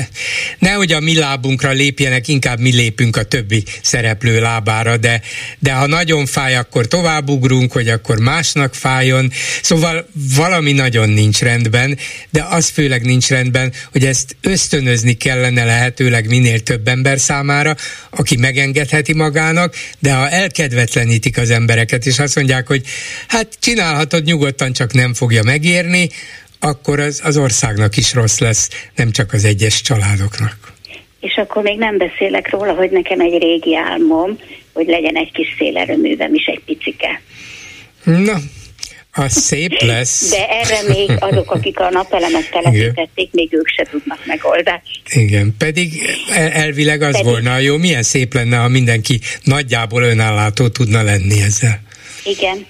nehogy 0.59 0.93
a 0.93 1.01
mi 1.01 1.15
lábunkra 1.15 1.70
lépjenek, 1.70 2.28
inkább 2.28 2.59
mi 2.59 2.70
lépünk 2.70 3.16
a 3.16 3.23
többi 3.23 3.65
szereplő 3.82 4.41
lábára, 4.41 4.97
de, 4.97 5.20
de 5.59 5.73
ha 5.73 5.86
nagyon 5.86 6.27
fáj, 6.27 6.57
akkor 6.57 6.86
továbbugrunk, 6.86 7.73
hogy 7.73 7.89
akkor 7.89 8.19
másnak 8.19 8.74
fájjon. 8.74 9.31
Szóval 9.62 10.09
valami 10.36 10.73
nagyon 10.73 11.09
nincs 11.09 11.41
rendben, 11.41 11.99
de 12.31 12.47
az 12.51 12.69
főleg 12.69 13.05
nincs 13.05 13.28
rendben, 13.28 13.73
hogy 13.93 14.05
ezt 14.05 14.36
ösztönözni 14.41 15.12
kellene 15.12 15.65
lehetőleg 15.65 16.28
minél 16.28 16.61
több 16.61 16.89
ember 17.05 17.18
számára, 17.18 17.74
aki 18.10 18.36
megengedheti 18.36 19.14
magának, 19.14 19.74
de 19.98 20.12
ha 20.14 20.28
elkedvetlenítik 20.28 21.39
az 21.39 21.51
embereket, 21.51 22.06
és 22.06 22.18
azt 22.18 22.36
mondják, 22.36 22.66
hogy 22.66 22.82
hát 23.28 23.48
csinálhatod 23.60 24.24
nyugodtan, 24.24 24.72
csak 24.72 24.93
nem 24.93 25.14
fogja 25.14 25.43
megérni, 25.43 26.09
akkor 26.60 27.01
az, 27.01 27.20
az 27.24 27.36
országnak 27.36 27.97
is 27.97 28.14
rossz 28.14 28.39
lesz, 28.39 28.68
nem 28.97 29.10
csak 29.10 29.32
az 29.32 29.44
egyes 29.44 29.81
családoknak. 29.81 30.56
És 31.20 31.35
akkor 31.36 31.62
még 31.62 31.78
nem 31.78 31.98
beszélek 31.98 32.51
róla, 32.51 32.72
hogy 32.72 32.90
nekem 32.90 33.20
egy 33.20 33.43
régi 33.43 33.76
álmom, 33.76 34.39
hogy 34.72 34.86
legyen 34.86 35.16
egy 35.16 35.32
kis 35.32 35.55
szélerőművem 35.59 36.35
is 36.35 36.44
egy 36.44 36.60
picike. 36.66 37.20
Na, 38.05 38.36
az 39.15 39.32
szép 39.32 39.81
lesz. 39.81 40.31
De 40.31 40.49
erre 40.49 40.82
még 40.89 41.11
azok, 41.19 41.51
akik 41.51 41.81
a 41.81 41.91
napelemet 41.91 42.51
telepítették, 42.51 43.32
még 43.32 43.53
ők 43.53 43.69
se 43.69 43.86
tudnak 43.91 44.19
megoldást. 44.27 45.01
Igen, 45.15 45.55
pedig 45.59 45.93
elvileg 46.35 47.03
az 47.03 47.12
pedig... 47.12 47.27
volna 47.27 47.59
jó, 47.59 47.77
milyen 47.77 48.03
szép 48.03 48.35
lenne, 48.35 48.57
ha 48.57 48.69
mindenki 48.69 49.20
nagyjából 49.43 50.03
önállátó 50.03 50.69
tudna 50.69 51.03
lenni 51.03 51.43
ezzel. 51.43 51.81
Igen, 52.24 52.66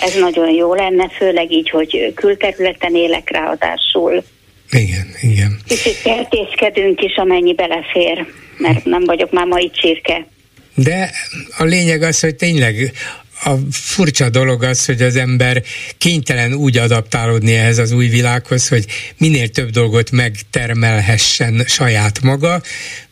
ez 0.00 0.14
nagyon 0.14 0.54
jó 0.54 0.74
lenne, 0.74 1.08
főleg 1.16 1.52
így, 1.52 1.70
hogy 1.70 2.12
külterületen 2.14 2.94
élek 2.94 3.30
ráadásul. 3.30 4.24
Igen, 4.70 5.06
igen. 5.20 5.58
Kicsit 5.66 6.02
kertészkedünk 6.02 7.02
is, 7.02 7.16
amennyi 7.16 7.54
belefér, 7.54 8.26
mert 8.58 8.84
nem 8.84 9.04
vagyok 9.04 9.32
már 9.32 9.46
mai 9.46 9.70
csirke. 9.70 10.26
De 10.74 11.10
a 11.58 11.64
lényeg 11.64 12.02
az, 12.02 12.20
hogy 12.20 12.34
tényleg 12.34 12.92
a 13.44 13.54
furcsa 13.70 14.28
dolog 14.28 14.62
az, 14.62 14.84
hogy 14.84 15.02
az 15.02 15.16
ember 15.16 15.62
kénytelen 15.98 16.52
úgy 16.54 16.78
adaptálódni 16.78 17.54
ehhez 17.54 17.78
az 17.78 17.92
új 17.92 18.08
világhoz, 18.08 18.68
hogy 18.68 18.84
minél 19.16 19.48
több 19.48 19.70
dolgot 19.70 20.10
megtermelhessen 20.10 21.64
saját 21.66 22.22
maga. 22.22 22.62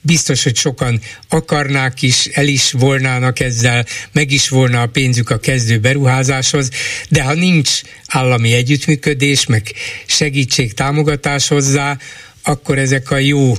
Biztos, 0.01 0.43
hogy 0.43 0.57
sokan 0.57 1.01
akarnák 1.29 2.03
is, 2.03 2.27
el 2.27 2.47
is 2.47 2.73
volnának 2.73 3.41
ezzel, 3.41 3.87
meg 4.13 4.31
is 4.31 4.49
volna 4.49 4.83
a 4.83 4.87
pénzük 4.87 5.31
a 5.31 5.39
kezdő 5.39 5.79
beruházáshoz, 5.79 6.71
de 7.09 7.23
ha 7.23 7.35
nincs 7.35 7.81
állami 8.07 8.53
együttműködés, 8.53 9.47
meg 9.47 9.73
segítség, 10.07 10.75
támogatás 10.75 11.49
hozzá, 11.49 11.99
akkor 12.43 12.79
ezek 12.79 13.11
a 13.11 13.19
jó 13.19 13.55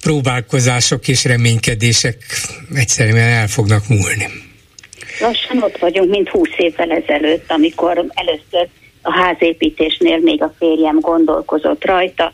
próbálkozások 0.00 1.08
és 1.08 1.24
reménykedések 1.24 2.16
egyszerűen 2.74 3.28
el 3.28 3.48
fognak 3.48 3.88
múlni. 3.88 4.41
Lassan 5.20 5.62
ott 5.62 5.78
vagyunk, 5.78 6.10
mint 6.10 6.28
húsz 6.28 6.54
évvel 6.56 6.90
ezelőtt, 6.90 7.50
amikor 7.50 8.04
először 8.14 8.68
a 9.02 9.12
házépítésnél 9.12 10.18
még 10.18 10.42
a 10.42 10.54
férjem 10.58 11.00
gondolkozott 11.00 11.84
rajta, 11.84 12.32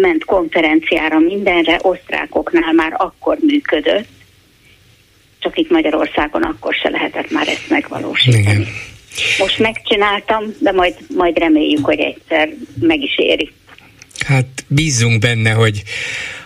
ment 0.00 0.24
konferenciára 0.24 1.18
mindenre, 1.18 1.78
osztrákoknál 1.82 2.72
már 2.72 2.92
akkor 2.96 3.36
működött, 3.40 4.08
csak 5.38 5.58
itt 5.58 5.70
Magyarországon 5.70 6.42
akkor 6.42 6.74
se 6.74 6.88
lehetett 6.88 7.30
már 7.30 7.48
ezt 7.48 7.70
megvalósítani. 7.70 8.42
Igen. 8.42 8.66
Most 9.38 9.58
megcsináltam, 9.58 10.44
de 10.58 10.72
majd, 10.72 10.94
majd 11.16 11.38
reméljük, 11.38 11.84
hogy 11.84 11.98
egyszer 11.98 12.48
meg 12.80 13.02
is 13.02 13.18
éri. 13.18 13.52
Hát 14.22 14.64
bízunk 14.68 15.20
benne, 15.20 15.50
hogy 15.50 15.82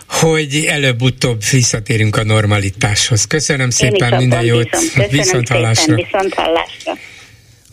hogy 0.07 0.65
előbb-utóbb 0.67 1.41
visszatérünk 1.51 2.15
a 2.15 2.23
normalitáshoz. 2.23 3.25
Köszönöm 3.25 3.69
szépen, 3.69 4.15
minden 4.15 4.43
jót. 4.43 4.69
viszont 5.09 5.47
hallásra. 5.47 5.95
viszont 5.95 6.33
hallásra. 6.33 6.97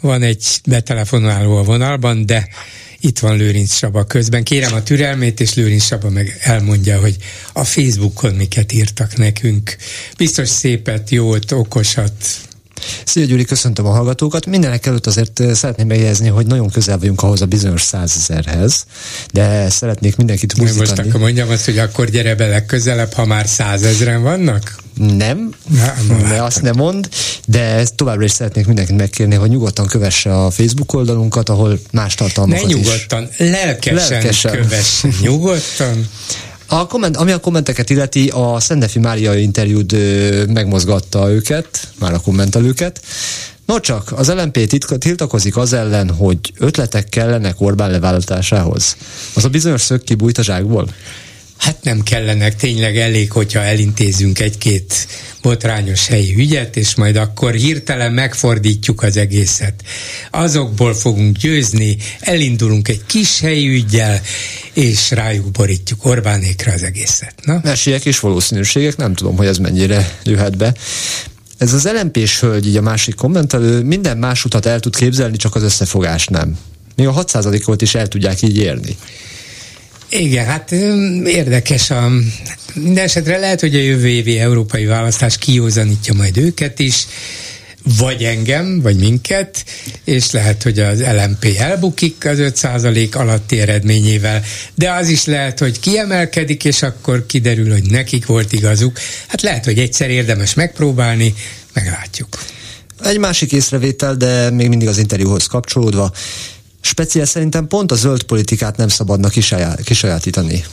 Van 0.01 0.23
egy 0.23 0.45
betelefonáló 0.67 1.57
a 1.57 1.63
vonalban, 1.63 2.27
de 2.27 2.49
itt 3.01 3.19
van 3.19 3.37
Lőrinc 3.37 3.75
Saba 3.75 4.05
közben. 4.05 4.45
Kérem 4.45 4.75
a 4.75 4.83
türelmét, 4.83 5.41
és 5.41 5.55
Lőrinc 5.55 5.85
Saba 5.85 6.11
meg 6.11 6.39
elmondja, 6.41 7.01
hogy 7.01 7.17
a 7.53 7.65
Facebookon 7.65 8.35
miket 8.35 8.73
írtak 8.73 9.17
nekünk. 9.17 9.77
Biztos 10.17 10.49
szépet, 10.49 11.11
jót, 11.11 11.53
okosat, 11.53 12.13
Szia 13.05 13.25
Gyuri, 13.25 13.45
köszöntöm 13.45 13.87
a 13.87 13.91
hallgatókat. 13.91 14.47
Mindenek 14.47 14.87
előtt 14.87 15.07
azért 15.07 15.41
eh, 15.41 15.55
szeretném 15.55 15.87
megjegyezni, 15.87 16.29
hogy 16.29 16.47
nagyon 16.47 16.71
közel 16.71 16.99
vagyunk 16.99 17.23
ahhoz 17.23 17.43
a 17.43 17.47
bizonyos 17.47 17.83
százezerhez, 17.83 18.85
de 19.33 19.71
szeretnék 19.71 20.17
mindenkit 20.17 20.57
buzdítani. 20.57 20.89
Most 20.89 20.99
akkor 20.99 21.21
mondjam 21.21 21.51
azt, 21.51 21.65
hogy 21.65 21.79
akkor 21.79 22.11
gyere 22.11 22.35
be 22.35 22.47
legközelebb, 22.47 23.13
ha 23.13 23.25
már 23.25 23.47
százezren 23.47 24.23
vannak? 24.23 24.81
Nem, 24.97 25.55
Na, 26.09 26.45
azt 26.45 26.63
nem 26.63 26.77
mond, 26.77 27.09
de 27.47 27.87
továbbra 27.97 28.25
is 28.25 28.31
szeretnék 28.31 28.67
mindenkit 28.67 28.97
megkérni, 28.97 29.35
hogy 29.35 29.49
nyugodtan 29.49 29.87
kövesse 29.87 30.45
a 30.45 30.51
Facebook 30.51 30.93
oldalunkat, 30.93 31.49
ahol 31.49 31.79
más 31.93 32.15
tartalmakat 32.15 32.67
ne 32.67 32.73
nyugodtan, 32.73 33.29
is. 33.31 33.39
lelkesen, 33.39 34.11
lelkesen. 34.11 34.53
kövesse, 34.53 35.09
nyugodtan. 35.21 36.09
A 36.73 36.87
komment, 36.87 37.17
ami 37.17 37.31
a 37.33 37.41
kommenteket 37.41 37.91
illeti, 37.91 38.29
a 38.29 38.61
Szendefi 38.61 38.99
Mária 38.99 39.35
interjúd 39.35 39.97
megmozgatta 40.49 41.31
őket, 41.31 41.89
már 41.99 42.13
a 42.13 42.21
kommentelőket. 42.21 43.01
No 43.67 43.81
csak, 43.81 44.13
az 44.17 44.33
LMP 44.33 44.81
tiltakozik 44.99 45.57
az 45.57 45.73
ellen, 45.73 46.11
hogy 46.11 46.39
ötletek 46.59 47.09
kellenek 47.09 47.61
Orbán 47.61 47.91
levállatásához. 47.91 48.97
Az 49.35 49.45
a 49.45 49.49
bizonyos 49.49 49.81
szög 49.81 50.03
kibújt 50.03 50.39
a 50.39 50.43
zsákból? 50.43 50.89
Hát 51.63 51.83
nem 51.83 52.03
kellenek, 52.03 52.57
tényleg 52.57 52.99
elég, 52.99 53.33
hogyha 53.33 53.61
elintézünk 53.61 54.41
egy-két 54.41 55.07
botrányos 55.43 56.07
helyi 56.07 56.35
ügyet, 56.37 56.77
és 56.77 56.95
majd 56.95 57.17
akkor 57.17 57.55
hirtelen 57.55 58.13
megfordítjuk 58.13 59.03
az 59.03 59.17
egészet. 59.17 59.75
Azokból 60.31 60.95
fogunk 60.95 61.37
győzni, 61.37 61.97
elindulunk 62.21 62.89
egy 62.89 63.07
kis 63.07 63.41
helyi 63.41 63.69
ügyel, 63.69 64.21
és 64.73 65.11
rájuk 65.11 65.51
borítjuk 65.51 66.05
Orbánékra 66.05 66.73
az 66.73 66.83
egészet. 66.83 67.35
Na? 67.45 67.61
Esélyek 67.65 68.05
és 68.05 68.21
valószínűségek, 68.21 68.97
nem 68.97 69.15
tudom, 69.15 69.37
hogy 69.37 69.47
ez 69.47 69.59
mennyire 69.59 70.19
jöhet 70.25 70.57
be. 70.57 70.75
Ez 71.59 71.73
az 71.73 71.89
lmp 71.93 72.17
hölgy, 72.17 72.67
így 72.67 72.77
a 72.77 72.83
másik 72.83 73.15
kommentelő, 73.15 73.83
minden 73.83 74.19
más 74.19 74.45
utat 74.45 74.67
el 74.67 74.81
tud 74.81 74.97
képzelni, 74.97 75.37
csak 75.37 75.55
az 75.55 75.63
összefogás 75.63 76.27
nem. 76.27 76.59
Még 76.97 77.07
a 77.07 77.25
6%-ot 77.25 77.83
is 77.83 77.95
el 77.95 78.09
tudják 78.09 78.43
így 78.43 78.57
érni. 78.57 78.97
Igen, 80.19 80.47
hát 80.47 80.73
érdekes 81.25 81.91
a... 81.91 82.11
Minden 82.75 83.05
esetre 83.05 83.39
lehet, 83.39 83.61
hogy 83.61 83.75
a 83.75 83.79
jövő 83.79 84.09
évi 84.09 84.39
európai 84.39 84.85
választás 84.85 85.39
kiózanítja 85.39 86.15
majd 86.15 86.37
őket 86.37 86.79
is, 86.79 87.07
vagy 87.99 88.25
engem, 88.25 88.81
vagy 88.81 88.97
minket, 88.97 89.65
és 90.05 90.31
lehet, 90.31 90.63
hogy 90.63 90.79
az 90.79 91.01
LMP 91.01 91.55
elbukik 91.59 92.27
az 92.27 92.39
5% 92.41 93.15
alatti 93.17 93.61
eredményével, 93.61 94.43
de 94.75 94.93
az 94.93 95.09
is 95.09 95.25
lehet, 95.25 95.59
hogy 95.59 95.81
kiemelkedik, 95.81 96.65
és 96.65 96.83
akkor 96.83 97.27
kiderül, 97.27 97.73
hogy 97.73 97.91
nekik 97.91 98.27
volt 98.27 98.53
igazuk. 98.53 98.99
Hát 99.27 99.43
lehet, 99.43 99.65
hogy 99.65 99.79
egyszer 99.79 100.11
érdemes 100.11 100.55
megpróbálni, 100.55 101.35
meglátjuk. 101.73 102.43
Egy 103.05 103.19
másik 103.19 103.53
észrevétel, 103.53 104.15
de 104.15 104.51
még 104.51 104.69
mindig 104.69 104.89
az 104.89 104.99
interjúhoz 104.99 105.47
kapcsolódva, 105.47 106.13
speciál 106.85 107.27
szerintem 107.27 107.67
pont 107.67 107.93
a 107.93 107.95
zöld 107.95 108.23
politikát 108.23 108.77
nem 108.77 108.89
szabadna 108.89 109.29
kisajátítani. 109.85 110.65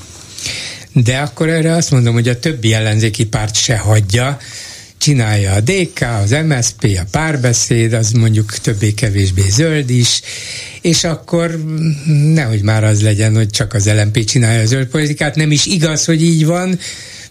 De 0.93 1.17
akkor 1.17 1.49
erre 1.49 1.73
azt 1.73 1.91
mondom, 1.91 2.13
hogy 2.13 2.27
a 2.27 2.39
többi 2.39 2.73
ellenzéki 2.73 3.25
párt 3.25 3.55
se 3.55 3.77
hagyja, 3.77 4.37
csinálja 4.97 5.53
a 5.53 5.59
DK, 5.59 6.01
az 6.23 6.35
MSP, 6.47 6.99
a 6.99 7.07
párbeszéd, 7.11 7.93
az 7.93 8.11
mondjuk 8.11 8.57
többé-kevésbé 8.57 9.43
zöld 9.49 9.89
is, 9.89 10.21
és 10.81 11.03
akkor 11.03 11.63
nehogy 12.33 12.61
már 12.61 12.83
az 12.83 13.01
legyen, 13.01 13.35
hogy 13.35 13.49
csak 13.49 13.73
az 13.73 13.89
LMP 13.89 14.23
csinálja 14.23 14.61
a 14.61 14.65
zöld 14.65 14.87
politikát, 14.87 15.35
nem 15.35 15.51
is 15.51 15.65
igaz, 15.65 16.05
hogy 16.05 16.23
így 16.23 16.45
van, 16.45 16.79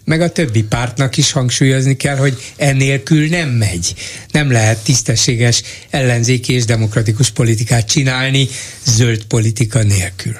meg 0.09 0.20
a 0.20 0.28
többi 0.28 0.62
pártnak 0.62 1.16
is 1.16 1.32
hangsúlyozni 1.32 1.97
kell, 1.97 2.16
hogy 2.16 2.52
enélkül 2.56 3.28
nem 3.28 3.48
megy. 3.48 3.94
Nem 4.30 4.51
lehet 4.51 4.85
tisztességes 4.85 5.62
ellenzéki 5.90 6.52
és 6.52 6.64
demokratikus 6.64 7.30
politikát 7.30 7.89
csinálni 7.89 8.48
zöld 8.85 9.24
politika 9.24 9.82
nélkül. 9.82 10.36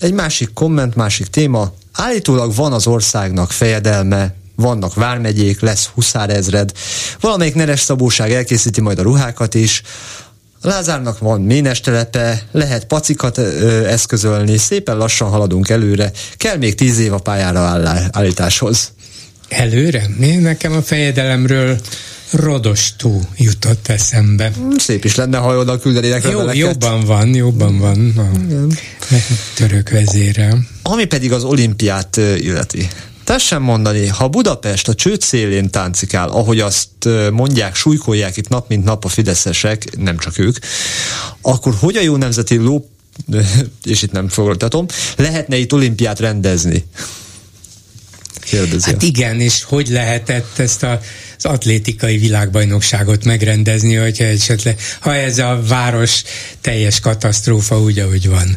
Egy 0.00 0.12
másik 0.12 0.52
komment, 0.52 0.94
másik 0.94 1.26
téma. 1.26 1.74
Állítólag 1.92 2.54
van 2.54 2.72
az 2.72 2.86
országnak 2.86 3.52
fejedelme, 3.52 4.34
vannak 4.56 4.94
vármegyék, 4.94 5.60
lesz 5.60 5.86
huszárezred, 5.86 6.72
valamelyik 7.20 7.54
neres 7.54 7.80
szabóság 7.80 8.32
elkészíti 8.32 8.80
majd 8.80 8.98
a 8.98 9.02
ruhákat 9.02 9.54
is, 9.54 9.82
Lázárnak 10.64 11.18
van 11.18 11.40
ménes 11.40 11.80
telepe, 11.80 12.42
lehet 12.52 12.84
pacikat 12.84 13.38
ö, 13.38 13.86
eszközölni, 13.86 14.56
szépen 14.56 14.96
lassan 14.96 15.28
haladunk 15.28 15.68
előre, 15.68 16.10
kell 16.36 16.56
még 16.56 16.74
tíz 16.74 16.98
év 16.98 17.12
a 17.12 17.18
pályára 17.18 17.60
állításhoz. 18.12 18.92
Előre? 19.48 20.06
Én 20.20 20.40
nekem 20.40 20.72
a 20.72 20.82
fejedelemről 20.82 21.78
Rodostó 22.30 23.20
jutott 23.36 23.88
eszembe. 23.88 24.52
Szép 24.76 25.04
is 25.04 25.14
lenne, 25.14 25.38
ha 25.38 25.56
oda 25.56 25.78
küldenének 25.78 26.24
Jó, 26.30 26.52
Jobban 26.52 27.04
van, 27.04 27.34
jobban 27.34 27.78
van 27.78 28.12
a 28.16 28.30
török 29.54 29.90
vezére. 29.90 30.56
Ami 30.82 31.04
pedig 31.04 31.32
az 31.32 31.44
olimpiát 31.44 32.16
illeti. 32.36 32.88
Tessen 33.24 33.62
mondani, 33.62 34.06
ha 34.06 34.28
Budapest 34.28 34.88
a 34.88 34.94
csőd 34.94 35.20
szélén 35.20 35.70
táncikál, 35.70 36.28
ahogy 36.28 36.60
azt 36.60 36.88
mondják, 37.30 37.74
súlykolják 37.74 38.36
itt 38.36 38.48
nap 38.48 38.68
mint 38.68 38.84
nap 38.84 39.04
a 39.04 39.08
fideszesek, 39.08 39.96
nem 39.96 40.18
csak 40.18 40.38
ők, 40.38 40.56
akkor 41.40 41.74
hogy 41.78 41.96
a 41.96 42.02
jó 42.02 42.16
nemzeti 42.16 42.56
ló, 42.56 42.90
és 43.84 44.02
itt 44.02 44.12
nem 44.12 44.28
foglaltatom, 44.28 44.86
lehetne 45.16 45.56
itt 45.56 45.72
olimpiát 45.72 46.20
rendezni? 46.20 46.84
Kérdezi. 48.40 48.90
Hát 48.90 49.02
igen, 49.02 49.40
és 49.40 49.62
hogy 49.62 49.88
lehetett 49.88 50.58
ezt 50.58 50.82
a, 50.82 51.00
az 51.36 51.44
atlétikai 51.44 52.18
világbajnokságot 52.18 53.24
megrendezni, 53.24 53.94
hogyha 53.94 54.24
esetleg, 54.24 54.80
ha 55.00 55.14
ez 55.14 55.38
a 55.38 55.62
város 55.68 56.22
teljes 56.60 57.00
katasztrófa 57.00 57.80
úgy, 57.80 57.98
ahogy 57.98 58.28
van. 58.28 58.56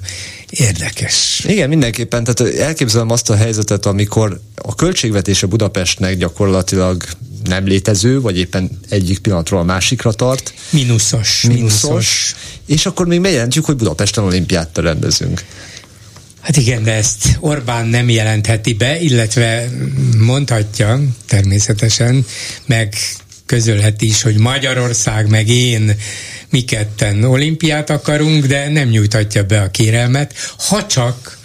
Érdekes. 0.49 1.43
Igen, 1.47 1.69
mindenképpen. 1.69 2.23
Tehát 2.23 2.55
elképzelem 2.55 3.09
azt 3.09 3.29
a 3.29 3.35
helyzetet, 3.35 3.85
amikor 3.85 4.39
a 4.55 4.75
költségvetése 4.75 5.45
Budapestnek 5.45 6.17
gyakorlatilag 6.17 7.03
nem 7.43 7.65
létező, 7.65 8.21
vagy 8.21 8.37
éppen 8.37 8.79
egyik 8.89 9.19
pillanatról 9.19 9.59
a 9.59 9.63
másikra 9.63 10.11
tart. 10.11 10.53
Minuszos. 10.69 11.41
Minuszos. 11.41 11.83
minuszos. 11.83 12.35
És 12.65 12.85
akkor 12.85 13.07
még 13.07 13.21
bejelentjük, 13.21 13.65
hogy 13.65 13.75
Budapesten 13.75 14.23
olimpiát 14.23 14.77
rendezünk. 14.77 15.43
Hát 16.41 16.57
igen, 16.57 16.83
de 16.83 16.93
ezt 16.93 17.37
Orbán 17.39 17.87
nem 17.87 18.09
jelentheti 18.09 18.73
be, 18.73 18.99
illetve 18.99 19.69
mondhatja 20.17 21.01
természetesen, 21.25 22.25
meg 22.65 22.95
közölheti 23.47 24.07
is, 24.07 24.21
hogy 24.21 24.37
Magyarország 24.37 25.29
meg 25.29 25.47
én 25.47 25.95
mi 26.49 26.61
ketten 26.61 27.23
olimpiát 27.23 27.89
akarunk, 27.89 28.45
de 28.45 28.69
nem 28.69 28.87
nyújtatja 28.87 29.43
be 29.43 29.61
a 29.61 29.71
kérelmet, 29.71 30.33
ha 30.57 30.85
csak, 30.85 31.37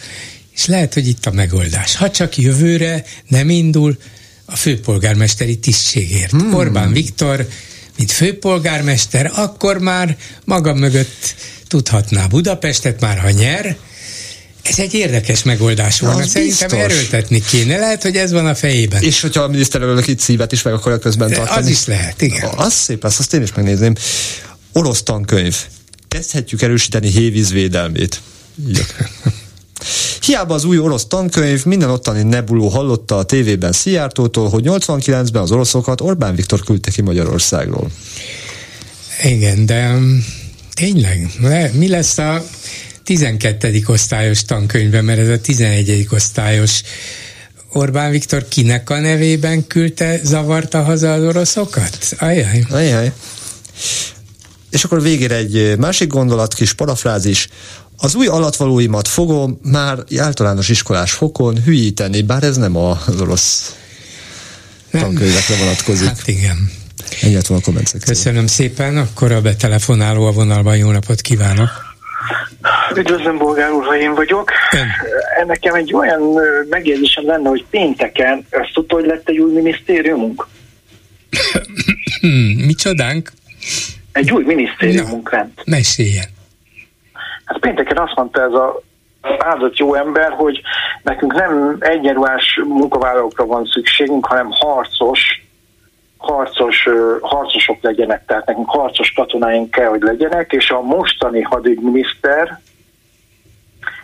és 0.55 0.67
lehet, 0.67 0.95
hogy 0.95 1.09
itt 1.09 1.27
a 1.27 1.33
megoldás, 1.33 1.97
ha 1.97 2.11
csak 2.11 2.37
jövőre 2.37 3.05
nem 3.29 3.49
indul 3.49 3.99
a 4.45 4.57
főpolgármesteri 4.57 5.59
tisztségért. 5.59 6.31
Hmm. 6.31 6.55
Orbán 6.55 6.93
Viktor, 6.93 7.49
mint 7.97 8.13
főpolgármester, 8.13 9.31
akkor 9.35 9.79
már 9.79 10.17
maga 10.45 10.75
mögött 10.75 11.35
tudhatná 11.69 12.27
Budapestet, 12.27 13.01
már 13.01 13.19
ha 13.19 13.31
nyer, 13.31 13.77
ez 14.63 14.79
egy 14.79 14.95
érdekes 14.95 15.43
megoldás 15.43 16.01
volna. 16.01 16.27
Szerintem 16.27 16.69
biztos. 16.69 16.79
erőltetni 16.79 17.41
kéne. 17.41 17.77
Lehet, 17.77 18.03
hogy 18.03 18.17
ez 18.17 18.33
van 18.33 18.47
a 18.47 18.55
fejében. 18.55 19.03
És 19.03 19.21
hogyha 19.21 19.43
a 19.43 19.49
miniszterelnök 19.49 20.07
itt 20.07 20.21
szívet 20.21 20.53
is 20.53 20.63
meg 20.63 20.75
akarja 20.75 20.99
közben 20.99 21.31
tartani. 21.31 21.61
Az 21.61 21.69
is 21.69 21.87
lehet, 21.87 22.23
igen. 22.23 22.51
Az 22.57 22.73
szép 22.73 23.03
lesz, 23.03 23.19
azt 23.19 23.35
én 23.35 23.43
is 23.43 23.53
megnézném. 23.55 23.95
Orosz 24.73 25.03
tankönyv. 25.03 25.57
Kezdhetjük 26.09 26.63
erősíteni 26.63 27.11
hévíz 27.11 27.53
védelmét. 27.53 28.21
Hiába 30.21 30.55
az 30.55 30.65
új 30.65 30.79
orosz 30.79 31.07
tankönyv, 31.07 31.65
minden 31.65 31.91
ottani 31.91 32.23
nebuló 32.23 32.69
hallotta 32.69 33.17
a 33.17 33.23
tévében 33.23 33.73
Szijjártótól, 33.73 34.49
hogy 34.49 34.65
89-ben 34.67 35.43
az 35.43 35.51
oroszokat 35.51 36.01
Orbán 36.01 36.35
Viktor 36.35 36.61
küldte 36.61 36.91
ki 36.91 37.03
Magyarországról. 37.03 37.91
Igen, 39.23 39.67
de 39.67 39.89
um, 39.89 40.25
tényleg, 40.75 41.31
mi 41.73 41.89
lesz 41.89 42.19
a 42.19 42.45
12. 43.05 43.83
osztályos 43.87 44.45
tankönyvben, 44.45 45.05
mert 45.05 45.19
ez 45.19 45.29
a 45.29 45.41
11. 45.41 46.07
osztályos 46.11 46.83
Orbán 47.73 48.11
Viktor 48.11 48.49
kinek 48.49 48.91
a 48.91 48.99
nevében 48.99 49.67
küldte, 49.67 50.21
zavarta 50.23 50.83
haza 50.83 51.13
az 51.13 51.23
oroszokat? 51.23 51.99
Ajaj. 52.19 52.65
Ajaj. 52.71 53.13
És 54.71 54.85
akkor 54.85 55.03
végére 55.03 55.35
egy 55.35 55.79
másik 55.79 56.09
gondolat, 56.09 56.55
kis 56.55 56.73
parafrázis. 56.73 57.49
Az 57.97 58.15
új 58.15 58.27
alatvalóimat 58.27 59.09
fogom 59.09 59.59
már 59.63 59.99
általános 60.19 60.69
iskolás 60.69 61.13
fokon 61.13 61.63
hülyíteni, 61.63 62.23
bár 62.23 62.43
ez 62.43 62.57
nem 62.57 62.77
az 62.77 63.21
orosz 63.21 63.77
tankönyvekre 64.91 65.57
vonatkozik. 65.57 66.07
Hát 66.07 66.29
igen. 66.29 66.71
Ennyi 67.21 67.39
van 67.49 67.59
a 67.59 67.61
komment 67.61 67.95
Köszönöm 68.05 68.47
szépen, 68.47 68.97
akkor 68.97 69.33
a 69.33 69.41
betelefonáló 69.41 70.27
a 70.27 70.33
vonalban 70.33 70.77
jó 70.77 70.91
napot 70.91 71.21
kívánok. 71.21 71.92
Üdvözlöm, 72.97 73.39
Bolgár 73.39 73.73
úr, 73.73 73.85
ha 73.85 73.97
én 73.97 74.15
vagyok. 74.15 74.51
Ön. 74.73 75.47
Nekem 75.47 75.75
egy 75.75 75.95
olyan 75.95 76.23
megjegyzésem 76.69 77.27
lenne, 77.27 77.49
hogy 77.49 77.65
pénteken 77.71 78.47
ezt 78.51 78.71
tudta, 78.73 78.95
hogy 78.95 79.07
lett 79.07 79.29
egy 79.29 79.39
új 79.39 79.53
minisztériumunk? 79.53 80.47
Micsodánk? 82.67 83.33
Egy 84.13 84.31
új 84.31 84.45
minisztériumunk 84.45 85.31
no, 85.31 85.37
lent. 85.37 85.63
Meséljen. 85.65 86.27
Hát 87.45 87.59
pénteken 87.59 87.99
azt 87.99 88.15
mondta 88.15 88.43
ez 88.43 88.53
a 88.53 88.83
áldott 89.39 89.77
jó 89.77 89.95
ember, 89.95 90.31
hogy 90.31 90.61
nekünk 91.03 91.33
nem 91.33 91.77
egyenruhás 91.81 92.61
munkavállalókra 92.65 93.47
van 93.47 93.65
szükségünk, 93.65 94.27
hanem 94.27 94.51
harcos, 94.51 95.42
harcos, 96.25 96.89
harcosok 97.21 97.83
legyenek, 97.83 98.25
tehát 98.27 98.47
nekünk 98.47 98.69
harcos 98.69 99.13
katonáink 99.13 99.71
kell, 99.71 99.89
hogy 99.89 100.03
legyenek, 100.03 100.53
és 100.53 100.71
a 100.71 100.81
mostani 100.81 101.41
hadügyminiszter 101.41 102.61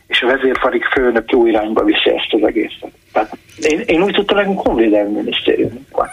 és 0.07 0.23
a 0.23 0.27
vezérfarik 0.27 0.85
főnök 0.85 1.31
jó 1.31 1.47
irányba 1.47 1.85
viszi 1.85 2.11
ezt 2.17 2.29
az 2.31 2.43
egészet. 2.43 2.91
Tehát 3.13 3.37
én, 3.61 3.81
én 3.87 4.03
úgy 4.03 4.15
tudtam, 4.15 4.45
hogy 4.45 4.57
honvédelmi 4.57 5.15
minisztérium 5.15 5.87
van. 5.93 6.09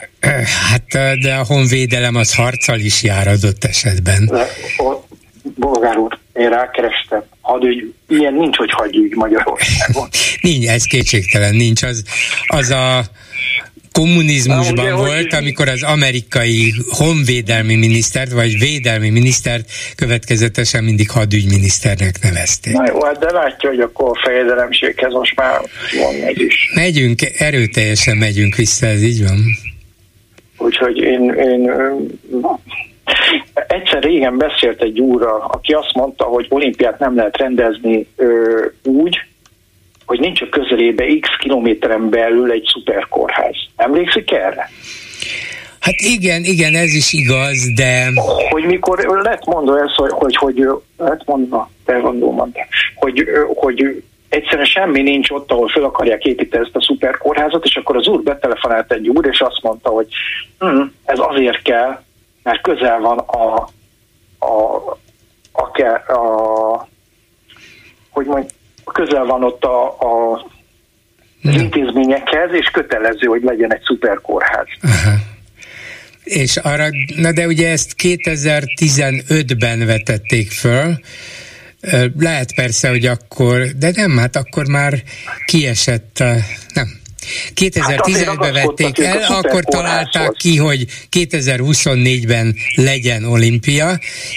Hát, 0.70 1.18
de 1.20 1.34
a 1.34 1.46
honvédelem 1.46 2.16
az 2.16 2.36
harccal 2.36 2.80
is 2.80 3.04
jár 3.04 3.28
adott 3.28 3.64
esetben. 3.64 4.26
De, 4.26 4.46
a, 4.78 5.06
bolgár 5.56 5.98
úr, 5.98 6.18
én 6.34 6.50
rákerestem, 6.50 7.24
hadügy, 7.42 7.94
ilyen 8.08 8.34
nincs, 8.34 8.58
hogy 8.58 8.72
hadügy 8.72 9.16
Magyarországon. 9.16 10.08
nincs, 10.42 10.68
ez 10.68 10.84
kétségtelen 10.84 11.56
nincs. 11.56 11.84
Az, 11.84 12.04
az 12.48 12.70
a 12.70 13.04
kommunizmusban 14.00 14.74
Na, 14.74 14.82
ugye, 14.82 14.94
volt, 14.96 15.32
hogy... 15.32 15.40
amikor 15.42 15.68
az 15.68 15.84
amerikai 15.84 16.74
honvédelmi 16.90 17.76
minisztert, 17.76 18.32
vagy 18.32 18.60
védelmi 18.60 19.10
minisztert 19.10 19.66
következetesen 19.96 20.84
mindig 20.84 21.10
hadügyminiszternek 21.10 22.16
nevezték. 22.22 22.74
Na 22.74 22.84
jó, 22.88 23.04
hát 23.04 23.20
de 23.20 23.32
látja, 23.32 23.70
hogy 23.70 23.80
akkor 23.80 24.10
a 24.10 24.20
fejedelemséghez 24.24 25.14
most 25.14 25.36
már 25.36 25.60
van 26.04 26.16
megy 26.16 26.42
is. 26.42 26.72
Megyünk, 26.76 27.20
erőteljesen 27.38 28.18
megyünk 28.18 28.56
vissza, 28.56 28.86
ez 28.86 29.04
így 29.04 29.24
van. 29.24 29.40
Úgyhogy 30.58 30.98
én, 30.98 31.34
én 31.34 31.72
egyszer 33.68 34.04
régen 34.04 34.38
beszélt 34.38 34.82
egy 34.82 35.00
úrra, 35.00 35.38
aki 35.38 35.74
azt 35.74 35.94
mondta, 35.94 36.24
hogy 36.24 36.46
olimpiát 36.50 37.00
nem 37.00 37.16
lehet 37.16 37.38
rendezni 37.38 38.08
ö, 38.16 38.66
úgy, 38.84 39.18
hogy 40.06 40.20
nincs 40.20 40.42
a 40.42 40.50
közelébe 40.50 41.06
x 41.20 41.30
kilométeren 41.40 42.10
belül 42.10 42.52
egy 42.52 42.68
szuperkórház. 42.74 43.56
Emlékszik 43.76 44.32
erre? 44.32 44.70
Hát 45.80 45.96
igen, 45.98 46.44
igen, 46.44 46.76
ez 46.76 46.94
is 46.94 47.14
igaz, 47.14 47.74
de... 47.76 48.06
Hogy 48.50 48.64
mikor 48.64 49.22
lett 49.24 49.46
mondva 49.46 49.80
ez, 49.80 49.96
hogy, 49.96 50.12
hogy, 50.12 50.36
hogy 50.36 50.68
lett 50.98 51.26
mondva, 51.26 51.70
elgondolom, 51.86 52.52
hogy, 52.96 53.28
hogy 53.56 54.04
egyszerűen 54.30 54.66
semmi 54.66 55.02
nincs 55.02 55.30
ott, 55.30 55.52
ahol 55.52 55.68
fel 55.68 55.84
akarják 55.84 56.24
építeni 56.24 56.66
ezt 56.66 56.76
a 56.76 56.82
szuperkórházat, 56.82 57.66
és 57.66 57.76
akkor 57.76 57.96
az 57.96 58.08
úr 58.08 58.24
betelefonált 58.24 58.92
egy 58.92 59.08
úr, 59.08 59.26
és 59.26 59.40
azt 59.40 59.62
mondta, 59.62 59.90
hogy 59.90 60.08
hm, 60.60 60.82
ez 61.06 61.20
azért 61.20 61.62
kell, 61.62 62.04
mert 62.44 62.62
közel 62.62 63.00
van 63.00 63.18
a, 63.18 63.70
a, 64.40 64.98
a, 65.52 65.74
a, 65.82 66.14
a 66.14 66.88
hogy 68.10 68.26
mondj, 68.26 68.48
közel 68.94 69.26
van 69.26 69.44
ott 69.44 69.64
a, 69.64 69.86
a 69.86 70.46
az 71.48 71.56
intézményekhez, 71.56 72.52
és 72.52 72.70
kötelező, 72.74 73.28
hogy 73.28 73.44
legyen 73.44 73.74
egy 73.74 73.82
szuperkórház. 73.82 74.68
Aha. 74.82 75.16
És 76.24 76.58
arra, 76.58 76.88
na 77.16 77.32
de 77.32 77.48
ugye 77.48 77.70
ezt 77.70 77.96
2015-ben 78.04 79.86
vetették 79.86 80.52
föl, 80.52 81.00
lehet 82.20 82.56
persze, 82.56 82.90
hogy 82.90 83.06
akkor, 83.06 83.62
de 83.78 83.92
nem, 83.96 84.18
hát 84.18 84.36
akkor 84.36 84.68
már 84.68 84.94
kiesett, 85.46 86.24
nem. 86.74 87.04
2015-ben 87.62 88.54
hát 88.54 88.66
vették 88.66 89.00
el, 89.00 89.18
akkor 89.28 89.64
találták 89.64 90.32
ki, 90.32 90.58
hogy 90.58 90.86
2024-ben 91.12 92.56
legyen 92.76 93.24
olimpia, 93.24 93.88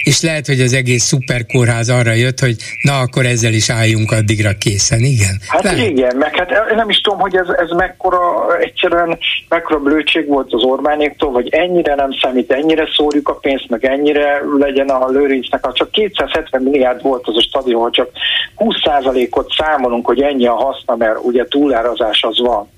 és 0.03 0.23
lehet, 0.23 0.47
hogy 0.47 0.61
az 0.61 0.73
egész 0.73 1.05
szuperkórház 1.05 1.89
arra 1.89 2.13
jött, 2.13 2.41
hogy 2.41 2.57
na, 2.83 2.99
akkor 2.99 3.27
ezzel 3.27 3.53
is 3.53 3.71
álljunk 3.71 4.11
addigra 4.11 4.51
készen, 4.59 5.01
igen? 5.01 5.41
Hát 5.47 5.63
lehet. 5.63 5.89
igen, 5.89 6.17
meg 6.17 6.37
hát 6.37 6.75
nem 6.75 6.89
is 6.89 7.01
tudom, 7.01 7.19
hogy 7.21 7.37
ez, 7.37 7.49
ez 7.49 7.71
mekkora, 7.77 8.57
egyszerűen 8.59 9.19
mekkora 9.49 9.81
blödség 9.81 10.27
volt 10.27 10.53
az 10.53 10.63
Orbánéktól, 10.63 11.31
vagy 11.31 11.49
ennyire 11.49 11.95
nem 11.95 12.11
számít, 12.23 12.53
ennyire 12.53 12.89
szórjuk 12.97 13.29
a 13.29 13.35
pénzt, 13.35 13.69
meg 13.69 13.85
ennyire 13.85 14.43
legyen 14.59 14.89
a 14.89 15.09
Lőrincnek, 15.09 15.67
csak 15.73 15.91
270 15.91 16.63
milliárd 16.63 17.03
volt 17.03 17.27
az 17.27 17.37
a 17.37 17.43
stadion, 17.43 17.93
csak 17.93 18.11
20%-ot 18.57 19.53
számolunk, 19.59 20.07
hogy 20.07 20.21
ennyi 20.21 20.47
a 20.47 20.55
haszna, 20.55 20.97
mert 20.97 21.19
ugye 21.23 21.47
túlárazás 21.49 22.23
az 22.23 22.41
van 22.41 22.69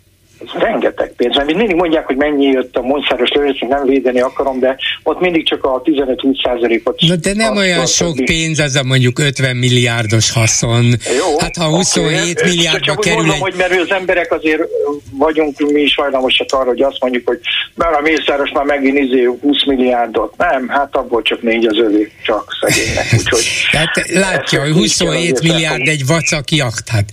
rengeteg 0.59 1.13
pénz. 1.17 1.37
Mert 1.37 1.55
mindig 1.55 1.77
mondják, 1.77 2.07
hogy 2.07 2.17
mennyi 2.17 2.47
jött 2.47 2.77
a 2.77 2.83
Monszáros 2.83 3.31
lőrésznek, 3.31 3.71
nem 3.71 3.85
védeni 3.85 4.21
akarom, 4.21 4.59
de 4.59 4.77
ott 5.03 5.21
mindig 5.21 5.49
csak 5.49 5.65
a 5.65 5.83
15-20 5.85 6.43
százalékot. 6.45 7.01
Na 7.01 7.17
de 7.17 7.35
nem 7.35 7.57
olyan 7.57 7.87
sok 7.87 8.15
többi. 8.15 8.25
pénz, 8.25 8.59
az 8.59 8.77
a 8.77 8.83
mondjuk 8.85 9.19
50 9.19 9.57
milliárdos 9.57 10.33
haszon. 10.33 10.85
Jó, 11.19 11.39
hát 11.39 11.57
ha 11.57 11.65
27 11.65 12.39
okay. 12.39 12.51
milliárdba 12.51 12.85
csak 12.85 13.01
kerül 13.01 13.17
mondom, 13.17 13.35
egy... 13.35 13.41
hogy 13.41 13.55
mert 13.57 13.81
az 13.81 13.91
emberek 13.91 14.33
azért 14.33 14.63
vagyunk 15.11 15.59
mi 15.59 15.81
is 15.81 15.95
hajlamosak 15.95 16.47
arra, 16.51 16.69
hogy 16.69 16.83
azt 16.83 17.01
mondjuk, 17.01 17.29
hogy 17.29 17.41
mert 17.75 17.97
a 17.97 18.01
Mészáros 18.01 18.51
már 18.51 18.65
megint 18.65 18.99
izé 18.99 19.25
20 19.41 19.65
milliárdot. 19.67 20.37
Nem, 20.37 20.69
hát 20.69 20.97
abból 20.97 21.23
csak 21.23 21.43
négy 21.43 21.67
az 21.67 21.79
övé, 21.79 22.11
csak 22.25 22.57
szegénynek. 22.61 23.07
Úgyhogy 23.19 23.45
hát 23.71 24.11
látja, 24.13 24.61
hogy 24.61 24.73
27 24.73 25.43
milliárd 25.43 25.89
egy 25.89 26.07
vacak 26.07 26.51
jacht, 26.51 26.89
hát 26.89 27.05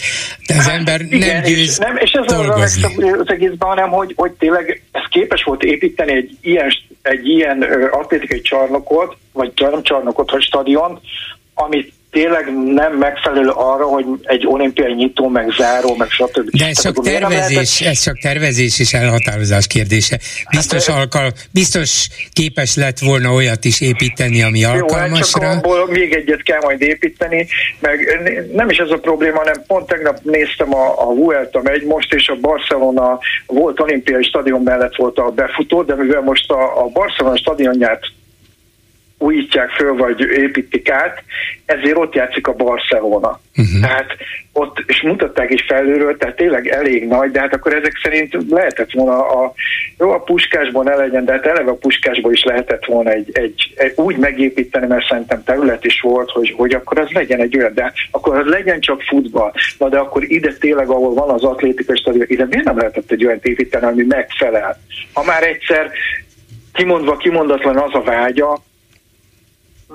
az 0.47 0.55
hát 0.55 0.75
ember 0.75 0.99
nem 0.99 1.11
igen, 1.11 1.43
győz 1.43 1.57
és, 1.57 1.77
nem, 1.77 1.97
és 1.97 2.11
ez 2.11 2.33
dolgozni. 2.33 2.83
A 2.83 3.16
az 3.19 3.29
egészben, 3.29 3.69
hanem 3.69 3.89
hogy, 3.89 4.13
hogy 4.15 4.31
tényleg 4.31 4.83
ez 4.91 5.03
képes 5.09 5.43
volt 5.43 5.63
építeni 5.63 6.11
egy 6.11 6.37
ilyen, 6.41 6.71
egy 7.01 7.27
ilyen 7.27 7.61
atlétikai 7.91 8.41
csarnokot, 8.41 9.17
vagy 9.33 9.51
nem 9.55 9.83
csarnokot, 9.83 10.31
vagy 10.31 10.41
stadiont, 10.41 10.99
amit 11.53 11.93
tényleg 12.11 12.73
nem 12.73 12.93
megfelelő 12.93 13.49
arra, 13.49 13.85
hogy 13.85 14.05
egy 14.21 14.47
olimpiai 14.47 14.93
nyitó, 14.93 15.27
meg 15.27 15.49
záró, 15.57 15.95
meg 15.95 16.09
stb. 16.09 16.49
De 16.49 16.65
ez 16.65 16.81
csak 16.81 17.03
tervezés, 17.03 17.81
ez 17.81 18.03
csak 18.03 18.19
tervezés 18.19 18.79
és 18.79 18.93
elhatározás 18.93 19.67
kérdése. 19.67 20.19
Biztos, 20.49 20.85
hát, 20.85 20.97
alkal, 20.97 21.31
biztos 21.51 22.07
képes 22.33 22.75
lett 22.75 22.99
volna 22.99 23.33
olyat 23.33 23.65
is 23.65 23.81
építeni, 23.81 24.41
ami 24.43 24.59
jó, 24.59 24.69
alkalmasra. 24.69 25.43
Jó, 25.43 25.47
hát 25.49 25.63
csak 25.63 25.65
abból 25.65 25.87
még 25.87 26.13
egyet 26.13 26.43
kell 26.43 26.59
majd 26.61 26.81
építeni, 26.81 27.47
meg 27.79 28.19
nem 28.53 28.69
is 28.69 28.77
ez 28.77 28.89
a 28.89 28.97
probléma, 28.97 29.37
hanem 29.37 29.63
pont 29.67 29.87
tegnap 29.87 30.19
néztem 30.23 30.75
a, 30.75 31.09
a 31.09 31.13
Vuelta 31.13 31.61
megy 31.63 31.83
most, 31.83 32.13
és 32.13 32.27
a 32.27 32.35
Barcelona 32.35 33.19
volt 33.45 33.79
olimpiai 33.79 34.23
stadion 34.23 34.61
mellett 34.61 34.95
volt 34.95 35.17
a 35.17 35.29
befutó, 35.29 35.83
de 35.83 35.95
mivel 35.95 36.21
most 36.21 36.51
a, 36.51 36.83
a 36.83 36.87
Barcelona 36.87 37.37
stadionját 37.37 37.99
újítják 39.17 39.69
föl, 39.69 39.95
vagy 39.95 40.19
építik 40.19 40.89
át, 40.89 41.23
ezért 41.65 41.97
ott 41.97 42.15
játszik 42.15 42.47
a 42.47 42.53
Barcelona. 42.53 43.39
Uh-huh. 43.57 43.81
Tehát 43.81 44.15
ott, 44.53 44.83
és 44.87 45.01
mutatták 45.01 45.49
is 45.49 45.65
felülről, 45.67 46.17
tehát 46.17 46.35
tényleg 46.35 46.67
elég 46.67 47.07
nagy, 47.07 47.31
de 47.31 47.39
hát 47.39 47.53
akkor 47.53 47.73
ezek 47.73 47.99
szerint 48.03 48.37
lehetett 48.49 48.91
volna 48.91 49.27
a, 49.27 49.53
jó, 49.97 50.11
a 50.11 50.19
puskásban 50.19 50.83
ne 50.83 50.95
legyen, 50.95 51.25
de 51.25 51.31
hát 51.31 51.45
eleve 51.45 51.71
a 51.71 51.75
puskásban 51.75 52.31
is 52.31 52.43
lehetett 52.43 52.85
volna 52.85 53.09
egy, 53.09 53.29
egy, 53.31 53.73
egy, 53.75 53.93
úgy 53.95 54.17
megépíteni, 54.17 54.87
mert 54.87 55.07
szerintem 55.07 55.43
terület 55.43 55.85
is 55.85 56.01
volt, 56.01 56.29
hogy, 56.29 56.53
hogy 56.57 56.73
akkor 56.73 56.99
az 56.99 57.09
legyen 57.09 57.39
egy 57.39 57.57
olyan, 57.57 57.73
de 57.73 57.93
akkor 58.11 58.37
az 58.37 58.45
legyen 58.45 58.79
csak 58.79 59.01
futball. 59.01 59.53
Na 59.77 59.89
de 59.89 59.97
akkor 59.97 60.23
ide 60.23 60.53
tényleg, 60.53 60.89
ahol 60.89 61.13
van 61.13 61.29
az 61.29 61.43
atlétikai 61.43 61.97
stadion, 61.97 62.25
ide 62.27 62.45
miért 62.45 62.65
nem 62.65 62.77
lehetett 62.77 63.11
egy 63.11 63.25
olyan 63.25 63.39
építeni, 63.41 63.85
ami 63.85 64.03
megfelel? 64.03 64.79
Ha 65.13 65.23
már 65.23 65.43
egyszer 65.43 65.91
kimondva 66.73 67.17
kimondatlan 67.17 67.77
az 67.77 67.93
a 67.93 68.01
vágya, 68.01 68.59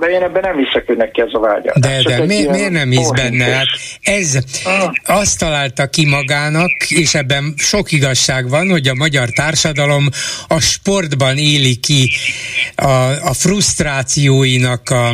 de 0.00 0.06
én 0.06 0.22
ebben 0.22 0.42
nem 0.42 0.56
hiszek, 0.56 0.86
hogy 0.86 0.96
neki 0.96 1.20
ez 1.20 1.28
a 1.32 1.38
vágya. 1.38 1.72
De, 1.78 2.02
de 2.02 2.24
mi, 2.24 2.44
miért 2.44 2.70
nem 2.70 2.90
hisz 2.90 3.10
benne? 3.10 3.44
Hát 3.44 3.66
ez 4.00 4.38
ah. 4.64 4.92
azt 5.04 5.38
találta 5.38 5.86
ki 5.86 6.06
magának, 6.06 6.72
és 6.88 7.14
ebben 7.14 7.54
sok 7.56 7.92
igazság 7.92 8.48
van, 8.48 8.70
hogy 8.70 8.88
a 8.88 8.94
magyar 8.94 9.28
társadalom 9.28 10.08
a 10.48 10.60
sportban 10.60 11.38
éli 11.38 11.74
ki 11.74 12.10
a, 12.74 12.92
a 13.28 13.32
frusztrációinak 13.32 14.90
a, 14.90 15.08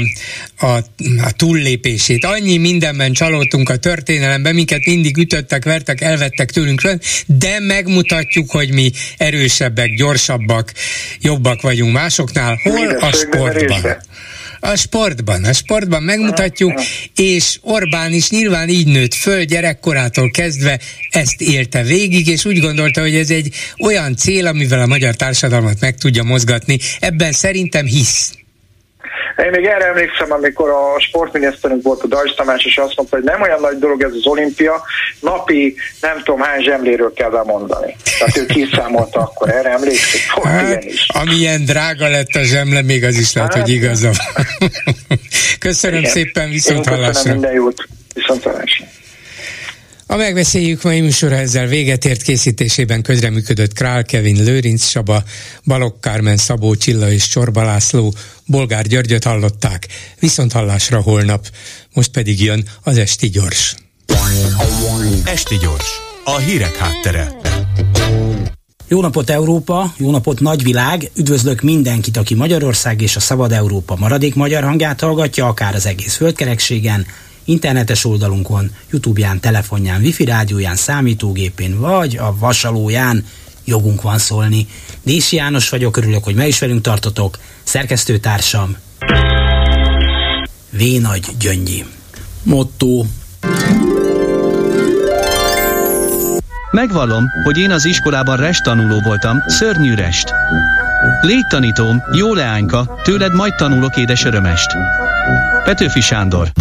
a, 0.58 0.76
a 1.24 1.32
túllépését. 1.36 2.24
Annyi 2.24 2.56
mindenben 2.56 3.12
csalódtunk 3.12 3.68
a 3.68 3.76
történelemben, 3.76 4.54
minket 4.54 4.86
mindig 4.86 5.16
ütöttek, 5.16 5.64
vertek, 5.64 6.00
elvettek 6.00 6.50
tőlünk, 6.50 6.82
de 7.26 7.60
megmutatjuk, 7.60 8.50
hogy 8.50 8.72
mi 8.72 8.90
erősebbek, 9.16 9.94
gyorsabbak, 9.94 10.72
jobbak 11.20 11.60
vagyunk 11.60 11.92
másoknál. 11.92 12.58
Hol 12.62 12.88
a 12.88 13.12
sportban? 13.12 13.82
A 14.60 14.76
sportban. 14.76 15.44
A 15.44 15.52
sportban 15.52 16.02
megmutatjuk, 16.02 16.80
és 17.16 17.58
Orbán 17.62 18.12
is 18.12 18.30
nyilván 18.30 18.68
így 18.68 18.86
nőtt 18.86 19.14
föl 19.14 19.44
gyerekkorától 19.44 20.30
kezdve, 20.30 20.80
ezt 21.10 21.40
élte 21.40 21.82
végig, 21.82 22.26
és 22.26 22.44
úgy 22.44 22.58
gondolta, 22.58 23.00
hogy 23.00 23.14
ez 23.14 23.30
egy 23.30 23.54
olyan 23.78 24.16
cél, 24.16 24.46
amivel 24.46 24.80
a 24.80 24.86
magyar 24.86 25.16
társadalmat 25.16 25.80
meg 25.80 25.96
tudja 25.96 26.22
mozgatni. 26.22 26.78
Ebben 27.00 27.32
szerintem 27.32 27.86
hisz. 27.86 28.37
Én 29.44 29.50
még 29.50 29.64
erre 29.64 29.86
emlékszem, 29.86 30.32
amikor 30.32 30.70
a 30.70 31.00
sportminiszterünk 31.00 31.82
volt 31.82 32.02
a 32.02 32.06
Dajs 32.06 32.34
Tamás, 32.34 32.64
és 32.64 32.76
azt 32.76 32.96
mondta, 32.96 33.16
hogy 33.16 33.24
nem 33.24 33.42
olyan 33.42 33.60
nagy 33.60 33.78
dolog 33.78 34.02
ez 34.02 34.12
az 34.12 34.26
olimpia, 34.26 34.82
napi 35.20 35.74
nem 36.00 36.22
tudom 36.24 36.40
hány 36.40 36.62
zsemléről 36.62 37.12
kell 37.12 37.30
bemondani. 37.30 37.96
Tehát 38.18 38.36
ő 38.36 38.46
kiszámolta 38.46 39.20
akkor, 39.20 39.50
erre 39.50 39.70
emlékszik. 39.70 40.20
Hát, 40.42 40.84
amilyen 41.06 41.64
drága 41.64 42.08
lett 42.08 42.34
a 42.34 42.42
zsemle, 42.42 42.82
még 42.82 43.04
az 43.04 43.16
is 43.16 43.32
lehet, 43.32 43.54
hát, 43.54 43.62
hogy 43.62 43.72
igaza 43.72 44.10
Köszönöm 45.58 45.98
Igen. 45.98 46.10
szépen, 46.10 46.50
viszont 46.50 46.86
hallásra. 46.86 47.12
Köszönöm 47.12 47.38
minden 47.38 47.54
jót, 47.54 47.88
viszont 48.14 48.42
hallásra. 48.42 48.86
A 50.10 50.16
megbeszéljük 50.16 50.82
mai 50.82 51.00
műsora 51.00 51.34
ezzel 51.34 51.66
véget 51.66 52.04
ért. 52.04 52.22
Készítésében 52.22 53.02
közreműködött 53.02 53.72
Král 53.72 54.04
Kevin, 54.04 54.44
Lőrinc 54.44 54.84
Saba, 54.84 55.22
Balogh 55.64 56.00
Kármen, 56.00 56.36
Szabó 56.36 56.74
Csilla 56.74 57.10
és 57.10 57.28
Csorba 57.28 57.62
László, 57.62 58.14
Bolgár 58.46 58.86
Györgyöt 58.86 59.24
hallották, 59.24 59.86
viszont 60.18 60.52
hallásra 60.52 61.00
holnap, 61.00 61.46
most 61.94 62.10
pedig 62.10 62.42
jön 62.42 62.64
az 62.82 62.96
Esti 62.96 63.28
Gyors. 63.28 63.74
Esti 65.24 65.56
Gyors, 65.56 65.88
a 66.24 66.36
hírek 66.36 66.76
háttere. 66.76 67.36
Jó 68.88 69.00
napot 69.00 69.30
Európa, 69.30 69.94
jó 69.96 70.10
napot 70.10 70.40
nagyvilág, 70.40 71.10
üdvözlök 71.16 71.60
mindenkit, 71.60 72.16
aki 72.16 72.34
Magyarország 72.34 73.00
és 73.00 73.16
a 73.16 73.20
Szabad 73.20 73.52
Európa 73.52 73.96
maradék 73.96 74.34
magyar 74.34 74.62
hangját 74.62 75.00
hallgatja, 75.00 75.46
akár 75.46 75.74
az 75.74 75.86
egész 75.86 76.14
földkerekségen, 76.16 77.06
internetes 77.48 78.04
oldalunkon, 78.04 78.70
Youtube-ján, 78.90 79.40
telefonján, 79.40 80.00
wifi 80.00 80.24
rádióján, 80.24 80.76
számítógépén, 80.76 81.80
vagy 81.80 82.16
a 82.16 82.34
vasalóján 82.38 83.24
jogunk 83.64 84.02
van 84.02 84.18
szólni. 84.18 84.66
Dési 85.02 85.36
János 85.36 85.68
vagyok, 85.68 85.96
örülök, 85.96 86.24
hogy 86.24 86.34
me 86.34 86.46
is 86.46 86.58
velünk 86.58 86.82
tartotok, 86.82 87.38
szerkesztőtársam 87.62 88.76
V. 90.70 90.82
Nagy 91.00 91.26
Gyöngyi. 91.38 91.84
Motto 92.42 93.04
Megvallom, 96.70 97.24
hogy 97.44 97.58
én 97.58 97.70
az 97.70 97.84
iskolában 97.84 98.36
rest 98.36 98.62
tanuló 98.62 99.00
voltam, 99.04 99.42
szörnyű 99.46 99.94
rest. 99.94 100.32
Légy 101.20 101.46
tanítóm, 101.48 102.02
jó 102.12 102.34
leányka, 102.34 103.00
tőled 103.02 103.34
majd 103.34 103.54
tanulok 103.54 103.96
édes 103.96 104.24
örömest. 104.24 104.68
Petőfi 105.64 106.00
Sándor 106.00 106.52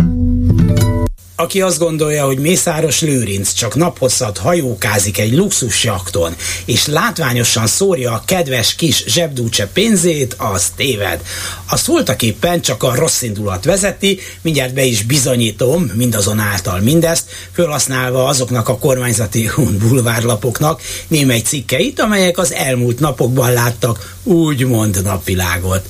aki 1.40 1.62
azt 1.62 1.80
gondolja, 1.80 2.26
hogy 2.26 2.40
Mészáros 2.40 3.02
Lőrinc 3.02 3.54
csak 3.54 3.76
naphosszat 3.76 4.38
hajókázik 4.38 5.18
egy 5.18 5.34
luxusjakton, 5.34 6.36
és 6.66 6.86
látványosan 6.86 7.68
szórja 7.68 8.12
a 8.12 8.22
kedves 8.26 8.76
kis 8.76 9.04
zsebdúcse 9.08 9.68
pénzét, 9.68 10.36
az 10.38 10.72
téved. 10.76 11.22
Azt 11.70 11.86
voltak 11.86 12.22
éppen 12.22 12.62
csak 12.62 12.84
a 12.84 12.96
rossz 12.96 13.22
indulat 13.22 13.66
vezeti, 13.66 14.20
mindjárt 14.42 14.74
be 14.74 14.84
is 14.84 15.04
bizonyítom 15.04 15.92
mindazonáltal 15.96 16.80
mindezt, 16.80 17.30
felhasználva 17.52 18.26
azoknak 18.26 18.70
a 18.70 18.78
kormányzati 18.78 19.50
bulvárlapoknak 19.80 20.82
némely 21.08 21.40
cikkeit, 21.40 22.00
amelyek 22.00 22.38
az 22.38 22.54
elmúlt 22.54 23.00
napokban 23.00 23.54
láttak 23.54 24.18
úgymond 24.24 25.04
napvilágot. 25.04 25.86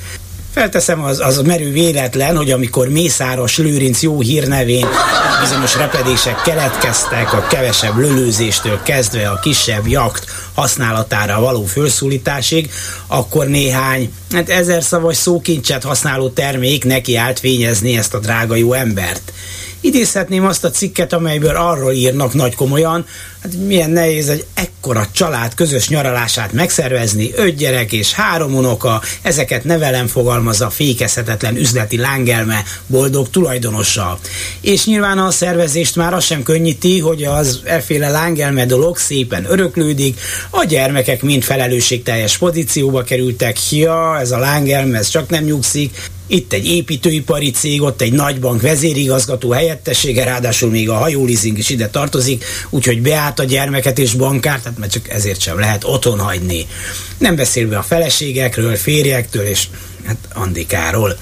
Felteszem, 0.58 1.04
az, 1.04 1.20
az 1.20 1.42
merő 1.42 1.72
véletlen, 1.72 2.38
hogy 2.38 2.52
amikor 2.52 2.90
Mészáros 2.90 3.58
Lőrinc 3.58 4.02
jó 4.02 4.20
hírnevén 4.22 4.88
bizonyos 5.42 5.76
repedések 5.76 6.42
keletkeztek, 6.42 7.34
a 7.34 7.48
kevesebb 7.50 7.98
lölőzéstől 7.98 8.82
kezdve 8.84 9.30
a 9.30 9.40
kisebb 9.40 9.88
jakt 9.88 10.26
használatára 10.54 11.40
való 11.40 11.66
felszólításig, 11.66 12.70
akkor 13.08 13.48
néhány 13.48 14.14
hát 14.32 14.50
ezer 14.50 14.84
szavas 14.84 15.16
szókincset 15.16 15.84
használó 15.84 16.30
termék 16.30 16.84
neki 16.84 17.16
állt 17.16 17.40
fényezni 17.40 17.98
ezt 17.98 18.14
a 18.14 18.20
drága 18.20 18.56
jó 18.56 18.74
embert. 18.74 19.34
Idézhetném 19.82 20.45
azt 20.45 20.64
a 20.64 20.70
cikket, 20.70 21.14
amelyből 21.14 21.56
arról 21.56 21.91
írnak 21.91 22.34
nagy 22.34 22.56
komolyan, 22.56 23.06
hát 23.41 23.54
milyen 23.54 23.90
nehéz 23.90 24.30
egy 24.30 24.45
ekkora 24.54 25.08
család 25.12 25.54
közös 25.54 25.90
nyaralását 25.90 26.54
megszervezni, 26.54 27.32
öt 27.36 27.56
gyerek 27.56 27.91
és 27.91 28.14
három 28.14 28.56
unoka, 28.56 29.02
ezeket 29.22 29.64
nevelem 29.64 30.08
fogalmazza 30.08 30.70
fékezhetetlen 30.70 31.56
üzleti 31.56 31.98
lángelme 31.98 32.64
boldog 32.88 33.30
tulajdonossal. 33.30 34.20
És 34.62 34.86
nyilván 34.86 35.18
a 35.18 35.32
szervezést 35.32 35.95
már 35.95 36.14
azt 36.14 36.28
sem 36.28 36.44
könnyíti, 36.44 36.99
hogy 36.99 37.24
az 37.24 37.62
efféle 37.64 38.10
lángelme 38.10 38.66
dolog 38.66 38.98
szépen 38.98 39.45
öröklődik, 39.49 40.20
a 40.49 40.64
gyermekek 40.64 41.22
mind 41.22 41.44
felelősségteljes 41.44 42.38
pozícióba 42.38 43.04
kerültek, 43.04 43.72
ja, 43.72 44.20
ez 44.20 44.32
a 44.32 44.38
lángelme, 44.38 44.98
ez 44.98 45.08
csak 45.08 45.30
nem 45.30 45.44
nyugszik, 45.44 46.10
itt 46.28 46.54
egy 46.54 46.68
építőipari 46.68 47.52
cég, 47.52 47.82
ott 47.82 48.02
egy 48.02 48.14
nagybank 48.14 48.62
vezérigazgató 48.62 49.52
helyettessége, 49.52 50.24
ráadásul 50.24 50.70
még 50.70 50.90
a 50.90 50.98
hajólizing 50.98 51.58
is 51.58 51.70
ide 51.70 51.90
tartozik, 51.90 52.44
úgyhogy 52.70 53.02
beállt 53.02 53.40
a 53.40 53.44
gyermeket 53.44 53.99
és 53.99 54.14
bankárt, 54.14 54.64
tehát 54.64 54.78
mert 54.78 54.91
csak 54.91 55.10
ezért 55.10 55.41
sem 55.41 55.60
lehet 55.60 55.84
otthon 55.84 56.20
hagyni. 56.20 56.68
Nem 57.18 57.36
beszélve 57.36 57.78
a 57.78 57.84
feleségekről, 57.84 58.76
férjektől 58.76 59.45
és 59.45 59.68
hát 60.06 60.18
Andikáról. 60.34 61.18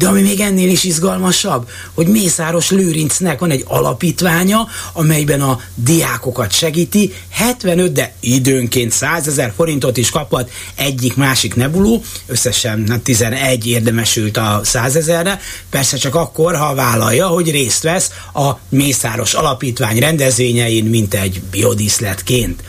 De 0.00 0.08
ami 0.08 0.20
még 0.20 0.40
ennél 0.40 0.70
is 0.70 0.84
izgalmasabb, 0.84 1.68
hogy 1.94 2.06
Mészáros 2.06 2.70
Lőrincnek 2.70 3.38
van 3.38 3.50
egy 3.50 3.64
alapítványa, 3.66 4.68
amelyben 4.92 5.40
a 5.40 5.60
diákokat 5.74 6.52
segíti, 6.52 7.12
75, 7.30 7.92
de 7.92 8.12
időnként 8.20 8.92
100 8.92 9.28
ezer 9.28 9.52
forintot 9.56 9.96
is 9.96 10.10
kaphat 10.10 10.50
egyik-másik 10.74 11.54
nebuló, 11.54 12.02
összesen 12.26 13.00
11 13.02 13.66
érdemesült 13.66 14.36
a 14.36 14.60
100 14.64 14.96
ezerre, 14.96 15.40
persze 15.70 15.96
csak 15.96 16.14
akkor, 16.14 16.56
ha 16.56 16.74
vállalja, 16.74 17.26
hogy 17.26 17.50
részt 17.50 17.82
vesz 17.82 18.10
a 18.34 18.50
Mészáros 18.68 19.34
Alapítvány 19.34 19.98
rendezvényein, 19.98 20.84
mint 20.84 21.14
egy 21.14 21.42
biodíszletként. 21.50 22.62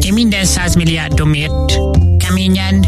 Én 0.00 0.12
minden 0.12 0.44
100 0.44 0.74
milliárdomért 0.74 1.72
keményen, 2.26 2.86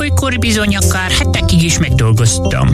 olykor 0.00 0.38
bizony 0.38 0.76
akár 0.76 1.10
hetekig 1.10 1.62
is 1.62 1.78
megdolgoztam 1.78 2.68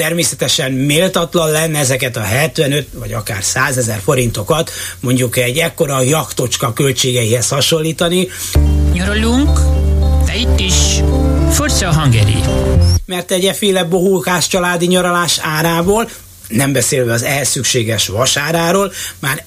természetesen 0.00 0.72
méltatlan 0.72 1.50
lenne 1.50 1.78
ezeket 1.78 2.16
a 2.16 2.20
75 2.20 2.86
vagy 2.92 3.12
akár 3.12 3.44
100 3.44 3.76
ezer 3.76 4.00
forintokat 4.04 4.70
mondjuk 5.00 5.36
egy 5.36 5.58
ekkora 5.58 6.02
jaktocska 6.02 6.72
költségeihez 6.72 7.48
hasonlítani. 7.48 8.28
Nyaralunk, 8.92 9.58
de 10.26 10.36
itt 10.36 10.60
is 10.60 10.74
Forza 11.50 11.92
Hungary. 12.00 12.36
Mert 13.06 13.30
egy 13.30 13.44
efféle 13.44 13.84
bohókás 13.84 14.46
családi 14.46 14.86
nyaralás 14.86 15.38
árából, 15.42 16.10
nem 16.48 16.72
beszélve 16.72 17.12
az 17.12 17.22
ehhez 17.22 17.48
szükséges 17.48 18.06
vasáráról, 18.06 18.92
már 19.18 19.44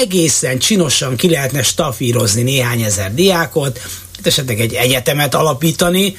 egészen 0.00 0.58
csinosan 0.58 1.16
ki 1.16 1.30
lehetne 1.30 1.62
stafírozni 1.62 2.42
néhány 2.42 2.82
ezer 2.82 3.14
diákot, 3.14 3.80
esetleg 4.22 4.60
egy 4.60 4.74
egyetemet 4.74 5.34
alapítani, 5.34 6.16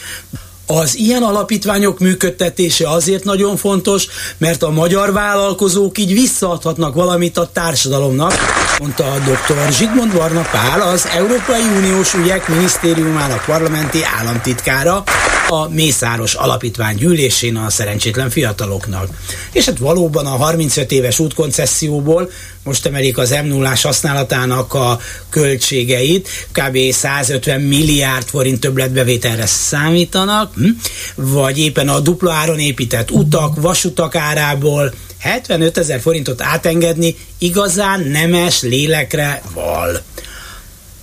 az 0.67 0.97
ilyen 0.97 1.23
alapítványok 1.23 1.99
működtetése 1.99 2.89
azért 2.89 3.23
nagyon 3.23 3.57
fontos, 3.57 4.07
mert 4.37 4.63
a 4.63 4.69
magyar 4.69 5.13
vállalkozók 5.13 5.97
így 5.97 6.13
visszaadhatnak 6.13 6.95
valamit 6.95 7.37
a 7.37 7.49
társadalomnak, 7.53 8.33
mondta 8.79 9.03
a 9.11 9.17
dr. 9.17 9.71
Zsigmond 9.71 10.13
Varna 10.13 10.41
Pál, 10.51 10.81
az 10.81 11.07
Európai 11.15 11.63
Uniós 11.77 12.13
Ügyek 12.13 12.47
Minisztériumának 12.47 13.43
parlamenti 13.45 13.99
államtitkára 14.17 15.03
a 15.49 15.69
Mészáros 15.69 16.33
Alapítvány 16.33 16.95
gyűlésén 16.95 17.55
a 17.55 17.69
szerencsétlen 17.69 18.29
fiataloknak. 18.29 19.07
És 19.51 19.65
hát 19.65 19.77
valóban 19.77 20.25
a 20.25 20.35
35 20.35 20.91
éves 20.91 21.19
útkoncesszióból 21.19 22.29
most 22.67 22.85
emelik 22.85 23.17
az 23.17 23.29
m 23.43 23.47
0 23.47 23.73
használatának 23.81 24.73
a 24.73 24.99
költségeit, 25.29 26.29
kb. 26.51 26.77
150 26.91 27.61
milliárd 27.61 28.27
forint 28.27 28.59
többletbevételre 28.59 29.45
számítanak, 29.45 30.53
hm? 30.53 30.69
vagy 31.15 31.59
éppen 31.59 31.89
a 31.89 31.99
dupla 31.99 32.33
áron 32.33 32.59
épített 32.59 33.11
utak, 33.11 33.61
vasutak 33.61 34.15
árából 34.15 34.93
75 35.19 35.77
ezer 35.77 35.99
forintot 35.99 36.41
átengedni 36.41 37.15
igazán 37.37 37.99
nemes 38.01 38.61
lélekre 38.61 39.41
val. 39.53 40.01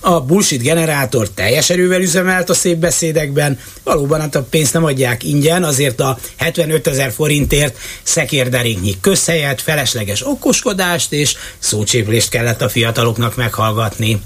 A 0.07 0.21
bullshit 0.21 0.61
generátor 0.61 1.29
teljes 1.29 1.69
erővel 1.69 2.01
üzemelt 2.01 2.49
a 2.49 2.53
szép 2.53 2.77
beszédekben, 2.77 3.59
valóban 3.83 4.19
hát 4.21 4.35
a 4.35 4.43
pénzt 4.43 4.73
nem 4.73 4.83
adják 4.83 5.23
ingyen, 5.23 5.63
azért 5.63 5.99
a 5.99 6.17
75 6.35 6.87
ezer 6.87 7.11
forintért 7.11 7.77
szekérderéknyi 8.03 8.99
közhelyet, 9.01 9.61
felesleges 9.61 10.27
okoskodást 10.27 11.11
és 11.11 11.35
szócséplést 11.59 12.29
kellett 12.29 12.61
a 12.61 12.69
fiataloknak 12.69 13.35
meghallgatni. 13.35 14.21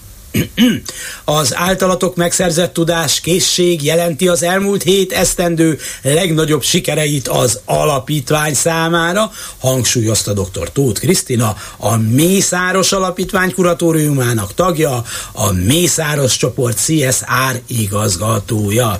Az 1.25 1.55
általatok 1.55 2.15
megszerzett 2.15 2.73
tudás, 2.73 3.19
készség 3.19 3.83
jelenti 3.83 4.27
az 4.27 4.43
elmúlt 4.43 4.83
hét 4.83 5.11
esztendő 5.11 5.79
legnagyobb 6.01 6.63
sikereit 6.63 7.27
az 7.27 7.59
alapítvány 7.65 8.53
számára, 8.53 9.31
hangsúlyozta 9.59 10.33
dr. 10.33 10.71
Tóth 10.71 10.99
Krisztina, 10.99 11.55
a 11.77 11.97
Mészáros 11.97 12.91
Alapítvány 12.91 13.53
kuratóriumának 13.53 14.53
tagja, 14.53 15.03
a 15.31 15.51
Mészáros 15.51 16.37
csoport 16.37 16.85
CSR 16.85 17.61
igazgatója. 17.67 18.99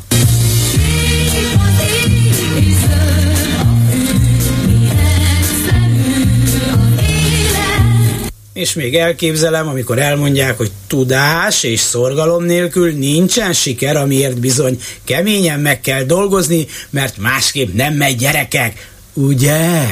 És 8.60 8.74
még 8.74 8.96
elképzelem, 8.96 9.68
amikor 9.68 10.00
elmondják, 10.00 10.58
hogy 10.58 10.72
tudás 10.88 11.64
és 11.64 11.80
szorgalom 11.80 12.44
nélkül 12.44 12.92
nincsen 12.92 13.54
siker, 13.54 13.96
amiért 13.96 14.40
bizony 14.40 14.82
keményen 15.04 15.60
meg 15.60 15.82
kell 15.82 16.04
dolgozni, 16.04 16.68
mert 16.90 17.18
másképp 17.18 17.74
nem 17.74 17.94
megy 17.94 18.16
gyerekek, 18.16 18.92
ugye? 19.14 19.86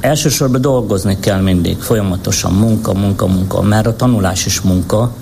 Elsősorban 0.00 0.60
dolgozni 0.60 1.18
kell 1.20 1.40
mindig, 1.40 1.78
folyamatosan 1.78 2.52
munka, 2.52 2.92
munka, 2.92 3.26
munka, 3.26 3.62
mert 3.62 3.86
a 3.86 3.96
tanulás 3.96 4.46
is 4.46 4.60
munka, 4.60 5.16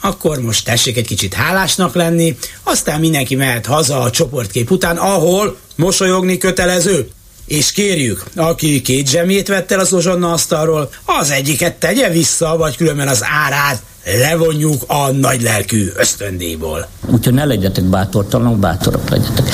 akkor 0.00 0.38
most 0.38 0.64
tessék 0.64 0.96
egy 0.96 1.06
kicsit 1.06 1.34
hálásnak 1.34 1.94
lenni, 1.94 2.36
aztán 2.62 3.00
mindenki 3.00 3.34
mehet 3.34 3.66
haza 3.66 4.00
a 4.00 4.10
csoportkép 4.10 4.70
után, 4.70 4.96
ahol 4.96 5.56
mosolyogni 5.76 6.38
kötelező. 6.38 7.08
És 7.46 7.72
kérjük, 7.72 8.24
aki 8.36 8.80
két 8.80 9.08
zsemjét 9.08 9.48
vett 9.48 9.72
el 9.72 9.78
az 9.78 9.92
ozsonna 9.92 10.32
asztalról, 10.32 10.90
az 11.04 11.30
egyiket 11.30 11.74
tegye 11.74 12.10
vissza, 12.10 12.56
vagy 12.56 12.76
különben 12.76 13.08
az 13.08 13.24
árát 13.46 13.82
levonjuk 14.04 14.82
a 14.86 15.10
nagy 15.10 15.42
lelkű 15.42 15.92
ösztöndéból. 15.96 16.88
Úgyhogy 17.06 17.34
ne 17.34 17.44
legyetek 17.44 17.84
bátortalanok, 17.84 18.58
bátorok 18.58 19.08
legyetek. 19.08 19.48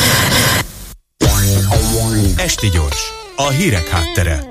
Esti 2.36 2.68
gyors, 2.68 3.12
a 3.36 3.48
hírek 3.48 3.88
háttere. 3.88 4.48